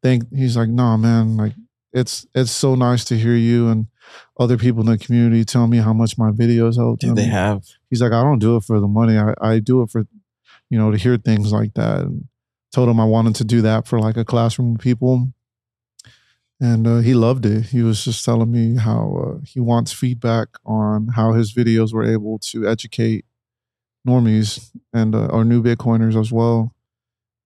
think 0.03 0.25
he's 0.35 0.57
like 0.57 0.69
nah 0.69 0.97
man 0.97 1.37
like 1.37 1.53
it's 1.93 2.27
it's 2.35 2.51
so 2.51 2.75
nice 2.75 3.05
to 3.07 3.17
hear 3.17 3.35
you 3.35 3.69
and 3.69 3.87
other 4.39 4.57
people 4.57 4.81
in 4.83 4.87
the 4.87 4.99
community 4.99 5.45
tell 5.45 5.67
me 5.67 5.79
how 5.79 5.93
much 5.93 6.17
my 6.19 6.31
videos 6.31 6.77
helped 6.77 7.01
Do 7.03 7.09
them. 7.09 7.17
they 7.17 7.25
have? 7.25 7.65
he's 7.91 8.01
like 8.03 8.13
i 8.13 8.23
don't 8.23 8.39
do 8.39 8.57
it 8.57 8.65
for 8.65 8.81
the 8.81 8.89
money. 8.89 9.17
I, 9.19 9.35
I 9.41 9.59
do 9.59 9.83
it 9.83 9.91
for 9.91 10.07
you 10.71 10.79
know 10.79 10.91
to 10.91 10.97
hear 10.99 11.17
things 11.17 11.53
like 11.53 11.75
that. 11.75 12.01
And 12.03 12.25
told 12.73 12.89
him 12.89 13.01
i 13.01 13.05
wanted 13.05 13.35
to 13.37 13.45
do 13.45 13.63
that 13.63 13.87
for 13.89 13.99
like 13.99 14.17
a 14.17 14.25
classroom 14.25 14.75
of 14.75 14.81
people. 14.81 15.33
And 16.61 16.87
uh, 16.89 16.99
he 16.99 17.15
loved 17.15 17.47
it. 17.47 17.67
He 17.67 17.83
was 17.83 18.03
just 18.05 18.25
telling 18.25 18.51
me 18.51 18.77
how 18.77 19.37
uh, 19.39 19.45
he 19.47 19.61
wants 19.61 19.93
feedback 19.93 20.49
on 20.67 21.07
how 21.15 21.33
his 21.33 21.55
videos 21.55 21.93
were 21.93 22.05
able 22.05 22.41
to 22.51 22.67
educate 22.67 23.25
normies 24.07 24.71
and 24.93 25.15
uh, 25.15 25.27
our 25.29 25.45
new 25.45 25.63
bitcoiners 25.63 26.19
as 26.21 26.33
well 26.33 26.75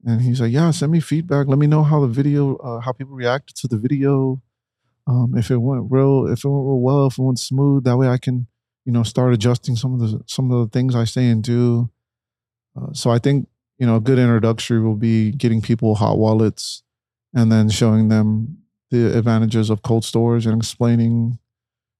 and 0.04 0.20
he's 0.22 0.40
like 0.40 0.52
yeah 0.52 0.70
send 0.70 0.92
me 0.92 1.00
feedback. 1.00 1.46
Let 1.46 1.58
me 1.58 1.66
know 1.66 1.82
how 1.82 2.00
the 2.00 2.08
video 2.08 2.56
uh, 2.56 2.80
how 2.80 2.92
people 2.92 3.14
reacted 3.14 3.56
to 3.56 3.68
the 3.68 3.78
video. 3.78 4.42
Um, 5.06 5.34
if 5.36 5.50
it 5.50 5.58
went 5.58 5.86
real 5.90 6.26
if 6.26 6.44
it 6.44 6.48
went 6.48 6.66
real 6.66 6.80
well 6.80 7.06
if 7.08 7.18
it 7.18 7.22
went 7.22 7.40
smooth 7.40 7.84
that 7.84 7.96
way 7.96 8.08
i 8.08 8.18
can 8.18 8.46
you 8.84 8.92
know 8.92 9.02
start 9.02 9.32
adjusting 9.34 9.74
some 9.74 9.94
of 9.94 10.00
the 10.00 10.22
some 10.28 10.50
of 10.52 10.60
the 10.60 10.72
things 10.72 10.94
i 10.94 11.04
say 11.04 11.28
and 11.28 11.42
do. 11.42 11.90
Uh, 12.76 12.92
so 12.92 13.10
i 13.10 13.18
think 13.18 13.48
you 13.78 13.86
know 13.86 13.96
a 13.96 14.00
good 14.00 14.18
introductory 14.18 14.80
will 14.80 14.96
be 14.96 15.32
getting 15.32 15.60
people 15.60 15.94
hot 15.96 16.18
wallets 16.18 16.82
and 17.34 17.50
then 17.50 17.68
showing 17.68 18.08
them 18.08 18.58
the 18.90 19.16
advantages 19.16 19.70
of 19.70 19.82
cold 19.82 20.04
storage 20.04 20.46
and 20.46 20.56
explaining 20.56 21.38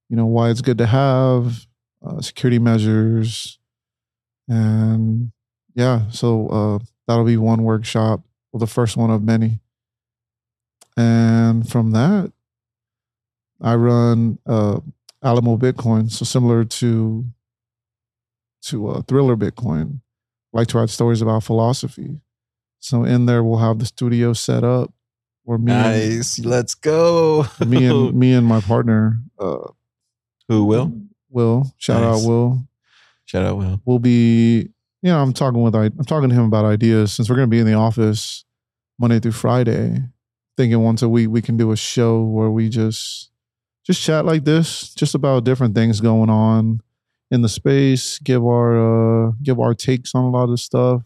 you 0.09 0.17
know 0.17 0.27
why 0.27 0.51
it's 0.51 0.61
good 0.61 0.79
to 0.79 0.87
have 0.87 1.67
uh, 2.05 2.21
security 2.21 2.59
measures. 2.59 3.59
And 4.49 5.33
yeah 5.75 6.11
so 6.11 6.49
uh, 6.49 6.79
that'll 7.07 7.25
be 7.25 7.37
one 7.37 7.63
workshop 7.63 8.23
well 8.53 8.61
the 8.61 8.67
first 8.67 8.97
one 8.97 9.11
of 9.11 9.23
many 9.23 9.61
and 10.97 11.67
from 11.69 11.93
that, 11.93 12.33
I 13.61 13.75
run 13.77 14.39
uh, 14.47 14.81
Alamo 15.23 15.57
Bitcoin, 15.57 16.11
so 16.11 16.25
similar 16.25 16.65
to 16.65 17.25
to 18.65 18.89
uh, 18.89 19.03
Thriller 19.03 19.37
Bitcoin. 19.37 20.01
I 20.53 20.59
like 20.59 20.69
to 20.69 20.79
write 20.79 20.91
stories 20.91 21.23
about 21.23 21.45
philosophy. 21.45 22.21
So 22.81 23.05
in 23.05 23.25
there, 23.27 23.43
we'll 23.43 23.59
have 23.61 23.79
the 23.79 23.87
studio 23.87 24.33
set 24.35 24.65
up 24.65 24.93
where 25.45 25.57
me, 25.59 25.73
Nice. 25.73 26.39
Let's 26.41 26.75
go. 26.75 27.47
me 27.67 27.87
and 27.87 28.13
me 28.19 28.35
and 28.35 28.47
my 28.47 28.61
partner, 28.61 29.19
uh, 29.39 29.69
Who 30.49 30.65
will? 30.67 30.93
Will, 31.31 31.73
shout 31.79 32.03
Nice. 32.03 32.23
out 32.23 32.29
Will, 32.29 32.69
Shout 33.25 33.45
out 33.47 33.57
Will. 33.57 33.81
we'll 33.87 33.99
be 33.99 34.69
you 35.03 35.11
know 35.11 35.21
i'm 35.21 35.33
talking 35.33 35.63
with 35.63 35.75
i'm 35.75 36.05
talking 36.05 36.29
to 36.29 36.35
him 36.35 36.45
about 36.45 36.65
ideas. 36.65 37.13
Since 37.13 37.29
we're 37.29 37.37
going 37.37 37.49
to 37.49 37.55
be 37.55 37.59
in 37.59 37.67
the 37.67 37.75
office 37.75 38.45
monday 38.99 39.21
through 39.21 39.33
friday 39.33 39.99
thinking 40.57 40.81
once 40.83 41.03
a 41.03 41.09
week 41.09 41.29
we 41.29 41.43
can 41.43 41.57
do 41.57 41.73
a 41.73 41.77
show 41.77 42.23
where 42.23 42.51
we 42.51 42.69
just 42.69 43.31
just 43.85 44.03
chat 44.03 44.25
like 44.25 44.45
this 44.45 44.95
just 44.95 45.15
about 45.15 45.45
different 45.45 45.75
things 45.75 46.01
going 46.01 46.31
on 46.31 46.81
in 47.31 47.43
the 47.43 47.49
space 47.49 48.19
give 48.19 48.45
our 48.45 49.29
uh 49.29 49.33
give 49.43 49.59
our 49.59 49.75
takes 49.75 50.15
on 50.15 50.25
a 50.25 50.31
lot 50.31 50.51
of 50.51 50.61
stuff 50.61 51.03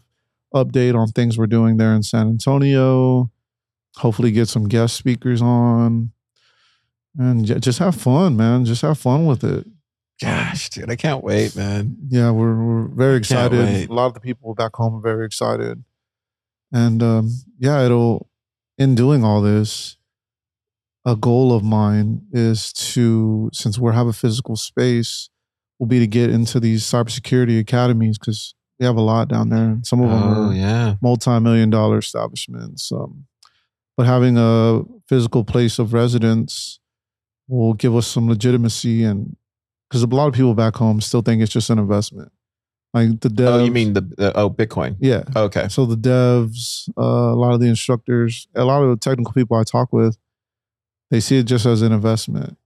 update 0.53 0.95
on 0.95 1.07
things 1.09 1.37
we're 1.37 1.47
doing 1.47 1.77
there 1.77 1.93
in 1.93 2.03
san 2.03 2.27
antonio 2.27 3.29
hopefully 3.97 4.31
get 4.31 4.47
some 4.47 4.67
guest 4.67 4.95
speakers 4.95 5.41
on 5.41 6.11
and 7.17 7.45
j- 7.45 7.59
just 7.59 7.79
have 7.79 7.95
fun 7.95 8.37
man. 8.37 8.65
Just 8.65 8.83
have 8.83 8.97
fun 8.97 9.25
with 9.25 9.43
it 9.43 9.65
Gosh, 10.21 10.69
dude, 10.71 10.89
I 10.89 10.95
can't 10.95 11.23
wait, 11.23 11.55
man. 11.55 11.95
yeah, 12.09 12.31
we're 12.31 12.55
we're 12.55 12.87
very 12.87 13.17
excited. 13.17 13.89
A 13.89 13.93
lot 13.93 14.07
of 14.07 14.13
the 14.15 14.19
people 14.19 14.55
back 14.55 14.75
home 14.75 14.95
are 14.95 15.01
very 15.01 15.25
excited, 15.25 15.83
and 16.71 17.03
um, 17.03 17.29
yeah, 17.59 17.83
it'll. 17.85 18.29
In 18.79 18.93
doing 18.93 19.23
all 19.23 19.41
this, 19.41 19.97
a 21.03 21.15
goal 21.15 21.51
of 21.51 21.63
mine 21.63 22.21
is 22.31 22.71
to, 22.73 23.49
since 23.51 23.79
we 23.79 23.91
have 23.91 24.05
a 24.05 24.13
physical 24.13 24.55
space, 24.55 25.29
will 25.79 25.87
be 25.87 25.97
to 25.97 26.05
get 26.05 26.29
into 26.29 26.59
these 26.59 26.83
cybersecurity 26.83 27.59
academies 27.59 28.19
because 28.19 28.53
we 28.79 28.85
have 28.85 28.95
a 28.95 29.01
lot 29.01 29.29
down 29.29 29.49
there. 29.49 29.63
and 29.69 29.87
Some 29.87 30.01
of 30.03 30.11
them 30.11 30.21
Oh 30.21 30.49
are 30.49 30.53
yeah. 30.53 30.95
multi-million 31.01 31.71
dollar 31.71 31.97
establishments. 31.97 32.91
Um, 32.91 33.25
but 33.95 34.05
having 34.05 34.37
a 34.37 34.81
physical 35.09 35.43
place 35.43 35.79
of 35.79 35.91
residence 35.91 36.79
will 37.47 37.73
give 37.73 37.95
us 37.95 38.05
some 38.05 38.27
legitimacy 38.29 39.03
and 39.03 39.35
because 39.89 40.03
a 40.03 40.07
lot 40.07 40.27
of 40.27 40.33
people 40.33 40.53
back 40.53 40.75
home 40.75 41.01
still 41.01 41.21
think 41.21 41.41
it's 41.41 41.51
just 41.51 41.69
an 41.69 41.79
investment. 41.79 42.31
Like 42.93 43.19
the 43.19 43.29
devs. 43.29 43.47
Oh, 43.47 43.63
you 43.63 43.71
mean 43.71 43.93
the, 43.93 44.01
the 44.01 44.37
oh 44.37 44.49
Bitcoin? 44.49 44.95
yeah. 44.99 45.23
Okay. 45.35 45.67
So 45.69 45.85
the 45.85 45.95
devs, 45.95 46.89
uh, 46.97 47.33
a 47.33 47.35
lot 47.35 47.53
of 47.53 47.59
the 47.59 47.67
instructors, 47.67 48.47
a 48.55 48.65
lot 48.65 48.81
of 48.81 48.89
the 48.89 48.97
technical 48.97 49.33
people 49.33 49.57
I 49.57 49.63
talk 49.63 49.91
with, 49.91 50.17
they 51.11 51.19
see 51.19 51.37
it 51.37 51.43
just 51.43 51.65
as 51.65 51.81
an 51.81 51.91
investment. 51.91 52.57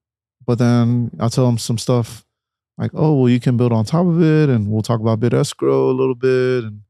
But 0.45 0.57
then 0.57 1.11
I'll 1.19 1.29
tell 1.29 1.45
them 1.45 1.57
some 1.57 1.77
stuff 1.77 2.25
like, 2.77 2.91
oh, 2.93 3.15
well, 3.15 3.29
you 3.29 3.39
can 3.39 3.57
build 3.57 3.71
on 3.71 3.85
top 3.85 4.05
of 4.05 4.21
it, 4.21 4.49
and 4.49 4.71
we'll 4.71 4.81
talk 4.81 4.99
about 4.99 5.19
bit 5.19 5.33
escrow 5.33 5.89
a 5.89 5.91
little 5.91 6.15
bit, 6.15 6.63
and 6.63 6.81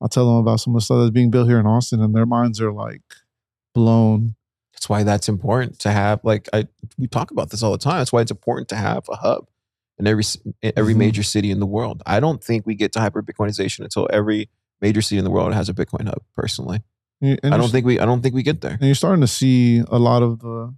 I'll 0.00 0.08
tell 0.08 0.26
them 0.26 0.36
about 0.36 0.60
some 0.60 0.74
of 0.74 0.80
the 0.80 0.84
stuff 0.84 0.98
that's 1.00 1.10
being 1.10 1.30
built 1.30 1.48
here 1.48 1.60
in 1.60 1.66
Austin, 1.66 2.02
and 2.02 2.14
their 2.14 2.26
minds 2.26 2.60
are 2.60 2.72
like 2.72 3.02
blown. 3.74 4.34
That's 4.72 4.88
why 4.88 5.02
that's 5.02 5.28
important 5.28 5.78
to 5.80 5.90
have. 5.90 6.20
Like 6.22 6.48
I, 6.52 6.66
we 6.98 7.06
talk 7.06 7.30
about 7.30 7.50
this 7.50 7.62
all 7.62 7.72
the 7.72 7.78
time. 7.78 7.98
That's 7.98 8.12
why 8.12 8.22
it's 8.22 8.30
important 8.30 8.68
to 8.68 8.76
have 8.76 9.08
a 9.08 9.16
hub 9.16 9.46
in 9.98 10.06
every 10.06 10.24
in 10.62 10.72
every 10.76 10.94
Mhm. 10.94 10.98
major 10.98 11.22
city 11.22 11.50
in 11.50 11.60
the 11.60 11.66
world. 11.66 12.02
I 12.06 12.20
don't 12.20 12.42
think 12.42 12.66
we 12.66 12.74
get 12.74 12.92
to 12.92 13.00
hyper 13.00 13.22
Bitcoinization 13.22 13.80
until 13.84 14.08
every 14.12 14.48
major 14.80 15.02
city 15.02 15.18
in 15.18 15.24
the 15.24 15.30
world 15.30 15.52
has 15.54 15.68
a 15.68 15.74
Bitcoin 15.74 16.04
hub. 16.06 16.22
Personally, 16.36 16.82
I 17.22 17.36
don't 17.42 17.70
think 17.70 17.84
we. 17.86 17.98
I 17.98 18.04
don't 18.04 18.22
think 18.22 18.34
we 18.34 18.42
get 18.42 18.60
there. 18.60 18.72
and 18.72 18.82
you're 18.82 18.94
starting 18.94 19.20
to 19.22 19.26
see 19.26 19.82
a 19.88 19.98
lot 19.98 20.22
of 20.22 20.38
the 20.40 20.74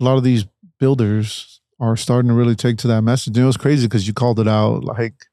a 0.00 0.04
lot 0.04 0.16
of 0.16 0.24
these 0.24 0.44
builders 0.78 1.60
are 1.78 1.96
starting 1.96 2.28
to 2.28 2.34
really 2.34 2.54
take 2.54 2.76
to 2.78 2.86
that 2.88 3.02
message. 3.02 3.36
And 3.36 3.44
it 3.44 3.46
was 3.46 3.56
crazy 3.56 3.86
because 3.86 4.06
you 4.06 4.12
called 4.14 4.38
it 4.40 4.48
out 4.48 4.84
like 4.84 5.26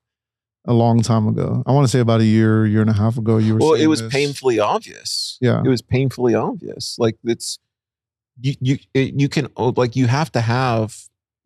a 0.66 0.74
long 0.74 1.02
time 1.02 1.28
ago. 1.28 1.64
I 1.66 1.72
want 1.72 1.86
to 1.86 1.90
say 1.90 2.00
about 2.00 2.20
a 2.22 2.26
year, 2.26 2.66
year 2.66 2.82
and 2.82 2.90
a 2.90 2.94
half 2.94 3.18
ago. 3.18 3.38
You 3.38 3.54
were 3.54 3.60
Well, 3.60 3.74
it 3.74 3.88
was 3.88 4.02
this. 4.02 4.12
painfully 4.12 4.60
obvious. 4.60 5.38
Yeah. 5.42 5.62
it 5.64 5.70
was 5.70 5.82
painfully 5.82 6.34
obvious. 6.36 6.96
Like 7.00 7.18
it's 7.24 7.60
you 8.42 8.56
you 8.60 8.78
it, 8.94 9.20
you 9.20 9.30
can 9.30 9.48
oh, 9.58 9.74
like 9.76 9.96
you 9.96 10.08
have 10.08 10.32
to 10.34 10.42
have 10.42 10.96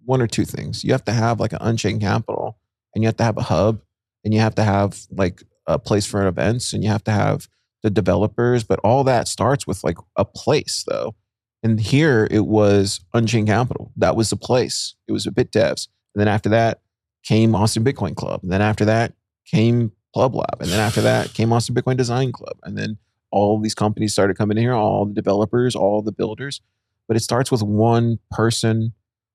one 0.05 0.21
or 0.21 0.27
two 0.27 0.45
things. 0.45 0.83
You 0.83 0.91
have 0.91 1.05
to 1.05 1.11
have 1.11 1.39
like 1.39 1.53
an 1.53 1.59
unchained 1.61 2.01
capital, 2.01 2.57
and 2.93 3.03
you 3.03 3.07
have 3.07 3.17
to 3.17 3.23
have 3.23 3.37
a 3.37 3.43
hub, 3.43 3.81
and 4.23 4.33
you 4.33 4.39
have 4.39 4.55
to 4.55 4.63
have 4.63 4.99
like 5.11 5.43
a 5.67 5.79
place 5.79 6.05
for 6.05 6.27
events, 6.27 6.73
and 6.73 6.83
you 6.83 6.89
have 6.89 7.03
to 7.05 7.11
have 7.11 7.47
the 7.83 7.89
developers. 7.89 8.63
But 8.63 8.79
all 8.83 9.03
that 9.05 9.27
starts 9.27 9.65
with 9.65 9.83
like 9.83 9.97
a 10.15 10.25
place, 10.25 10.83
though. 10.87 11.15
And 11.63 11.79
here 11.79 12.27
it 12.31 12.47
was 12.47 13.01
Unchained 13.13 13.47
Capital. 13.47 13.91
That 13.95 14.15
was 14.15 14.31
the 14.31 14.35
place. 14.35 14.95
It 15.07 15.11
was 15.11 15.27
a 15.27 15.31
Bit 15.31 15.51
Devs. 15.51 15.87
And 16.15 16.21
then 16.21 16.27
after 16.27 16.49
that 16.49 16.81
came 17.23 17.53
Austin 17.53 17.83
Bitcoin 17.83 18.15
Club. 18.15 18.41
And 18.41 18.51
then 18.51 18.63
after 18.63 18.83
that 18.85 19.13
came 19.45 19.91
Pleb 20.15 20.33
Lab. 20.33 20.59
And 20.59 20.71
then 20.71 20.79
after 20.79 21.01
that 21.01 21.35
came 21.35 21.53
Austin 21.53 21.75
Bitcoin 21.75 21.97
Design 21.97 22.31
Club. 22.31 22.57
And 22.63 22.77
then 22.77 22.97
all 23.31 23.59
these 23.59 23.75
companies 23.75 24.11
started 24.11 24.37
coming 24.37 24.57
in 24.57 24.63
here, 24.63 24.73
all 24.73 25.05
the 25.05 25.13
developers, 25.13 25.75
all 25.75 26.01
the 26.01 26.11
builders. 26.11 26.61
But 27.07 27.15
it 27.15 27.21
starts 27.21 27.51
with 27.51 27.61
one 27.61 28.17
person, 28.31 28.93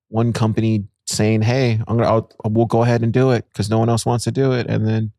one 0.08 0.32
company 0.32 0.84
saying, 1.06 1.42
"Hey, 1.42 1.80
I'm 1.86 1.96
gonna, 1.96 2.08
I'll, 2.08 2.30
we'll 2.44 2.66
go 2.66 2.82
ahead 2.82 3.02
and 3.02 3.12
do 3.12 3.30
it 3.30 3.46
because 3.52 3.70
no 3.70 3.78
one 3.78 3.88
else 3.88 4.06
wants 4.06 4.24
to 4.24 4.32
do 4.32 4.52
it." 4.52 4.66
And 4.68 4.86
then 4.86 5.12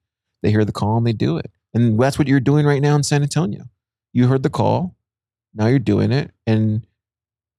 they 0.43 0.51
hear 0.51 0.65
the 0.65 0.71
call 0.71 0.97
and 0.97 1.07
they 1.07 1.13
do 1.13 1.37
it. 1.37 1.51
And 1.73 1.99
that's 1.99 2.17
what 2.17 2.27
you're 2.27 2.39
doing 2.39 2.65
right 2.65 2.81
now 2.81 2.95
in 2.95 3.03
San 3.03 3.23
Antonio. 3.23 3.65
You 4.13 4.27
heard 4.27 4.43
the 4.43 4.49
call, 4.49 4.95
now 5.53 5.67
you're 5.67 5.79
doing 5.79 6.11
it, 6.11 6.31
and 6.45 6.85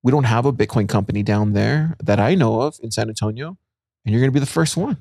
we 0.03 0.13
don't 0.13 0.25
have 0.25 0.47
a 0.47 0.53
Bitcoin 0.53 0.89
company 0.89 1.23
down 1.23 1.53
there 1.53 1.97
that 2.03 2.21
I 2.21 2.35
know 2.35 2.61
of 2.63 2.79
in 2.83 2.91
San 2.91 3.09
Antonio, 3.09 3.59
and 4.05 4.13
you're 4.13 4.21
gonna 4.21 4.33
be 4.33 4.41
the 4.41 4.47
first 4.47 4.77
one. 4.77 4.99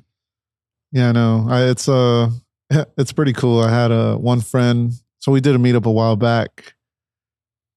Yeah, 0.92 1.12
no, 1.12 1.48
I, 1.50 1.66
it's 1.66 1.88
uh, 1.88 2.30
it's 2.98 3.12
pretty 3.12 3.34
cool. 3.34 3.62
I 3.62 3.70
had 3.70 3.92
a 3.92 4.18
one 4.18 4.42
friend, 4.42 4.94
so 5.20 5.32
we 5.32 5.42
did 5.42 5.56
a 5.56 5.60
meetup 5.60 5.86
a 5.86 5.92
while 5.92 6.16
back, 6.16 6.76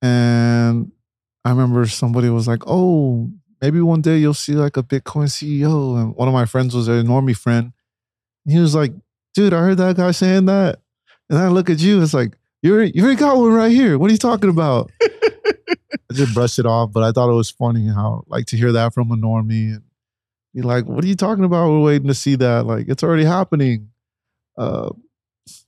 and 0.03 0.91
I 1.45 1.51
remember 1.51 1.87
somebody 1.87 2.31
was 2.31 2.49
like, 2.49 2.63
"Oh, 2.67 3.31
maybe 3.61 3.81
one 3.81 4.01
day 4.01 4.19
you'll 4.19 4.35
see 4.35 4.55
like 4.55 4.77
a 4.77 4.83
Bitcoin 4.83 5.29
CEO." 5.29 6.01
And 6.01 6.15
one 6.15 6.29
of 6.29 6.35
my 6.35 6.47
friends 6.47 6.75
was 6.75 6.89
a 6.89 7.03
normie 7.03 7.37
friend. 7.37 7.73
He 8.47 8.59
was 8.59 8.75
like, 8.75 8.93
"Dude, 9.35 9.53
I 9.53 9.61
heard 9.61 9.79
that 9.79 9.97
guy 9.97 10.11
saying 10.13 10.47
that," 10.47 10.81
and 11.29 11.39
I 11.39 11.49
look 11.49 11.71
at 11.71 11.81
you, 11.81 12.03
it's 12.03 12.15
like 12.15 12.37
you 12.63 12.75
already, 12.75 12.93
you 12.95 13.03
already 13.03 13.19
got 13.19 13.37
one 13.37 13.53
right 13.53 13.73
here. 13.73 13.99
What 13.99 14.11
are 14.11 14.13
you 14.13 14.19
talking 14.19 14.51
about? 14.51 14.91
I 15.03 16.13
just 16.13 16.35
brushed 16.35 16.59
it 16.59 16.67
off, 16.67 16.93
but 16.93 17.03
I 17.03 17.13
thought 17.13 17.31
it 17.31 17.37
was 17.37 17.51
funny 17.51 17.87
how 17.87 18.25
like 18.27 18.47
to 18.47 18.57
hear 18.57 18.73
that 18.73 18.93
from 18.93 19.13
a 19.13 19.17
normie 19.17 19.75
and 19.75 19.83
be 20.55 20.63
like, 20.63 20.87
"What 20.87 21.05
are 21.05 21.09
you 21.09 21.15
talking 21.15 21.45
about? 21.45 21.69
We're 21.71 21.83
waiting 21.83 22.09
to 22.09 22.15
see 22.15 22.35
that. 22.37 22.67
Like, 22.67 22.89
it's 22.89 23.03
already 23.03 23.25
happening." 23.25 23.91
Uh, 24.59 24.91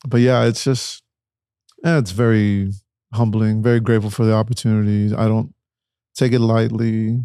but 0.07 0.21
yeah, 0.21 0.45
it's 0.45 0.65
just, 0.65 1.03
yeah, 1.85 1.99
it's 1.99 2.11
very 2.11 2.73
humbling. 3.15 3.63
Very 3.63 3.81
grateful 3.81 4.11
for 4.11 4.25
the 4.25 4.35
opportunity. 4.35 5.15
I 5.15 5.29
don't 5.29 5.55
take 6.15 6.33
it 6.33 6.41
lightly. 6.41 7.21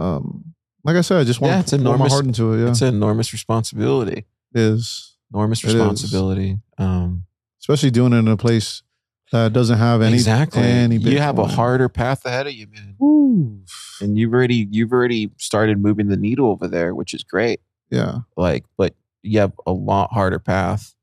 Um, 0.00 0.54
like 0.82 0.96
I 0.96 1.02
said, 1.02 1.18
I 1.20 1.24
just 1.24 1.40
want 1.40 1.52
Yeah, 1.52 1.62
to 1.62 1.76
put 1.84 1.98
my 1.98 2.08
heart 2.08 2.24
into 2.24 2.54
it. 2.54 2.62
Yeah, 2.64 2.70
It's 2.70 2.80
an 2.82 2.94
enormous 2.94 3.32
responsibility. 3.32 4.24
it 4.54 4.60
is 4.60 5.16
Enormous 5.32 5.62
responsibility. 5.62 6.58
Um, 6.78 7.24
especially 7.60 7.90
doing 7.92 8.12
it 8.12 8.16
in 8.16 8.28
a 8.28 8.36
place 8.36 8.82
that 9.30 9.52
doesn't 9.52 9.78
have 9.78 10.02
any 10.02 10.14
exactly. 10.14 10.62
Any 10.62 10.96
you 10.96 11.18
have 11.20 11.38
a 11.38 11.46
harder 11.46 11.88
path 11.88 12.24
ahead 12.24 12.48
of 12.48 12.52
you, 12.52 12.66
man. 12.66 12.96
Ooh. 13.00 13.60
And 14.00 14.18
you've 14.18 14.32
already 14.32 14.66
you've 14.70 14.90
already 14.92 15.30
started 15.38 15.78
moving 15.80 16.08
the 16.08 16.16
needle 16.16 16.48
over 16.50 16.66
there, 16.66 16.94
which 16.96 17.14
is 17.14 17.22
great. 17.22 17.60
Yeah, 17.90 18.20
Like, 18.36 18.64
but 18.78 18.94
you 19.22 19.38
have 19.40 19.52
a 19.66 19.72
lot 19.72 20.12
harder 20.12 20.38
path. 20.40 20.94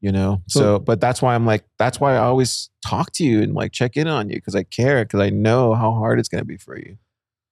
You 0.00 0.12
know, 0.12 0.42
so, 0.48 0.60
So- 0.60 0.78
but 0.78 1.00
that's 1.00 1.20
why 1.22 1.34
I'm 1.34 1.44
like, 1.46 1.64
that's 1.78 2.00
why 2.00 2.14
I 2.14 2.18
always 2.18 2.70
talk 2.86 3.12
to 3.12 3.24
you 3.24 3.42
and 3.42 3.52
like 3.54 3.72
check 3.72 3.96
in 3.98 4.08
on 4.08 4.30
you 4.30 4.36
because 4.36 4.54
I 4.54 4.62
care 4.62 5.04
because 5.04 5.20
I 5.20 5.28
know 5.30 5.74
how 5.74 5.92
hard 5.92 6.18
it's 6.18 6.28
gonna 6.28 6.44
be 6.44 6.56
for 6.56 6.78
you. 6.78 6.96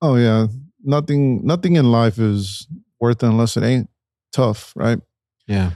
Oh 0.02 0.16
yeah. 0.16 0.46
Nothing 0.82 1.44
nothing 1.44 1.76
in 1.76 1.90
life 1.90 2.18
is 2.18 2.66
worth 3.00 3.22
it 3.22 3.26
unless 3.26 3.56
it 3.56 3.64
ain't 3.64 3.88
tough, 4.32 4.72
right? 4.76 4.98
Yeah. 5.46 5.72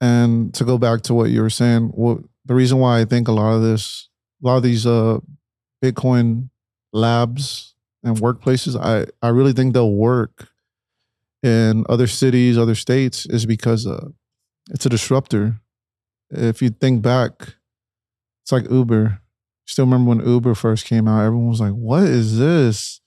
And 0.00 0.52
to 0.54 0.64
go 0.64 0.78
back 0.78 1.02
to 1.02 1.14
what 1.14 1.30
you 1.30 1.42
were 1.42 1.50
saying, 1.50 1.88
what 1.94 2.18
the 2.44 2.54
reason 2.54 2.78
why 2.78 3.00
I 3.00 3.04
think 3.04 3.28
a 3.28 3.32
lot 3.32 3.54
of 3.54 3.62
this, 3.62 4.08
a 4.42 4.46
lot 4.46 4.56
of 4.56 4.62
these 4.62 4.86
uh 4.86 5.18
Bitcoin 5.82 6.50
labs 6.92 7.74
and 8.02 8.16
workplaces, 8.16 8.78
I 8.78 9.06
I 9.24 9.30
really 9.30 9.52
think 9.52 9.74
they'll 9.74 9.92
work 9.94 10.48
in 11.42 11.84
other 11.88 12.06
cities, 12.06 12.58
other 12.58 12.74
states, 12.74 13.26
is 13.26 13.46
because 13.46 13.86
uh 13.86 14.08
it's 14.70 14.86
a 14.86 14.90
disruptor. 14.90 15.60
If 16.30 16.62
you 16.62 16.70
think 16.70 17.02
back, 17.02 17.54
it's 18.42 18.52
like 18.52 18.70
Uber. 18.70 19.20
Still 19.66 19.84
remember 19.84 20.10
when 20.10 20.26
Uber 20.26 20.54
first 20.54 20.86
came 20.86 21.06
out, 21.06 21.24
everyone 21.24 21.48
was 21.48 21.60
like, 21.60 21.72
What 21.72 22.04
is 22.04 22.38
this? 22.38 23.01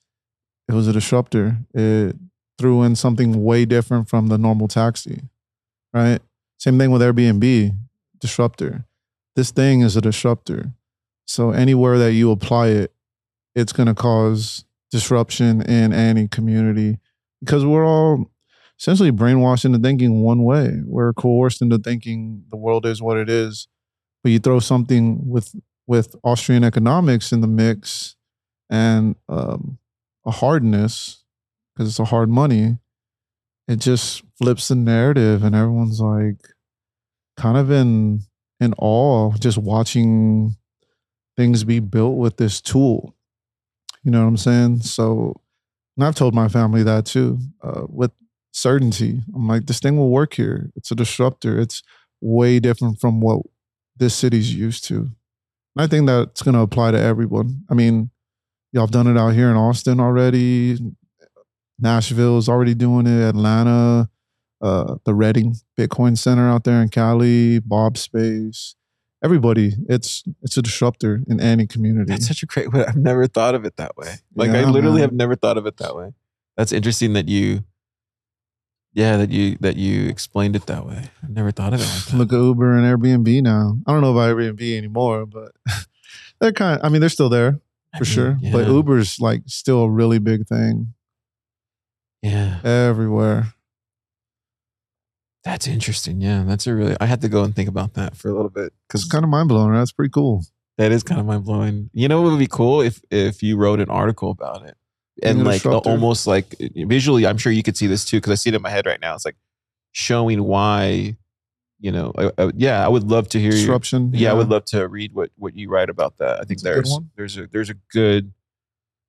It 0.68 0.74
was 0.74 0.88
a 0.88 0.94
disruptor. 0.94 1.58
It 1.74 2.16
threw 2.58 2.84
in 2.84 2.96
something 2.96 3.44
way 3.44 3.66
different 3.66 4.10
from 4.10 4.28
the 4.28 4.38
normal 4.38 4.68
taxi. 4.68 5.24
Right? 5.94 6.20
Same 6.58 6.78
thing 6.78 6.92
with 6.92 7.02
Airbnb, 7.02 7.78
disruptor. 8.20 8.86
This 9.36 9.52
thing 9.52 9.82
is 9.82 9.96
a 9.96 10.02
disruptor. 10.02 10.72
So 11.26 11.52
anywhere 11.52 11.98
that 11.98 12.14
you 12.14 12.32
apply 12.32 12.68
it, 12.68 12.94
it's 13.56 13.74
going 13.74 13.88
to 13.88 13.94
cause 13.94 14.66
disruption 14.92 15.62
in 15.62 15.94
any 15.94 16.28
community 16.28 17.00
because 17.40 17.66
we're 17.66 17.86
all 17.86 18.32
essentially 18.80 19.12
brainwashed 19.12 19.66
into 19.66 19.80
thinking 19.80 20.22
one 20.22 20.44
way. 20.44 20.82
We're 20.86 21.14
coerced 21.14 21.62
into 21.62 21.78
thinking 21.78 22.44
the 22.50 22.58
world 22.58 22.86
is 22.86 23.02
what 23.02 23.18
it 23.18 23.30
is. 23.30 23.68
But 24.24 24.32
you 24.32 24.40
throw 24.40 24.60
something 24.60 25.30
with 25.30 25.56
with 25.88 26.16
Austrian 26.24 26.64
economics 26.64 27.32
in 27.32 27.42
the 27.42 27.48
mix 27.48 28.16
and 28.70 29.16
um, 29.30 29.78
a 30.26 30.32
hardness 30.32 31.24
because 31.76 31.90
it's 31.90 32.00
a 32.00 32.06
hard 32.06 32.30
money. 32.30 32.78
It 33.68 33.78
just 33.78 34.24
flips 34.38 34.68
the 34.68 34.76
narrative, 34.76 35.44
and 35.44 35.56
everyone's 35.56 36.00
like 36.00 36.48
kind 37.38 37.58
of 37.58 37.72
in 37.72 38.22
in 38.60 38.74
awe 38.78 39.34
just 39.34 39.58
watching 39.58 40.56
things 41.36 41.64
be 41.64 41.80
built 41.80 42.18
with 42.18 42.38
this 42.38 42.62
tool. 42.62 43.16
You 44.04 44.12
know 44.12 44.22
what 44.22 44.28
I'm 44.28 44.38
saying? 44.38 44.82
So, 44.82 45.42
and 45.98 46.06
I've 46.06 46.16
told 46.16 46.34
my 46.34 46.48
family 46.48 46.84
that 46.84 47.06
too, 47.06 47.40
uh, 47.64 47.84
with 47.90 48.12
certainty. 48.54 49.22
I'm 49.36 49.48
like, 49.48 49.66
this 49.66 49.80
thing 49.80 49.98
will 49.98 50.12
work 50.12 50.36
here. 50.36 50.72
It's 50.76 50.92
a 50.92 50.96
disruptor. 50.96 51.60
It's 51.60 51.84
way 52.22 52.60
different 52.60 53.00
from 53.00 53.20
what 53.20 53.42
this 53.98 54.16
city's 54.16 54.54
used 54.54 54.86
to. 54.86 54.96
And 54.96 55.84
I 55.84 55.88
think 55.88 56.06
that's 56.06 56.42
going 56.42 56.56
to 56.56 56.62
apply 56.62 56.92
to 56.92 57.00
everyone. 57.00 57.64
I 57.70 57.74
mean, 57.74 58.12
y'all 58.76 58.84
have 58.84 58.92
done 58.92 59.08
it 59.08 59.18
out 59.18 59.34
here 59.34 59.50
in 59.50 59.56
Austin 59.56 60.02
already. 60.02 60.78
Nashville 61.80 62.38
is 62.38 62.50
already 62.50 62.74
doing 62.76 63.08
it. 63.08 63.30
Atlanta, 63.30 64.10
uh, 64.62 64.96
the 65.06 65.14
Reading 65.14 65.56
Bitcoin 65.80 66.18
Center 66.18 66.50
out 66.50 66.66
there 66.66 66.82
in 66.82 66.90
Cali, 66.90 67.60
Bob 67.60 67.98
Space 67.98 68.76
everybody. 69.24 69.74
It's 69.90 70.24
it's 70.44 70.56
a 70.56 70.62
disruptor 70.62 71.24
in 71.28 71.40
any 71.40 71.66
community. 71.66 72.12
That's 72.12 72.28
such 72.28 72.44
a 72.44 72.46
great 72.46 72.72
way. 72.72 72.86
I've 72.86 72.96
never 72.96 73.28
thought 73.28 73.56
of 73.56 73.66
it 73.66 73.78
that 73.78 73.98
way. 73.98 74.16
Like 74.36 74.52
I 74.52 74.64
literally 74.66 75.00
man. 75.00 75.02
have 75.02 75.14
never 75.14 75.36
thought 75.36 75.58
of 75.58 75.66
it 75.66 75.78
that 75.78 75.96
way. 75.96 76.12
That's 76.58 76.72
interesting 76.72 77.14
that 77.14 77.28
you 77.28 77.64
yeah, 78.94 79.18
that 79.18 79.32
you 79.32 79.58
that 79.62 79.78
you 79.78 80.08
explained 80.08 80.56
it 80.56 80.68
that 80.68 80.86
way. 80.86 81.10
I've 81.24 81.32
never 81.32 81.52
thought 81.52 81.74
of 81.74 81.80
it 81.82 82.14
like. 82.14 82.14
Look 82.14 82.34
at 82.34 82.40
Uber 82.40 82.78
and 82.78 82.86
Airbnb 82.86 83.42
now. 83.42 83.78
I 83.88 83.92
don't 83.94 84.02
know 84.02 84.12
about 84.12 84.36
Airbnb 84.36 84.78
anymore, 84.78 85.26
but 85.26 85.54
they're 86.40 86.52
kind. 86.52 86.80
I 86.84 86.90
mean, 86.90 87.00
they're 87.00 87.10
still 87.10 87.30
there 87.30 87.48
I 87.48 87.65
for 87.98 88.06
sure. 88.06 88.38
But. 88.52 88.68
Uber's 88.68 89.20
like 89.20 89.44
still 89.48 89.82
a 89.84 89.90
really 89.90 90.20
big 90.20 90.48
thing 90.48 90.94
Yeah. 92.22 92.60
everywhere. 92.64 93.54
That's 95.44 95.68
interesting. 95.68 96.22
Yeah. 96.22 96.44
That's 96.46 96.66
a 96.68 96.74
really 96.74 96.96
I 97.00 97.06
had 97.06 97.22
to 97.22 97.30
go 97.30 97.44
and 97.44 97.56
think 97.56 97.70
about 97.70 97.94
that 97.94 98.16
for 98.18 98.30
a 98.30 98.34
little 98.34 98.50
bit. 98.50 98.74
Cause 98.90 99.02
It's 99.04 99.12
kind 99.12 99.24
of 99.24 99.30
mind 99.30 99.50
blowing. 99.50 99.74
That's 99.74 99.92
pretty 99.92 100.12
cool. 100.12 100.44
that 100.78 100.92
is 100.92 101.04
kind 101.04 101.20
of 101.22 101.26
mind 101.28 101.46
blowing. 101.46 101.90
You 101.94 102.08
know 102.08 102.22
what 102.22 102.32
would 102.32 102.40
be 102.40 102.48
cool 102.48 102.82
if 102.82 103.02
if 103.12 103.42
you 103.44 103.56
wrote 103.58 103.80
an 103.80 103.90
article 103.90 104.32
about 104.32 104.66
it. 104.66 104.76
And 105.24 105.46
like 105.46 105.66
almost 105.66 106.28
like 106.28 106.56
visually, 106.76 107.26
I'm 107.26 107.38
sure 107.38 107.52
you 107.52 107.64
could 107.64 107.78
see 107.78 107.88
this 107.88 108.04
too, 108.04 108.18
because 108.18 108.32
I 108.32 108.36
see 108.36 108.50
it 108.50 108.56
in 108.56 108.62
my 108.62 108.70
head 108.70 108.86
right 108.86 109.00
now. 109.00 109.16
It's 109.16 109.24
like 109.24 109.38
showing 109.94 110.44
why, 110.44 111.16
you 111.86 111.92
know, 111.92 112.12
I, 112.18 112.32
I- 112.44 112.52
yeah, 112.56 112.84
I 112.86 112.90
would 112.90 113.04
love 113.16 113.30
to 113.30 113.40
hear 113.40 113.52
your, 113.52 113.60
Disruption. 113.60 114.12
yeah, 114.14 114.32
I 114.32 114.34
would 114.34 114.50
love 114.50 114.66
to 114.74 114.88
read 114.88 115.14
what 115.14 115.30
what 115.38 115.56
you 115.56 115.70
write 115.70 115.90
about 115.96 116.18
that. 116.18 116.36
I 116.42 116.44
think 116.48 116.60
That's 116.62 116.64
there's 116.64 116.90
one. 116.92 117.10
there's 117.16 117.38
a 117.38 117.48
there's 117.48 117.70
a 117.70 117.76
good 117.92 118.34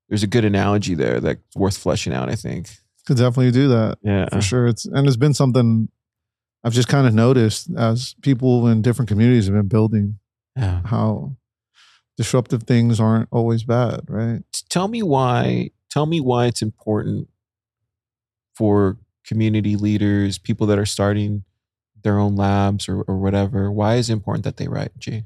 there's 0.08 0.22
a 0.22 0.26
good 0.26 0.44
analogy 0.44 0.94
there 0.94 1.18
that's 1.20 1.56
worth 1.56 1.76
fleshing 1.78 2.12
out. 2.12 2.28
I 2.28 2.34
think. 2.36 2.68
Could 3.06 3.16
definitely 3.16 3.52
do 3.52 3.68
that 3.68 3.98
Yeah. 4.02 4.28
for 4.30 4.40
sure. 4.42 4.66
It's 4.66 4.84
and 4.84 5.06
it's 5.06 5.16
been 5.16 5.34
something 5.34 5.88
I've 6.64 6.74
just 6.74 6.88
kind 6.88 7.06
of 7.06 7.14
noticed 7.14 7.70
as 7.76 8.14
people 8.22 8.66
in 8.68 8.82
different 8.82 9.08
communities 9.08 9.46
have 9.46 9.54
been 9.54 9.68
building 9.68 10.18
Yeah. 10.56 10.80
how 10.84 11.36
disruptive 12.16 12.62
things 12.64 12.98
aren't 13.00 13.28
always 13.30 13.62
bad, 13.62 14.00
right? 14.08 14.42
Tell 14.68 14.88
me 14.88 15.02
why. 15.02 15.70
Tell 15.90 16.06
me 16.06 16.20
why 16.20 16.46
it's 16.46 16.62
important 16.62 17.28
for 18.54 18.96
community 19.26 19.76
leaders, 19.76 20.38
people 20.38 20.66
that 20.66 20.78
are 20.78 20.86
starting 20.86 21.44
their 22.06 22.18
own 22.18 22.36
labs 22.36 22.88
or, 22.88 23.02
or 23.02 23.18
whatever. 23.18 23.70
Why 23.70 23.96
is 23.96 24.08
it 24.08 24.12
important 24.14 24.44
that 24.44 24.56
they 24.56 24.68
write? 24.68 24.96
Ge. 24.98 25.24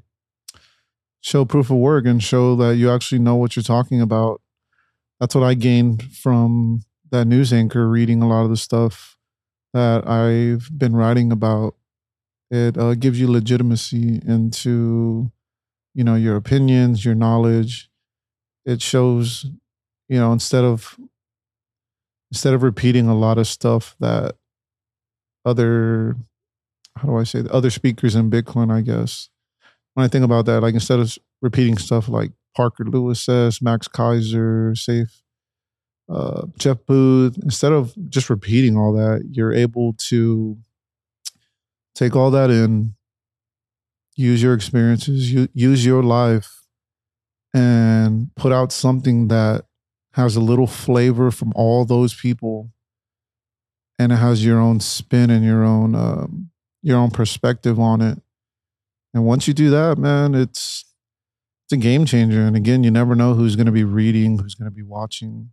show 1.21 1.45
proof 1.45 1.69
of 1.71 1.77
work 1.77 2.07
and 2.07 2.23
show 2.23 2.57
that 2.57 2.77
you 2.77 2.91
actually 2.91 3.19
know 3.19 3.37
what 3.37 3.55
you're 3.55 3.63
talking 3.63 4.01
about. 4.01 4.41
That's 5.21 5.35
what 5.35 5.45
I 5.45 5.53
gained 5.53 6.03
from 6.03 6.81
that 7.11 7.27
news 7.27 7.53
anchor 7.53 7.87
reading 7.87 8.23
a 8.23 8.29
lot 8.29 8.45
of 8.45 8.51
the 8.51 8.57
stuff 8.57 9.19
that 9.75 10.09
I've 10.09 10.71
been 10.77 10.97
writing 10.97 11.31
about. 11.31 11.75
It 12.51 12.79
uh, 12.79 12.95
gives 12.95 13.21
you 13.21 13.31
legitimacy 13.31 14.23
into, 14.27 15.31
you 15.95 16.03
know, 16.03 16.15
your 16.15 16.37
opinions, 16.37 17.05
your 17.05 17.15
knowledge. 17.15 17.91
It 18.65 18.81
shows, 18.81 19.45
you 20.09 20.19
know, 20.19 20.33
instead 20.33 20.65
of 20.65 20.99
instead 22.33 22.55
of 22.55 22.63
repeating 22.63 23.07
a 23.07 23.15
lot 23.15 23.37
of 23.39 23.47
stuff 23.47 23.95
that 24.01 24.37
other 25.45 26.17
how 26.97 27.09
do 27.09 27.17
I 27.17 27.25
say 27.25 27.43
the 27.43 27.53
other 27.53 27.71
speakers 27.71 28.15
in 28.15 28.31
Bitcoin, 28.31 28.73
I 28.73 28.81
guess, 28.81 29.29
when 29.95 30.05
I 30.05 30.09
think 30.09 30.25
about 30.25 30.47
that, 30.47 30.61
like 30.61 30.75
instead 30.75 31.01
of 31.01 31.17
repeating 31.43 31.79
stuff 31.79 32.09
like 32.09 32.33
Parker 32.57 32.85
Lewis 32.85 33.23
says, 33.23 33.63
Max 33.63 33.89
Keiser, 33.89 34.77
Safe, 34.77 35.23
uh, 36.09 36.47
Jeff 36.59 36.79
Booth, 36.87 37.39
instead 37.43 37.73
of 37.73 37.95
just 38.09 38.31
repeating 38.31 38.77
all 38.77 38.93
that, 38.93 39.25
you're 39.31 39.53
able 39.53 39.95
to 40.09 40.59
take 41.95 42.17
all 42.17 42.31
that 42.31 42.51
in, 42.51 42.95
use 44.17 44.43
your 44.43 44.55
experiences, 44.55 45.33
use 45.55 45.87
your 45.87 46.03
life, 46.03 46.63
and 47.55 48.35
put 48.37 48.53
out 48.53 48.73
something 48.73 49.29
that 49.29 49.65
has 50.15 50.37
a 50.37 50.41
little 50.41 50.67
flavor 50.67 51.31
from 51.31 51.53
all 51.55 51.85
those 51.85 52.15
people, 52.15 52.71
and 53.99 54.13
it 54.13 54.17
has 54.17 54.45
your 54.45 54.59
own 54.61 54.81
spin 54.81 55.31
and 55.31 55.45
your 55.45 55.65
own 55.65 55.95
um, 55.95 56.50
your 56.83 56.99
own 56.99 57.11
perspective 57.11 57.79
on 57.79 58.01
it. 58.01 58.21
And 59.13 59.25
once 59.25 59.49
you 59.49 59.55
do 59.55 59.71
that, 59.71 59.99
man, 59.99 60.35
it's 60.35 60.85
it's 61.65 61.73
a 61.73 61.77
game 61.77 62.05
changer. 62.05 62.41
And 62.41 62.57
again, 62.57 62.85
you 62.85 62.91
never 62.91 63.15
know 63.15 63.35
who's 63.35 63.57
going 63.57 63.67
to 63.67 63.73
be 63.73 63.85
reading, 63.85 64.39
who's 64.39 64.55
going 64.55 64.71
to 64.71 64.75
be 64.75 64.83
watching. 64.83 65.51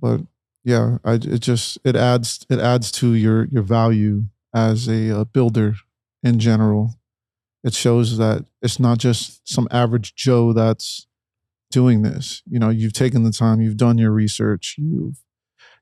But 0.00 0.20
yeah, 0.64 0.98
I 1.04 1.14
it 1.14 1.40
just 1.40 1.78
it 1.84 1.96
adds 1.96 2.46
it 2.48 2.58
adds 2.58 2.90
to 2.92 3.14
your 3.14 3.44
your 3.46 3.62
value 3.62 4.24
as 4.54 4.88
a, 4.88 5.20
uh 5.20 5.24
builder 5.24 5.74
in 6.22 6.38
general. 6.38 6.94
It 7.62 7.74
shows 7.74 8.18
that 8.18 8.44
it's 8.62 8.78
not 8.78 8.98
just 8.98 9.48
some 9.48 9.68
average 9.70 10.14
Joe 10.14 10.52
that's 10.52 11.06
doing 11.70 12.02
this. 12.02 12.42
You 12.48 12.58
know, 12.58 12.70
you've 12.70 12.92
taken 12.92 13.24
the 13.24 13.32
time, 13.32 13.60
you've 13.60 13.76
done 13.76 13.98
your 13.98 14.10
research, 14.10 14.76
you've 14.78 15.22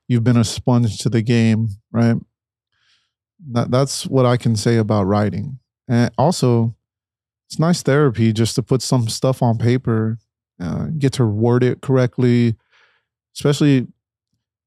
you've 0.07 0.23
been 0.23 0.37
a 0.37 0.43
sponge 0.43 0.97
to 0.99 1.09
the 1.09 1.21
game, 1.21 1.69
right? 1.91 2.17
That 3.51 3.71
that's 3.71 4.05
what 4.07 4.25
I 4.25 4.37
can 4.37 4.55
say 4.55 4.77
about 4.77 5.03
writing. 5.03 5.59
And 5.87 6.11
also, 6.17 6.75
it's 7.47 7.59
nice 7.59 7.81
therapy 7.81 8.33
just 8.33 8.55
to 8.55 8.63
put 8.63 8.81
some 8.81 9.09
stuff 9.09 9.41
on 9.41 9.57
paper, 9.57 10.17
uh, 10.59 10.87
get 10.97 11.13
to 11.13 11.25
word 11.25 11.63
it 11.63 11.81
correctly, 11.81 12.55
especially 13.35 13.87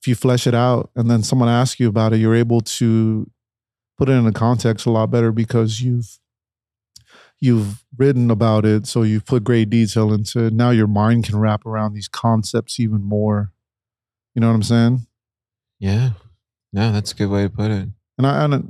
if 0.01 0.07
you 0.07 0.15
flesh 0.15 0.47
it 0.47 0.55
out 0.55 0.91
and 0.95 1.11
then 1.11 1.23
someone 1.23 1.49
asks 1.49 1.81
you 1.81 1.89
about 1.89 2.13
it, 2.13 2.19
you're 2.19 2.35
able 2.35 2.61
to 2.61 3.31
put 3.97 4.09
it 4.09 4.13
in 4.13 4.27
a 4.27 4.33
context 4.33 4.87
a 4.87 4.91
lot 4.91 5.11
better 5.11 5.33
because 5.33 5.81
you've 5.81 6.19
you've 7.41 7.85
written 7.97 8.31
about 8.31 8.65
it, 8.65 8.87
so 8.87 9.03
you've 9.03 9.27
put 9.27 9.45
great 9.45 9.69
detail 9.69 10.13
into 10.13 10.47
it. 10.47 10.53
Now 10.53 10.71
your 10.71 10.87
mind 10.87 11.25
can 11.25 11.39
wrap 11.39 11.67
around 11.67 11.95
these 11.95 12.09
concepts 12.09 12.79
even 12.81 13.03
more. 13.03 13.53
You 14.35 14.41
know 14.41 14.49
what 14.49 14.55
I'm 14.55 14.63
saying? 14.63 15.07
Yeah. 15.79 16.11
No, 16.73 16.93
that's 16.93 17.13
a 17.13 17.15
good 17.15 17.31
way 17.31 17.45
to 17.45 17.51
put 17.51 17.71
it. 17.71 17.89
And 18.19 18.27
I 18.27 18.45
and 18.45 18.55
it 18.55 18.63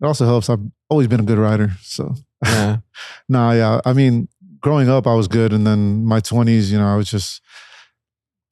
it 0.00 0.06
also 0.06 0.26
helps. 0.26 0.50
I've 0.50 0.60
always 0.90 1.08
been 1.08 1.20
a 1.20 1.24
good 1.24 1.38
writer, 1.38 1.72
so 1.82 2.14
Yeah. 2.44 2.78
Nah, 3.28 3.52
yeah. 3.52 3.80
I 3.84 3.92
mean, 3.92 4.28
growing 4.60 4.88
up, 4.88 5.06
I 5.06 5.14
was 5.14 5.28
good, 5.28 5.52
and 5.52 5.66
then 5.66 6.04
my 6.04 6.20
twenties, 6.20 6.70
you 6.70 6.78
know, 6.78 6.86
I 6.86 6.96
was 6.96 7.10
just 7.10 7.40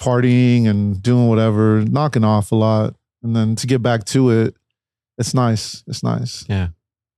partying 0.00 0.66
and 0.68 1.02
doing 1.02 1.28
whatever, 1.28 1.82
knocking 1.84 2.24
off 2.24 2.52
a 2.52 2.56
lot, 2.56 2.94
and 3.22 3.34
then 3.36 3.56
to 3.56 3.66
get 3.66 3.82
back 3.82 4.04
to 4.06 4.30
it, 4.30 4.54
it's 5.18 5.34
nice. 5.34 5.84
It's 5.86 6.02
nice. 6.02 6.44
Yeah. 6.48 6.68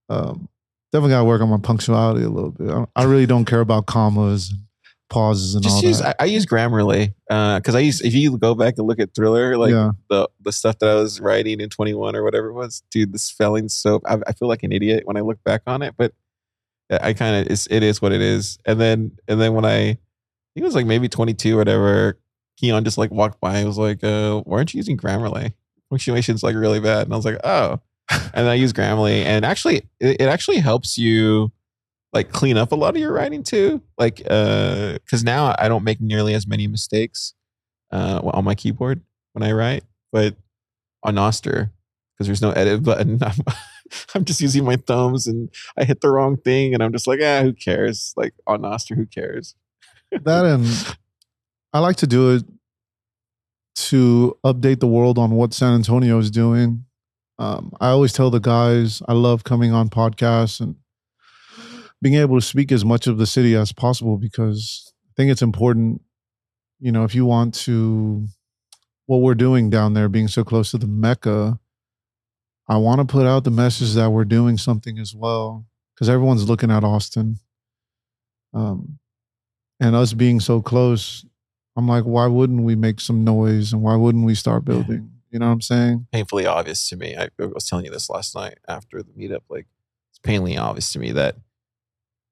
Um, 0.09 0.49
definitely 0.93 1.11
got 1.11 1.21
to 1.21 1.25
work 1.25 1.41
on 1.41 1.49
my 1.49 1.59
punctuality 1.59 2.25
a 2.25 2.29
little 2.29 2.51
bit. 2.51 2.71
I, 2.71 2.87
I 2.95 3.05
really 3.05 3.27
don't 3.27 3.45
care 3.45 3.61
about 3.61 3.87
commas 3.87 4.51
and 4.51 4.61
pauses 5.09 5.55
and 5.55 5.65
all 5.65 5.71
Just 5.73 5.85
use. 5.85 5.99
that. 6.01 6.17
I, 6.21 6.25
I 6.25 6.27
use 6.27 6.47
Grammarly 6.47 7.15
because 7.29 7.75
I 7.75 7.81
use. 7.81 8.01
If 8.01 8.15
you 8.15 8.37
go 8.39 8.55
back 8.55 8.75
and 8.79 8.87
look 8.87 8.99
at 9.01 9.15
Thriller, 9.15 9.57
like 9.57 9.73
yeah, 9.73 9.93
the 10.11 10.29
the 10.41 10.53
stuff 10.53 10.79
that 10.81 10.89
I 10.89 10.95
was 10.95 11.21
writing 11.21 11.61
in 11.61 11.69
21 11.69 12.17
or 12.17 12.25
whatever 12.25 12.49
it 12.49 12.55
was, 12.55 12.83
dude, 12.91 13.13
the 13.13 13.19
spelling's 13.19 13.75
so. 13.75 14.01
I, 14.07 14.19
I 14.27 14.33
feel 14.33 14.49
like 14.49 14.63
an 14.63 14.73
idiot 14.73 15.03
when 15.07 15.17
I 15.17 15.21
look 15.21 15.43
back 15.45 15.63
on 15.67 15.83
it, 15.83 15.95
but 15.97 16.13
I 16.91 17.13
kind 17.13 17.37
of 17.37 17.51
it's 17.51 17.67
it 17.71 17.83
is 17.83 18.01
what 18.01 18.13
it 18.13 18.21
is. 18.21 18.59
And 18.65 18.81
then 18.81 19.13
and 19.29 19.41
then 19.41 19.55
when 19.55 19.65
I, 19.65 19.77
I 19.77 19.85
think 19.87 19.99
it 20.57 20.65
was 20.65 20.75
like 20.75 20.87
maybe 20.87 21.09
22 21.09 21.55
or 21.55 21.59
whatever, 21.59 22.19
Keon 22.59 22.85
just 22.85 22.99
like 22.99 23.11
walked 23.11 23.41
by. 23.41 23.59
and 23.59 23.67
was 23.67 23.79
like, 23.79 24.03
uh, 24.05 24.41
"Why 24.41 24.59
aren't 24.59 24.75
you 24.75 24.79
using 24.79 24.97
Grammarly? 24.97 25.53
Punctuation's 25.91 26.43
like 26.43 26.57
really 26.57 26.81
bad." 26.81 27.07
And 27.07 27.13
I 27.13 27.17
was 27.17 27.25
like, 27.25 27.41
"Oh." 27.45 27.81
and 28.35 28.49
I 28.49 28.55
use 28.55 28.73
Grammarly, 28.73 29.25
and 29.25 29.45
actually, 29.45 29.79
it, 29.99 30.21
it 30.21 30.29
actually 30.29 30.59
helps 30.59 30.97
you 30.97 31.51
like 32.13 32.31
clean 32.33 32.57
up 32.57 32.73
a 32.73 32.77
lot 32.77 32.95
of 32.95 33.01
your 33.01 33.13
writing 33.13 33.43
too? 33.43 33.83
Like, 33.99 34.23
uh, 34.29 34.95
because 34.95 35.25
now 35.25 35.55
I 35.59 35.69
don't 35.69 35.85
make 35.85 36.01
nearly 36.01 36.35
as 36.35 36.47
many 36.47 36.67
mistakes 36.67 37.35
uh, 37.91 38.21
on 38.25 38.45
my 38.45 38.55
keyboard 38.55 39.01
when 39.33 39.43
I 39.43 39.53
write, 39.53 39.85
but 40.13 40.35
on 41.03 41.17
Nostr, 41.17 41.71
because 42.15 42.27
there's 42.27 42.43
no 42.43 42.53
edit 42.53 42.83
button, 42.85 43.23
I'm, 43.23 43.37
I'm 44.15 44.25
just 44.25 44.41
using 44.41 44.65
my 44.65 44.77
thumbs 44.77 45.27
and 45.27 45.51
I 45.79 45.85
hit 45.85 46.01
the 46.01 46.11
wrong 46.11 46.37
thing, 46.37 46.75
and 46.75 46.83
I'm 46.83 46.93
just 46.93 47.07
like, 47.07 47.21
ah, 47.23 47.43
who 47.43 47.53
cares? 47.53 48.13
Like 48.17 48.35
on 48.47 48.63
Nostr, 48.63 48.97
who 48.97 49.07
cares? 49.07 49.55
that 50.13 50.45
and 50.45 50.97
I 51.73 51.81
like 51.81 51.97
to 51.97 52.07
do 52.07 52.37
it 52.37 52.45
to 53.77 54.37
update 54.45 54.81
the 54.81 54.87
world 54.87 55.19
on 55.19 55.33
what 55.33 55.53
San 55.53 55.75
Antonio 55.75 56.19
is 56.19 56.31
doing. 56.31 56.85
Um, 57.39 57.73
I 57.81 57.89
always 57.89 58.13
tell 58.13 58.31
the 58.31 58.41
guys 58.41 59.03
I 59.07 59.13
love 59.13 59.45
coming 59.45 59.73
on 59.73 59.91
podcasts 59.91 60.61
and 60.61 60.77
being 62.03 62.17
able 62.17 62.39
to 62.39 62.47
speak 62.47 62.73
as 62.73 62.85
much 62.85 63.07
of 63.07 63.19
the 63.19 63.27
city 63.27 63.55
as 63.55 63.73
possible 63.73 64.17
because 64.17 64.93
I 65.09 65.13
think 65.17 65.31
it's 65.31 65.43
important. 65.43 66.03
You 66.79 66.93
know, 66.93 67.05
if 67.05 67.15
you 67.15 67.25
want 67.25 67.55
to, 67.55 68.27
what 69.07 69.19
we're 69.19 69.35
doing 69.35 69.71
down 69.71 69.95
there, 69.95 70.09
being 70.09 70.29
so 70.29 70.45
close 70.45 70.71
to 70.73 70.79
the 70.79 70.87
Mecca, 70.87 71.59
I 72.69 72.77
want 72.77 73.01
to 73.01 73.07
put 73.07 73.27
out 73.27 73.45
the 73.45 73.51
message 73.51 73.95
that 73.95 74.11
we're 74.11 74.25
doing 74.25 74.59
something 74.59 74.99
as 74.99 75.15
well 75.15 75.67
because 75.95 76.09
everyone's 76.09 76.49
looking 76.49 76.71
at 76.71 76.85
Austin. 76.85 77.39
Um, 78.53 78.99
and 79.81 79.95
us 79.95 80.13
being 80.13 80.41
so 80.41 80.61
close, 80.61 81.25
I'm 81.77 81.87
like, 81.87 82.05
why 82.05 82.27
wouldn't 82.27 82.63
we 82.63 82.75
make 82.75 83.01
some 83.01 83.25
noise 83.25 83.73
and 83.73 83.83
why 83.83 83.97
wouldn't 83.97 84.25
we 84.25 84.35
start 84.35 84.65
building? 84.65 85.11
You 85.31 85.39
know 85.39 85.47
what 85.47 85.53
I'm 85.53 85.61
saying? 85.61 86.07
Painfully 86.13 86.47
obvious 86.47 86.89
to 86.89 86.97
me. 86.97 87.17
I, 87.17 87.29
I 87.39 87.47
was 87.47 87.67
telling 87.67 87.85
you 87.85 87.91
this 87.91 88.09
last 88.09 88.35
night 88.35 88.59
after 88.69 89.03
the 89.03 89.13
meetup. 89.13 89.43
Like, 89.51 89.67
it's 90.11 90.19
painfully 90.19 90.57
obvious 90.57 90.93
to 90.93 90.99
me 90.99 91.13
that 91.13 91.37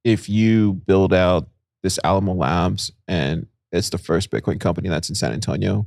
if 0.04 0.28
you 0.28 0.74
build 0.74 1.12
out 1.12 1.48
this 1.82 1.98
Alamo 2.04 2.34
Labs 2.34 2.90
and 3.08 3.46
it's 3.72 3.90
the 3.90 3.98
first 3.98 4.30
Bitcoin 4.30 4.60
company 4.60 4.88
that's 4.88 5.08
in 5.08 5.14
San 5.14 5.32
Antonio, 5.32 5.86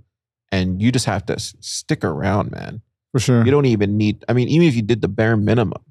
and 0.52 0.82
you 0.82 0.92
just 0.92 1.06
have 1.06 1.26
to 1.28 1.34
s- 1.34 1.56
stick 1.60 2.04
around, 2.04 2.52
man. 2.52 2.82
For 3.14 3.20
sure. 3.20 3.46
You 3.46 3.52
don't 3.52 3.66
even 3.66 3.98
need. 3.98 4.24
I 4.28 4.34
mean, 4.34 4.48
even 4.50 4.68
if 4.68 4.76
you 4.76 4.82
did 4.82 5.02
the 5.02 5.08
bare 5.08 5.38
minimum, 5.38 5.82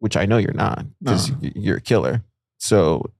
which 0.00 0.16
I 0.16 0.26
know 0.26 0.36
you're 0.38 0.52
not, 0.52 0.84
because 1.02 1.30
No. 1.30 1.36
you're 1.54 1.76
a 1.76 1.80
killer. 1.80 2.22
So, 2.58 3.10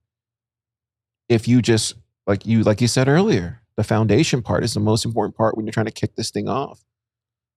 if 1.29 1.47
you 1.49 1.63
just 1.63 1.95
like 2.27 2.47
you 2.47 2.63
like 2.63 2.81
you 2.81 2.89
said 2.89 3.09
earlier, 3.09 3.63
the 3.77 3.85
foundation 3.85 4.43
part 4.43 4.65
is 4.65 4.75
the 4.75 4.81
most 4.81 5.05
important 5.05 5.37
part 5.37 5.57
when 5.57 5.67
you're 5.67 5.73
trying 5.73 5.87
to 5.87 5.93
kick 5.93 6.17
this 6.17 6.31
thing 6.31 6.49
off. 6.49 6.85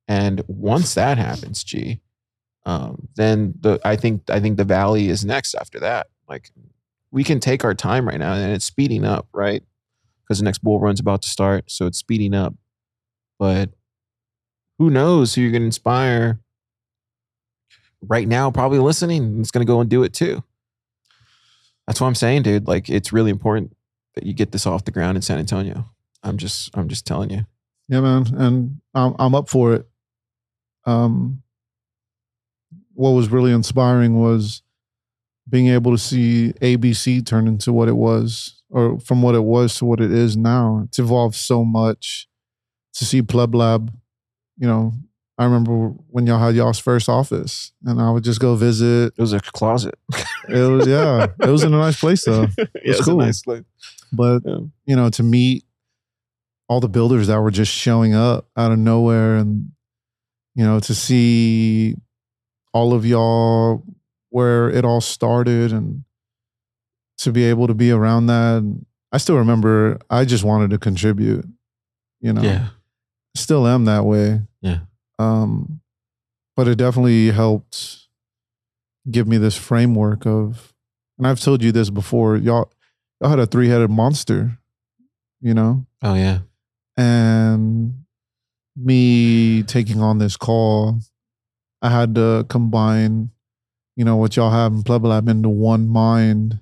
And 0.07 0.41
once 0.47 0.93
that 0.95 1.17
happens, 1.17 1.63
Ge, 1.63 1.99
um, 2.65 3.07
then 3.15 3.53
the 3.59 3.79
I 3.85 3.95
think 3.95 4.29
I 4.29 4.39
think 4.39 4.57
the 4.57 4.63
valley 4.63 5.09
is 5.09 5.25
next 5.25 5.55
after 5.55 5.79
that. 5.79 6.07
Like 6.29 6.51
we 7.11 7.23
can 7.23 7.39
take 7.39 7.65
our 7.65 7.73
time 7.73 8.07
right 8.07 8.19
now, 8.19 8.33
and 8.33 8.53
it's 8.53 8.65
speeding 8.65 9.03
up, 9.03 9.27
right? 9.33 9.63
Because 10.23 10.37
the 10.37 10.45
next 10.45 10.59
bull 10.59 10.79
run's 10.79 10.99
about 10.99 11.23
to 11.23 11.29
start, 11.29 11.71
so 11.71 11.87
it's 11.87 11.97
speeding 11.97 12.35
up. 12.35 12.53
But 13.39 13.71
who 14.77 14.89
knows 14.89 15.33
who 15.33 15.41
you're 15.41 15.51
to 15.51 15.65
inspire 15.65 16.39
right 18.01 18.27
now? 18.27 18.51
Probably 18.51 18.79
listening, 18.79 19.41
is 19.41 19.51
going 19.51 19.65
to 19.65 19.71
go 19.71 19.81
and 19.81 19.89
do 19.89 20.03
it 20.03 20.13
too. 20.13 20.43
That's 21.87 21.99
what 21.99 22.07
I'm 22.07 22.15
saying, 22.15 22.43
dude. 22.43 22.67
Like 22.67 22.89
it's 22.89 23.11
really 23.11 23.31
important 23.31 23.75
that 24.15 24.25
you 24.25 24.33
get 24.33 24.51
this 24.51 24.67
off 24.67 24.85
the 24.85 24.91
ground 24.91 25.17
in 25.17 25.21
San 25.23 25.39
Antonio. 25.39 25.85
I'm 26.21 26.37
just 26.37 26.69
I'm 26.77 26.87
just 26.87 27.07
telling 27.07 27.31
you. 27.31 27.45
Yeah, 27.87 28.01
man, 28.01 28.27
and 28.37 28.81
I'm 28.93 29.15
I'm 29.17 29.33
up 29.33 29.49
for 29.49 29.73
it. 29.73 29.87
Um, 30.85 31.41
what 32.93 33.11
was 33.11 33.29
really 33.29 33.51
inspiring 33.51 34.19
was 34.19 34.61
being 35.49 35.67
able 35.67 35.91
to 35.91 35.97
see 35.97 36.53
ABC 36.61 37.25
turn 37.25 37.47
into 37.47 37.73
what 37.73 37.87
it 37.87 37.95
was, 37.95 38.61
or 38.69 38.99
from 38.99 39.21
what 39.21 39.35
it 39.35 39.43
was 39.43 39.75
to 39.77 39.85
what 39.85 39.99
it 39.99 40.11
is 40.11 40.37
now. 40.37 40.83
It's 40.87 40.99
evolved 40.99 41.35
so 41.35 41.63
much. 41.65 42.27
To 42.95 43.05
see 43.05 43.21
Pleb 43.21 43.53
Lab, 43.55 43.93
you 44.57 44.67
know, 44.67 44.93
I 45.37 45.45
remember 45.45 45.89
when 46.09 46.27
y'all 46.27 46.39
had 46.39 46.55
y'all's 46.55 46.79
first 46.79 47.07
office, 47.07 47.71
and 47.85 48.01
I 48.01 48.11
would 48.11 48.23
just 48.23 48.41
go 48.41 48.55
visit. 48.55 49.13
It 49.17 49.21
was 49.21 49.31
a 49.33 49.39
closet. 49.39 49.95
It 50.49 50.69
was 50.69 50.85
yeah, 50.87 51.27
it 51.39 51.49
was 51.49 51.63
in 51.63 51.73
a 51.73 51.77
nice 51.77 51.99
place 51.99 52.25
though. 52.25 52.47
yeah, 52.57 52.65
it's 52.83 53.05
cool. 53.05 53.21
a 53.21 53.25
nice 53.25 53.41
place. 53.41 53.63
But 54.11 54.41
Yeah. 54.45 54.57
you 54.85 54.95
know, 54.95 55.09
to 55.11 55.23
meet 55.23 55.63
all 56.67 56.79
the 56.79 56.89
builders 56.89 57.27
that 57.27 57.39
were 57.41 57.51
just 57.51 57.71
showing 57.71 58.13
up 58.13 58.47
out 58.57 58.71
of 58.71 58.79
nowhere 58.79 59.37
and 59.37 59.69
you 60.55 60.65
know, 60.65 60.79
to 60.81 60.93
see 60.95 61.95
all 62.73 62.93
of 62.93 63.05
y'all 63.05 63.83
where 64.29 64.69
it 64.69 64.85
all 64.85 65.01
started 65.01 65.71
and 65.71 66.03
to 67.17 67.31
be 67.31 67.43
able 67.45 67.67
to 67.67 67.73
be 67.73 67.91
around 67.91 68.27
that. 68.27 68.63
I 69.11 69.17
still 69.17 69.37
remember 69.37 69.99
I 70.09 70.25
just 70.25 70.43
wanted 70.43 70.69
to 70.69 70.77
contribute, 70.77 71.45
you 72.21 72.33
know. 72.33 72.41
Yeah. 72.41 72.67
Still 73.35 73.67
am 73.67 73.85
that 73.85 74.05
way. 74.05 74.41
Yeah. 74.61 74.79
Um 75.17 75.81
but 76.55 76.67
it 76.67 76.75
definitely 76.75 77.31
helped 77.31 78.07
give 79.09 79.27
me 79.27 79.37
this 79.37 79.55
framework 79.57 80.25
of 80.25 80.73
and 81.17 81.27
I've 81.27 81.39
told 81.39 81.63
you 81.63 81.71
this 81.71 81.89
before, 81.89 82.37
y'all 82.37 82.71
y'all 83.19 83.29
had 83.29 83.39
a 83.39 83.45
three-headed 83.45 83.89
monster, 83.89 84.57
you 85.41 85.53
know? 85.53 85.85
Oh 86.01 86.13
yeah. 86.13 86.39
and 86.95 87.93
me 88.75 89.63
taking 89.63 90.01
on 90.01 90.19
this 90.19 90.37
call, 90.37 90.99
I 91.81 91.89
had 91.89 92.15
to 92.15 92.45
combine, 92.49 93.31
you 93.99 94.05
know, 94.05 94.15
what 94.15 94.37
y'all 94.37 94.49
have 94.49 94.71
in 94.71 94.81
Pleb 94.81 95.03
Lab 95.03 95.27
into 95.27 95.49
one 95.49 95.89
mind 95.89 96.61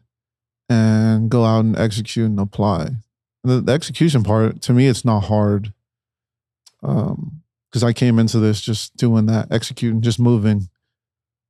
and 0.70 1.30
go 1.30 1.46
out 1.46 1.66
and 1.66 1.78
execute 1.78 2.26
and 2.26 2.40
apply. 2.40 2.86
And 2.86 2.98
the, 3.44 3.62
the 3.62 3.72
execution 3.72 4.24
part, 4.24 4.60
to 4.64 4.74
me, 4.74 4.88
it's 4.88 5.06
not 5.06 5.26
hard. 5.26 5.72
Um, 6.82 7.44
because 7.70 7.84
I 7.84 7.94
came 7.94 8.18
into 8.18 8.40
this 8.40 8.60
just 8.60 8.98
doing 8.98 9.28
that, 9.28 9.52
executing, 9.52 10.02
just 10.02 10.20
moving. 10.20 10.68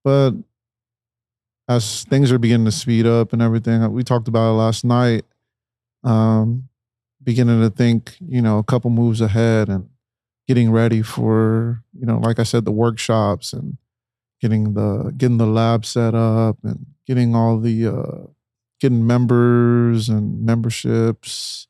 But 0.03 0.31
as 1.69 2.03
things 2.03 2.34
are 2.34 2.38
beginning 2.38 2.65
to 2.65 2.72
speed 2.73 3.05
up 3.05 3.31
and 3.31 3.41
everything, 3.41 3.89
we 3.93 4.03
talked 4.03 4.27
about 4.27 4.49
it 4.49 4.57
last 4.57 4.84
night. 4.84 5.23
Um, 6.03 6.68
beginning 7.23 7.61
to 7.61 7.69
think, 7.69 8.18
you 8.19 8.41
know, 8.41 8.57
a 8.57 8.64
couple 8.64 8.89
moves 8.89 9.22
ahead 9.22 9.69
and 9.69 9.88
getting 10.49 10.69
ready 10.69 11.01
for, 11.01 11.81
you 11.97 12.05
know, 12.05 12.18
like 12.18 12.39
I 12.39 12.43
said, 12.43 12.65
the 12.65 12.72
workshops 12.73 13.53
and 13.53 13.77
getting 14.41 14.73
the 14.73 15.14
getting 15.18 15.38
the 15.38 15.47
lab 15.47 15.85
set 15.85 16.14
up 16.14 16.57
and 16.64 16.85
getting 17.05 17.35
all 17.35 17.59
the 17.59 17.88
uh 17.88 18.27
getting 18.80 19.05
members 19.05 20.09
and 20.09 20.45
memberships. 20.45 21.68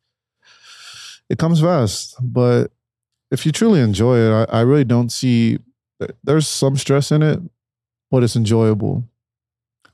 It 1.30 1.38
comes 1.38 1.62
fast, 1.62 2.16
but 2.22 2.72
if 3.32 3.46
you 3.46 3.52
truly 3.52 3.82
enjoy 3.82 4.18
it, 4.18 4.32
I, 4.32 4.60
I 4.60 4.62
really 4.62 4.86
don't 4.86 5.12
see 5.12 5.60
there's 6.24 6.48
some 6.48 6.78
stress 6.78 7.12
in 7.12 7.24
it, 7.24 7.40
but 8.12 8.24
it's 8.24 8.36
enjoyable. 8.36 9.04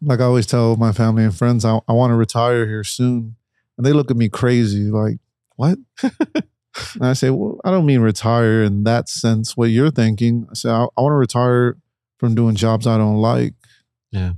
Like 0.01 0.19
I 0.19 0.25
always 0.25 0.45
tell 0.45 0.75
my 0.75 0.91
family 0.91 1.23
and 1.23 1.35
friends, 1.35 1.65
I, 1.65 1.79
I 1.87 1.93
want 1.93 2.11
to 2.11 2.15
retire 2.15 2.67
here 2.67 2.83
soon. 2.83 3.35
And 3.77 3.85
they 3.85 3.93
look 3.93 4.11
at 4.11 4.17
me 4.17 4.29
crazy, 4.29 4.91
like, 4.91 5.17
what? 5.55 5.77
and 6.03 7.01
I 7.01 7.13
say, 7.13 7.29
well, 7.29 7.59
I 7.63 7.71
don't 7.71 7.85
mean 7.85 8.01
retire 8.01 8.63
in 8.63 8.83
that 8.83 9.09
sense, 9.09 9.57
what 9.57 9.69
you're 9.69 9.91
thinking. 9.91 10.47
I 10.51 10.53
say, 10.53 10.69
I, 10.69 10.83
I 10.83 11.01
want 11.01 11.13
to 11.13 11.17
retire 11.17 11.77
from 12.23 12.35
doing 12.35 12.55
jobs 12.55 12.87
I 12.87 12.97
don't 12.97 13.17
like. 13.17 13.53
Yeah. 14.13 14.31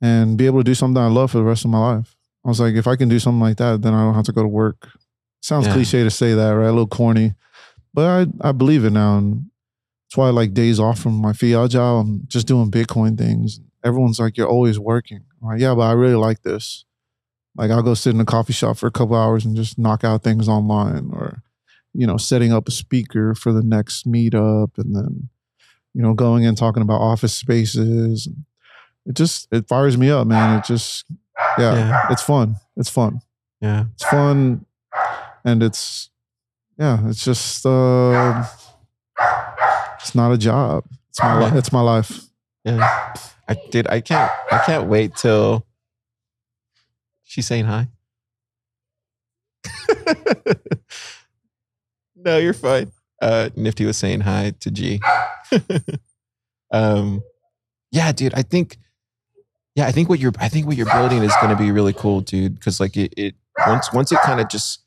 And 0.00 0.38
be 0.38 0.46
able 0.46 0.60
to 0.60 0.64
do 0.64 0.74
something 0.74 1.02
I 1.02 1.08
love 1.08 1.32
for 1.32 1.36
the 1.36 1.44
rest 1.44 1.66
of 1.66 1.70
my 1.70 1.96
life. 1.96 2.16
I 2.46 2.48
was 2.48 2.60
like, 2.60 2.76
if 2.76 2.86
I 2.86 2.96
can 2.96 3.10
do 3.10 3.18
something 3.18 3.40
like 3.40 3.58
that, 3.58 3.82
then 3.82 3.92
I 3.92 4.00
don't 4.04 4.14
have 4.14 4.24
to 4.24 4.32
go 4.32 4.40
to 4.40 4.48
work. 4.48 4.88
Sounds 5.42 5.66
Yeah. 5.66 5.74
cliche 5.74 6.02
to 6.02 6.10
say 6.10 6.32
that, 6.32 6.48
right? 6.52 6.68
A 6.68 6.72
little 6.72 6.86
corny. 6.86 7.34
But 7.92 8.30
I, 8.42 8.48
I 8.48 8.52
believe 8.52 8.86
it 8.86 8.90
now. 8.90 9.18
And 9.18 9.50
that's 10.08 10.16
why 10.16 10.28
I 10.28 10.30
like 10.30 10.54
days 10.54 10.80
off 10.80 10.98
from 10.98 11.14
my 11.20 11.34
fiat 11.34 11.68
job. 11.72 12.06
I'm 12.06 12.22
just 12.26 12.46
doing 12.46 12.70
Bitcoin 12.70 13.18
things. 13.18 13.60
Everyone's 13.84 14.18
like, 14.18 14.38
you're 14.38 14.48
always 14.48 14.78
working. 14.78 15.20
I'm 15.42 15.48
like, 15.48 15.60
yeah, 15.60 15.74
but 15.74 15.82
I 15.82 15.92
really 15.92 16.14
like 16.14 16.40
this. 16.40 16.86
Like 17.54 17.70
I'll 17.70 17.82
go 17.82 17.92
sit 17.92 18.14
in 18.14 18.20
a 18.20 18.24
coffee 18.24 18.54
shop 18.54 18.78
for 18.78 18.86
a 18.86 18.90
couple 18.90 19.14
hours 19.14 19.44
and 19.44 19.54
just 19.54 19.78
knock 19.78 20.04
out 20.04 20.22
things 20.22 20.48
online 20.48 21.10
or, 21.12 21.42
you 21.92 22.06
know, 22.06 22.16
setting 22.16 22.50
up 22.50 22.66
a 22.66 22.70
speaker 22.70 23.34
for 23.34 23.52
the 23.52 23.62
next 23.62 24.06
meetup 24.10 24.78
and 24.78 24.96
then, 24.96 25.28
you 25.96 26.02
know, 26.02 26.12
going 26.12 26.44
and 26.44 26.58
talking 26.58 26.82
about 26.82 27.00
office 27.00 27.34
spaces. 27.34 28.28
It 29.06 29.14
just 29.14 29.48
it 29.50 29.66
fires 29.66 29.96
me 29.96 30.10
up, 30.10 30.26
man. 30.26 30.58
It 30.58 30.64
just 30.66 31.06
yeah, 31.58 31.74
Yeah. 31.74 32.00
it's 32.10 32.22
fun. 32.22 32.56
It's 32.76 32.90
fun. 32.90 33.20
Yeah. 33.62 33.84
It's 33.94 34.04
fun 34.04 34.66
and 35.42 35.62
it's 35.62 36.10
yeah, 36.78 37.08
it's 37.08 37.24
just 37.24 37.64
uh 37.64 38.44
it's 39.98 40.14
not 40.14 40.32
a 40.32 40.36
job. 40.36 40.84
It's 41.08 41.22
my 41.22 41.38
life. 41.40 41.54
it's 41.54 41.72
my 41.72 41.80
life. 41.80 42.20
Yeah. 42.64 43.14
I 43.48 43.56
did. 43.70 43.88
I 43.88 44.02
can't. 44.02 44.30
I 44.52 44.58
can't 44.58 44.86
wait 44.88 45.16
till 45.16 45.64
she's 47.24 47.46
saying 47.46 47.64
hi. 47.64 47.88
no, 52.16 52.36
you're 52.38 52.52
fine. 52.52 52.92
Uh, 53.22 53.48
Nifty 53.56 53.86
was 53.86 53.96
saying 53.96 54.20
hi 54.20 54.52
to 54.60 54.70
Ge. 54.70 55.00
um, 56.72 57.22
yeah, 57.90 58.12
dude. 58.12 58.34
I 58.34 58.42
think 58.42 58.78
yeah, 59.74 59.86
I 59.86 59.92
think 59.92 60.08
what 60.08 60.18
you're 60.18 60.32
I 60.38 60.48
think 60.48 60.66
what 60.66 60.76
you're 60.76 60.86
building 60.86 61.22
is 61.22 61.32
going 61.40 61.56
to 61.56 61.62
be 61.62 61.70
really 61.70 61.92
cool, 61.92 62.20
dude. 62.20 62.54
Because 62.54 62.80
like 62.80 62.96
it, 62.96 63.14
it 63.16 63.34
once 63.66 63.92
once 63.92 64.12
it 64.12 64.18
kind 64.20 64.40
of 64.40 64.48
just 64.48 64.80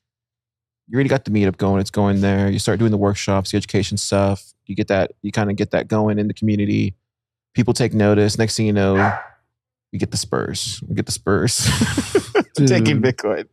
you 0.87 0.95
already 0.95 1.09
got 1.09 1.25
the 1.25 1.31
meetup 1.31 1.57
going, 1.57 1.79
it's 1.79 1.91
going 1.91 2.21
there. 2.21 2.49
You 2.49 2.57
start 2.57 2.79
doing 2.79 2.91
the 2.91 2.97
workshops, 2.97 3.51
the 3.51 3.57
education 3.57 3.97
stuff. 3.97 4.53
You 4.65 4.75
get 4.75 4.87
that 4.87 5.11
you 5.21 5.31
kind 5.31 5.49
of 5.49 5.55
get 5.55 5.71
that 5.71 5.87
going 5.87 6.19
in 6.19 6.27
the 6.27 6.33
community. 6.33 6.95
People 7.53 7.73
take 7.73 7.93
notice. 7.93 8.37
Next 8.37 8.57
thing 8.57 8.65
you 8.65 8.73
know, 8.73 9.17
we 9.91 9.99
get 9.99 10.11
the 10.11 10.17
Spurs. 10.17 10.83
We 10.87 10.95
get 10.95 11.05
the 11.05 11.11
Spurs 11.11 11.57
taking 12.55 13.01
Bitcoin. 13.01 13.47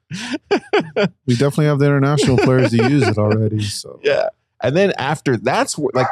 We 1.27 1.35
definitely 1.35 1.67
have 1.67 1.79
the 1.79 1.87
international 1.87 2.39
players 2.39 2.71
to 2.71 2.89
use 2.89 3.07
it 3.09 3.19
already. 3.19 3.63
So 3.63 4.01
yeah 4.05 4.29
and 4.63 4.77
then 4.77 4.93
after 4.99 5.37
that's 5.37 5.79
like 5.79 6.07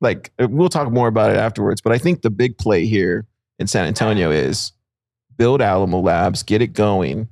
like 0.00 0.32
we'll 0.38 0.68
talk 0.68 0.90
more 0.90 1.08
about 1.08 1.30
it 1.30 1.36
afterwards 1.36 1.80
but 1.80 1.92
i 1.92 1.98
think 1.98 2.22
the 2.22 2.30
big 2.30 2.56
play 2.58 2.86
here 2.86 3.26
in 3.58 3.66
san 3.66 3.86
antonio 3.86 4.30
is 4.30 4.72
build 5.36 5.60
alamo 5.60 6.00
labs 6.00 6.42
get 6.42 6.62
it 6.62 6.68
going 6.68 7.28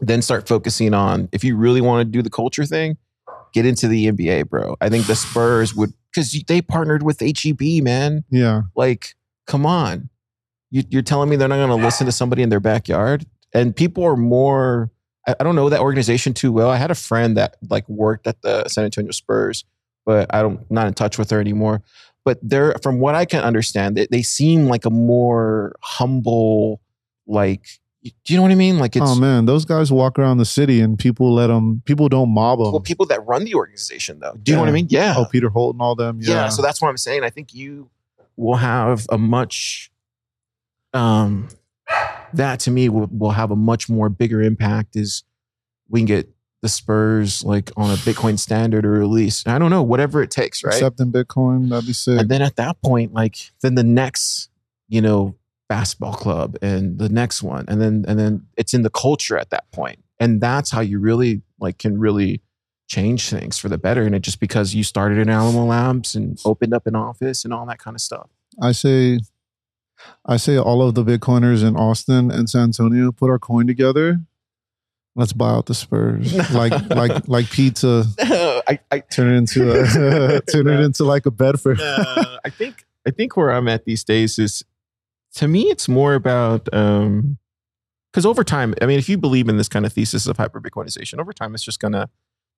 then 0.00 0.22
start 0.22 0.46
focusing 0.46 0.94
on 0.94 1.28
if 1.32 1.42
you 1.42 1.56
really 1.56 1.80
want 1.80 2.06
to 2.06 2.10
do 2.10 2.22
the 2.22 2.30
culture 2.30 2.64
thing 2.64 2.96
get 3.52 3.66
into 3.66 3.88
the 3.88 4.06
nba 4.06 4.48
bro. 4.48 4.76
I 4.80 4.88
think 4.88 5.06
the 5.06 5.16
spurs 5.16 5.74
would 5.74 5.92
because 6.12 6.32
they 6.46 6.62
partnered 6.62 7.02
with 7.02 7.20
heb 7.20 7.60
man. 7.82 8.24
Yeah, 8.30 8.62
like 8.74 9.14
come 9.46 9.66
on. 9.66 10.08
You, 10.70 10.82
you're 10.90 11.02
telling 11.02 11.30
me 11.30 11.36
they're 11.36 11.48
not 11.48 11.56
going 11.56 11.78
to 11.78 11.84
listen 11.84 12.04
to 12.06 12.12
somebody 12.12 12.42
in 12.42 12.50
their 12.50 12.60
backyard? 12.60 13.24
And 13.54 13.74
people 13.74 14.04
are 14.04 14.16
more 14.16 14.90
I, 15.26 15.34
I 15.40 15.44
don't 15.44 15.56
know 15.56 15.68
that 15.68 15.80
organization 15.80 16.34
too 16.34 16.52
well. 16.52 16.70
I 16.70 16.76
had 16.76 16.90
a 16.90 16.96
friend 16.96 17.36
that 17.36 17.56
like 17.68 17.88
worked 17.88 18.26
at 18.26 18.42
the 18.42 18.68
san 18.68 18.84
antonio 18.84 19.12
spurs 19.12 19.64
but 20.08 20.26
i 20.34 20.40
don't 20.40 20.58
not 20.70 20.86
in 20.88 20.94
touch 20.94 21.18
with 21.18 21.28
her 21.30 21.38
anymore 21.38 21.82
but 22.24 22.38
they're 22.42 22.74
from 22.82 22.98
what 22.98 23.14
i 23.14 23.24
can 23.26 23.42
understand 23.44 23.94
they, 23.96 24.06
they 24.10 24.22
seem 24.22 24.66
like 24.66 24.84
a 24.86 24.90
more 24.90 25.74
humble 25.82 26.80
like 27.26 27.66
do 28.24 28.32
you 28.32 28.36
know 28.38 28.42
what 28.42 28.50
i 28.50 28.54
mean 28.54 28.78
like 28.78 28.96
it's 28.96 29.04
oh 29.06 29.14
man, 29.16 29.44
those 29.44 29.64
guys 29.66 29.92
walk 29.92 30.18
around 30.18 30.38
the 30.38 30.44
city 30.46 30.80
and 30.80 30.98
people 30.98 31.34
let 31.34 31.48
them. 31.48 31.82
People 31.84 32.08
don't 32.08 32.30
mob 32.32 32.58
them. 32.60 32.70
well, 32.72 32.80
people 32.80 33.04
that 33.06 33.20
run 33.26 33.44
the 33.44 33.54
organization 33.54 34.18
though 34.20 34.32
do 34.42 34.52
you 34.52 34.56
know 34.56 34.62
what 34.62 34.68
i 34.70 34.72
mean 34.72 34.86
yeah 34.88 35.14
Oh, 35.18 35.26
Peter 35.30 35.50
Holt 35.50 35.74
and 35.74 35.82
all 35.82 35.94
them. 35.94 36.20
yeah. 36.22 36.34
Yeah. 36.34 36.48
so 36.48 36.62
that's 36.62 36.80
what 36.80 36.88
i'm 36.88 36.96
saying 36.96 37.22
i 37.22 37.28
think 37.30 37.52
you 37.52 37.90
will 38.36 38.56
have 38.56 39.04
a 39.10 39.18
much 39.18 39.90
um 40.94 41.48
that 42.32 42.60
to 42.60 42.70
me 42.70 42.88
will, 42.88 43.08
will 43.12 43.32
have 43.32 43.50
a 43.50 43.56
much 43.56 43.88
more 43.90 44.08
bigger 44.08 44.40
impact 44.40 44.96
is 44.96 45.22
we 45.90 46.00
can 46.00 46.06
get 46.06 46.30
the 46.62 46.68
spurs 46.68 47.44
like 47.44 47.70
on 47.76 47.90
a 47.90 47.94
bitcoin 47.94 48.38
standard 48.38 48.84
or 48.84 48.90
release. 48.90 49.46
I 49.46 49.58
don't 49.58 49.70
know 49.70 49.82
whatever 49.82 50.22
it 50.22 50.30
takes 50.30 50.64
right? 50.64 50.74
Accepting 50.74 51.12
Bitcoin, 51.12 51.68
that'd 51.68 51.86
be 51.86 51.92
sick. 51.92 52.20
and 52.20 52.28
then 52.28 52.42
at 52.42 52.56
that 52.56 52.80
point 52.82 53.12
like 53.12 53.36
then 53.60 53.74
the 53.74 53.84
next 53.84 54.50
you 54.88 55.00
know 55.00 55.36
basketball 55.68 56.14
club 56.14 56.56
and 56.62 56.98
the 56.98 57.08
next 57.08 57.42
one. 57.42 57.64
And 57.68 57.80
then 57.80 58.04
and 58.08 58.18
then 58.18 58.46
it's 58.56 58.74
in 58.74 58.82
the 58.82 58.90
culture 58.90 59.38
at 59.38 59.50
that 59.50 59.70
point. 59.70 60.02
And 60.18 60.40
that's 60.40 60.70
how 60.70 60.80
you 60.80 60.98
really 60.98 61.42
like 61.60 61.78
can 61.78 61.98
really 61.98 62.42
change 62.88 63.28
things 63.28 63.58
for 63.58 63.68
the 63.68 63.78
better. 63.78 64.02
And 64.02 64.14
it 64.14 64.22
just 64.22 64.40
because 64.40 64.74
you 64.74 64.82
started 64.82 65.18
in 65.18 65.28
alamo 65.28 65.64
labs 65.66 66.14
and 66.14 66.40
opened 66.44 66.74
up 66.74 66.86
an 66.86 66.96
office 66.96 67.44
and 67.44 67.52
all 67.52 67.66
that 67.66 67.78
kind 67.78 67.94
of 67.94 68.00
stuff. 68.00 68.28
I 68.60 68.72
say, 68.72 69.20
I 70.24 70.36
say, 70.38 70.56
all 70.56 70.82
of 70.82 70.94
the 70.94 71.04
Bitcoiners 71.04 71.66
in 71.66 71.76
Austin 71.76 72.30
and 72.30 72.48
San 72.48 72.62
Antonio 72.64 73.12
put 73.12 73.30
our 73.30 73.38
coin 73.38 73.66
together. 73.66 74.20
Let's 75.18 75.32
buy 75.32 75.50
out 75.50 75.66
the 75.66 75.74
Spurs, 75.74 76.32
like 76.52 76.72
like 76.90 77.26
like 77.26 77.50
pizza. 77.50 78.04
I, 78.20 78.78
I, 78.92 79.00
Turn 79.00 79.34
it 79.34 79.36
into 79.36 79.68
a 79.68 80.40
turn 80.52 80.68
it 80.68 80.78
into 80.78 81.02
like 81.02 81.26
a 81.26 81.32
Bedford. 81.32 81.80
uh, 81.80 82.38
I 82.44 82.50
think 82.50 82.84
I 83.04 83.10
think 83.10 83.36
where 83.36 83.50
I'm 83.50 83.66
at 83.66 83.84
these 83.84 84.04
days 84.04 84.38
is 84.38 84.64
to 85.34 85.48
me 85.48 85.62
it's 85.70 85.88
more 85.88 86.14
about 86.14 86.72
um 86.72 87.36
because 88.12 88.24
over 88.24 88.44
time, 88.44 88.74
I 88.80 88.86
mean, 88.86 89.00
if 89.00 89.08
you 89.08 89.18
believe 89.18 89.48
in 89.48 89.56
this 89.56 89.68
kind 89.68 89.84
of 89.84 89.92
thesis 89.92 90.28
of 90.28 90.36
hyper 90.36 90.60
Bitcoinization, 90.60 91.18
over 91.18 91.32
time 91.32 91.52
it's 91.52 91.64
just 91.64 91.80
gonna 91.80 92.08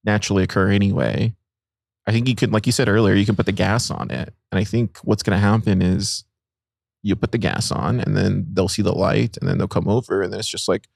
naturally 0.03 0.43
occur 0.43 0.69
anyway. 0.69 1.33
I 2.05 2.11
think 2.11 2.27
you 2.27 2.35
can, 2.35 2.51
like 2.51 2.67
you 2.67 2.71
said 2.71 2.87
earlier, 2.87 3.15
you 3.15 3.25
can 3.25 3.35
put 3.35 3.47
the 3.47 3.51
gas 3.51 3.89
on 3.89 4.11
it. 4.11 4.35
And 4.51 4.59
I 4.59 4.63
think 4.65 4.99
what's 4.99 5.23
gonna 5.23 5.39
happen 5.39 5.81
is 5.81 6.25
you 7.01 7.15
put 7.15 7.31
the 7.31 7.39
gas 7.39 7.71
on 7.71 7.99
and 7.99 8.15
then 8.15 8.45
they'll 8.53 8.67
see 8.67 8.83
the 8.83 8.93
light 8.93 9.35
and 9.37 9.49
then 9.49 9.57
they'll 9.57 9.67
come 9.67 9.87
over 9.87 10.21
and 10.21 10.31
then 10.31 10.39
it's 10.39 10.47
just 10.47 10.67
like, 10.67 10.87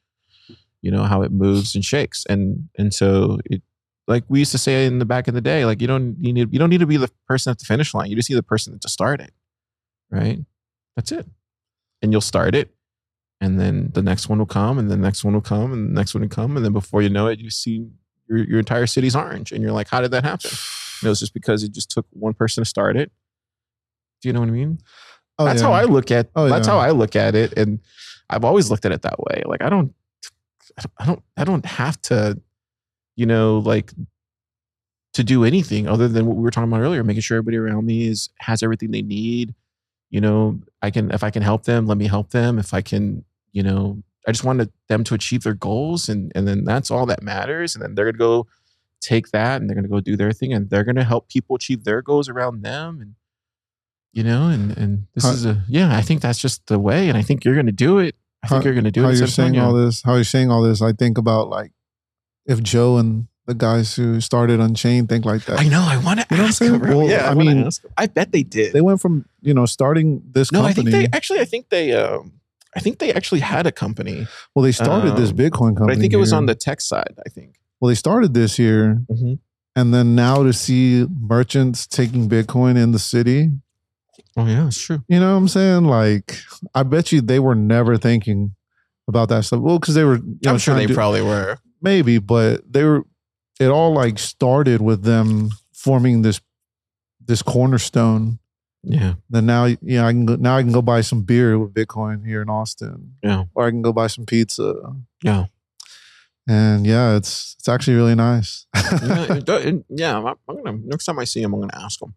you 0.86 0.91
know, 0.91 1.03
how 1.03 1.24
it 1.24 1.32
moves 1.32 1.74
and 1.74 1.84
shakes. 1.84 2.26
And 2.30 2.70
and 2.78 2.94
so 2.94 3.40
it 3.45 3.64
like 4.07 4.24
we 4.30 4.38
used 4.38 4.52
to 4.52 4.60
say 4.60 4.86
in 4.86 4.99
the 4.99 5.06
back 5.06 5.28
in 5.28 5.34
the 5.34 5.41
day, 5.41 5.66
like 5.66 5.82
you 5.82 5.88
don't 5.88 6.16
you 6.20 6.32
need 6.32 6.53
you 6.53 6.60
don't 6.60 6.70
need 6.70 6.80
to 6.82 6.86
be 6.86 6.98
the 6.98 7.10
person 7.28 7.49
at 7.49 7.57
the 7.57 7.66
finish 7.66 7.95
line. 7.95 8.10
You 8.10 8.16
just 8.16 8.30
need 8.30 8.36
the 8.36 8.44
person 8.44 8.78
to 8.80 8.88
start 8.88 9.20
it. 9.20 9.32
Right? 10.12 10.40
That's 10.95 11.12
it. 11.12 11.26
And 12.03 12.12
you'll 12.12 12.22
start 12.22 12.53
it. 12.53 12.70
And 13.41 13.60
then 13.60 13.90
the 13.94 14.03
next 14.03 14.30
one 14.30 14.38
will 14.38 14.45
come, 14.45 14.78
and 14.78 14.90
the 14.90 14.95
next 14.95 15.24
one 15.24 15.34
will 15.34 15.41
come, 15.41 15.74
and 15.74 15.90
the 15.90 15.94
next 15.94 16.14
one 16.14 16.22
will 16.22 16.30
come. 16.30 16.56
And 16.56 16.64
then 16.64 16.72
before 16.72 17.02
you 17.02 17.10
know 17.10 17.28
it, 17.28 17.40
you 17.40 17.49
see 17.49 17.90
your, 18.30 18.38
your 18.38 18.60
entire 18.60 18.86
city's 18.86 19.16
orange. 19.16 19.52
And 19.52 19.62
you're 19.62 19.74
like, 19.74 19.90
how 19.90 20.02
did 20.02 20.12
that 20.12 20.24
happen? 20.24 20.52
And 21.02 21.07
it 21.07 21.10
was 21.10 21.20
just 21.20 21.34
because 21.34 21.62
it 21.62 21.74
just 21.74 21.91
took 21.91 22.06
one 22.12 22.34
person 22.34 22.64
to 22.64 22.70
start 22.70 22.95
it. 22.95 23.12
Do 24.22 24.30
you 24.30 24.34
know 24.34 24.40
what 24.40 24.48
I 24.48 24.53
mean? 24.53 24.80
Oh, 25.38 25.44
that's 25.44 25.62
yeah. 25.62 25.68
how 25.68 25.74
I 25.74 25.84
look 25.84 26.10
at 26.10 26.30
Oh, 26.38 26.48
that's 26.48 26.68
yeah. 26.68 26.74
how 26.74 26.80
I 26.80 26.91
look 26.91 27.18
at 27.18 27.36
it. 27.36 27.52
And 27.57 27.82
I've 28.30 28.45
always 28.45 28.72
looked 28.72 28.86
at 28.86 28.94
it 28.94 29.02
that 29.02 29.20
way. 29.20 29.44
Like 29.45 29.62
I 29.62 29.68
don't 29.68 29.94
I 30.98 31.06
don't 31.06 31.24
I 31.38 31.44
don't 31.44 31.66
have 31.66 32.02
to, 32.04 32.40
you 33.16 33.26
know, 33.26 33.60
like 33.60 33.92
to 35.14 35.24
do 35.24 35.46
anything 35.46 35.88
other 35.88 36.08
than 36.08 36.26
what 36.26 36.36
we 36.36 36.44
were 36.44 36.52
talking 36.52 36.72
about 36.72 36.82
earlier, 36.82 37.04
making 37.04 37.22
sure 37.22 37.38
everybody 37.38 37.58
around 37.58 37.86
me 37.86 38.08
is 38.08 38.30
has 38.40 38.62
everything 38.64 38.92
they 38.92 39.02
need. 39.02 39.54
You 40.10 40.22
know, 40.22 40.60
I 40.82 40.92
can 40.92 41.12
if 41.12 41.24
I 41.24 41.30
can 41.30 41.42
help 41.42 41.64
them, 41.64 41.88
let 41.88 41.98
me 41.98 42.08
help 42.08 42.32
them. 42.32 42.60
If 42.60 42.74
I 42.74 42.82
can, 42.82 43.24
you 43.52 43.64
know, 43.64 44.02
I 44.28 44.32
just 44.32 44.44
wanted 44.44 44.72
them 44.90 45.04
to 45.06 45.14
achieve 45.14 45.44
their 45.44 45.54
goals 45.54 46.10
and 46.10 46.32
and 46.36 46.48
then 46.48 46.64
that's 46.64 46.92
all 46.92 47.06
that 47.08 47.24
matters. 47.24 47.76
And 47.76 47.84
then 47.84 47.96
they're 47.96 48.06
gonna 48.06 48.18
go 48.18 48.48
take 49.02 49.30
that 49.32 49.62
and 49.62 49.70
they're 49.70 49.76
gonna 49.76 49.88
go 49.88 50.00
do 50.00 50.18
their 50.18 50.32
thing 50.32 50.54
and 50.54 50.70
they're 50.70 50.84
gonna 50.84 51.04
help 51.04 51.30
people 51.30 51.56
achieve 51.56 51.84
their 51.84 52.02
goals 52.02 52.28
around 52.30 52.64
them 52.64 53.00
and 53.02 53.16
you 54.16 54.24
know, 54.24 54.48
and 54.48 54.76
and 54.78 55.08
this 55.14 55.26
is 55.26 55.46
a 55.46 55.62
yeah, 55.68 55.96
I 55.96 56.02
think 56.02 56.22
that's 56.22 56.40
just 56.40 56.66
the 56.68 56.80
way, 56.80 57.10
and 57.10 57.18
I 57.18 57.22
think 57.22 57.44
you're 57.44 57.56
gonna 57.56 57.74
do 57.74 58.00
it. 58.00 58.16
I 58.45 58.47
think 58.47 58.63
How- 58.63 58.65
you're 58.65 58.76
gonna 58.76 58.91
do 58.91 59.03
how 59.03 59.09
it. 59.09 59.17
you're 59.17 59.27
saying 59.27 59.57
all 59.57 59.73
this, 59.73 60.01
how 60.03 60.15
you're 60.15 60.23
saying 60.23 60.51
all 60.51 60.61
this, 60.61 60.81
I 60.81 60.93
think 60.93 61.17
about 61.17 61.49
like 61.49 61.72
if 62.45 62.61
Joe 62.61 62.97
and 62.97 63.27
the 63.47 63.53
guys 63.53 63.95
who 63.95 64.19
started 64.22 64.59
Unchained 64.59 65.07
think 65.09 65.23
like 65.26 65.45
that. 65.45 65.59
I 65.59 65.67
know. 65.67 65.81
I 65.88 65.97
want 65.97 66.19
to 66.19 66.26
You 66.31 66.38
know 66.38 66.43
what 66.43 66.45
I'm 66.45 66.49
ask 66.49 66.57
saying? 66.57 66.72
them. 66.80 66.81
Well, 66.97 67.07
yeah, 67.07 67.27
I, 67.27 67.31
I 67.31 67.34
mean. 67.35 67.69
I 67.95 68.07
bet 68.07 68.31
they 68.31 68.41
did. 68.41 68.73
They 68.73 68.81
went 68.81 69.01
from 69.01 69.26
you 69.41 69.53
know 69.53 69.65
starting 69.67 70.22
this 70.31 70.51
no, 70.51 70.63
I 70.63 70.73
think 70.73 70.89
they 70.89 71.07
actually. 71.13 71.39
I 71.41 71.45
think 71.45 71.69
they. 71.69 71.93
Um, 71.93 72.34
I 72.76 72.81
think 72.81 72.99
they 72.99 73.13
actually 73.13 73.39
had 73.41 73.65
a 73.67 73.72
company, 73.72 74.27
well, 74.53 74.61
they 74.63 74.73
started 74.73 75.15
this 75.15 75.30
um, 75.30 75.38
Bitcoin 75.38 75.77
company. 75.77 75.85
but 75.88 75.97
I 75.97 75.99
think 76.01 76.11
it 76.11 76.17
was 76.17 76.31
here. 76.31 76.38
on 76.38 76.45
the 76.45 76.55
tech 76.55 76.81
side. 76.81 77.15
I 77.26 77.30
think. 77.30 77.55
Well, 77.80 77.88
they 77.89 77.95
started 77.95 78.34
this 78.34 78.59
year, 78.59 79.01
Mhm. 79.09 79.39
and 79.77 79.93
then 79.93 80.13
now 80.15 80.43
to 80.43 80.51
see 80.51 81.05
merchants 81.22 81.88
taking 81.88 82.27
Bitcoin 82.27 82.76
in 82.77 82.91
the 82.91 82.99
city. 82.99 83.51
Oh 84.38 84.46
yeah, 84.46 84.68
it's 84.68 84.82
true. 84.82 85.04
You 85.08 85.20
know 85.20 85.32
what 85.34 85.38
I'm 85.40 85.48
saying? 85.48 85.86
Like, 85.86 86.38
I 86.74 86.84
bet 86.84 87.12
you 87.12 87.22
they 87.22 87.40
were 87.40 87.56
never 87.56 87.98
thinking 87.98 88.56
about 89.08 89.30
that 89.30 89.46
stuff. 89.46 89.60
Well, 89.62 89.80
because 89.80 89.96
they 89.96 90.04
were. 90.04 90.18
You 90.18 90.38
know, 90.44 90.52
I'm 90.52 90.58
sure 90.58 90.76
they 90.76 90.88
probably 90.88 91.22
were. 91.22 91.58
maybe, 91.82 92.18
but 92.20 92.72
they 92.72 92.84
were. 92.84 93.04
It 93.60 93.68
all 93.70 93.94
like 93.94 94.20
started 94.20 94.82
with 94.82 95.04
them 95.04 95.50
forming 95.74 96.22
this 96.22 96.42
this 97.26 97.42
cornerstone. 97.42 98.40
Yeah, 98.88 99.16
Then 99.32 99.48
now, 99.48 99.66
yeah, 99.82 100.06
I 100.06 100.12
can 100.12 100.28
go, 100.28 100.36
now 100.36 100.58
I 100.58 100.62
can 100.62 100.72
go 100.72 100.82
buy 100.84 101.02
some 101.02 101.24
beer 101.24 101.58
with 101.58 101.74
Bitcoin 101.74 102.24
here 102.24 102.44
in 102.44 102.52
Austin. 102.52 103.14
Yeah. 103.24 103.46
or 103.56 103.66
I 103.66 103.72
can 103.72 103.82
go 103.82 103.92
buy 103.92 104.06
some 104.06 104.28
pizza. 104.28 104.76
yeah, 105.24 105.46
And 106.48 106.86
yeah, 106.86 107.16
it's 107.16 107.56
it's 107.58 107.68
actually 107.68 107.96
really 107.96 108.14
nice. 108.14 108.68
yeah. 108.76 109.38
it 109.38 109.50
it- 109.50 109.86
yeah, 109.90 110.18
I'm, 110.20 110.36
I'm 110.48 110.64
gonna 110.64 110.78
next 110.84 111.06
time 111.06 111.18
I 111.18 111.24
see 111.24 111.42
him, 111.42 111.54
I'm 111.54 111.62
gonna 111.62 111.84
ask 111.84 112.00
him. 112.00 112.14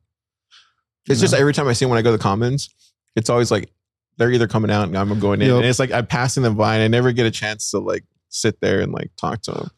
It's 1.09 1.21
just 1.21 1.35
every 1.35 1.53
time 1.55 1.69
I 1.69 1.73
see 1.73 1.85
him 1.85 1.91
when 1.91 1.99
I 1.99 2.03
go 2.03 2.11
to 2.11 2.17
the 2.17 2.23
Commons, 2.23 2.69
it's 3.17 3.31
always 3.31 3.51
like 3.51 3.71
they're 4.17 4.31
either 4.33 4.49
coming 4.49 4.71
out 4.71 4.89
and 4.89 4.97
I'm 4.97 5.19
going 5.21 5.41
in, 5.41 5.49
Yep. 5.49 5.57
and 5.57 5.65
it's 5.67 5.79
like 5.79 5.93
I'm 5.93 6.07
passing 6.07 6.43
them 6.43 6.57
by, 6.57 6.75
and 6.75 6.83
I 6.83 6.89
never 6.89 7.13
get 7.13 7.27
a 7.27 7.31
chance 7.31 7.71
to 7.71 7.79
like 7.79 8.05
sit 8.29 8.61
there 8.61 8.81
and 8.81 8.93
like 8.93 9.11
talk 9.17 9.43
to 9.43 9.53
them 9.53 9.71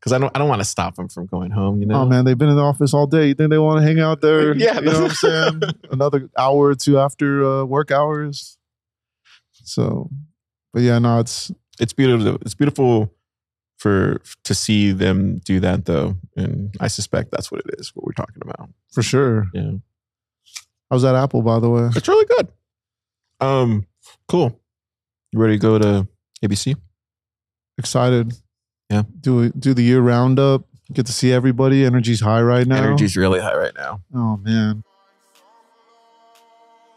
because 0.00 0.12
I 0.12 0.18
don't 0.18 0.34
I 0.34 0.38
don't 0.38 0.48
want 0.48 0.60
to 0.60 0.64
stop 0.64 0.96
them 0.96 1.08
from 1.08 1.26
going 1.26 1.50
home. 1.50 1.80
You 1.80 1.86
know, 1.86 2.00
Oh 2.02 2.06
man, 2.06 2.24
they've 2.24 2.36
been 2.38 2.48
in 2.48 2.56
the 2.56 2.62
office 2.62 2.92
all 2.94 3.06
day. 3.06 3.28
You 3.28 3.34
think 3.34 3.50
they 3.50 3.58
want 3.58 3.80
to 3.80 3.86
hang 3.86 4.00
out 4.00 4.20
there? 4.20 4.54
Yeah, 4.56 4.76
you 4.76 4.86
know 4.86 5.02
what 5.02 5.10
I'm 5.10 5.16
saying. 5.16 5.62
Another 5.90 6.28
hour 6.38 6.68
or 6.68 6.74
two 6.74 6.98
after 6.98 7.44
uh, 7.44 7.64
work 7.64 7.90
hours. 7.90 8.58
So, 9.64 10.10
but 10.72 10.82
yeah, 10.82 10.98
no, 10.98 11.20
it's 11.20 11.52
it's 11.78 11.92
beautiful. 11.92 12.36
It's 12.42 12.54
beautiful 12.54 13.12
for 13.78 14.20
to 14.44 14.54
see 14.54 14.92
them 14.92 15.38
do 15.44 15.60
that 15.60 15.84
though, 15.84 16.16
and 16.36 16.74
I 16.80 16.88
suspect 16.88 17.30
that's 17.30 17.50
what 17.52 17.60
it 17.66 17.74
is. 17.78 17.92
What 17.94 18.04
we're 18.06 18.12
talking 18.12 18.42
about. 18.42 18.70
for 18.92 19.02
sure. 19.02 19.46
Yeah, 19.54 19.72
How's 20.92 21.00
that 21.04 21.14
apple, 21.14 21.40
by 21.40 21.58
the 21.58 21.70
way? 21.70 21.88
it's 21.96 22.06
really 22.06 22.26
good. 22.26 22.48
Um, 23.40 23.86
cool. 24.28 24.60
You 25.32 25.38
ready 25.38 25.54
to 25.54 25.58
go 25.58 25.78
to 25.78 26.06
ABC? 26.44 26.76
Excited. 27.78 28.34
Yeah. 28.90 29.04
Do 29.18 29.48
do 29.52 29.72
the 29.72 29.80
year 29.80 30.02
roundup. 30.02 30.66
Get 30.92 31.06
to 31.06 31.12
see 31.12 31.32
everybody. 31.32 31.86
Energy's 31.86 32.20
high 32.20 32.42
right 32.42 32.66
now. 32.66 32.76
Energy's 32.76 33.16
really 33.16 33.40
high 33.40 33.56
right 33.56 33.72
now. 33.74 34.02
Oh 34.14 34.36
man. 34.36 34.84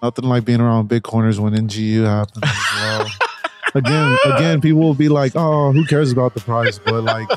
Nothing 0.04 0.26
like 0.26 0.44
being 0.44 0.60
around 0.60 0.90
Bitcoiners 0.90 1.40
when 1.40 1.54
NGU 1.54 2.04
happens 2.04 2.44
as 2.44 2.82
well. 2.82 3.08
again, 3.76 4.18
again, 4.26 4.60
people 4.60 4.82
will 4.82 4.94
be 4.94 5.08
like, 5.08 5.32
"Oh, 5.38 5.72
who 5.72 5.86
cares 5.86 6.12
about 6.12 6.34
the 6.34 6.42
price?" 6.42 6.80
But 6.80 7.06
like, 7.06 7.30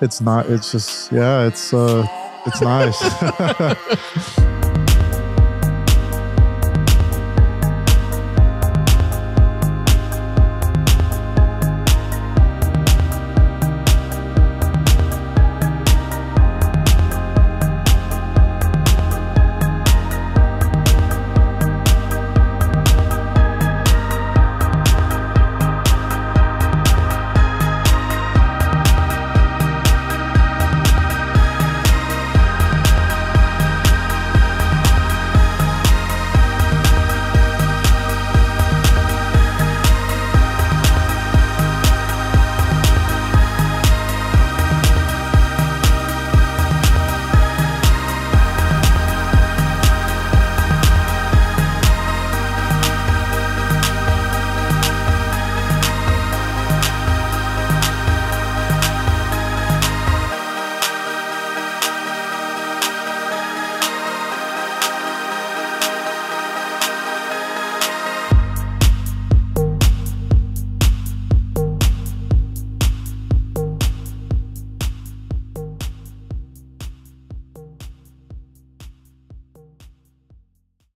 it's 0.00 0.20
not. 0.20 0.50
It's 0.50 0.72
just, 0.72 1.12
yeah, 1.12 1.46
it's 1.46 1.72
uh, 1.72 2.04
it's 2.46 2.60
nice. 2.60 3.00